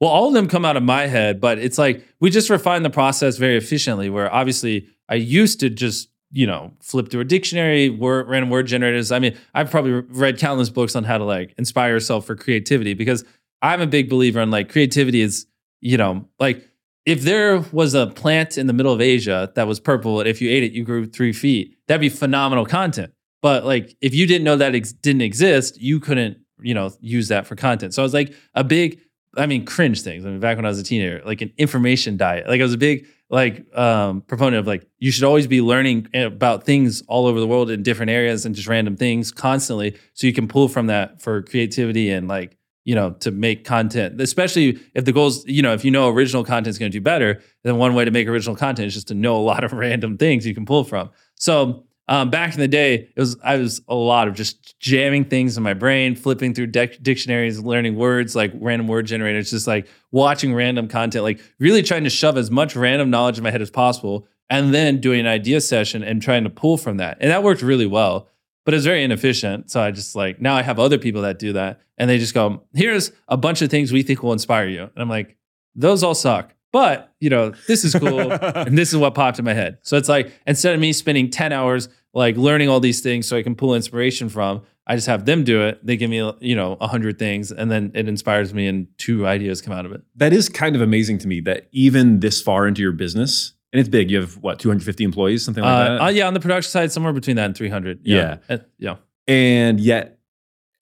Well, 0.00 0.10
all 0.10 0.28
of 0.28 0.34
them 0.34 0.48
come 0.48 0.64
out 0.64 0.76
of 0.76 0.82
my 0.82 1.06
head, 1.06 1.40
but 1.40 1.58
it's 1.58 1.78
like 1.78 2.06
we 2.20 2.30
just 2.30 2.50
refine 2.50 2.82
the 2.82 2.90
process 2.90 3.36
very 3.36 3.56
efficiently. 3.56 4.10
Where 4.10 4.32
obviously 4.32 4.88
I 5.08 5.16
used 5.16 5.60
to 5.60 5.70
just, 5.70 6.08
you 6.30 6.46
know, 6.46 6.72
flip 6.80 7.10
through 7.10 7.22
a 7.22 7.24
dictionary, 7.24 7.90
word, 7.90 8.28
random 8.28 8.50
word 8.50 8.66
generators. 8.66 9.10
I 9.10 9.18
mean, 9.18 9.36
I've 9.54 9.70
probably 9.70 9.92
read 9.92 10.38
countless 10.38 10.70
books 10.70 10.94
on 10.94 11.04
how 11.04 11.18
to 11.18 11.24
like 11.24 11.54
inspire 11.58 11.90
yourself 11.90 12.26
for 12.26 12.36
creativity 12.36 12.94
because 12.94 13.24
I'm 13.60 13.80
a 13.80 13.86
big 13.86 14.08
believer 14.08 14.40
in 14.40 14.50
like 14.50 14.70
creativity 14.70 15.20
is, 15.20 15.46
you 15.80 15.96
know, 15.96 16.26
like 16.38 16.64
if 17.06 17.22
there 17.22 17.60
was 17.72 17.94
a 17.94 18.06
plant 18.06 18.58
in 18.58 18.66
the 18.66 18.72
middle 18.72 18.92
of 18.92 19.00
Asia 19.00 19.50
that 19.54 19.66
was 19.66 19.80
purple, 19.80 20.20
and 20.20 20.28
if 20.28 20.40
you 20.40 20.50
ate 20.50 20.62
it, 20.62 20.72
you 20.72 20.84
grew 20.84 21.06
three 21.06 21.32
feet, 21.32 21.76
that'd 21.88 22.00
be 22.00 22.08
phenomenal 22.08 22.66
content. 22.66 23.12
But 23.42 23.64
like 23.64 23.96
if 24.00 24.14
you 24.14 24.26
didn't 24.26 24.44
know 24.44 24.56
that 24.56 24.74
ex- 24.74 24.92
didn't 24.92 25.22
exist, 25.22 25.80
you 25.80 26.00
couldn't, 26.00 26.38
you 26.60 26.74
know, 26.74 26.92
use 27.00 27.28
that 27.28 27.46
for 27.46 27.56
content. 27.56 27.94
So 27.94 28.02
I 28.02 28.04
was 28.04 28.14
like 28.14 28.34
a 28.54 28.62
big 28.62 29.00
I 29.38 29.46
mean, 29.46 29.64
cringe 29.64 30.02
things. 30.02 30.24
I 30.26 30.30
mean, 30.30 30.40
back 30.40 30.56
when 30.56 30.66
I 30.66 30.68
was 30.68 30.78
a 30.78 30.84
teenager, 30.84 31.22
like 31.24 31.40
an 31.40 31.52
information 31.56 32.16
diet. 32.16 32.48
Like 32.48 32.60
I 32.60 32.64
was 32.64 32.74
a 32.74 32.78
big 32.78 33.06
like 33.30 33.66
um, 33.76 34.22
proponent 34.22 34.56
of 34.56 34.66
like 34.66 34.86
you 34.98 35.10
should 35.10 35.24
always 35.24 35.46
be 35.46 35.60
learning 35.60 36.08
about 36.14 36.64
things 36.64 37.02
all 37.08 37.26
over 37.26 37.38
the 37.38 37.46
world 37.46 37.70
in 37.70 37.82
different 37.82 38.10
areas 38.10 38.46
and 38.46 38.54
just 38.54 38.68
random 38.68 38.96
things 38.96 39.30
constantly, 39.30 39.96
so 40.14 40.26
you 40.26 40.32
can 40.32 40.48
pull 40.48 40.68
from 40.68 40.86
that 40.86 41.22
for 41.22 41.42
creativity 41.42 42.10
and 42.10 42.28
like 42.28 42.58
you 42.88 42.94
know, 42.94 43.10
to 43.10 43.30
make 43.30 43.66
content, 43.66 44.18
especially 44.18 44.80
if 44.94 45.04
the 45.04 45.12
goals, 45.12 45.46
you 45.46 45.60
know, 45.60 45.74
if 45.74 45.84
you 45.84 45.90
know 45.90 46.08
original 46.08 46.42
content 46.42 46.68
is 46.68 46.78
going 46.78 46.90
to 46.90 46.98
do 46.98 47.02
better, 47.02 47.42
then 47.62 47.76
one 47.76 47.92
way 47.94 48.02
to 48.02 48.10
make 48.10 48.26
original 48.26 48.56
content 48.56 48.86
is 48.86 48.94
just 48.94 49.08
to 49.08 49.14
know 49.14 49.36
a 49.36 49.44
lot 49.44 49.62
of 49.62 49.72
random 49.74 50.16
things 50.16 50.46
you 50.46 50.54
can 50.54 50.64
pull 50.64 50.84
from. 50.84 51.10
So 51.34 51.84
um, 52.08 52.30
back 52.30 52.54
in 52.54 52.60
the 52.60 52.68
day, 52.68 52.94
it 52.94 53.20
was 53.20 53.36
I 53.44 53.56
was 53.56 53.82
a 53.86 53.94
lot 53.94 54.28
of 54.28 54.34
just 54.34 54.80
jamming 54.80 55.26
things 55.26 55.58
in 55.58 55.62
my 55.62 55.74
brain, 55.74 56.16
flipping 56.16 56.54
through 56.54 56.68
dec- 56.68 57.02
dictionaries, 57.02 57.60
learning 57.60 57.96
words 57.96 58.34
like 58.34 58.50
random 58.54 58.88
word 58.88 59.06
generators, 59.06 59.50
just 59.50 59.66
like 59.66 59.86
watching 60.10 60.54
random 60.54 60.88
content, 60.88 61.22
like 61.22 61.40
really 61.58 61.82
trying 61.82 62.04
to 62.04 62.10
shove 62.10 62.38
as 62.38 62.50
much 62.50 62.74
random 62.74 63.10
knowledge 63.10 63.36
in 63.36 63.44
my 63.44 63.50
head 63.50 63.60
as 63.60 63.70
possible, 63.70 64.26
and 64.48 64.72
then 64.72 65.00
doing 65.00 65.20
an 65.20 65.26
idea 65.26 65.60
session 65.60 66.02
and 66.02 66.22
trying 66.22 66.44
to 66.44 66.50
pull 66.50 66.78
from 66.78 66.96
that, 66.96 67.18
and 67.20 67.30
that 67.30 67.42
worked 67.42 67.62
really 67.62 67.86
well. 67.86 68.28
But 68.64 68.74
it's 68.74 68.84
very 68.84 69.02
inefficient. 69.02 69.70
So 69.70 69.80
I 69.80 69.90
just 69.90 70.16
like 70.16 70.40
now 70.40 70.54
I 70.54 70.62
have 70.62 70.78
other 70.78 70.98
people 70.98 71.22
that 71.22 71.38
do 71.38 71.52
that, 71.52 71.80
and 71.98 72.08
they 72.08 72.18
just 72.18 72.32
go, 72.32 72.62
"Here's 72.72 73.12
a 73.28 73.36
bunch 73.36 73.60
of 73.60 73.70
things 73.70 73.92
we 73.92 74.02
think 74.02 74.22
will 74.22 74.32
inspire 74.32 74.68
you," 74.68 74.82
and 74.82 74.92
I'm 74.96 75.10
like, 75.10 75.36
"Those 75.74 76.02
all 76.02 76.14
suck." 76.14 76.54
But 76.72 77.12
you 77.20 77.30
know, 77.30 77.54
this 77.66 77.84
is 77.84 77.94
cool, 77.94 78.32
and 78.32 78.76
this 78.76 78.92
is 78.92 78.98
what 78.98 79.14
popped 79.14 79.38
in 79.38 79.44
my 79.44 79.54
head. 79.54 79.78
So 79.82 79.96
it's 79.96 80.08
like 80.08 80.32
instead 80.46 80.74
of 80.74 80.80
me 80.80 80.92
spending 80.92 81.30
ten 81.30 81.52
hours 81.52 81.88
like 82.14 82.36
learning 82.36 82.68
all 82.68 82.80
these 82.80 83.00
things 83.00 83.26
so 83.28 83.36
I 83.36 83.42
can 83.42 83.54
pull 83.54 83.74
inspiration 83.74 84.28
from. 84.28 84.62
I 84.90 84.94
just 84.94 85.06
have 85.06 85.26
them 85.26 85.44
do 85.44 85.62
it. 85.64 85.84
They 85.84 85.98
give 85.98 86.08
me, 86.08 86.16
you 86.40 86.56
know, 86.56 86.78
a 86.80 86.88
hundred 86.88 87.18
things, 87.18 87.52
and 87.52 87.70
then 87.70 87.90
it 87.94 88.08
inspires 88.08 88.54
me, 88.54 88.66
and 88.66 88.86
two 88.96 89.26
ideas 89.26 89.60
come 89.60 89.74
out 89.74 89.84
of 89.84 89.92
it. 89.92 90.00
That 90.16 90.32
is 90.32 90.48
kind 90.48 90.74
of 90.74 90.80
amazing 90.80 91.18
to 91.18 91.28
me 91.28 91.40
that 91.40 91.68
even 91.72 92.20
this 92.20 92.40
far 92.40 92.66
into 92.66 92.80
your 92.80 92.92
business, 92.92 93.52
and 93.72 93.80
it's 93.80 93.88
big. 93.90 94.10
You 94.10 94.20
have 94.20 94.38
what 94.38 94.58
250 94.58 95.04
employees, 95.04 95.44
something 95.44 95.62
like 95.62 95.70
Uh, 95.70 95.84
that, 95.98 96.02
uh, 96.04 96.08
yeah, 96.08 96.26
on 96.26 96.32
the 96.32 96.40
production 96.40 96.70
side, 96.70 96.90
somewhere 96.90 97.12
between 97.12 97.36
that 97.36 97.44
and 97.44 97.56
three 97.56 97.68
hundred. 97.68 98.00
Yeah. 98.02 98.38
Uh, 98.48 98.58
yeah. 98.78 98.96
and 99.26 99.78
yet 99.78 100.18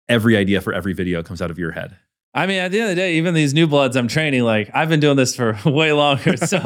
every 0.09 0.37
idea 0.37 0.61
for 0.61 0.73
every 0.73 0.93
video 0.93 1.23
comes 1.23 1.41
out 1.41 1.53
of 1.53 1.59
your 1.59 1.71
head. 1.71 1.97
I 2.37 2.47
mean, 2.47 2.59
at 2.59 2.73
the 2.73 2.81
end 2.81 2.91
of 2.91 2.97
the 2.97 3.01
day, 3.01 3.15
even 3.15 3.33
these 3.33 3.55
new 3.55 3.69
bloods 3.69 3.95
I'm 3.97 4.09
training, 4.09 4.43
like 4.43 4.69
I've 4.75 4.89
been 4.89 4.99
doing 4.99 5.17
this 5.17 5.37
for 5.37 5.57
way 5.65 5.93
longer. 5.93 6.37
So 6.45 6.59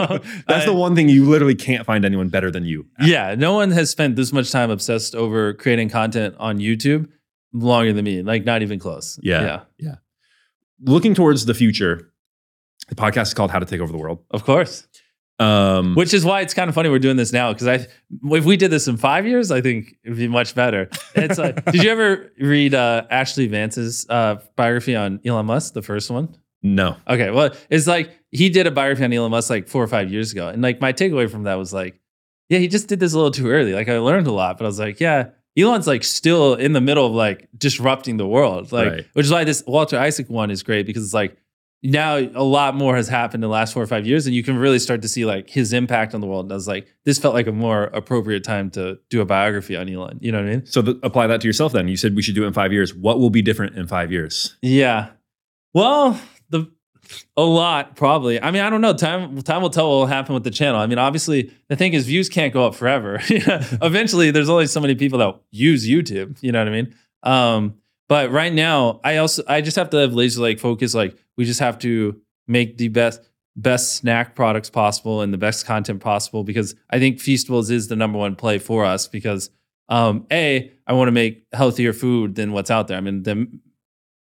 That's 0.46 0.64
the 0.64 0.72
uh, 0.72 0.74
one 0.74 0.96
thing 0.96 1.10
you 1.10 1.28
literally 1.28 1.54
can't 1.54 1.84
find 1.84 2.04
anyone 2.06 2.30
better 2.30 2.50
than 2.50 2.64
you. 2.64 2.86
at. 2.98 3.06
Yeah, 3.06 3.34
no 3.36 3.52
one 3.52 3.70
has 3.72 3.90
spent 3.90 4.16
this 4.16 4.32
much 4.32 4.50
time 4.50 4.70
obsessed 4.70 5.14
over 5.14 5.52
creating 5.52 5.90
content 5.90 6.34
on 6.38 6.58
YouTube 6.58 7.08
longer 7.52 7.92
than 7.92 8.04
me. 8.04 8.22
Like 8.22 8.44
not 8.46 8.62
even 8.62 8.78
close. 8.78 9.20
Yeah, 9.22 9.42
Yeah. 9.42 9.60
Yeah. 9.78 9.94
Looking 10.80 11.14
towards 11.14 11.44
the 11.44 11.54
future, 11.54 12.10
the 12.88 12.94
podcast 12.94 13.24
is 13.24 13.34
called 13.34 13.50
How 13.50 13.58
to 13.58 13.66
Take 13.66 13.80
Over 13.82 13.92
the 13.92 13.98
World. 13.98 14.24
Of 14.30 14.44
course. 14.44 14.87
Um, 15.40 15.94
Which 15.94 16.12
is 16.14 16.24
why 16.24 16.40
it's 16.40 16.52
kind 16.52 16.68
of 16.68 16.74
funny 16.74 16.88
we're 16.88 16.98
doing 16.98 17.16
this 17.16 17.32
now 17.32 17.52
because 17.52 17.68
I, 17.68 17.86
if 18.36 18.44
we 18.44 18.56
did 18.56 18.72
this 18.72 18.88
in 18.88 18.96
five 18.96 19.24
years, 19.26 19.52
I 19.52 19.60
think 19.60 19.94
it'd 20.04 20.18
be 20.18 20.26
much 20.26 20.54
better. 20.54 20.90
It's 21.14 21.38
like, 21.38 21.64
did 21.72 21.82
you 21.84 21.90
ever 21.90 22.32
read 22.40 22.74
uh, 22.74 23.04
Ashley 23.08 23.46
Vance's 23.46 24.04
uh, 24.08 24.36
biography 24.56 24.96
on 24.96 25.20
Elon 25.24 25.46
Musk, 25.46 25.74
the 25.74 25.82
first 25.82 26.10
one? 26.10 26.36
no. 26.62 26.96
Okay, 27.06 27.30
well, 27.30 27.50
it's 27.70 27.86
like 27.86 28.10
he 28.32 28.48
did 28.50 28.66
a 28.66 28.72
biography 28.72 29.04
on 29.04 29.12
Elon 29.12 29.30
Musk 29.30 29.48
like 29.48 29.68
four 29.68 29.82
or 29.82 29.86
five 29.86 30.10
years 30.10 30.32
ago, 30.32 30.48
and 30.48 30.60
like 30.60 30.80
my 30.80 30.92
takeaway 30.92 31.30
from 31.30 31.44
that 31.44 31.54
was 31.54 31.72
like, 31.72 32.00
yeah, 32.48 32.58
he 32.58 32.66
just 32.66 32.88
did 32.88 32.98
this 32.98 33.12
a 33.12 33.16
little 33.16 33.30
too 33.30 33.48
early. 33.48 33.74
Like 33.74 33.88
I 33.88 33.98
learned 33.98 34.26
a 34.26 34.32
lot, 34.32 34.58
but 34.58 34.64
I 34.64 34.68
was 34.68 34.80
like, 34.80 34.98
yeah, 34.98 35.28
Elon's 35.56 35.86
like 35.86 36.02
still 36.02 36.54
in 36.54 36.72
the 36.72 36.80
middle 36.80 37.06
of 37.06 37.12
like 37.12 37.48
disrupting 37.56 38.16
the 38.16 38.26
world, 38.26 38.72
like 38.72 38.90
Right. 38.90 39.06
which 39.12 39.26
is 39.26 39.30
why 39.32 39.44
this 39.44 39.62
Walter 39.68 39.98
Isaac 39.98 40.28
one 40.28 40.50
is 40.50 40.64
great 40.64 40.84
because 40.84 41.04
it's 41.04 41.14
like 41.14 41.36
now 41.82 42.16
a 42.16 42.42
lot 42.42 42.74
more 42.74 42.96
has 42.96 43.08
happened 43.08 43.44
in 43.44 43.48
the 43.48 43.52
last 43.52 43.72
four 43.72 43.82
or 43.82 43.86
five 43.86 44.06
years, 44.06 44.26
and 44.26 44.34
you 44.34 44.42
can 44.42 44.56
really 44.56 44.78
start 44.78 45.02
to 45.02 45.08
see 45.08 45.24
like 45.24 45.48
his 45.48 45.72
impact 45.72 46.14
on 46.14 46.20
the 46.20 46.26
world. 46.26 46.46
And 46.46 46.52
I 46.52 46.56
was 46.56 46.66
like, 46.66 46.88
this 47.04 47.18
felt 47.18 47.34
like 47.34 47.46
a 47.46 47.52
more 47.52 47.84
appropriate 47.84 48.42
time 48.42 48.70
to 48.70 48.98
do 49.10 49.20
a 49.20 49.24
biography 49.24 49.76
on 49.76 49.88
Elon. 49.88 50.18
You 50.20 50.32
know 50.32 50.38
what 50.38 50.48
I 50.48 50.56
mean? 50.56 50.66
So 50.66 50.80
apply 51.02 51.28
that 51.28 51.40
to 51.42 51.46
yourself 51.46 51.72
then. 51.72 51.88
You 51.88 51.96
said 51.96 52.16
we 52.16 52.22
should 52.22 52.34
do 52.34 52.44
it 52.44 52.48
in 52.48 52.52
five 52.52 52.72
years. 52.72 52.94
What 52.94 53.20
will 53.20 53.30
be 53.30 53.42
different 53.42 53.76
in 53.76 53.86
five 53.86 54.10
years? 54.10 54.56
Yeah. 54.60 55.10
Well, 55.72 56.20
the 56.50 56.70
a 57.36 57.42
lot 57.42 57.96
probably. 57.96 58.42
I 58.42 58.50
mean, 58.50 58.62
I 58.62 58.70
don't 58.70 58.80
know. 58.80 58.92
Time 58.92 59.40
time 59.42 59.62
will 59.62 59.70
tell 59.70 59.88
what 59.88 59.96
will 59.96 60.06
happen 60.06 60.34
with 60.34 60.44
the 60.44 60.50
channel. 60.50 60.80
I 60.80 60.86
mean, 60.86 60.98
obviously, 60.98 61.52
the 61.68 61.76
thing 61.76 61.94
is, 61.94 62.06
views 62.06 62.28
can't 62.28 62.52
go 62.52 62.66
up 62.66 62.74
forever. 62.74 63.20
Eventually, 63.30 64.30
there's 64.30 64.48
only 64.48 64.66
so 64.66 64.80
many 64.80 64.94
people 64.94 65.18
that 65.20 65.40
use 65.50 65.88
YouTube. 65.88 66.36
You 66.42 66.52
know 66.52 66.58
what 66.58 66.68
I 66.68 66.70
mean? 66.70 66.94
Um, 67.22 67.74
but 68.08 68.30
right 68.30 68.52
now, 68.52 69.00
I 69.04 69.18
also 69.18 69.42
I 69.46 69.60
just 69.60 69.76
have 69.76 69.90
to 69.90 69.98
have 69.98 70.14
laser 70.14 70.40
like 70.40 70.58
focus. 70.58 70.94
Like 70.94 71.16
we 71.36 71.44
just 71.44 71.60
have 71.60 71.78
to 71.80 72.20
make 72.46 72.78
the 72.78 72.88
best 72.88 73.20
best 73.54 73.96
snack 73.96 74.34
products 74.34 74.70
possible 74.70 75.20
and 75.20 75.32
the 75.32 75.38
best 75.38 75.66
content 75.66 76.00
possible 76.00 76.44
because 76.44 76.74
I 76.90 76.98
think 76.98 77.18
Feastables 77.18 77.70
is 77.70 77.88
the 77.88 77.96
number 77.96 78.18
one 78.18 78.36
play 78.36 78.58
for 78.58 78.84
us 78.84 79.08
because 79.08 79.50
um, 79.88 80.26
a 80.30 80.72
I 80.86 80.92
want 80.92 81.08
to 81.08 81.12
make 81.12 81.44
healthier 81.52 81.92
food 81.92 82.34
than 82.34 82.52
what's 82.52 82.70
out 82.70 82.88
there. 82.88 82.96
I 82.96 83.00
mean, 83.00 83.22
the 83.24 83.46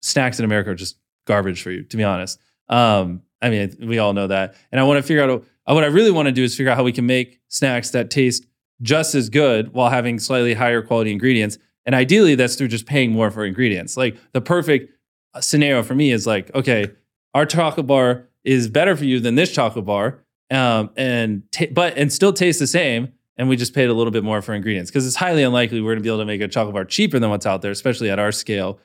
snacks 0.03 0.39
in 0.39 0.45
America 0.45 0.70
are 0.70 0.75
just 0.75 0.99
garbage 1.27 1.62
for 1.62 1.70
you, 1.70 1.85
to 1.85 1.97
be 1.97 2.05
honest. 2.05 2.39
Um, 2.68 3.22
I 3.41 3.51
mean, 3.51 3.77
we 3.81 3.99
all 3.99 4.12
know 4.12 4.27
that. 4.27 4.55
And 4.72 4.81
I 4.81 4.85
want 4.85 4.99
to 4.99 5.03
figure 5.03 5.22
out 5.22 5.45
uh, 5.66 5.75
what 5.75 5.85
I 5.85 5.89
really 5.89 6.11
want 6.11 6.27
to 6.27 6.33
do 6.33 6.45
is 6.45 6.57
figure 6.57 6.70
out 6.70 6.77
how 6.77 6.85
we 6.85 6.93
can 6.93 7.07
make 7.07 7.41
snacks 7.49 7.91
that 7.91 8.11
taste 8.11 8.47
just 8.83 9.14
as 9.14 9.29
good 9.29 9.72
while 9.72 9.91
having 9.91 10.18
slightly 10.18 10.55
higher 10.55 10.83
quality 10.83 11.12
ingredients. 11.12 11.59
And 11.87 11.95
ideally, 11.95 12.35
that's 12.35 12.55
through 12.57 12.68
just 12.68 12.87
paying 12.87 13.12
more 13.12 13.30
for 13.30 13.45
ingredients. 13.45 13.97
Like 13.97 14.16
the 14.32 14.41
perfect 14.41 14.93
uh, 15.35 15.41
scenario 15.41 15.82
for 15.82 15.95
me 15.95 16.12
is 16.12 16.26
like, 16.26 16.55
okay, 16.55 16.87
our 17.35 17.45
chocolate 17.47 17.87
bar 17.87 18.28
is 18.45 18.68
better 18.68 18.97
for 18.97 19.05
you 19.05 19.20
than 19.20 19.35
this 19.35 19.53
chocolate 19.53 19.85
bar, 19.85 20.24
um, 20.51 20.91
and 20.97 21.43
ta- 21.51 21.66
but 21.72 21.97
and 21.97 22.12
still 22.12 22.32
tastes 22.32 22.61
the 22.61 22.66
same. 22.66 23.12
And 23.37 23.49
we 23.49 23.57
just 23.57 23.74
paid 23.74 23.91
a 23.91 23.95
little 23.95 24.12
bit 24.12 24.22
more 24.22 24.41
for 24.43 24.55
ingredients 24.55 24.93
because 24.93 25.07
it's 25.07 25.16
highly 25.16 25.43
unlikely 25.43 25.80
we're 25.80 25.95
going 25.95 25.99
to 25.99 26.03
be 26.05 26.09
able 26.09 26.20
to 26.20 26.24
make 26.24 26.41
a 26.41 26.47
chocolate 26.47 26.74
bar 26.74 26.85
cheaper 26.85 27.18
than 27.18 27.30
what's 27.30 27.47
out 27.47 27.62
there, 27.62 27.72
especially 27.72 28.09
at 28.09 28.20
our 28.20 28.30
scale 28.30 28.78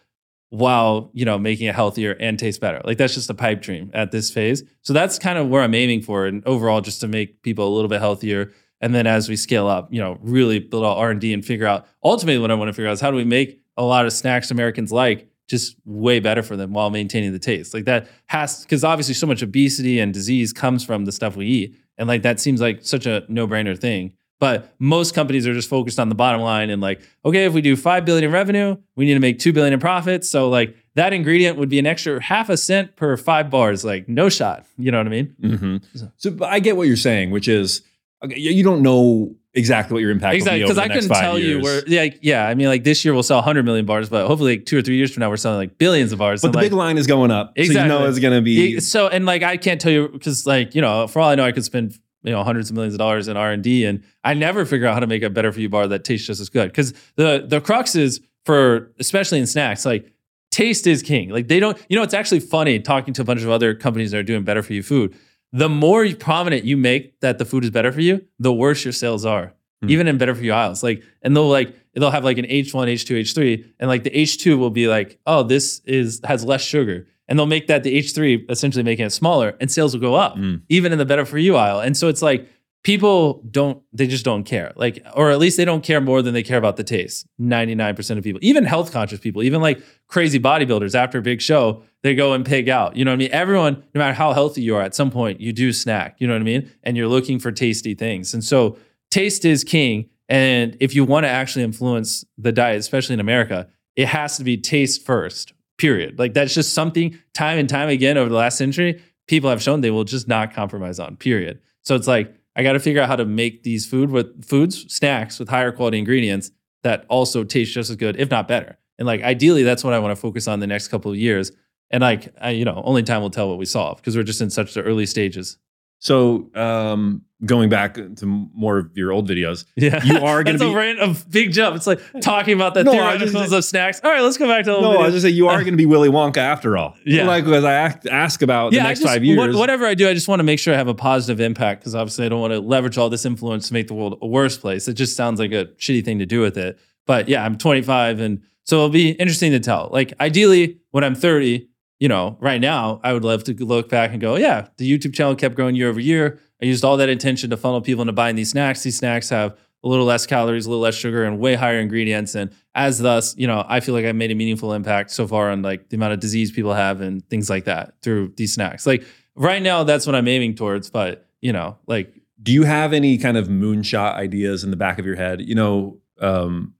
while 0.50 1.12
you 1.14 1.26
know 1.26 1.38
making 1.38 1.68
it 1.68 1.76
healthier 1.76 2.14
and 2.20 2.40
taste 2.40 2.60
better 2.60 2.82
like 2.84 2.98
that's 2.98 3.14
just 3.14 3.30
a 3.30 3.34
pipe 3.34 3.62
dream 3.62 3.92
at 3.94 4.12
this 4.12 4.32
phase 4.32 4.64
so 4.82 4.94
that's 4.94 5.20
kind 5.20 5.38
of 5.38 5.48
where 5.48 5.62
i'm 5.62 5.76
aiming 5.76 6.02
for 6.02 6.26
and 6.26 6.46
overall 6.48 6.82
just 6.82 7.00
to 7.02 7.08
make 7.08 7.42
people 7.44 7.68
a 7.68 7.74
little 7.74 7.88
bit 7.88 8.00
healthier 8.00 8.52
and 8.82 8.94
then 8.94 9.08
as 9.08 9.30
we 9.30 9.36
scale 9.36 9.68
up 9.68 9.92
you 9.92 10.00
know 10.00 10.18
really 10.22 10.60
build 10.60 10.84
out 10.84 10.98
r&d 10.98 11.34
and 11.34 11.46
figure 11.46 11.66
out 11.66 11.88
ultimately 12.04 12.40
what 12.40 12.52
i 12.52 12.54
want 12.54 12.70
to 12.70 12.74
figure 12.74 12.90
out 12.90 12.94
is 12.94 13.02
how 13.02 13.12
do 13.12 13.18
we 13.18 13.26
make 13.26 13.62
a 13.78 13.84
lot 13.84 14.06
of 14.06 14.14
snacks 14.14 14.52
americans 14.52 14.92
like 14.92 15.28
just 15.48 15.76
way 15.86 16.20
better 16.20 16.44
for 16.44 16.56
them 16.56 16.74
while 16.74 16.90
maintaining 16.90 17.32
the 17.32 17.40
taste 17.40 17.74
like 17.74 17.86
that 17.86 18.08
has 18.28 18.64
because 18.64 18.84
obviously 18.84 19.14
so 19.14 19.26
much 19.26 19.42
obesity 19.42 20.00
and 20.00 20.14
disease 20.14 20.54
comes 20.54 20.86
from 20.86 21.06
the 21.06 21.12
stuff 21.12 21.36
we 21.36 21.46
eat 21.46 21.76
and 21.98 22.08
like 22.08 22.22
that 22.22 22.40
seems 22.40 22.62
like 22.62 22.80
such 22.84 23.06
a 23.06 23.24
no-brainer 23.28 23.78
thing 23.78 24.14
but 24.40 24.74
most 24.80 25.14
companies 25.14 25.46
are 25.46 25.54
just 25.54 25.70
focused 25.70 26.00
on 26.00 26.08
the 26.08 26.16
bottom 26.16 26.42
line 26.42 26.70
and 26.70 26.82
like, 26.82 27.02
okay, 27.26 27.44
if 27.44 27.54
we 27.54 27.62
do 27.62 27.76
five 27.76 28.06
billion 28.06 28.24
in 28.24 28.32
revenue, 28.32 28.78
we 28.96 29.06
need 29.06 29.16
to 29.16 29.20
make 29.20 29.38
two 29.38 29.52
billion 29.52 29.74
in 29.74 29.80
profits. 29.82 30.30
So 30.30 30.50
like 30.50 30.76
that 30.96 31.12
ingredient 31.12 31.58
would 31.58 31.70
be 31.70 31.78
an 31.78 31.86
extra 31.86 32.22
half 32.24 32.50
a 32.50 32.56
cent 32.56 32.96
per 32.96 33.18
five 33.18 33.50
bars. 33.50 33.84
Like 33.84 34.08
no 34.08 34.30
shot. 34.30 34.66
You 34.78 34.92
know 34.92 34.98
what 34.98 35.08
I 35.08 35.10
mean? 35.10 35.36
Mm-hmm. 35.42 36.08
So 36.16 36.32
but 36.32 36.50
I 36.50 36.60
get 36.60 36.78
what 36.78 36.88
you're 36.88 36.96
saying, 36.96 37.32
which 37.32 37.50
is 37.50 37.82
you 38.28 38.52
you 38.52 38.64
don't 38.64 38.82
know 38.82 39.36
exactly 39.54 39.94
what 39.94 40.02
your 40.02 40.12
impact 40.12 40.36
Exactly. 40.36 40.62
will 40.62 40.70
be 40.70 40.74
Because 40.76 40.78
I 40.78 40.88
couldn't 40.94 41.10
tell 41.10 41.40
you 41.40 41.48
years. 41.48 41.64
where, 41.64 41.84
yeah, 41.88 42.02
like, 42.02 42.20
yeah. 42.22 42.48
I 42.48 42.54
mean, 42.54 42.68
like 42.68 42.84
this 42.84 43.04
year 43.04 43.14
we'll 43.16 43.24
sell 43.24 43.38
100 43.40 43.66
million 43.66 43.86
bars, 43.86 44.08
but 44.10 44.28
hopefully 44.28 44.58
like 44.58 44.66
two 44.66 44.78
or 44.78 44.82
three 44.82 44.96
years 44.96 45.12
from 45.12 45.22
now 45.22 45.30
we're 45.30 45.38
selling 45.38 45.58
like 45.58 45.78
billions 45.78 46.12
of 46.12 46.20
bars. 46.20 46.42
But 46.42 46.48
And, 46.50 46.54
the 46.54 46.58
like, 46.60 46.66
big 46.66 46.74
line 46.74 46.98
is 46.98 47.08
going 47.08 47.32
up. 47.32 47.54
So 47.58 47.64
you 47.64 47.74
know 47.74 48.06
it's 48.06 48.20
going 48.20 48.36
to 48.36 48.42
be. 48.42 48.80
So 48.80 49.08
and 49.08 49.26
like 49.26 49.42
I 49.44 49.58
can't 49.58 49.82
tell 49.82 49.92
you 49.92 50.08
because 50.10 50.46
like 50.46 50.76
you 50.76 50.82
know 50.82 51.08
for 51.08 51.20
all 51.20 51.30
I 51.30 51.36
know 51.36 51.46
I 51.46 51.52
could 51.52 51.66
spend 51.66 51.98
you 52.24 52.32
know 52.32 52.44
hundreds 52.44 52.70
of 52.70 52.76
millions 52.76 52.94
of 52.94 53.00
dollars 53.00 53.28
in 53.28 53.38
R 53.38 53.52
and 53.52 53.64
D 53.64 53.86
and 53.86 54.04
I 54.24 54.34
never 54.34 54.66
figure 54.66 54.86
out 54.88 54.94
how 54.94 55.00
to 55.00 55.08
make 55.08 55.24
a 55.24 55.30
better 55.30 55.52
for 55.52 55.60
you 55.62 55.70
bar 55.70 55.88
that 55.88 56.04
tastes 56.04 56.28
just 56.28 56.40
as 56.42 56.50
good 56.50 56.68
because 56.70 56.94
the 57.16 57.46
the 57.48 57.60
crux 57.62 57.96
is 57.96 58.22
for 58.46 58.92
especially 59.00 59.40
in 59.40 59.48
snacks 59.48 59.86
like 59.86 60.12
taste 60.52 60.86
is 60.88 61.02
king 61.04 61.30
like 61.30 61.48
they 61.48 61.60
don't 61.60 61.78
you 61.90 61.96
know 61.96 62.04
it's 62.04 62.14
actually 62.14 62.40
funny 62.40 62.80
talking 62.80 63.14
to 63.14 63.22
a 63.22 63.26
bunch 63.26 63.42
of 63.44 63.50
other 63.50 63.74
companies 63.76 64.12
that 64.12 64.18
are 64.18 64.24
doing 64.24 64.44
better 64.44 64.62
for 64.64 64.74
you 64.74 64.82
food 64.84 65.16
the 65.52 65.70
more 65.70 66.08
prominent 66.16 66.64
you 66.66 66.78
make 66.78 67.20
that 67.22 67.38
the 67.40 67.46
food 67.46 67.64
is 67.64 67.70
better 67.72 67.92
for 67.92 68.02
you 68.02 68.22
the 68.40 68.54
worse 68.54 68.84
your 68.86 68.94
sales 68.94 69.26
are 69.26 69.54
Hmm. 69.82 69.90
even 69.92 70.08
in 70.10 70.18
better 70.18 70.36
for 70.36 70.44
you 70.44 70.52
aisles 70.52 70.84
like 70.84 71.02
and 71.22 71.34
they'll 71.36 71.48
like 71.48 71.74
they'll 71.96 72.12
have 72.12 72.26
like 72.26 72.38
an 72.38 72.44
H1 72.46 72.88
H2 72.92 73.22
H3 73.22 73.66
and 73.80 73.88
like 73.88 74.04
the 74.04 74.10
H2 74.12 74.58
will 74.58 74.70
be 74.70 74.88
like 74.90 75.18
oh 75.26 75.42
this 75.44 75.80
is 75.86 76.20
has 76.26 76.44
less 76.44 76.62
sugar 76.62 77.08
and 77.30 77.40
they'll 77.40 77.46
make 77.46 77.68
that 77.68 77.84
the 77.84 77.98
H3 77.98 78.50
essentially 78.52 78.84
making 78.84 79.06
it 79.06 79.12
smaller 79.12 79.56
and 79.62 79.72
sales 79.72 79.94
will 79.94 80.02
go 80.02 80.16
up 80.16 80.36
Mm. 80.36 80.62
even 80.68 80.92
in 80.92 80.98
the 80.98 81.06
better 81.06 81.24
for 81.26 81.38
you 81.38 81.56
aisle 81.56 81.80
and 81.80 81.96
so 81.96 82.10
it's 82.10 82.22
like 82.22 82.46
people 82.84 83.44
don't 83.50 83.82
they 83.92 84.08
just 84.08 84.26
don't 84.26 84.44
care. 84.44 84.72
Like 84.76 85.06
or 85.14 85.32
at 85.32 85.40
least 85.40 85.58
they 85.58 85.66
don't 85.66 85.84
care 85.84 86.02
more 86.02 86.22
than 86.22 86.34
they 86.34 86.44
care 86.44 86.58
about 86.58 86.78
the 86.78 86.84
taste 86.84 87.28
99% 87.40 88.18
of 88.18 88.24
people. 88.24 88.40
Even 88.44 88.64
health 88.64 88.92
conscious 88.92 89.20
people 89.20 89.44
even 89.44 89.62
like 89.62 89.82
crazy 90.08 90.40
bodybuilders 90.40 90.96
after 90.96 91.18
a 91.20 91.22
big 91.22 91.42
show 91.42 91.84
they 92.02 92.16
go 92.16 92.34
and 92.34 92.46
pig 92.46 92.70
out. 92.70 92.96
You 92.96 93.04
know 93.04 93.12
what 93.12 93.16
i 93.16 93.18
mean? 93.18 93.32
Everyone 93.32 93.84
no 93.94 94.00
matter 94.00 94.14
how 94.14 94.34
healthy 94.34 94.62
you 94.62 94.76
are 94.76 94.82
at 94.82 94.96
some 94.96 95.12
point 95.12 95.42
you 95.42 95.52
do 95.52 95.74
snack 95.74 96.16
you 96.20 96.28
know 96.28 96.34
what 96.34 96.42
i 96.42 96.46
mean? 96.46 96.72
And 96.84 96.96
you're 96.96 97.08
looking 97.08 97.40
for 97.40 97.52
tasty 97.52 97.96
things. 97.96 98.34
And 98.34 98.44
so 98.44 98.78
taste 99.12 99.46
is 99.46 99.64
king. 99.64 100.10
And 100.30 100.78
if 100.80 100.94
you 100.96 101.04
want 101.04 101.24
to 101.26 101.30
actually 101.30 101.64
influence 101.64 102.24
the 102.38 102.52
diet 102.52 102.80
especially 102.80 103.14
in 103.14 103.20
america 103.20 103.68
it 103.96 104.08
has 104.08 104.38
to 104.38 104.44
be 104.46 104.56
taste 104.56 105.06
first 105.06 105.54
period. 105.78 106.20
Like 106.20 106.34
that's 106.34 106.54
just 106.54 106.74
something 106.74 107.18
time 107.34 107.58
and 107.58 107.68
time 107.68 107.90
again 107.90 108.18
over 108.18 108.30
the 108.30 108.36
last 108.36 108.58
century 108.58 109.02
people 109.30 109.50
have 109.50 109.62
shown 109.62 109.82
they 109.82 109.92
will 109.92 110.04
just 110.04 110.28
not 110.28 110.54
compromise 110.54 111.00
on 111.00 111.16
period. 111.16 111.60
So 111.84 111.96
it's 111.96 112.08
like 112.08 112.34
I 112.60 112.64
got 112.64 112.74
to 112.74 112.80
figure 112.82 113.02
out 113.02 113.08
how 113.08 113.16
to 113.16 113.24
make 113.24 113.64
these 113.64 113.86
food 113.86 114.12
with 114.12 114.44
foods, 114.44 114.94
snacks 114.94 115.40
with 115.40 115.48
higher 115.48 115.72
quality 115.72 115.98
ingredients 115.98 116.52
that 116.84 117.06
also 117.08 117.46
taste 117.46 117.74
just 117.74 117.90
as 117.90 117.96
good, 117.96 118.20
if 118.20 118.30
not 118.30 118.50
better. 118.50 118.78
And 118.98 119.06
like 119.06 119.22
ideally, 119.22 119.64
that's 119.64 119.82
what 119.82 119.94
I 119.94 120.00
want 120.00 120.12
to 120.12 120.18
focus 120.18 120.46
on 120.46 120.60
the 120.60 120.68
next 120.68 120.90
couple 120.90 121.10
of 121.10 121.16
years. 121.16 121.54
And 121.90 122.02
like, 122.02 122.34
I, 122.42 122.50
you 122.50 122.66
know, 122.66 122.82
only 122.84 123.02
time 123.02 123.22
will 123.22 123.30
tell 123.30 123.48
what 123.48 123.60
we 123.60 123.66
solve 123.66 123.96
because 123.96 124.18
we're 124.18 124.24
just 124.24 124.42
in 124.42 124.50
such 124.50 124.74
the 124.74 124.82
early 124.82 125.06
stages. 125.06 125.58
So, 126.00 126.52
um, 126.54 127.22
going 127.46 127.70
back 127.70 127.94
to 127.94 128.26
more 128.26 128.80
of 128.80 128.98
your 128.98 129.12
old 129.14 129.30
videos, 129.30 129.64
Yeah, 129.78 130.04
You 130.04 130.18
are 130.26 130.44
gonna 130.44 130.58
be- 130.58 131.00
a 131.00 131.16
big 131.30 131.54
jump. 131.54 131.76
It's 131.78 131.88
like 131.88 132.02
talking 132.22 132.54
about 132.54 132.74
the 132.74 132.84
No, 132.84 132.92
theoreticals 132.92 133.52
of 133.58 133.64
snacks. 133.64 134.02
All 134.04 134.12
right, 134.12 134.22
let's 134.22 134.38
go 134.38 134.46
back 134.48 134.66
to 134.66 134.74
old 134.76 134.84
no, 134.84 134.98
I 134.98 135.06
was 135.06 135.14
just 135.14 135.24
say 135.24 135.30
you 135.30 135.48
are 135.48 135.60
going 135.62 135.72
to 135.74 135.78
be 135.78 135.86
Willy 135.86 136.10
Wonka 136.10 136.38
after 136.38 136.78
all. 136.78 136.96
Yeah. 137.06 137.26
like 137.26 137.46
as 137.46 137.64
I 137.64 137.74
ask, 137.74 138.06
ask 138.08 138.42
about 138.42 138.72
the 138.72 138.78
next 138.78 139.00
just- 139.00 139.12
five 139.14 139.24
years. 139.24 139.38
what- 139.38 139.56
whatever 139.56 139.86
I 139.86 139.94
do, 139.94 140.10
I 140.10 140.14
just 140.14 140.28
want 140.28 140.40
to 140.40 140.44
make 140.44 140.60
sure 140.60 140.74
I 140.74 140.78
have 140.78 140.90
a 140.90 140.94
positive 140.94 141.40
impact 141.40 141.82
because 141.82 141.96
obviously 141.96 142.26
I 142.26 142.30
don't 142.30 142.42
want 142.42 142.52
to 142.54 142.60
leverage 142.60 142.98
all 142.98 143.10
this 143.10 143.26
influence 143.26 143.68
to 143.70 143.74
make 143.74 143.88
the 143.88 143.94
world 143.94 144.18
a 144.22 144.28
worse 144.28 144.58
place. 144.58 144.88
It 144.90 144.94
just 144.96 145.16
sounds 145.16 145.40
like 145.40 145.52
a 145.54 145.66
shitty 145.78 146.04
thing 146.04 146.20
to 146.20 146.26
do 146.26 146.42
with 146.42 146.58
it. 146.58 146.78
But 147.08 147.30
yeah, 147.30 147.44
I'm 147.46 147.58
25, 147.58 148.20
and 148.20 148.42
so 148.66 148.76
it'll 148.78 148.90
be 148.90 149.12
interesting 149.12 149.52
to 149.54 149.60
tell. 149.60 149.90
Like 149.94 150.14
ideally, 150.20 150.80
when 150.92 151.04
I'm 151.06 151.16
30, 151.16 151.68
you 152.00 152.08
know, 152.08 152.38
right 152.40 152.62
now, 152.62 153.00
I 153.04 153.14
would 153.14 153.24
love 153.24 153.44
to 153.46 153.54
look 153.66 153.90
back 153.90 154.12
and 154.12 154.22
go, 154.22 154.36
yeah, 154.36 154.68
the 154.78 154.90
YouTube 154.92 155.14
channel 155.14 155.36
kept 155.36 155.56
growing 155.56 155.76
year 155.76 155.90
over 155.90 156.00
year. 156.00 156.40
I 156.62 156.66
used 156.66 156.84
all 156.84 156.98
that 156.98 157.10
intention 157.10 157.50
to 157.52 157.58
funnel 157.58 157.82
people 157.82 158.02
into 158.02 158.14
buying 158.14 158.36
these 158.36 158.50
snacks. 158.52 158.84
These 158.84 158.98
snacks 158.98 159.30
have 159.30 159.58
a 159.84 159.88
little 159.88 160.06
less 160.06 160.26
calories, 160.26 160.66
a 160.66 160.70
little 160.70 160.82
less 160.82 160.96
sugar, 160.96 161.24
and 161.24 161.40
way 161.40 161.56
higher 161.56 161.80
ingredients. 161.80 162.36
And 162.36 162.52
as 162.76 163.00
thus, 163.00 163.36
you 163.38 163.48
know, 163.48 163.66
I 163.68 163.80
feel 163.80 163.96
like 163.96 164.06
I've 164.06 164.16
made 164.16 164.30
a 164.32 164.36
meaningful 164.36 164.74
impact 164.74 165.12
so 165.12 165.26
far 165.26 165.50
on 165.52 165.62
like 165.62 165.88
the 165.90 165.96
amount 165.96 166.14
of 166.14 166.20
disease 166.20 166.52
people 166.52 166.74
have 166.74 167.00
and 167.00 167.28
things 167.30 167.50
like 167.50 167.64
that 167.66 167.94
through 168.02 168.34
these 168.36 168.54
snacks. 168.54 168.86
Like 168.86 169.04
right 169.36 169.62
now, 169.62 169.84
that's 169.84 170.06
what 170.06 170.16
I'm 170.16 170.28
aiming 170.28 170.56
towards. 170.56 170.90
But 170.90 171.26
you 171.42 171.54
know, 171.54 171.78
like 171.88 172.14
Do 172.44 172.52
you 172.52 172.64
have 172.64 172.92
any 172.92 173.18
kind 173.18 173.38
of 173.38 173.48
moonshot 173.48 174.16
ideas 174.16 174.66
in 174.66 174.72
the 174.72 174.78
back 174.78 175.00
of 175.00 175.06
your 175.06 175.16
head? 175.16 175.40
You 175.42 175.56
know, 175.56 176.00
um, 176.20 176.74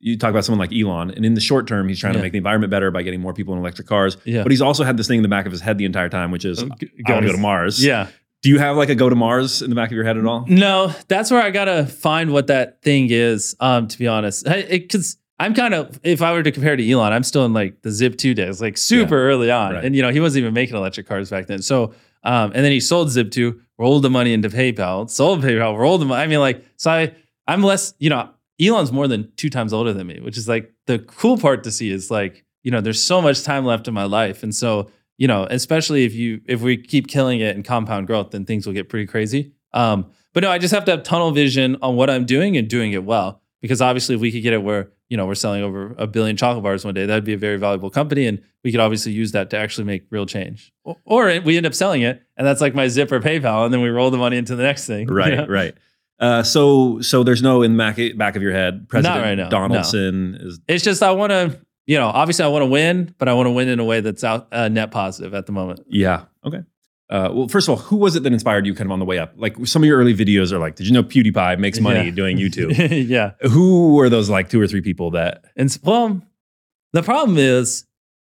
you 0.00 0.18
talk 0.18 0.28
about 0.28 0.44
someone 0.44 0.58
like 0.58 0.76
Elon, 0.78 1.12
and 1.12 1.24
in 1.24 1.32
the 1.32 1.40
short 1.40 1.66
term, 1.66 1.88
he's 1.88 1.98
trying 1.98 2.12
Yeah. 2.12 2.18
to 2.18 2.22
make 2.24 2.32
the 2.32 2.38
environment 2.38 2.70
better 2.70 2.90
by 2.90 3.02
getting 3.02 3.20
more 3.22 3.32
people 3.32 3.54
in 3.54 3.60
electric 3.60 3.86
cars. 3.86 4.18
Yeah. 4.26 4.42
But 4.42 4.52
he's 4.52 4.60
also 4.60 4.84
had 4.84 4.98
this 4.98 5.08
thing 5.08 5.16
in 5.18 5.22
the 5.22 5.28
back 5.30 5.46
of 5.46 5.52
his 5.52 5.62
head 5.62 5.78
the 5.78 5.86
entire 5.86 6.10
time, 6.10 6.30
which 6.30 6.44
is, 6.44 6.58
Uh, 6.62 6.66
I 6.66 6.68
want 6.68 6.80
to 7.24 7.26
go 7.28 7.32
to 7.32 7.38
Mars. 7.38 7.82
yeah. 7.82 8.08
Do 8.44 8.50
you 8.50 8.58
have 8.58 8.76
like 8.76 8.90
a 8.90 8.94
go 8.94 9.08
to 9.08 9.16
Mars 9.16 9.62
in 9.62 9.70
the 9.70 9.74
back 9.76 9.88
of 9.88 9.94
your 9.96 10.04
head 10.04 10.18
at 10.18 10.26
all? 10.26 10.44
No, 10.46 10.92
that's 11.08 11.30
where 11.30 11.40
I 11.42 11.50
gotta 11.50 11.86
find 11.86 12.30
what 12.30 12.48
that 12.48 12.82
thing 12.82 13.08
is. 13.10 13.56
Um, 13.58 13.88
to 13.88 13.98
be 13.98 14.06
honest, 14.06 14.44
because 14.44 15.16
I'm 15.40 15.54
kind 15.54 15.72
of 15.72 15.98
if 16.04 16.20
I 16.20 16.30
were 16.34 16.42
to 16.42 16.52
compare 16.52 16.76
to 16.76 16.90
Elon, 16.90 17.14
I'm 17.14 17.22
still 17.22 17.46
in 17.46 17.54
like 17.54 17.80
the 17.80 17.88
Zip2 17.88 18.34
days, 18.34 18.60
like 18.60 18.76
super 18.76 19.16
early 19.30 19.50
on, 19.50 19.72
Right. 19.72 19.84
and 19.86 19.96
you 19.96 20.02
know 20.02 20.10
he 20.10 20.20
wasn't 20.20 20.42
even 20.42 20.52
making 20.52 20.76
electric 20.76 21.06
cars 21.08 21.30
back 21.30 21.46
then. 21.46 21.62
So, 21.62 21.94
um, 22.22 22.52
and 22.54 22.62
then 22.62 22.70
he 22.70 22.80
sold 22.80 23.08
Zip2, 23.08 23.58
rolled 23.78 24.02
the 24.02 24.10
money 24.10 24.34
into 24.34 24.50
PayPal, 24.50 25.08
sold 25.08 25.40
PayPal, 25.42 25.78
rolled 25.78 26.02
the 26.02 26.04
money. 26.04 26.22
I 26.22 26.26
mean, 26.26 26.40
like, 26.40 26.62
so 26.76 26.90
I 26.90 27.14
I'm 27.48 27.62
less, 27.62 27.94
you 27.98 28.10
know, 28.10 28.28
Elon's 28.60 28.92
more 28.92 29.08
than 29.08 29.32
two 29.36 29.48
times 29.48 29.72
older 29.72 29.94
than 29.94 30.06
me, 30.06 30.20
which 30.20 30.36
is 30.36 30.46
like 30.48 30.70
the 30.86 30.98
cool 30.98 31.38
part 31.38 31.64
to 31.64 31.70
see 31.70 31.90
is 31.90 32.10
like, 32.10 32.44
you 32.62 32.70
know, 32.70 32.82
there's 32.82 33.00
so 33.00 33.22
much 33.22 33.42
time 33.42 33.64
left 33.64 33.88
in 33.88 33.94
my 33.94 34.04
life, 34.04 34.42
and 34.42 34.54
so 34.54 34.90
you 35.16 35.28
know, 35.28 35.46
especially 35.50 36.04
if 36.04 36.14
you 36.14 36.40
if 36.46 36.60
we 36.60 36.76
keep 36.76 37.08
killing 37.08 37.40
it 37.40 37.56
in 37.56 37.62
compound 37.62 38.06
growth, 38.06 38.30
then 38.30 38.44
things 38.44 38.66
will 38.66 38.74
get 38.74 38.88
pretty 38.88 39.06
crazy. 39.06 39.52
Um, 39.72 40.10
but 40.32 40.42
no, 40.42 40.50
I 40.50 40.58
just 40.58 40.74
have 40.74 40.84
to 40.86 40.90
have 40.92 41.02
tunnel 41.02 41.30
vision 41.30 41.76
on 41.82 41.96
what 41.96 42.10
I'm 42.10 42.24
doing 42.26 42.56
and 42.56 42.68
doing 42.68 42.92
it 42.92 43.04
well. 43.04 43.40
Because 43.60 43.80
obviously, 43.80 44.14
if 44.14 44.20
we 44.20 44.30
could 44.30 44.42
get 44.42 44.52
it 44.52 44.62
where 44.62 44.90
you 45.08 45.16
know 45.16 45.26
we're 45.26 45.34
selling 45.34 45.62
over 45.62 45.94
a 45.96 46.06
billion 46.06 46.36
chocolate 46.36 46.62
bars 46.62 46.84
one 46.84 46.92
day, 46.92 47.06
that'd 47.06 47.24
be 47.24 47.32
a 47.32 47.38
very 47.38 47.56
valuable 47.56 47.88
company, 47.88 48.26
and 48.26 48.42
we 48.62 48.70
could 48.70 48.80
obviously 48.80 49.12
use 49.12 49.32
that 49.32 49.48
to 49.50 49.56
actually 49.56 49.84
make 49.84 50.04
real 50.10 50.26
change. 50.26 50.72
Or, 50.84 50.96
or 51.04 51.40
we 51.40 51.56
end 51.56 51.64
up 51.64 51.74
selling 51.74 52.02
it, 52.02 52.22
and 52.36 52.46
that's 52.46 52.60
like 52.60 52.74
my 52.74 52.88
Zipper 52.88 53.20
PayPal, 53.20 53.64
and 53.64 53.72
then 53.72 53.80
we 53.80 53.88
roll 53.88 54.10
the 54.10 54.18
money 54.18 54.36
into 54.36 54.54
the 54.54 54.62
next 54.62 54.86
thing. 54.86 55.08
Right, 55.14 55.30
you 55.30 55.36
know? 55.36 55.46
right. 55.46 55.74
Uh, 56.18 56.42
so, 56.42 57.00
so 57.00 57.22
there's 57.22 57.42
no 57.42 57.62
in 57.62 57.76
the 57.76 57.78
back, 57.78 57.98
back 58.16 58.36
of 58.36 58.42
your 58.42 58.52
head. 58.52 58.88
President 58.88 59.22
right 59.22 59.34
now, 59.34 59.44
no. 59.44 59.50
Donaldson 59.50 60.36
is 60.40 60.60
It's 60.68 60.84
just 60.84 61.02
I 61.02 61.12
want 61.12 61.30
to, 61.30 61.58
you 61.86 61.96
know, 61.98 62.06
obviously 62.06 62.44
I 62.44 62.48
want 62.48 62.62
to 62.62 62.66
win, 62.66 63.14
but 63.18 63.28
I 63.28 63.34
want 63.34 63.46
to 63.46 63.50
win 63.50 63.68
in 63.68 63.78
a 63.80 63.84
way 63.84 64.00
that's 64.00 64.24
out 64.24 64.48
uh, 64.52 64.68
net 64.68 64.90
positive 64.90 65.34
at 65.34 65.46
the 65.46 65.52
moment. 65.52 65.80
Yeah. 65.88 66.24
Okay. 66.44 66.60
Uh, 67.10 67.28
well, 67.32 67.48
first 67.48 67.68
of 67.68 67.72
all, 67.72 67.76
who 67.84 67.96
was 67.96 68.16
it 68.16 68.22
that 68.22 68.32
inspired 68.32 68.64
you 68.66 68.74
kind 68.74 68.86
of 68.86 68.92
on 68.92 68.98
the 68.98 69.04
way 69.04 69.18
up? 69.18 69.34
Like 69.36 69.54
some 69.66 69.82
of 69.82 69.86
your 69.86 69.98
early 69.98 70.14
videos 70.14 70.52
are 70.52 70.58
like, 70.58 70.76
did 70.76 70.86
you 70.86 70.92
know 70.94 71.02
PewDiePie 71.02 71.58
makes 71.58 71.78
money 71.80 72.06
Yeah. 72.06 72.10
doing 72.10 72.38
YouTube? 72.38 73.06
yeah. 73.08 73.32
who 73.42 73.94
were 73.94 74.08
those 74.08 74.30
like 74.30 74.48
two 74.48 74.60
or 74.60 74.66
three 74.66 74.80
people 74.80 75.10
that? 75.12 75.44
And 75.56 75.68
s- 75.68 75.78
well, 75.82 76.22
the 76.92 77.02
problem 77.02 77.36
is, 77.36 77.84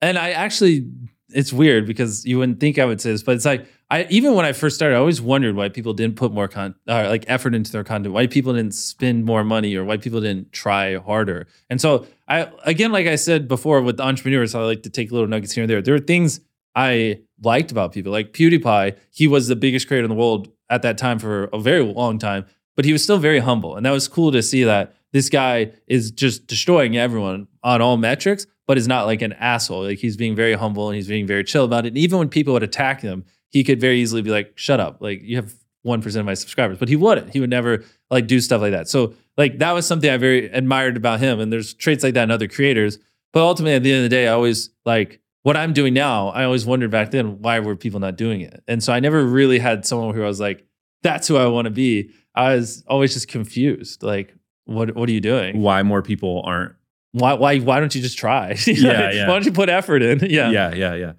and 0.02 0.18
I 0.18 0.30
actually, 0.30 0.90
it's 1.30 1.52
weird 1.52 1.86
because 1.86 2.26
you 2.26 2.38
wouldn't 2.38 2.58
think 2.58 2.78
I 2.78 2.84
would 2.84 3.00
say 3.00 3.12
this, 3.12 3.22
but 3.22 3.36
it's 3.36 3.44
like 3.44 3.66
I 3.88 4.04
even 4.10 4.34
when 4.34 4.44
I 4.44 4.52
first 4.52 4.74
started, 4.74 4.96
I 4.96 4.98
always 4.98 5.20
wondered 5.22 5.54
why 5.54 5.68
people 5.68 5.94
didn't 5.94 6.16
put 6.16 6.32
more 6.32 6.48
con 6.48 6.74
uh, 6.88 7.06
like 7.08 7.24
effort 7.28 7.54
into 7.54 7.70
their 7.70 7.84
content, 7.84 8.12
why 8.12 8.26
people 8.26 8.52
didn't 8.52 8.74
spend 8.74 9.24
more 9.24 9.44
money, 9.44 9.76
or 9.76 9.84
why 9.84 9.96
people 9.96 10.20
didn't 10.20 10.52
try 10.52 10.96
harder. 10.96 11.46
And 11.70 11.80
so 11.80 12.04
I 12.28 12.50
again, 12.64 12.92
like 12.92 13.06
I 13.06 13.16
said 13.16 13.48
before, 13.48 13.80
with 13.82 13.98
the 13.98 14.02
entrepreneurs, 14.04 14.54
I 14.54 14.60
like 14.60 14.82
to 14.82 14.90
take 14.90 15.12
little 15.12 15.28
nuggets 15.28 15.52
here 15.52 15.62
and 15.62 15.70
there. 15.70 15.82
There 15.82 15.94
are 15.94 16.00
things 16.00 16.40
I 16.74 17.20
liked 17.42 17.70
about 17.70 17.92
people, 17.92 18.12
like 18.12 18.32
PewDiePie. 18.32 18.96
He 19.10 19.28
was 19.28 19.48
the 19.48 19.56
biggest 19.56 19.88
creator 19.88 20.04
in 20.04 20.10
the 20.10 20.16
world 20.16 20.48
at 20.68 20.82
that 20.82 20.98
time 20.98 21.18
for 21.18 21.44
a 21.52 21.60
very 21.60 21.82
long 21.82 22.18
time, 22.18 22.44
but 22.74 22.84
he 22.84 22.92
was 22.92 23.02
still 23.02 23.18
very 23.18 23.38
humble, 23.38 23.76
and 23.76 23.86
that 23.86 23.92
was 23.92 24.08
cool 24.08 24.32
to 24.32 24.42
see 24.42 24.64
that 24.64 24.94
this 25.12 25.28
guy 25.30 25.72
is 25.86 26.10
just 26.10 26.46
destroying 26.46 26.96
everyone 26.96 27.48
on 27.62 27.80
all 27.80 27.96
metrics, 27.96 28.46
but 28.66 28.76
is 28.76 28.88
not 28.88 29.06
like 29.06 29.22
an 29.22 29.32
asshole. 29.34 29.84
Like 29.84 29.98
he's 29.98 30.16
being 30.16 30.34
very 30.34 30.54
humble 30.54 30.88
and 30.88 30.96
he's 30.96 31.08
being 31.08 31.26
very 31.26 31.44
chill 31.44 31.64
about 31.64 31.86
it. 31.86 31.88
And 31.88 31.98
even 31.98 32.18
when 32.18 32.28
people 32.28 32.52
would 32.52 32.62
attack 32.62 33.00
him, 33.00 33.24
he 33.48 33.64
could 33.64 33.80
very 33.80 34.00
easily 34.00 34.22
be 34.22 34.30
like, 34.30 34.52
"Shut 34.56 34.80
up!" 34.80 35.00
Like 35.00 35.22
you 35.22 35.36
have 35.36 35.54
one 35.82 36.02
percent 36.02 36.20
of 36.20 36.26
my 36.26 36.34
subscribers, 36.34 36.78
but 36.78 36.88
he 36.88 36.96
wouldn't. 36.96 37.32
He 37.32 37.40
would 37.40 37.50
never 37.50 37.84
like 38.10 38.26
do 38.26 38.40
stuff 38.40 38.60
like 38.60 38.72
that. 38.72 38.88
So 38.88 39.14
like 39.36 39.58
that 39.58 39.72
was 39.72 39.86
something 39.86 40.08
I 40.10 40.16
very 40.16 40.46
admired 40.46 40.96
about 40.96 41.20
him. 41.20 41.40
And 41.40 41.52
there's 41.52 41.74
traits 41.74 42.02
like 42.02 42.14
that 42.14 42.24
in 42.24 42.30
other 42.30 42.48
creators. 42.48 42.98
But 43.32 43.42
ultimately, 43.42 43.74
at 43.74 43.82
the 43.82 43.92
end 43.92 44.04
of 44.04 44.10
the 44.10 44.16
day, 44.16 44.28
I 44.28 44.32
always 44.32 44.70
like 44.84 45.20
what 45.42 45.56
I'm 45.56 45.72
doing 45.72 45.94
now. 45.94 46.28
I 46.28 46.44
always 46.44 46.64
wondered 46.64 46.90
back 46.90 47.10
then 47.10 47.40
why 47.42 47.60
were 47.60 47.76
people 47.76 48.00
not 48.00 48.16
doing 48.16 48.40
it, 48.40 48.62
and 48.66 48.82
so 48.82 48.92
I 48.92 49.00
never 49.00 49.24
really 49.24 49.58
had 49.58 49.84
someone 49.84 50.14
who 50.14 50.22
I 50.22 50.26
was 50.26 50.40
like, 50.40 50.64
"That's 51.02 51.28
who 51.28 51.36
I 51.36 51.46
want 51.46 51.66
to 51.66 51.70
be." 51.70 52.10
I 52.34 52.54
was 52.54 52.82
always 52.86 53.12
just 53.14 53.28
confused. 53.28 54.02
Like, 54.02 54.34
what 54.64 54.94
what 54.94 55.08
are 55.08 55.12
you 55.12 55.20
doing? 55.20 55.60
Why 55.60 55.82
more 55.82 56.02
people 56.02 56.42
aren't? 56.46 56.72
Why 57.12 57.34
why 57.34 57.58
why 57.58 57.80
don't 57.80 57.94
you 57.94 58.00
just 58.02 58.18
try? 58.18 58.56
Yeah, 58.66 59.10
yeah. 59.10 59.26
Why 59.28 59.34
don't 59.34 59.44
you 59.44 59.52
put 59.52 59.68
effort 59.68 60.02
in? 60.02 60.20
Yeah. 60.30 60.50
Yeah, 60.50 60.74
yeah, 60.74 60.94
yeah. 60.94 61.12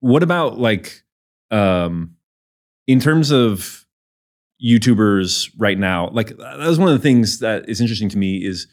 What 0.00 0.22
about 0.22 0.58
like, 0.58 1.02
um, 1.50 2.16
in 2.86 3.00
terms 3.00 3.30
of 3.30 3.81
YouTubers 4.64 5.50
right 5.58 5.78
now? 5.78 6.08
Like 6.12 6.36
that 6.36 6.58
was 6.58 6.78
one 6.78 6.88
of 6.88 6.94
the 6.94 7.02
things 7.02 7.38
that 7.40 7.68
is 7.68 7.80
interesting 7.80 8.08
to 8.10 8.18
me 8.18 8.44
is 8.44 8.66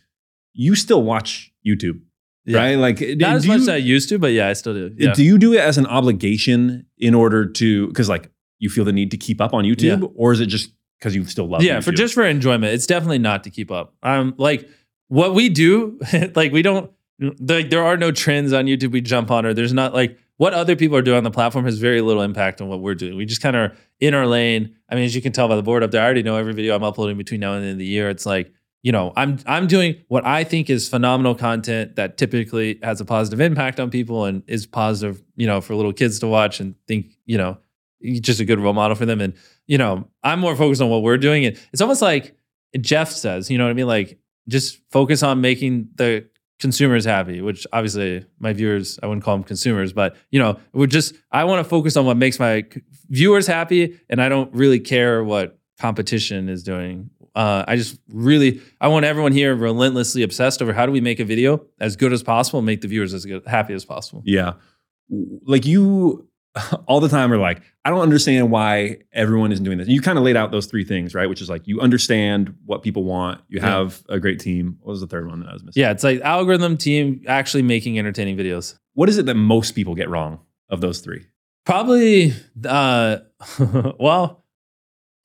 you 0.53 0.75
still 0.75 1.03
watch 1.03 1.51
YouTube, 1.65 1.99
Yeah. 2.45 2.57
right? 2.59 2.75
Like, 2.77 2.99
Not 3.17 3.35
as 3.35 3.47
much 3.47 3.57
you- 3.57 3.63
as 3.63 3.69
I 3.69 3.77
used 3.77 4.09
to, 4.09 4.19
but 4.19 4.33
yeah, 4.33 4.47
I 4.47 4.53
still 4.53 4.73
do. 4.73 4.93
Yeah. 4.97 5.13
Do 5.13 5.23
you 5.23 5.37
do 5.37 5.53
it 5.53 5.59
as 5.59 5.77
an 5.77 5.85
obligation 5.85 6.85
in 6.97 7.13
order 7.15 7.45
to 7.45 7.87
because 7.87 8.09
like 8.09 8.29
you 8.59 8.69
feel 8.69 8.85
the 8.85 8.91
need 8.93 9.11
to 9.11 9.17
keep 9.17 9.39
up 9.41 9.53
on 9.53 9.63
YouTube, 9.63 10.01
Yeah. 10.01 10.07
or 10.15 10.33
is 10.33 10.39
it 10.41 10.47
just 10.47 10.71
because 10.99 11.15
you 11.15 11.23
still 11.25 11.47
love? 11.47 11.63
yeah, 11.63 11.79
for 11.79 11.91
just 11.91 12.13
for 12.13 12.23
enjoyment. 12.25 12.73
It's 12.73 12.85
definitely 12.87 13.19
not 13.19 13.43
to 13.45 13.49
keep 13.49 13.71
up. 13.71 13.93
Um, 14.03 14.33
like 14.37 14.67
what 15.07 15.33
we 15.33 15.49
do, 15.49 15.99
like 16.35 16.51
we 16.51 16.61
don't. 16.61 16.91
Like 17.39 17.69
there 17.69 17.83
are 17.83 17.97
no 17.97 18.11
trends 18.11 18.53
on 18.53 18.65
YouTube 18.65 18.91
we 18.91 19.01
jump 19.01 19.29
on, 19.31 19.45
or 19.45 19.53
there's 19.53 19.73
not 19.73 19.93
like 19.93 20.17
what 20.39 20.53
other 20.53 20.77
people 20.77 20.95
are 20.95 21.01
doing 21.01 21.17
on 21.17 21.25
the 21.25 21.31
platform 21.31 21.65
has 21.65 21.77
very 21.77 21.99
little 21.99 22.21
impact 22.21 22.61
on 22.61 22.69
what 22.69 22.79
we're 22.79 22.95
doing. 22.95 23.17
We 23.17 23.25
just 23.25 23.41
kind 23.41 23.57
of 23.57 23.77
in 23.99 24.13
our 24.13 24.25
lane. 24.25 24.73
I 24.89 24.95
mean, 24.95 25.03
as 25.03 25.13
you 25.13 25.21
can 25.21 25.33
tell 25.33 25.49
by 25.49 25.57
the 25.57 25.61
board 25.61 25.83
up 25.83 25.91
there, 25.91 26.01
I 26.01 26.05
already 26.05 26.23
know 26.23 26.37
every 26.37 26.53
video 26.53 26.73
I'm 26.77 26.83
uploading 26.83 27.17
between 27.17 27.41
now 27.41 27.55
and 27.55 27.61
the 27.61 27.67
end 27.67 27.73
of 27.73 27.79
the 27.79 27.85
year. 27.85 28.09
It's 28.09 28.25
like 28.25 28.53
you 28.81 28.93
know, 28.93 29.11
I'm 29.17 29.39
I'm 29.45 29.67
doing 29.67 29.97
what 30.07 30.25
I 30.25 30.45
think 30.45 30.69
is 30.69 30.87
phenomenal 30.87 31.35
content 31.35 31.97
that 31.97 32.17
typically 32.17 32.79
has 32.81 33.01
a 33.01 33.05
positive 33.05 33.41
impact 33.41 33.81
on 33.81 33.89
people 33.89 34.23
and 34.23 34.41
is 34.47 34.65
positive, 34.65 35.21
you 35.35 35.45
know, 35.45 35.59
for 35.59 35.75
little 35.75 35.91
kids 35.91 36.19
to 36.19 36.27
watch 36.27 36.61
and 36.61 36.73
think, 36.87 37.07
you 37.25 37.37
know, 37.37 37.57
just 38.21 38.39
a 38.39 38.45
good 38.45 38.61
role 38.61 38.71
model 38.71 38.95
for 38.95 39.05
them. 39.05 39.19
And 39.19 39.33
you 39.67 39.77
know, 39.77 40.07
I'm 40.23 40.39
more 40.39 40.55
focused 40.55 40.81
on 40.81 40.89
what 40.89 41.03
we're 41.03 41.17
doing. 41.17 41.45
And 41.45 41.59
it's 41.73 41.81
almost 41.81 42.01
like 42.01 42.37
Jeff 42.79 43.11
says, 43.11 43.51
you 43.51 43.57
know 43.57 43.65
what 43.65 43.71
I 43.71 43.73
mean? 43.73 43.87
Like 43.87 44.17
just 44.47 44.79
focus 44.89 45.21
on 45.21 45.41
making 45.41 45.89
the 45.95 46.29
consumers 46.59 47.05
happy, 47.05 47.41
which 47.41 47.65
obviously 47.73 48.25
my 48.39 48.53
viewers, 48.53 48.99
I 49.01 49.07
wouldn't 49.07 49.23
call 49.23 49.35
them 49.35 49.43
consumers, 49.43 49.93
but 49.93 50.15
you 50.29 50.39
know, 50.39 50.59
we're 50.73 50.87
just, 50.87 51.15
I 51.31 51.45
want 51.45 51.63
to 51.63 51.69
focus 51.69 51.97
on 51.97 52.05
what 52.05 52.17
makes 52.17 52.39
my 52.39 52.65
viewers 53.09 53.47
happy. 53.47 53.99
And 54.09 54.21
I 54.21 54.29
don't 54.29 54.53
really 54.53 54.79
care 54.79 55.23
what 55.23 55.57
competition 55.79 56.49
is 56.49 56.63
doing. 56.63 57.09
Uh, 57.35 57.63
I 57.67 57.75
just 57.75 57.99
really, 58.09 58.61
I 58.81 58.89
want 58.89 59.05
everyone 59.05 59.31
here 59.31 59.55
relentlessly 59.55 60.23
obsessed 60.23 60.61
over 60.61 60.73
how 60.73 60.85
do 60.85 60.91
we 60.91 61.01
make 61.01 61.19
a 61.19 61.25
video 61.25 61.65
as 61.79 61.95
good 61.95 62.11
as 62.11 62.21
possible 62.21 62.59
and 62.59 62.65
make 62.65 62.81
the 62.81 62.87
viewers 62.87 63.13
as 63.13 63.25
good, 63.25 63.45
happy 63.47 63.73
as 63.73 63.85
possible. 63.85 64.21
Yeah. 64.25 64.53
Like 65.09 65.65
you 65.65 66.28
all 66.87 66.99
the 66.99 67.09
time 67.09 67.31
are 67.33 67.37
like, 67.37 67.61
I 67.85 67.89
don't 67.89 68.01
understand 68.01 68.51
why 68.51 68.97
everyone 69.13 69.51
isn't 69.51 69.63
doing 69.65 69.77
this. 69.77 69.87
You 69.87 70.01
kind 70.01 70.17
of 70.17 70.23
laid 70.23 70.35
out 70.35 70.51
those 70.51 70.65
three 70.65 70.83
things, 70.83 71.13
right? 71.15 71.27
Which 71.27 71.41
is 71.41 71.49
like 71.49 71.67
you 71.67 71.79
understand 71.81 72.53
what 72.65 72.83
people 72.83 73.03
want, 73.03 73.41
you 73.47 73.59
Yeah. 73.59 73.67
have 73.67 74.03
a 74.09 74.19
great 74.19 74.39
team. 74.39 74.77
What 74.81 74.91
was 74.91 75.01
the 75.01 75.07
third 75.07 75.27
one 75.27 75.39
that 75.41 75.49
I 75.49 75.53
was 75.53 75.63
missing? 75.63 75.81
Yeah, 75.81 75.91
it's 75.91 76.03
like 76.03 76.21
algorithm 76.21 76.77
team 76.77 77.23
actually 77.27 77.63
making 77.63 77.97
entertaining 77.97 78.37
videos. 78.37 78.77
What 78.93 79.09
is 79.09 79.17
it 79.17 79.25
that 79.27 79.35
most 79.35 79.71
people 79.73 79.95
get 79.95 80.09
wrong 80.09 80.39
of 80.69 80.81
those 80.81 80.99
three? 80.99 81.25
Probably, 81.65 82.33
uh, 82.65 83.17
well, 83.99 84.38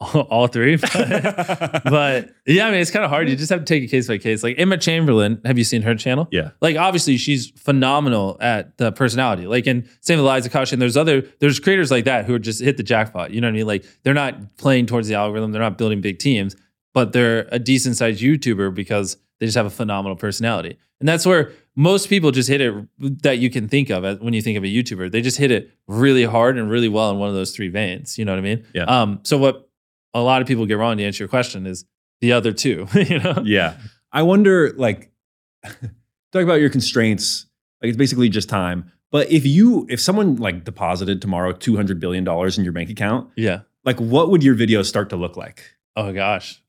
all 0.14 0.46
three. 0.48 0.76
But, 0.76 0.92
but 1.84 2.34
yeah, 2.46 2.66
I 2.66 2.70
mean, 2.70 2.80
it's 2.80 2.90
kind 2.90 3.04
of 3.04 3.10
hard. 3.10 3.28
You 3.28 3.36
just 3.36 3.50
have 3.50 3.60
to 3.60 3.64
take 3.64 3.82
it 3.82 3.88
case 3.88 4.08
by 4.08 4.18
case. 4.18 4.42
Like 4.42 4.58
Emma 4.58 4.76
Chamberlain, 4.76 5.40
have 5.44 5.56
you 5.56 5.64
seen 5.64 5.82
her 5.82 5.94
channel? 5.94 6.28
Yeah. 6.30 6.50
Like 6.60 6.76
obviously 6.76 7.16
she's 7.16 7.50
phenomenal 7.50 8.36
at 8.40 8.76
the 8.78 8.92
personality. 8.92 9.46
Like 9.46 9.66
and 9.66 9.88
same 10.00 10.20
with 10.20 10.30
Liza 10.30 10.50
Koshy. 10.50 10.72
And 10.72 10.82
there's 10.82 10.96
other 10.96 11.22
there's 11.40 11.60
creators 11.60 11.90
like 11.90 12.04
that 12.04 12.24
who 12.24 12.34
are 12.34 12.38
just 12.38 12.60
hit 12.60 12.76
the 12.76 12.82
jackpot. 12.82 13.30
You 13.30 13.40
know 13.40 13.46
what 13.46 13.54
I 13.54 13.56
mean? 13.56 13.66
Like 13.66 13.84
they're 14.02 14.14
not 14.14 14.56
playing 14.56 14.86
towards 14.86 15.08
the 15.08 15.14
algorithm. 15.14 15.52
They're 15.52 15.62
not 15.62 15.78
building 15.78 16.00
big 16.00 16.18
teams, 16.18 16.56
but 16.92 17.12
they're 17.12 17.48
a 17.50 17.58
decent 17.58 17.96
sized 17.96 18.20
YouTuber 18.20 18.74
because 18.74 19.16
they 19.38 19.46
just 19.46 19.56
have 19.56 19.66
a 19.66 19.70
phenomenal 19.70 20.16
personality. 20.16 20.76
And 21.00 21.08
that's 21.08 21.26
where 21.26 21.52
most 21.76 22.08
people 22.08 22.30
just 22.30 22.48
hit 22.48 22.60
it 22.60 22.74
that 23.22 23.38
you 23.38 23.50
can 23.50 23.68
think 23.68 23.90
of 23.90 24.20
when 24.20 24.32
you 24.32 24.40
think 24.40 24.56
of 24.56 24.64
a 24.64 24.68
YouTuber. 24.68 25.10
They 25.10 25.20
just 25.20 25.38
hit 25.38 25.50
it 25.50 25.70
really 25.88 26.24
hard 26.24 26.56
and 26.56 26.70
really 26.70 26.88
well 26.88 27.10
in 27.10 27.18
one 27.18 27.28
of 27.28 27.34
those 27.34 27.54
three 27.54 27.68
veins. 27.68 28.16
You 28.16 28.24
know 28.24 28.32
what 28.32 28.38
I 28.38 28.42
mean? 28.42 28.64
Yeah. 28.74 28.84
Um. 28.84 29.20
So 29.22 29.36
what 29.36 29.68
a 30.14 30.20
lot 30.20 30.40
of 30.40 30.48
people 30.48 30.64
get 30.66 30.78
wrong 30.78 30.96
to 30.96 31.04
answer 31.04 31.22
your 31.24 31.28
question 31.28 31.66
is 31.66 31.84
the 32.20 32.32
other 32.32 32.52
two. 32.52 32.86
you 32.94 33.18
know? 33.18 33.42
yeah. 33.44 33.76
I 34.12 34.22
wonder, 34.22 34.72
like, 34.76 35.10
talk 35.64 36.42
about 36.42 36.60
your 36.60 36.70
constraints. 36.70 37.46
Like, 37.82 37.88
it's 37.90 37.98
basically 37.98 38.28
just 38.28 38.48
time. 38.48 38.90
But 39.10 39.30
if 39.30 39.44
you, 39.46 39.86
if 39.88 40.00
someone 40.00 40.36
like 40.36 40.64
deposited 40.64 41.20
tomorrow 41.20 41.52
two 41.52 41.76
hundred 41.76 42.00
billion 42.00 42.24
dollars 42.24 42.58
in 42.58 42.64
your 42.64 42.72
bank 42.72 42.90
account, 42.90 43.30
Yeah. 43.36 43.60
like, 43.84 43.98
what 44.00 44.30
would 44.30 44.42
your 44.42 44.54
videos 44.56 44.86
start 44.86 45.10
to 45.10 45.16
look 45.16 45.36
like? 45.36 45.62
Oh 45.96 46.12
gosh. 46.12 46.60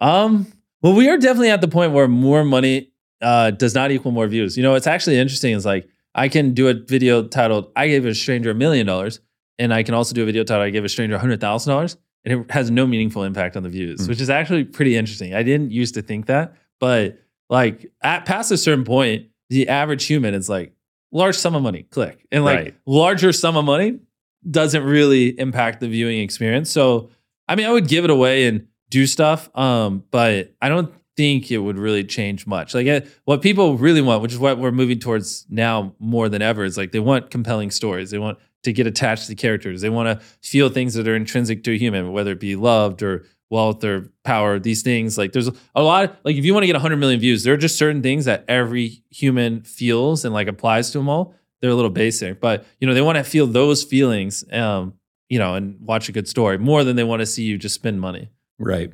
Um. 0.00 0.46
Well, 0.80 0.94
we 0.94 1.08
are 1.08 1.16
definitely 1.18 1.50
at 1.50 1.60
the 1.60 1.68
point 1.68 1.92
where 1.92 2.08
more 2.08 2.44
money 2.44 2.90
uh, 3.20 3.50
does 3.52 3.74
not 3.74 3.90
equal 3.92 4.10
more 4.10 4.26
views. 4.26 4.56
You 4.56 4.62
know, 4.62 4.74
it's 4.74 4.86
actually 4.86 5.18
interesting. 5.18 5.54
Is 5.54 5.64
like 5.66 5.88
I 6.14 6.28
can 6.28 6.54
do 6.54 6.68
a 6.68 6.74
video 6.74 7.22
titled 7.22 7.70
"I 7.76 7.88
gave 7.88 8.04
a 8.06 8.14
stranger 8.14 8.50
a 8.50 8.54
million 8.54 8.86
dollars," 8.86 9.20
and 9.58 9.72
I 9.74 9.82
can 9.82 9.94
also 9.94 10.14
do 10.14 10.22
a 10.22 10.26
video 10.26 10.42
titled 10.44 10.64
"I 10.66 10.70
gave 10.70 10.84
a 10.84 10.88
stranger 10.88 11.14
a 11.16 11.18
hundred 11.18 11.40
thousand 11.40 11.72
dollars," 11.72 11.96
and 12.24 12.40
it 12.40 12.50
has 12.50 12.70
no 12.70 12.86
meaningful 12.86 13.24
impact 13.24 13.56
on 13.56 13.62
the 13.62 13.68
views, 13.68 14.02
Hmm. 14.04 14.08
which 14.10 14.20
is 14.20 14.30
actually 14.30 14.64
pretty 14.64 14.96
interesting. 14.96 15.34
I 15.34 15.42
didn't 15.42 15.70
used 15.72 15.94
to 15.94 16.02
think 16.02 16.26
that, 16.26 16.54
but 16.80 17.18
like 17.50 17.90
at 18.02 18.24
past 18.26 18.50
a 18.52 18.56
certain 18.56 18.84
point, 18.84 19.26
the 19.50 19.68
average 19.68 20.04
human 20.06 20.34
is 20.34 20.48
like 20.48 20.72
large 21.12 21.36
sum 21.36 21.54
of 21.54 21.62
money, 21.62 21.82
click, 21.90 22.26
and 22.32 22.44
like 22.44 22.58
Right. 22.58 22.74
larger 22.86 23.32
sum 23.32 23.56
of 23.56 23.64
money 23.64 23.98
doesn't 24.50 24.82
really 24.82 25.38
impact 25.38 25.80
the 25.80 25.88
viewing 25.88 26.20
experience. 26.20 26.70
So, 26.70 27.10
I 27.48 27.54
mean, 27.56 27.66
I 27.66 27.70
would 27.72 27.86
give 27.88 28.04
it 28.04 28.10
away 28.10 28.46
and 28.46 28.66
do 28.90 29.06
stuff, 29.06 29.50
um, 29.56 30.04
but 30.10 30.52
I 30.62 30.68
don't 30.68 30.92
think 31.16 31.50
it 31.50 31.58
would 31.58 31.76
really 31.78 32.02
change 32.04 32.46
much. 32.46 32.72
Like 32.74 32.86
eh, 32.86 33.00
what 33.24 33.42
people 33.42 33.76
really 33.76 34.00
want, 34.00 34.22
which 34.22 34.32
is 34.32 34.38
what 34.38 34.58
we're 34.58 34.72
moving 34.72 34.98
towards 34.98 35.46
now 35.50 35.94
more 35.98 36.28
than 36.30 36.40
ever, 36.42 36.64
is 36.64 36.76
like 36.78 36.92
they 36.92 37.00
want 37.00 37.30
compelling 37.30 37.70
stories. 37.70 38.10
They 38.10 38.18
want 38.18 38.38
to 38.62 38.72
get 38.72 38.86
attached 38.86 39.24
to 39.24 39.28
the 39.28 39.34
characters. 39.34 39.80
They 39.80 39.90
want 39.90 40.08
to 40.20 40.24
feel 40.40 40.68
things 40.68 40.94
that 40.94 41.08
are 41.08 41.16
intrinsic 41.16 41.64
to 41.64 41.72
a 41.72 41.78
human, 41.78 42.12
whether 42.12 42.32
it 42.32 42.40
be 42.40 42.56
loved 42.56 43.02
or 43.02 43.24
wealth 43.50 43.84
or 43.84 44.10
power. 44.24 44.58
These 44.58 44.82
things, 44.82 45.18
like 45.18 45.32
there's 45.32 45.50
a 45.74 45.82
lot. 45.82 46.16
like 46.24 46.36
if 46.36 46.44
you 46.44 46.54
want 46.54 46.62
to 46.62 46.66
get 46.68 46.74
100 46.74 46.96
million 46.96 47.20
views, 47.20 47.42
there 47.44 47.54
are 47.54 47.58
just 47.58 47.76
certain 47.76 48.02
things 48.02 48.24
that 48.24 48.44
every 48.48 49.02
human 49.10 49.62
feels 49.62 50.24
and 50.24 50.32
like 50.32 50.48
applies 50.48 50.90
to 50.92 50.98
them 50.98 51.08
all. 51.08 51.34
They're 51.60 51.70
a 51.70 51.74
little 51.74 51.90
basic, 51.90 52.40
but 52.40 52.64
you 52.80 52.88
know 52.88 52.94
they 52.94 53.02
want 53.02 53.18
to 53.18 53.24
feel 53.24 53.46
those 53.46 53.84
feelings, 53.84 54.44
um, 54.52 54.94
you 55.28 55.38
know, 55.38 55.54
and 55.54 55.78
watch 55.80 56.08
a 56.08 56.12
good 56.12 56.26
story 56.26 56.58
more 56.58 56.82
than 56.82 56.96
they 56.96 57.04
want 57.04 57.20
to 57.20 57.26
see 57.26 57.44
you 57.44 57.56
just 57.56 57.76
spend 57.76 58.00
money. 58.00 58.30
Right. 58.58 58.92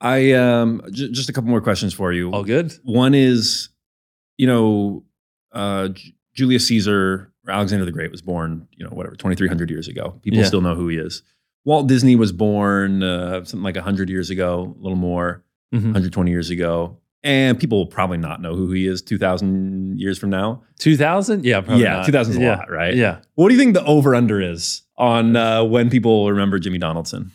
I 0.00 0.32
um 0.32 0.82
j- 0.90 1.10
just 1.10 1.28
a 1.28 1.32
couple 1.32 1.48
more 1.50 1.60
questions 1.60 1.94
for 1.94 2.12
you. 2.12 2.30
All 2.32 2.44
good. 2.44 2.72
One 2.82 3.14
is, 3.14 3.68
you 4.36 4.46
know, 4.46 5.04
uh, 5.52 5.88
Julius 6.34 6.66
Caesar 6.68 7.32
Alexander 7.48 7.84
the 7.84 7.92
Great 7.92 8.10
was 8.10 8.22
born, 8.22 8.66
you 8.76 8.84
know, 8.84 8.90
whatever, 8.90 9.14
2,300 9.16 9.70
years 9.70 9.88
ago. 9.88 10.18
People 10.22 10.40
Yeah. 10.40 10.46
still 10.46 10.60
know 10.60 10.74
who 10.74 10.88
he 10.88 10.96
is. 10.98 11.22
Walt 11.64 11.88
Disney 11.88 12.14
was 12.16 12.32
born 12.32 13.02
uh, 13.02 13.44
something 13.44 13.62
like 13.62 13.76
100 13.76 14.08
years 14.08 14.30
ago, 14.30 14.76
a 14.78 14.82
little 14.82 14.96
more, 14.98 15.42
Mhm. 15.74 15.82
120 15.92 16.30
years 16.30 16.50
ago. 16.50 16.98
And 17.24 17.58
people 17.58 17.78
will 17.78 17.86
probably 17.86 18.18
not 18.18 18.40
know 18.40 18.54
who 18.54 18.70
he 18.70 18.86
is 18.86 19.02
2,000 19.02 19.98
years 19.98 20.16
from 20.16 20.30
now. 20.30 20.62
2000? 20.78 21.44
Yeah, 21.44 21.60
probably 21.60 21.82
yeah, 21.82 22.04
2000 22.04 22.34
is 22.34 22.38
a 22.38 22.48
lot, 22.48 22.70
right? 22.70 22.94
Yeah. 22.94 23.18
What 23.34 23.48
do 23.48 23.54
you 23.54 23.60
think 23.60 23.74
the 23.74 23.84
over 23.84 24.14
under 24.14 24.40
is 24.40 24.82
on 24.96 25.34
uh, 25.34 25.64
when 25.64 25.90
people 25.90 26.30
remember 26.30 26.60
Jimmy 26.60 26.78
Donaldson? 26.78 27.32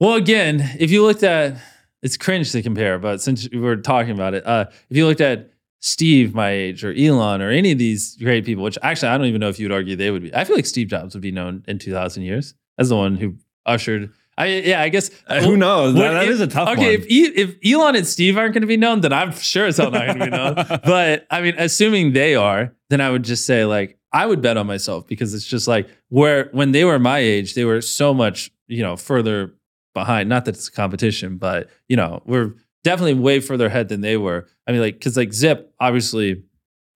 Well, 0.00 0.14
again, 0.14 0.66
if 0.78 0.90
you 0.90 1.02
looked 1.04 1.22
at, 1.22 1.56
it's 2.02 2.16
cringe 2.16 2.50
to 2.52 2.62
compare, 2.62 2.98
but 2.98 3.20
since 3.20 3.46
we 3.50 3.58
were 3.58 3.76
talking 3.76 4.12
about 4.12 4.32
it, 4.32 4.46
uh, 4.46 4.66
if 4.88 4.96
you 4.96 5.06
looked 5.06 5.20
at 5.20 5.50
Steve, 5.86 6.34
my 6.34 6.50
age, 6.50 6.84
or 6.84 6.92
Elon, 6.92 7.40
or 7.40 7.50
any 7.50 7.70
of 7.72 7.78
these 7.78 8.16
great 8.16 8.44
people, 8.44 8.64
which 8.64 8.76
actually 8.82 9.08
I 9.08 9.16
don't 9.18 9.26
even 9.28 9.40
know 9.40 9.48
if 9.48 9.58
you 9.60 9.66
would 9.66 9.72
argue 9.72 9.94
they 9.96 10.10
would 10.10 10.22
be. 10.22 10.34
I 10.34 10.44
feel 10.44 10.56
like 10.56 10.66
Steve 10.66 10.88
Jobs 10.88 11.14
would 11.14 11.22
be 11.22 11.30
known 11.30 11.64
in 11.68 11.78
2000 11.78 12.22
years 12.24 12.54
as 12.78 12.88
the 12.88 12.96
one 12.96 13.16
who 13.16 13.36
ushered. 13.64 14.10
I 14.38 14.46
yeah, 14.48 14.82
I 14.82 14.88
guess 14.90 15.10
Uh, 15.28 15.40
who 15.40 15.56
knows? 15.56 15.94
What 15.94 16.10
That- 16.12 16.24
if- 16.24 16.30
is 16.30 16.40
a 16.40 16.46
tough 16.46 16.68
okay, 16.70 16.96
one. 16.96 17.00
if 17.02 17.06
E- 17.10 17.32
if 17.36 17.56
Elon 17.64 17.94
and 17.96 18.06
Steve 18.06 18.36
aren't 18.36 18.52
going 18.52 18.62
to 18.62 18.66
be 18.66 18.76
known, 18.76 19.00
then 19.00 19.12
I'm 19.12 19.32
sure 19.32 19.66
it's 19.66 19.78
not 19.78 19.92
going 19.92 20.18
to 20.18 20.24
be 20.24 20.30
known. 20.30 20.54
but 20.84 21.26
I 21.30 21.40
mean, 21.40 21.54
assuming 21.56 22.12
they 22.12 22.34
are, 22.34 22.74
then 22.90 23.00
I 23.00 23.10
would 23.10 23.22
just 23.22 23.46
say 23.46 23.64
like 23.64 23.98
I 24.12 24.26
would 24.26 24.42
bet 24.42 24.56
on 24.56 24.66
myself 24.66 25.06
because 25.06 25.32
it's 25.34 25.46
just 25.46 25.68
like 25.68 25.88
where 26.08 26.48
when 26.52 26.72
they 26.72 26.84
were 26.84 26.98
my 26.98 27.18
age, 27.20 27.54
they 27.54 27.64
were 27.64 27.80
so 27.80 28.12
much 28.12 28.50
you 28.66 28.82
know 28.82 28.96
further 28.96 29.54
behind. 29.94 30.28
Not 30.28 30.44
that 30.46 30.56
it's 30.56 30.68
a 30.68 30.72
competition, 30.72 31.38
but 31.38 31.70
you 31.88 31.96
know 31.96 32.22
we're 32.26 32.54
definitely 32.86 33.14
way 33.14 33.40
further 33.40 33.66
ahead 33.66 33.88
than 33.88 34.00
they 34.00 34.16
were. 34.16 34.46
I 34.66 34.72
mean, 34.72 34.80
like 34.80 34.94
because 34.94 35.16
like 35.16 35.32
Zip 35.32 35.72
obviously. 35.80 36.42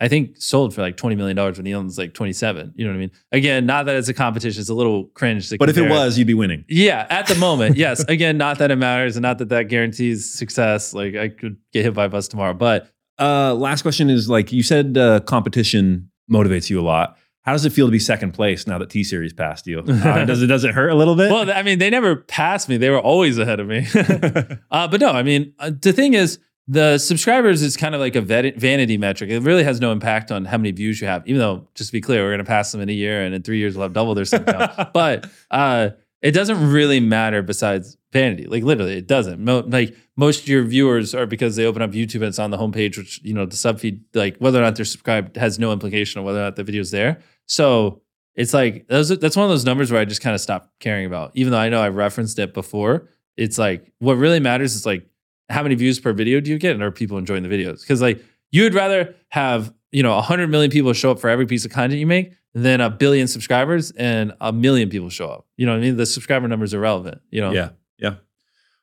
I 0.03 0.09
think 0.09 0.41
sold 0.41 0.75
for 0.75 0.81
like 0.81 0.97
twenty 0.97 1.15
million 1.15 1.37
dollars 1.37 1.59
when 1.59 1.67
Elon's 1.67 1.99
like 1.99 2.15
twenty 2.15 2.33
seven. 2.33 2.73
You 2.75 2.87
know 2.87 2.93
what 2.93 2.97
I 2.97 3.01
mean? 3.01 3.11
Again, 3.33 3.67
not 3.67 3.85
that 3.85 3.97
it's 3.97 4.09
a 4.09 4.15
competition; 4.15 4.59
it's 4.59 4.71
a 4.71 4.75
little 4.75 5.05
cringe. 5.13 5.51
To 5.51 5.59
But 5.59 5.69
if 5.69 5.77
it 5.77 5.91
was, 5.91 6.17
you'd 6.17 6.27
be 6.27 6.33
winning. 6.33 6.65
Yeah, 6.71 7.07
at 7.11 7.27
the 7.27 7.35
moment, 7.35 7.77
yes. 7.85 8.03
Again, 8.09 8.39
not 8.39 8.57
that 8.61 8.71
it 8.71 8.77
matters, 8.77 9.17
and 9.17 9.23
not 9.23 9.37
that 9.41 9.51
that 9.51 9.65
guarantees 9.65 10.33
success. 10.33 10.95
Like 10.95 11.17
I 11.17 11.29
could 11.29 11.59
get 11.75 11.85
hit 11.85 11.93
by 11.93 12.07
a 12.07 12.09
bus 12.09 12.29
tomorrow, 12.29 12.55
but 12.55 12.91
Uh, 13.19 13.53
last 13.55 13.83
question 13.83 14.09
is 14.09 14.27
like 14.31 14.53
you 14.53 14.63
said, 14.63 14.97
uh, 14.97 15.21
competition 15.21 16.11
motivates 16.33 16.71
you 16.71 16.81
a 16.81 16.87
lot. 16.95 17.19
How 17.51 17.55
does 17.55 17.65
it 17.65 17.73
feel 17.73 17.89
to 17.89 17.91
be 17.91 17.99
second 17.99 18.31
place 18.31 18.69
now 18.69 18.79
that 18.79 18.91
T 18.91 19.03
Series 19.03 19.33
passed 19.33 19.67
you? 19.67 19.81
Uh, 19.91 20.25
does 20.25 20.41
it 20.41 20.47
does 20.47 20.63
it 20.63 20.73
hurt 20.73 20.91
a 20.91 20.95
little 20.95 21.17
bit? 21.17 21.33
well, 21.33 21.51
I 21.51 21.65
mean, 21.65 21.81
they 21.81 21.91
never 21.91 22.15
passed 22.15 22.69
me; 22.69 22.77
they 22.77 22.91
were 22.91 23.01
always 23.01 23.39
ahead 23.39 23.59
of 23.59 23.67
me. 23.67 23.89
uh, 24.71 24.87
but 24.87 25.01
no, 25.01 25.11
I 25.11 25.25
mean, 25.25 25.53
uh, 25.59 25.73
the 25.81 25.93
thing 25.93 26.15
is, 26.15 26.39
the 26.69 26.97
subscribers 26.99 27.61
is 27.61 27.77
kind 27.77 27.93
of 27.93 28.01
like 28.01 28.15
a 28.15 28.21
vanity 28.21 28.97
metric. 28.99 29.31
It 29.31 29.41
really 29.41 29.65
has 29.65 29.81
no 29.81 29.91
impact 29.91 30.31
on 30.31 30.45
how 30.45 30.59
many 30.59 30.71
views 30.71 31.01
you 31.01 31.09
have. 31.09 31.27
Even 31.27 31.41
though, 31.41 31.67
just 31.75 31.91
to 31.91 31.93
be 31.93 32.01
clear, 32.01 32.23
we're 32.23 32.31
going 32.31 32.39
to 32.39 32.45
pass 32.45 32.71
them 32.71 32.81
in 32.81 32.89
a 32.89 32.93
year, 32.93 33.25
and 33.25 33.35
in 33.35 33.43
three 33.43 33.59
years 33.59 33.75
we'll 33.75 33.83
have 33.83 33.93
double 33.93 34.15
their 34.15 34.25
sub 34.25 34.47
count. 34.47 34.93
but 34.93 35.29
uh, 35.51 35.91
it 36.23 36.33
doesn't 36.33 36.71
really 36.71 37.01
matter 37.01 37.43
besides 37.43 37.97
vanity. 38.13 38.47
Like 38.47 38.63
literally, 38.63 38.97
it 38.97 39.07
doesn't. 39.07 39.43
Mo- 39.43 39.65
like 39.67 39.97
most 40.17 40.43
of 40.43 40.49
your 40.49 40.65
viewers 40.65 41.15
are 41.15 41.27
because 41.27 41.57
they 41.57 41.65
open 41.65 41.83
up 41.83 41.93
YouTube 41.93 42.17
and 42.17 42.25
it's 42.25 42.39
on 42.39 42.51
the 42.51 42.59
homepage, 42.59 42.99
which 42.99 43.21
you 43.23 43.33
know 43.33 43.47
the 43.47 43.57
sub 43.57 43.81
feed, 43.81 44.03
like 44.15 44.37
whether 44.39 44.59
or 44.59 44.63
not 44.63 44.77
they're 44.77 44.85
subscribed, 44.85 45.37
has 45.37 45.59
no 45.59 45.73
implication 45.73 46.19
on 46.19 46.25
whether 46.25 46.39
or 46.39 46.43
not 46.43 46.57
the 46.57 46.65
video's 46.65 46.91
there. 46.91 47.21
So 47.47 48.03
it's 48.35 48.55
like 48.55 48.87
those, 48.89 49.09
that's 49.19 49.37
one 49.37 49.45
of 49.45 49.51
those 49.51 49.65
numbers 49.65 49.91
where 49.91 50.01
I 50.01 50.05
just 50.05 50.21
kind 50.21 50.35
of 50.35 50.41
stopped 50.41 50.79
caring 50.79 51.07
about. 51.07 51.33
Even 51.35 51.53
though 51.53 51.59
I 51.59 51.69
know 51.69 51.83
I've 51.83 51.97
referenced 51.97 52.39
it 52.39 52.55
before, 52.55 53.09
it's 53.37 53.59
like 53.59 53.91
what 53.99 54.15
really 54.15 54.41
matters 54.41 54.75
is 54.75 54.85
like 54.85 55.07
how 55.49 55.63
many 55.63 55.75
views 55.75 55.99
per 55.99 56.13
video 56.13 56.41
do 56.41 56.51
you 56.51 56.59
get, 56.59 56.75
and 56.75 56.83
are 56.83 56.91
people 56.91 57.19
enjoying 57.19 57.43
the 57.43 57.49
videos? 57.49 57.81
Because 57.81 58.03
like 58.03 58.23
you 58.51 58.63
would 58.65 58.75
rather 58.75 59.15
have 59.31 59.73
you 59.93 60.03
know 60.03 60.21
hundred 60.21 60.49
million 60.49 60.71
people 60.71 60.93
show 60.93 61.11
up 61.11 61.19
for 61.19 61.29
every 61.31 61.47
piece 61.47 61.65
of 61.65 61.71
content 61.71 62.01
you 62.01 62.07
make 62.07 62.33
than 62.55 62.81
a 62.81 62.91
billion 62.91 63.29
subscribers 63.29 63.91
and 63.93 64.33
a 64.41 64.53
million 64.53 64.89
people 64.89 65.09
show 65.09 65.29
up. 65.29 65.47
You 65.57 65.67
know 65.67 65.73
what 65.73 65.79
I 65.79 65.83
mean? 65.83 65.97
The 65.97 66.07
subscriber 66.07 66.49
numbers 66.49 66.75
are 66.75 66.81
relevant. 66.81 67.21
You 67.31 67.41
know? 67.43 67.53
yeah, 67.53 67.71
yeah. 67.99 68.15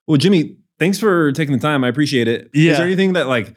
Well, 0.08 0.18
Jimmy, 0.18 0.58
thanks 0.80 1.00
for 1.00 1.32
taking 1.34 1.54
the 1.54 1.60
time. 1.60 1.84
I 1.84 1.90
appreciate 1.90 2.28
it. 2.28 2.50
Is 2.54 2.64
Yeah. 2.64 2.72
Is 2.72 2.78
there 2.78 2.88
anything 2.88 3.14
that 3.14 3.28
like 3.28 3.54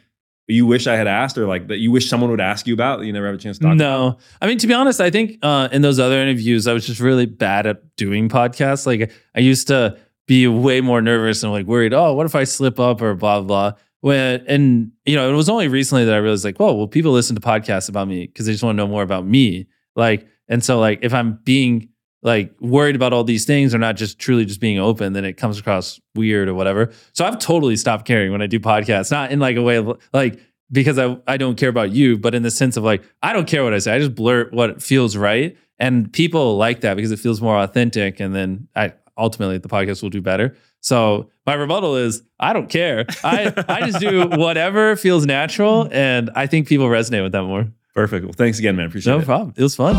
you 0.49 0.67
wish 0.67 0.89
I 0.89 0.97
had 0.97 1.07
asked, 1.07 1.39
or 1.39 1.47
like 1.47 1.69
that 1.69 1.79
you 1.79 1.91
wish 1.93 2.09
someone 2.09 2.31
would 2.31 2.41
ask 2.41 2.67
you 2.67 2.75
about 2.75 2.99
that 2.99 3.07
you 3.07 3.13
never 3.13 3.27
have 3.27 3.37
a 3.37 3.39
chance 3.39 3.59
to 3.59 3.65
talk? 3.65 3.75
about? 3.75 3.79
No, 3.79 4.19
I 4.41 4.47
mean 4.47 4.59
to 4.59 4.67
be 4.67 4.75
honest, 4.75 5.01
I 5.01 5.11
think 5.11 5.39
uh, 5.43 5.69
in 5.71 5.83
those 5.83 6.01
other 6.01 6.21
interviews, 6.21 6.67
I 6.67 6.73
was 6.73 6.87
just 6.87 7.01
really 7.01 7.27
bad 7.27 7.67
at 7.67 7.97
doing 7.97 8.29
podcasts. 8.29 8.87
Like 8.87 9.13
I 9.35 9.41
used 9.41 9.69
to 9.69 9.97
be 10.27 10.47
way 10.49 10.81
more 10.81 11.01
nervous 11.03 11.43
and 11.43 11.53
like 11.53 11.67
worried. 11.67 11.95
Oh, 11.95 12.15
what 12.15 12.27
if 12.27 12.35
I 12.35 12.45
slip 12.45 12.81
up 12.81 13.01
or 13.01 13.15
blah 13.15 13.41
blah. 13.41 13.73
And 14.03 14.93
you 15.05 15.17
know, 15.17 15.31
it 15.31 15.35
was 15.35 15.49
only 15.49 15.69
recently 15.69 16.05
that 16.05 16.15
I 16.15 16.19
realized 16.19 16.45
like, 16.45 16.59
well 16.59 16.77
well, 16.77 16.89
people 16.89 17.13
listen 17.13 17.37
to 17.37 17.43
podcasts 17.43 17.89
about 17.89 18.09
me 18.09 18.27
because 18.27 18.47
they 18.47 18.53
just 18.53 18.65
want 18.65 18.77
to 18.77 18.83
know 18.83 18.89
more 18.89 19.03
about 19.03 19.27
me. 19.27 19.67
Like, 19.97 20.27
and 20.49 20.65
so 20.65 20.79
like 20.79 21.01
if 21.03 21.13
I'm 21.15 21.39
being 21.45 21.89
like 22.23 22.55
worried 22.61 22.97
about 22.97 23.13
all 23.13 23.25
these 23.25 23.47
things 23.47 23.75
or 23.75 23.79
not 23.79 23.97
just 23.97 24.19
truly 24.19 24.45
just 24.45 24.61
being 24.61 24.79
open, 24.79 25.15
then 25.15 25.25
it 25.25 25.35
comes 25.35 25.59
across 25.59 25.99
weird 26.15 26.49
or 26.49 26.55
whatever. 26.55 26.93
So 27.13 27.25
I've 27.25 27.39
totally 27.39 27.77
stopped 27.77 28.07
caring 28.07 28.31
when 28.31 28.43
I 28.43 28.47
do 28.47 28.61
podcasts, 28.61 29.11
not 29.11 29.33
in 29.33 29.41
like 29.41 29.57
a 29.57 29.63
way 29.63 29.77
of 29.77 29.99
like 30.13 30.41
because 30.73 30.99
I, 30.99 31.17
I 31.27 31.37
don't 31.37 31.57
care 31.57 31.69
about 31.69 31.91
you, 31.91 32.17
but 32.19 32.35
in 32.35 32.43
the 32.43 32.51
sense 32.51 32.77
of 32.77 32.85
like, 32.85 33.03
I 33.23 33.33
don't 33.33 33.49
care 33.49 33.65
what 33.65 33.75
I 33.75 33.79
say. 33.79 33.95
I 33.95 33.99
just 33.99 34.15
blurt 34.15 34.53
what 34.53 34.83
feels 34.83 35.17
right. 35.17 35.57
And 35.79 36.13
people 36.13 36.57
like 36.57 36.83
that 36.83 36.95
because 36.95 37.11
it 37.11 37.19
feels 37.19 37.41
more 37.41 37.59
authentic. 37.59 38.21
And 38.21 38.35
then 38.35 38.69
I 38.77 38.93
ultimately 39.21 39.59
the 39.59 39.69
podcast 39.69 40.03
will 40.03 40.11
do 40.11 40.21
better. 40.21 40.57
So 40.81 41.31
my 41.47 41.55
rebuttal 41.55 41.97
is 41.97 42.23
I 42.39 42.53
don't 42.53 42.69
care. 42.69 43.05
I, 43.23 43.53
I 43.69 43.87
just 43.87 44.01
do 44.01 44.27
whatever 44.31 44.97
feels 44.97 45.27
natural. 45.27 45.89
And 45.93 46.31
I 46.35 46.47
think 46.47 46.67
people 46.69 46.87
resonate 46.89 47.23
with 47.23 47.33
that 47.33 47.45
more. 47.45 47.69
Perfect. 47.95 48.25
Well, 48.25 48.33
thanks 48.33 48.59
again, 48.59 48.77
man. 48.77 48.87
Appreciate 48.87 49.13
No 49.13 49.19
it. 49.19 49.21
No 49.21 49.27
problem. 49.27 49.55
It 49.57 49.63
was 49.63 49.77
fun. 49.77 49.97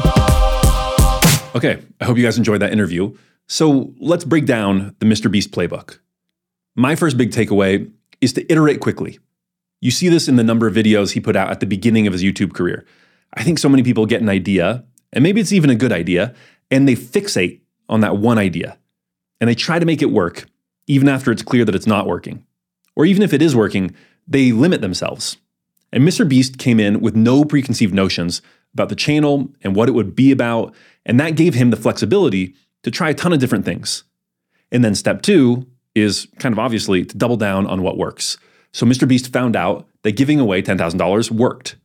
Okay. 1.56 1.82
I 2.00 2.06
hope 2.06 2.18
you 2.18 2.24
guys 2.24 2.38
enjoyed 2.38 2.62
that 2.62 2.72
interview. 2.72 3.16
So 3.48 3.94
let's 4.00 4.24
break 4.24 4.46
down 4.46 4.96
the 5.00 5.06
Mr. 5.06 5.30
Beast 5.30 5.52
playbook. 5.52 6.00
My 6.76 6.96
first 6.96 7.18
big 7.18 7.32
takeaway 7.32 7.92
is 8.22 8.34
to 8.34 8.52
iterate 8.52 8.80
quickly. 8.80 9.20
You 9.82 9.92
see 9.92 10.10
this 10.10 10.28
in 10.28 10.36
the 10.36 10.44
number 10.44 10.68
of 10.68 10.74
videos 10.74 11.12
he 11.12 11.20
put 11.20 11.36
out 11.36 11.50
at 11.52 11.60
the 11.60 11.66
beginning 11.66 12.08
of 12.08 12.14
his 12.14 12.24
YouTube 12.24 12.54
career. 12.54 12.86
I 13.34 13.44
think 13.44 13.60
so 13.60 13.68
many 13.68 13.84
people 13.84 14.06
get 14.06 14.22
an 14.22 14.30
idea, 14.30 14.86
and 15.12 15.24
maybe 15.24 15.42
it's 15.42 15.52
even 15.52 15.70
a 15.70 15.76
good 15.76 15.92
idea, 15.92 16.34
and 16.70 16.88
they 16.88 16.96
fixate 16.96 17.62
on 17.90 18.02
that 18.02 18.18
one 18.18 18.38
idea. 18.38 18.78
And 19.42 19.50
they 19.50 19.56
try 19.56 19.80
to 19.80 19.86
make 19.86 20.02
it 20.02 20.12
work, 20.12 20.46
even 20.88 21.10
after 21.10 21.32
it's 21.32 21.44
clear 21.44 21.66
that 21.66 21.76
it's 21.76 21.88
not 21.88 22.08
working. 22.08 22.46
Or 22.96 23.06
even 23.06 23.24
if 23.24 23.34
it 23.34 23.42
is 23.42 23.56
working, 23.56 23.94
they 24.28 24.54
limit 24.54 24.80
themselves. 24.80 25.36
And 25.92 26.08
Mr. 26.08 26.28
Beast 26.28 26.58
came 26.58 26.80
in 26.80 27.02
with 27.02 27.16
no 27.16 27.44
preconceived 27.44 27.94
notions 27.94 28.42
about 28.74 28.88
the 28.88 28.96
channel 28.96 29.50
and 29.62 29.76
what 29.76 29.90
it 29.90 29.94
would 29.94 30.16
be 30.16 30.32
about, 30.32 30.74
and 31.06 31.20
that 31.20 31.36
gave 31.36 31.56
him 31.56 31.72
the 31.72 31.78
flexibility 31.78 32.56
to 32.84 32.92
try 32.92 33.10
a 33.10 33.14
ton 33.14 33.34
of 33.34 33.40
different 33.40 33.66
things. 33.66 34.04
And 34.72 34.86
then 34.86 34.96
step 34.96 35.22
two 35.22 35.68
is 35.96 36.28
kind 36.40 36.54
of 36.54 36.60
obviously 36.60 37.04
to 37.04 37.18
double 37.18 37.36
down 37.36 37.68
on 37.68 37.82
what 37.82 37.98
works. 37.98 38.38
So 38.72 38.86
Mr. 38.86 39.08
Beast 39.08 39.34
found 39.34 39.56
out 39.56 39.88
that 40.04 40.14
giving 40.14 40.40
away 40.40 40.62
$10,000 40.62 41.32
worked. 41.32 41.76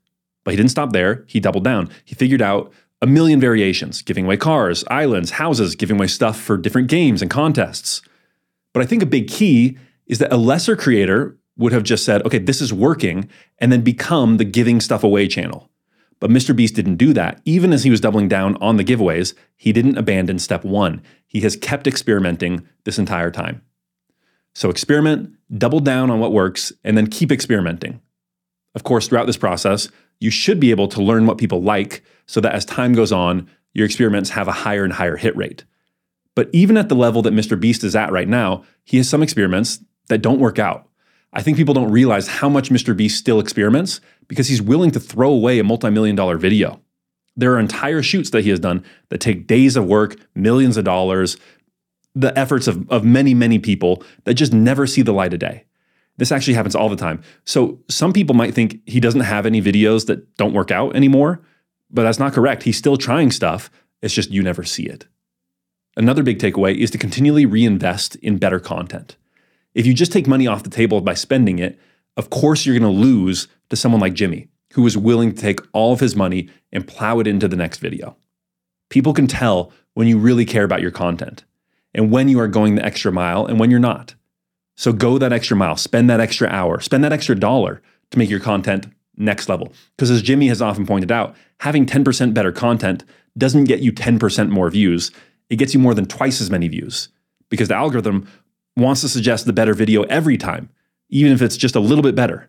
But 0.44 0.52
he 0.52 0.56
didn't 0.56 0.70
stop 0.70 0.92
there, 0.92 1.24
he 1.26 1.40
doubled 1.40 1.64
down. 1.64 1.90
He 2.04 2.14
figured 2.14 2.42
out 2.42 2.72
a 3.02 3.06
million 3.06 3.40
variations, 3.40 4.02
giving 4.02 4.24
away 4.24 4.36
cars, 4.36 4.84
islands, 4.88 5.32
houses, 5.32 5.74
giving 5.74 5.96
away 5.96 6.06
stuff 6.06 6.40
for 6.40 6.56
different 6.56 6.88
games 6.88 7.22
and 7.22 7.30
contests. 7.30 8.02
But 8.72 8.82
I 8.82 8.86
think 8.86 9.02
a 9.02 9.06
big 9.06 9.28
key 9.28 9.78
is 10.06 10.18
that 10.18 10.32
a 10.32 10.36
lesser 10.36 10.76
creator 10.76 11.36
would 11.58 11.72
have 11.72 11.82
just 11.82 12.04
said, 12.04 12.24
okay, 12.24 12.38
this 12.38 12.60
is 12.60 12.72
working, 12.72 13.28
and 13.58 13.72
then 13.72 13.80
become 13.82 14.36
the 14.36 14.44
giving 14.44 14.80
stuff 14.80 15.02
away 15.02 15.26
channel. 15.26 15.70
But 16.20 16.30
Mr. 16.30 16.56
Beast 16.56 16.74
didn't 16.74 16.96
do 16.96 17.12
that. 17.12 17.40
Even 17.44 17.72
as 17.72 17.84
he 17.84 17.90
was 17.90 18.00
doubling 18.00 18.28
down 18.28 18.56
on 18.56 18.76
the 18.76 18.84
giveaways, 18.84 19.34
he 19.56 19.72
didn't 19.72 19.98
abandon 19.98 20.38
step 20.38 20.64
one. 20.64 21.02
He 21.26 21.40
has 21.40 21.56
kept 21.56 21.86
experimenting 21.86 22.66
this 22.84 22.98
entire 22.98 23.30
time. 23.30 23.62
So 24.54 24.70
experiment, 24.70 25.34
double 25.56 25.80
down 25.80 26.10
on 26.10 26.18
what 26.18 26.32
works, 26.32 26.72
and 26.84 26.96
then 26.96 27.08
keep 27.08 27.30
experimenting. 27.30 28.00
Of 28.74 28.84
course, 28.84 29.08
throughout 29.08 29.26
this 29.26 29.36
process, 29.36 29.90
you 30.18 30.30
should 30.30 30.58
be 30.58 30.70
able 30.70 30.88
to 30.88 31.02
learn 31.02 31.26
what 31.26 31.38
people 31.38 31.62
like 31.62 32.02
so 32.26 32.40
that 32.40 32.54
as 32.54 32.64
time 32.64 32.92
goes 32.92 33.12
on, 33.12 33.48
your 33.72 33.86
experiments 33.86 34.30
have 34.30 34.48
a 34.48 34.52
higher 34.52 34.84
and 34.84 34.92
higher 34.92 35.16
hit 35.16 35.36
rate. 35.36 35.64
But 36.34 36.50
even 36.52 36.76
at 36.76 36.88
the 36.88 36.94
level 36.94 37.22
that 37.22 37.34
Mr. 37.34 37.58
Beast 37.58 37.82
is 37.82 37.96
at 37.96 38.12
right 38.12 38.28
now, 38.28 38.64
he 38.84 38.98
has 38.98 39.08
some 39.08 39.22
experiments 39.22 39.80
that 40.08 40.22
don't 40.22 40.38
work 40.38 40.58
out. 40.58 40.88
I 41.32 41.42
think 41.42 41.56
people 41.56 41.74
don't 41.74 41.90
realize 41.90 42.28
how 42.28 42.48
much 42.48 42.70
Mr. 42.70 42.96
Beast 42.96 43.18
still 43.18 43.40
experiments 43.40 44.00
because 44.28 44.48
he's 44.48 44.62
willing 44.62 44.90
to 44.92 45.00
throw 45.00 45.30
away 45.30 45.58
a 45.58 45.64
multi 45.64 45.90
million 45.90 46.16
dollar 46.16 46.36
video. 46.38 46.80
There 47.36 47.52
are 47.52 47.58
entire 47.58 48.02
shoots 48.02 48.30
that 48.30 48.44
he 48.44 48.50
has 48.50 48.60
done 48.60 48.84
that 49.10 49.20
take 49.20 49.46
days 49.46 49.76
of 49.76 49.84
work, 49.84 50.16
millions 50.34 50.76
of 50.76 50.84
dollars, 50.84 51.36
the 52.14 52.36
efforts 52.38 52.66
of, 52.66 52.90
of 52.90 53.04
many, 53.04 53.34
many 53.34 53.58
people 53.58 54.02
that 54.24 54.34
just 54.34 54.52
never 54.52 54.86
see 54.86 55.02
the 55.02 55.12
light 55.12 55.34
of 55.34 55.40
day. 55.40 55.64
This 56.16 56.32
actually 56.32 56.54
happens 56.54 56.74
all 56.74 56.88
the 56.88 56.96
time. 56.96 57.22
So 57.44 57.78
some 57.90 58.14
people 58.14 58.34
might 58.34 58.54
think 58.54 58.80
he 58.86 59.00
doesn't 59.00 59.20
have 59.20 59.44
any 59.44 59.60
videos 59.60 60.06
that 60.06 60.34
don't 60.36 60.54
work 60.54 60.70
out 60.70 60.96
anymore, 60.96 61.42
but 61.90 62.02
that's 62.02 62.18
not 62.18 62.32
correct. 62.32 62.62
He's 62.62 62.76
still 62.76 62.96
trying 62.96 63.30
stuff. 63.30 63.70
It's 64.02 64.14
just 64.14 64.30
you 64.30 64.42
never 64.42 64.64
see 64.64 64.84
it. 64.84 65.06
Another 65.96 66.22
big 66.22 66.38
takeaway 66.38 66.76
is 66.76 66.90
to 66.90 66.98
continually 66.98 67.46
reinvest 67.46 68.16
in 68.16 68.38
better 68.38 68.60
content. 68.60 69.16
If 69.74 69.86
you 69.86 69.94
just 69.94 70.12
take 70.12 70.26
money 70.26 70.46
off 70.46 70.62
the 70.62 70.70
table 70.70 71.00
by 71.00 71.14
spending 71.14 71.58
it, 71.58 71.78
of 72.16 72.30
course 72.30 72.66
you're 72.66 72.78
going 72.78 72.94
to 72.94 73.00
lose 73.00 73.48
to 73.70 73.76
someone 73.76 74.00
like 74.00 74.14
Jimmy, 74.14 74.48
who 74.72 74.86
is 74.86 74.96
willing 74.96 75.34
to 75.34 75.40
take 75.40 75.60
all 75.72 75.92
of 75.92 76.00
his 76.00 76.16
money 76.16 76.50
and 76.72 76.86
plow 76.86 77.18
it 77.18 77.26
into 77.26 77.48
the 77.48 77.56
next 77.56 77.78
video. 77.78 78.16
People 78.90 79.14
can 79.14 79.26
tell 79.26 79.72
when 79.94 80.06
you 80.06 80.18
really 80.18 80.44
care 80.44 80.64
about 80.64 80.82
your 80.82 80.90
content 80.90 81.44
and 81.94 82.10
when 82.10 82.28
you 82.28 82.38
are 82.38 82.48
going 82.48 82.74
the 82.74 82.84
extra 82.84 83.10
mile 83.10 83.46
and 83.46 83.58
when 83.58 83.70
you're 83.70 83.80
not. 83.80 84.14
So 84.76 84.92
go 84.92 85.16
that 85.16 85.32
extra 85.32 85.56
mile, 85.56 85.76
spend 85.76 86.10
that 86.10 86.20
extra 86.20 86.48
hour, 86.48 86.80
spend 86.80 87.02
that 87.04 87.12
extra 87.12 87.34
dollar 87.34 87.80
to 88.10 88.18
make 88.18 88.28
your 88.28 88.40
content 88.40 88.86
next 89.16 89.48
level. 89.48 89.72
Because 89.96 90.10
as 90.10 90.22
Jimmy 90.22 90.48
has 90.48 90.62
often 90.62 90.86
pointed 90.86 91.12
out, 91.12 91.34
having 91.60 91.86
10% 91.86 92.34
better 92.34 92.52
content 92.52 93.04
doesn't 93.38 93.64
get 93.64 93.80
you 93.80 93.92
10% 93.92 94.50
more 94.50 94.70
views. 94.70 95.10
It 95.50 95.56
gets 95.56 95.74
you 95.74 95.80
more 95.80 95.94
than 95.94 96.06
twice 96.06 96.40
as 96.40 96.50
many 96.50 96.68
views 96.68 97.08
because 97.48 97.68
the 97.68 97.74
algorithm 97.74 98.28
wants 98.76 99.00
to 99.02 99.08
suggest 99.08 99.46
the 99.46 99.52
better 99.52 99.74
video 99.74 100.02
every 100.04 100.36
time, 100.36 100.68
even 101.08 101.32
if 101.32 101.42
it's 101.42 101.56
just 101.56 101.76
a 101.76 101.80
little 101.80 102.02
bit 102.02 102.14
better. 102.14 102.46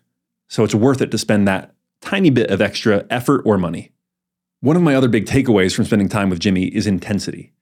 So 0.49 0.63
it's 0.63 0.75
worth 0.75 1.01
it 1.01 1.11
to 1.11 1.17
spend 1.17 1.47
that 1.47 1.73
tiny 2.01 2.29
bit 2.29 2.49
of 2.49 2.61
extra 2.61 3.05
effort 3.09 3.41
or 3.45 3.57
money. 3.57 3.91
One 4.61 4.75
of 4.75 4.81
my 4.81 4.95
other 4.95 5.07
big 5.07 5.25
takeaways 5.25 5.75
from 5.75 5.85
spending 5.85 6.09
time 6.09 6.29
with 6.29 6.39
Jimmy 6.39 6.65
is 6.65 6.87
intensity. 6.87 7.53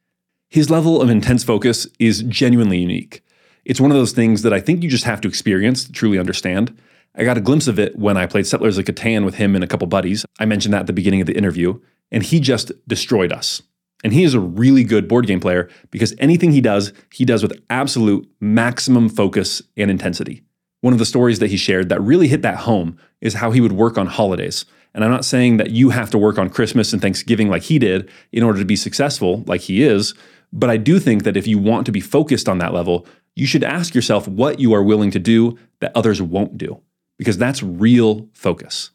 His 0.49 0.69
level 0.69 1.01
of 1.01 1.09
intense 1.09 1.43
focus 1.43 1.87
is 1.99 2.23
genuinely 2.23 2.77
unique. 2.77 3.21
It's 3.65 3.81
one 3.81 3.91
of 3.91 3.97
those 3.97 4.11
things 4.11 4.43
that 4.43 4.53
I 4.53 4.59
think 4.59 4.83
you 4.83 4.89
just 4.89 5.03
have 5.03 5.19
to 5.21 5.27
experience 5.27 5.83
to 5.83 5.91
truly 5.91 6.19
understand. 6.19 6.77
I 7.17 7.23
got 7.23 7.37
a 7.37 7.41
glimpse 7.41 7.67
of 7.67 7.79
it 7.79 7.97
when 7.97 8.17
I 8.17 8.25
played 8.25 8.45
Settlers 8.45 8.77
of 8.77 8.85
Catan 8.85 9.23
with 9.23 9.35
him 9.35 9.55
and 9.55 9.63
a 9.63 9.67
couple 9.67 9.87
buddies. 9.87 10.25
I 10.39 10.45
mentioned 10.45 10.73
that 10.73 10.81
at 10.81 10.87
the 10.87 10.93
beginning 10.93 11.21
of 11.21 11.27
the 11.27 11.37
interview, 11.37 11.79
and 12.11 12.23
he 12.23 12.39
just 12.39 12.71
destroyed 12.87 13.31
us. 13.31 13.61
And 14.03 14.13
he 14.13 14.23
is 14.23 14.33
a 14.33 14.39
really 14.39 14.83
good 14.83 15.07
board 15.07 15.25
game 15.25 15.39
player 15.39 15.69
because 15.91 16.13
anything 16.19 16.51
he 16.51 16.61
does, 16.61 16.93
he 17.11 17.25
does 17.25 17.41
with 17.41 17.59
absolute 17.69 18.29
maximum 18.39 19.09
focus 19.09 19.61
and 19.77 19.89
intensity. 19.89 20.43
One 20.81 20.93
of 20.93 20.99
the 20.99 21.05
stories 21.05 21.39
that 21.39 21.49
he 21.49 21.57
shared 21.57 21.89
that 21.89 22.01
really 22.01 22.27
hit 22.27 22.41
that 22.43 22.57
home 22.57 22.97
is 23.21 23.35
how 23.35 23.51
he 23.51 23.61
would 23.61 23.71
work 23.71 23.97
on 23.97 24.07
holidays. 24.07 24.65
And 24.93 25.03
I'm 25.03 25.11
not 25.11 25.25
saying 25.25 25.57
that 25.57 25.71
you 25.71 25.89
have 25.89 26.09
to 26.11 26.17
work 26.17 26.37
on 26.37 26.49
Christmas 26.49 26.93
and 26.93 27.01
Thanksgiving 27.01 27.49
like 27.49 27.63
he 27.63 27.79
did 27.79 28.09
in 28.31 28.43
order 28.43 28.59
to 28.59 28.65
be 28.65 28.75
successful, 28.75 29.43
like 29.47 29.61
he 29.61 29.81
is. 29.81 30.13
But 30.53 30.69
I 30.69 30.77
do 30.77 30.99
think 30.99 31.23
that 31.23 31.35
if 31.35 31.47
you 31.47 31.57
want 31.57 31.85
to 31.87 31.91
be 31.91 31.99
focused 31.99 32.47
on 32.47 32.59
that 32.59 32.73
level, 32.73 33.07
you 33.35 33.47
should 33.47 33.63
ask 33.63 33.95
yourself 33.95 34.27
what 34.27 34.59
you 34.59 34.73
are 34.73 34.83
willing 34.83 35.11
to 35.11 35.19
do 35.19 35.57
that 35.79 35.91
others 35.95 36.21
won't 36.21 36.57
do, 36.57 36.81
because 37.17 37.37
that's 37.37 37.63
real 37.63 38.29
focus. 38.33 38.91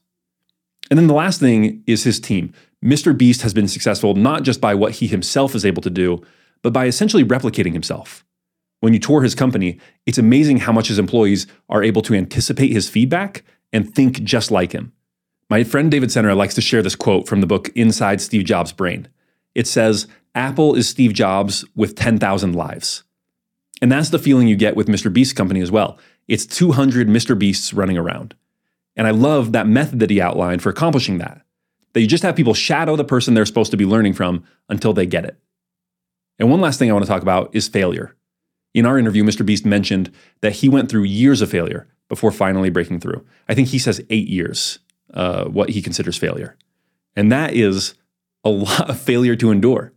And 0.91 0.99
then 0.99 1.07
the 1.07 1.15
last 1.15 1.41
thing 1.41 1.83
is 1.87 2.05
his 2.05 2.21
team. 2.21 2.53
Mr. 2.85 3.17
Beast 3.17 3.43
has 3.43 3.55
been 3.55 3.69
successful 3.69 4.15
not 4.15 4.43
just 4.43 4.61
by 4.61 4.75
what 4.75 4.93
he 4.93 5.07
himself 5.07 5.55
is 5.55 5.65
able 5.65 5.83
to 5.83 5.91
do, 5.91 6.23
but 6.63 6.73
by 6.73 6.87
essentially 6.87 7.25
replicating 7.25 7.73
himself. 7.73 8.25
When 8.81 8.93
you 8.95 8.99
tour 8.99 9.23
his 9.23 9.35
company, 9.35 9.79
it's 10.07 10.19
amazing 10.19 10.59
how 10.59 10.73
much 10.73 10.89
his 10.89 10.99
employees 10.99 11.47
are 11.69 11.83
able 11.83 12.03
to 12.03 12.15
anticipate 12.15 12.73
his 12.73 12.89
feedback 12.89 13.45
and 13.73 13.95
think 13.95 14.23
just 14.23 14.51
like 14.51 14.73
him. 14.73 14.93
My 15.51 15.65
friend 15.65 15.91
David 15.91 16.11
Senra 16.11 16.37
likes 16.37 16.55
to 16.55 16.61
share 16.61 16.83
this 16.83 16.97
quote 16.97 17.29
from 17.29 17.41
the 17.41 17.47
book 17.47 17.71
Inside 17.75 18.21
Steve 18.21 18.45
Jobs' 18.45 18.73
Brain. 18.73 19.09
It 19.55 19.67
says, 19.67 20.07
Apple 20.35 20.75
is 20.75 20.89
Steve 20.89 21.13
Jobs 21.13 21.65
with 21.75 21.97
10,000 21.97 22.55
lives. 22.55 23.03
And 23.83 23.91
that's 23.91 24.11
the 24.11 24.19
feeling 24.19 24.47
you 24.47 24.57
get 24.57 24.77
with 24.77 24.87
Mr. 24.87 25.13
Beast's 25.13 25.33
company 25.33 25.61
as 25.61 25.71
well. 25.71 25.99
It's 26.31 26.47
200 26.47 27.09
Mr. 27.09 27.37
Beasts 27.37 27.75
running 27.75 27.99
around. 27.99 28.37
And 28.95 29.07
I 29.07 29.11
love 29.11 29.53
that 29.53 29.67
method 29.67 29.99
that 29.99 30.11
he 30.11 30.21
outlined 30.21 30.63
for 30.63 30.71
accomplishing 30.71 31.19
that 31.19 31.43
that 31.93 32.01
you 32.01 32.07
just 32.07 32.23
have 32.23 32.37
people 32.37 32.55
shadow 32.55 32.95
the 32.95 33.05
person 33.05 33.35
they're 33.35 33.45
supposed 33.45 33.73
to 33.73 33.77
be 33.77 33.85
learning 33.85 34.15
from 34.15 34.45
until 34.69 34.93
they 34.93 35.07
get 35.07 35.25
it. 35.25 35.37
And 36.39 36.49
one 36.49 36.61
last 36.61 36.79
thing 36.79 36.89
I 36.89 36.93
want 36.93 37.05
to 37.05 37.11
talk 37.11 37.23
about 37.23 37.51
is 37.53 37.67
failure. 37.67 38.15
In 38.75 38.87
our 38.87 38.97
interview, 38.97 39.25
Mr. 39.25 39.45
Beast 39.45 39.67
mentioned 39.67 40.13
that 40.41 40.53
he 40.53 40.69
went 40.69 40.89
through 40.89 41.03
years 41.03 41.43
of 41.43 41.51
failure 41.51 41.89
before 42.09 42.31
finally 42.31 42.71
breaking 42.71 43.01
through. 43.01 43.27
I 43.49 43.55
think 43.55 43.69
he 43.69 43.81
says 43.81 44.01
eight 44.09 44.29
years, 44.29 44.79
uh, 45.13 45.47
what 45.47 45.71
he 45.71 45.83
considers 45.83 46.17
failure. 46.17 46.57
And 47.17 47.33
that 47.33 47.55
is 47.55 47.95
a 48.45 48.51
lot 48.51 48.89
of 48.89 49.01
failure 49.01 49.35
to 49.35 49.51
endure. 49.51 49.93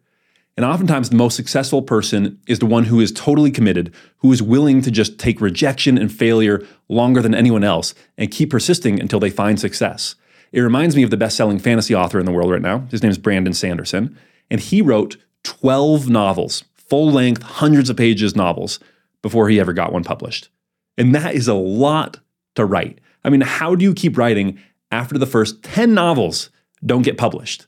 And 0.56 0.66
oftentimes, 0.66 1.10
the 1.10 1.16
most 1.16 1.36
successful 1.36 1.82
person 1.82 2.40
is 2.48 2.60
the 2.60 2.68
one 2.68 2.84
who 2.84 3.00
is 3.00 3.12
totally 3.12 3.50
committed, 3.50 3.92
who 4.18 4.32
is 4.32 4.44
willing 4.44 4.82
to 4.84 4.92
just 4.92 5.18
take 5.18 5.42
rejection 5.42 5.98
and 5.98 6.12
failure 6.12 6.66
longer 6.88 7.22
than 7.22 7.34
anyone 7.34 7.64
else 7.64 7.96
and 8.18 8.30
keep 8.30 8.52
persisting 8.52 9.00
until 9.00 9.20
they 9.20 9.32
find 9.32 9.60
success. 9.60 10.16
It 10.52 10.62
reminds 10.62 10.96
me 10.96 11.02
of 11.02 11.10
the 11.10 11.18
best 11.18 11.36
selling 11.36 11.58
fantasy 11.58 11.96
author 11.96 12.20
in 12.20 12.28
the 12.28 12.32
world 12.32 12.52
right 12.52 12.62
now. 12.62 12.86
His 12.92 13.02
name 13.02 13.10
is 13.10 13.18
Brandon 13.18 13.54
Sanderson. 13.54 14.16
And 14.52 14.60
he 14.60 14.84
wrote 14.84 15.18
12 15.44 16.08
novels, 16.10 16.64
full 16.76 17.12
length, 17.12 17.42
hundreds 17.42 17.90
of 17.90 17.98
pages 17.98 18.36
novels, 18.36 18.80
before 19.24 19.50
he 19.50 19.60
ever 19.60 19.74
got 19.74 19.92
one 19.92 20.04
published. 20.04 20.50
And 20.98 21.16
that 21.16 21.34
is 21.34 21.48
a 21.48 21.56
lot 21.56 22.20
to 22.54 22.66
write. 22.66 23.00
I 23.26 23.32
mean, 23.32 23.42
how 23.42 23.74
do 23.74 23.84
you 23.84 23.96
keep 23.96 24.18
writing 24.18 24.60
after 24.92 25.18
the 25.18 25.26
first 25.26 25.64
10 25.64 25.96
novels 25.96 26.52
don't 26.86 27.02
get 27.02 27.18
published? 27.18 27.66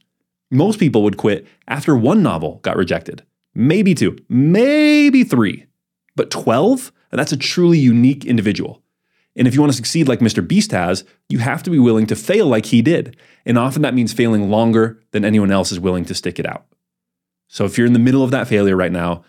Most 0.52 0.80
people 0.80 1.04
would 1.04 1.18
quit 1.18 1.48
after 1.68 1.96
one 1.96 2.22
novel 2.22 2.60
got 2.64 2.78
rejected, 2.78 3.24
maybe 3.54 3.96
two, 3.96 4.18
maybe 4.30 5.24
three. 5.24 5.66
But 6.16 6.32
12? 6.32 6.92
That's 7.12 7.32
a 7.32 7.38
truly 7.38 7.80
unique 7.80 8.26
individual. 8.26 8.82
And 9.38 9.48
if 9.48 9.54
you 9.54 9.62
want 9.62 9.72
to 9.72 9.78
succeed 9.78 10.08
like 10.08 10.20
Mr. 10.20 10.46
Beast 10.46 10.72
has, 10.72 11.04
you 11.30 11.40
have 11.40 11.64
to 11.64 11.70
be 11.70 11.80
willing 11.80 12.08
to 12.08 12.16
fail 12.16 12.48
like 12.48 12.68
he 12.68 12.82
did. 12.82 13.18
And 13.46 13.58
often 13.58 13.82
that 13.82 13.94
means 13.94 14.14
failing 14.14 14.50
longer 14.50 15.02
than 15.12 15.26
anyone 15.26 15.52
else 15.52 15.72
is 15.72 15.80
willing 15.80 16.06
to 16.06 16.14
stick 16.14 16.40
it 16.40 16.46
out. 16.46 16.66
So 17.48 17.66
if 17.66 17.78
you're 17.78 17.88
in 17.88 17.94
the 17.94 18.00
middle 18.00 18.24
of 18.24 18.32
that 18.32 18.48
failure 18.48 18.76
right 18.76 18.92
now, 18.92 19.24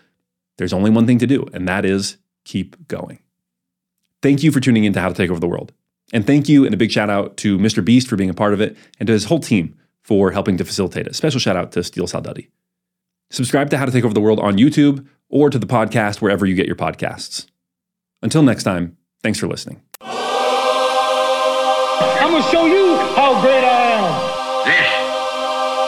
there's 0.57 0.73
only 0.73 0.89
one 0.89 1.05
thing 1.05 1.19
to 1.19 1.27
do, 1.27 1.45
and 1.53 1.67
that 1.67 1.85
is 1.85 2.17
keep 2.45 2.87
going. 2.87 3.19
Thank 4.21 4.43
you 4.43 4.51
for 4.51 4.59
tuning 4.59 4.85
in 4.85 4.93
to 4.93 5.01
How 5.01 5.09
to 5.09 5.13
Take 5.13 5.29
Over 5.29 5.39
the 5.39 5.47
World. 5.47 5.71
And 6.13 6.25
thank 6.25 6.49
you 6.49 6.65
and 6.65 6.73
a 6.73 6.77
big 6.77 6.91
shout 6.91 7.09
out 7.09 7.37
to 7.37 7.57
Mr. 7.57 7.83
Beast 7.83 8.07
for 8.07 8.15
being 8.15 8.29
a 8.29 8.33
part 8.33 8.53
of 8.53 8.61
it 8.61 8.75
and 8.99 9.07
to 9.07 9.13
his 9.13 9.25
whole 9.25 9.39
team 9.39 9.77
for 10.07 10.31
helping 10.31 10.55
to 10.55 10.63
facilitate 10.63 11.05
it. 11.05 11.13
Special 11.15 11.37
shout 11.37 11.57
out 11.57 11.73
to 11.73 11.83
Steel 11.83 12.07
Salduddy. 12.07 12.47
Subscribe 13.29 13.69
to 13.71 13.77
How 13.77 13.83
to 13.85 13.91
Take 13.91 14.05
Over 14.05 14.13
the 14.13 14.21
World 14.21 14.39
on 14.39 14.55
YouTube 14.57 15.05
or 15.27 15.49
to 15.49 15.59
the 15.59 15.67
podcast 15.67 16.21
wherever 16.21 16.45
you 16.45 16.55
get 16.55 16.65
your 16.65 16.77
podcasts. 16.77 17.45
Until 18.21 18.41
next 18.41 18.63
time, 18.63 18.95
thanks 19.21 19.37
for 19.37 19.47
listening. 19.47 19.81
I'm 19.99 20.15
gonna 22.31 22.41
show 22.47 22.65
you 22.71 22.95
how 23.19 23.35
great 23.43 23.67
I 23.67 23.99
am. 23.99 24.07
This 24.63 24.87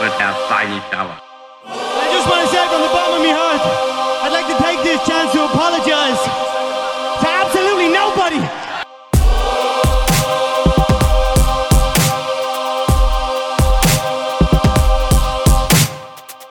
was 0.04 0.12
the 0.20 0.32
finest 0.52 0.92
hour. 0.92 1.16
I 1.64 2.12
just 2.12 2.28
want 2.28 2.44
to 2.44 2.50
say 2.52 2.60
from 2.68 2.82
the 2.84 2.92
bottom 2.92 3.24
of 3.24 3.24
my 3.24 3.32
heart, 3.32 3.64
I'd 4.28 4.36
like 4.36 4.52
to 4.52 4.58
take 4.60 4.84
this 4.84 5.00
chance 5.08 5.32
to 5.32 5.48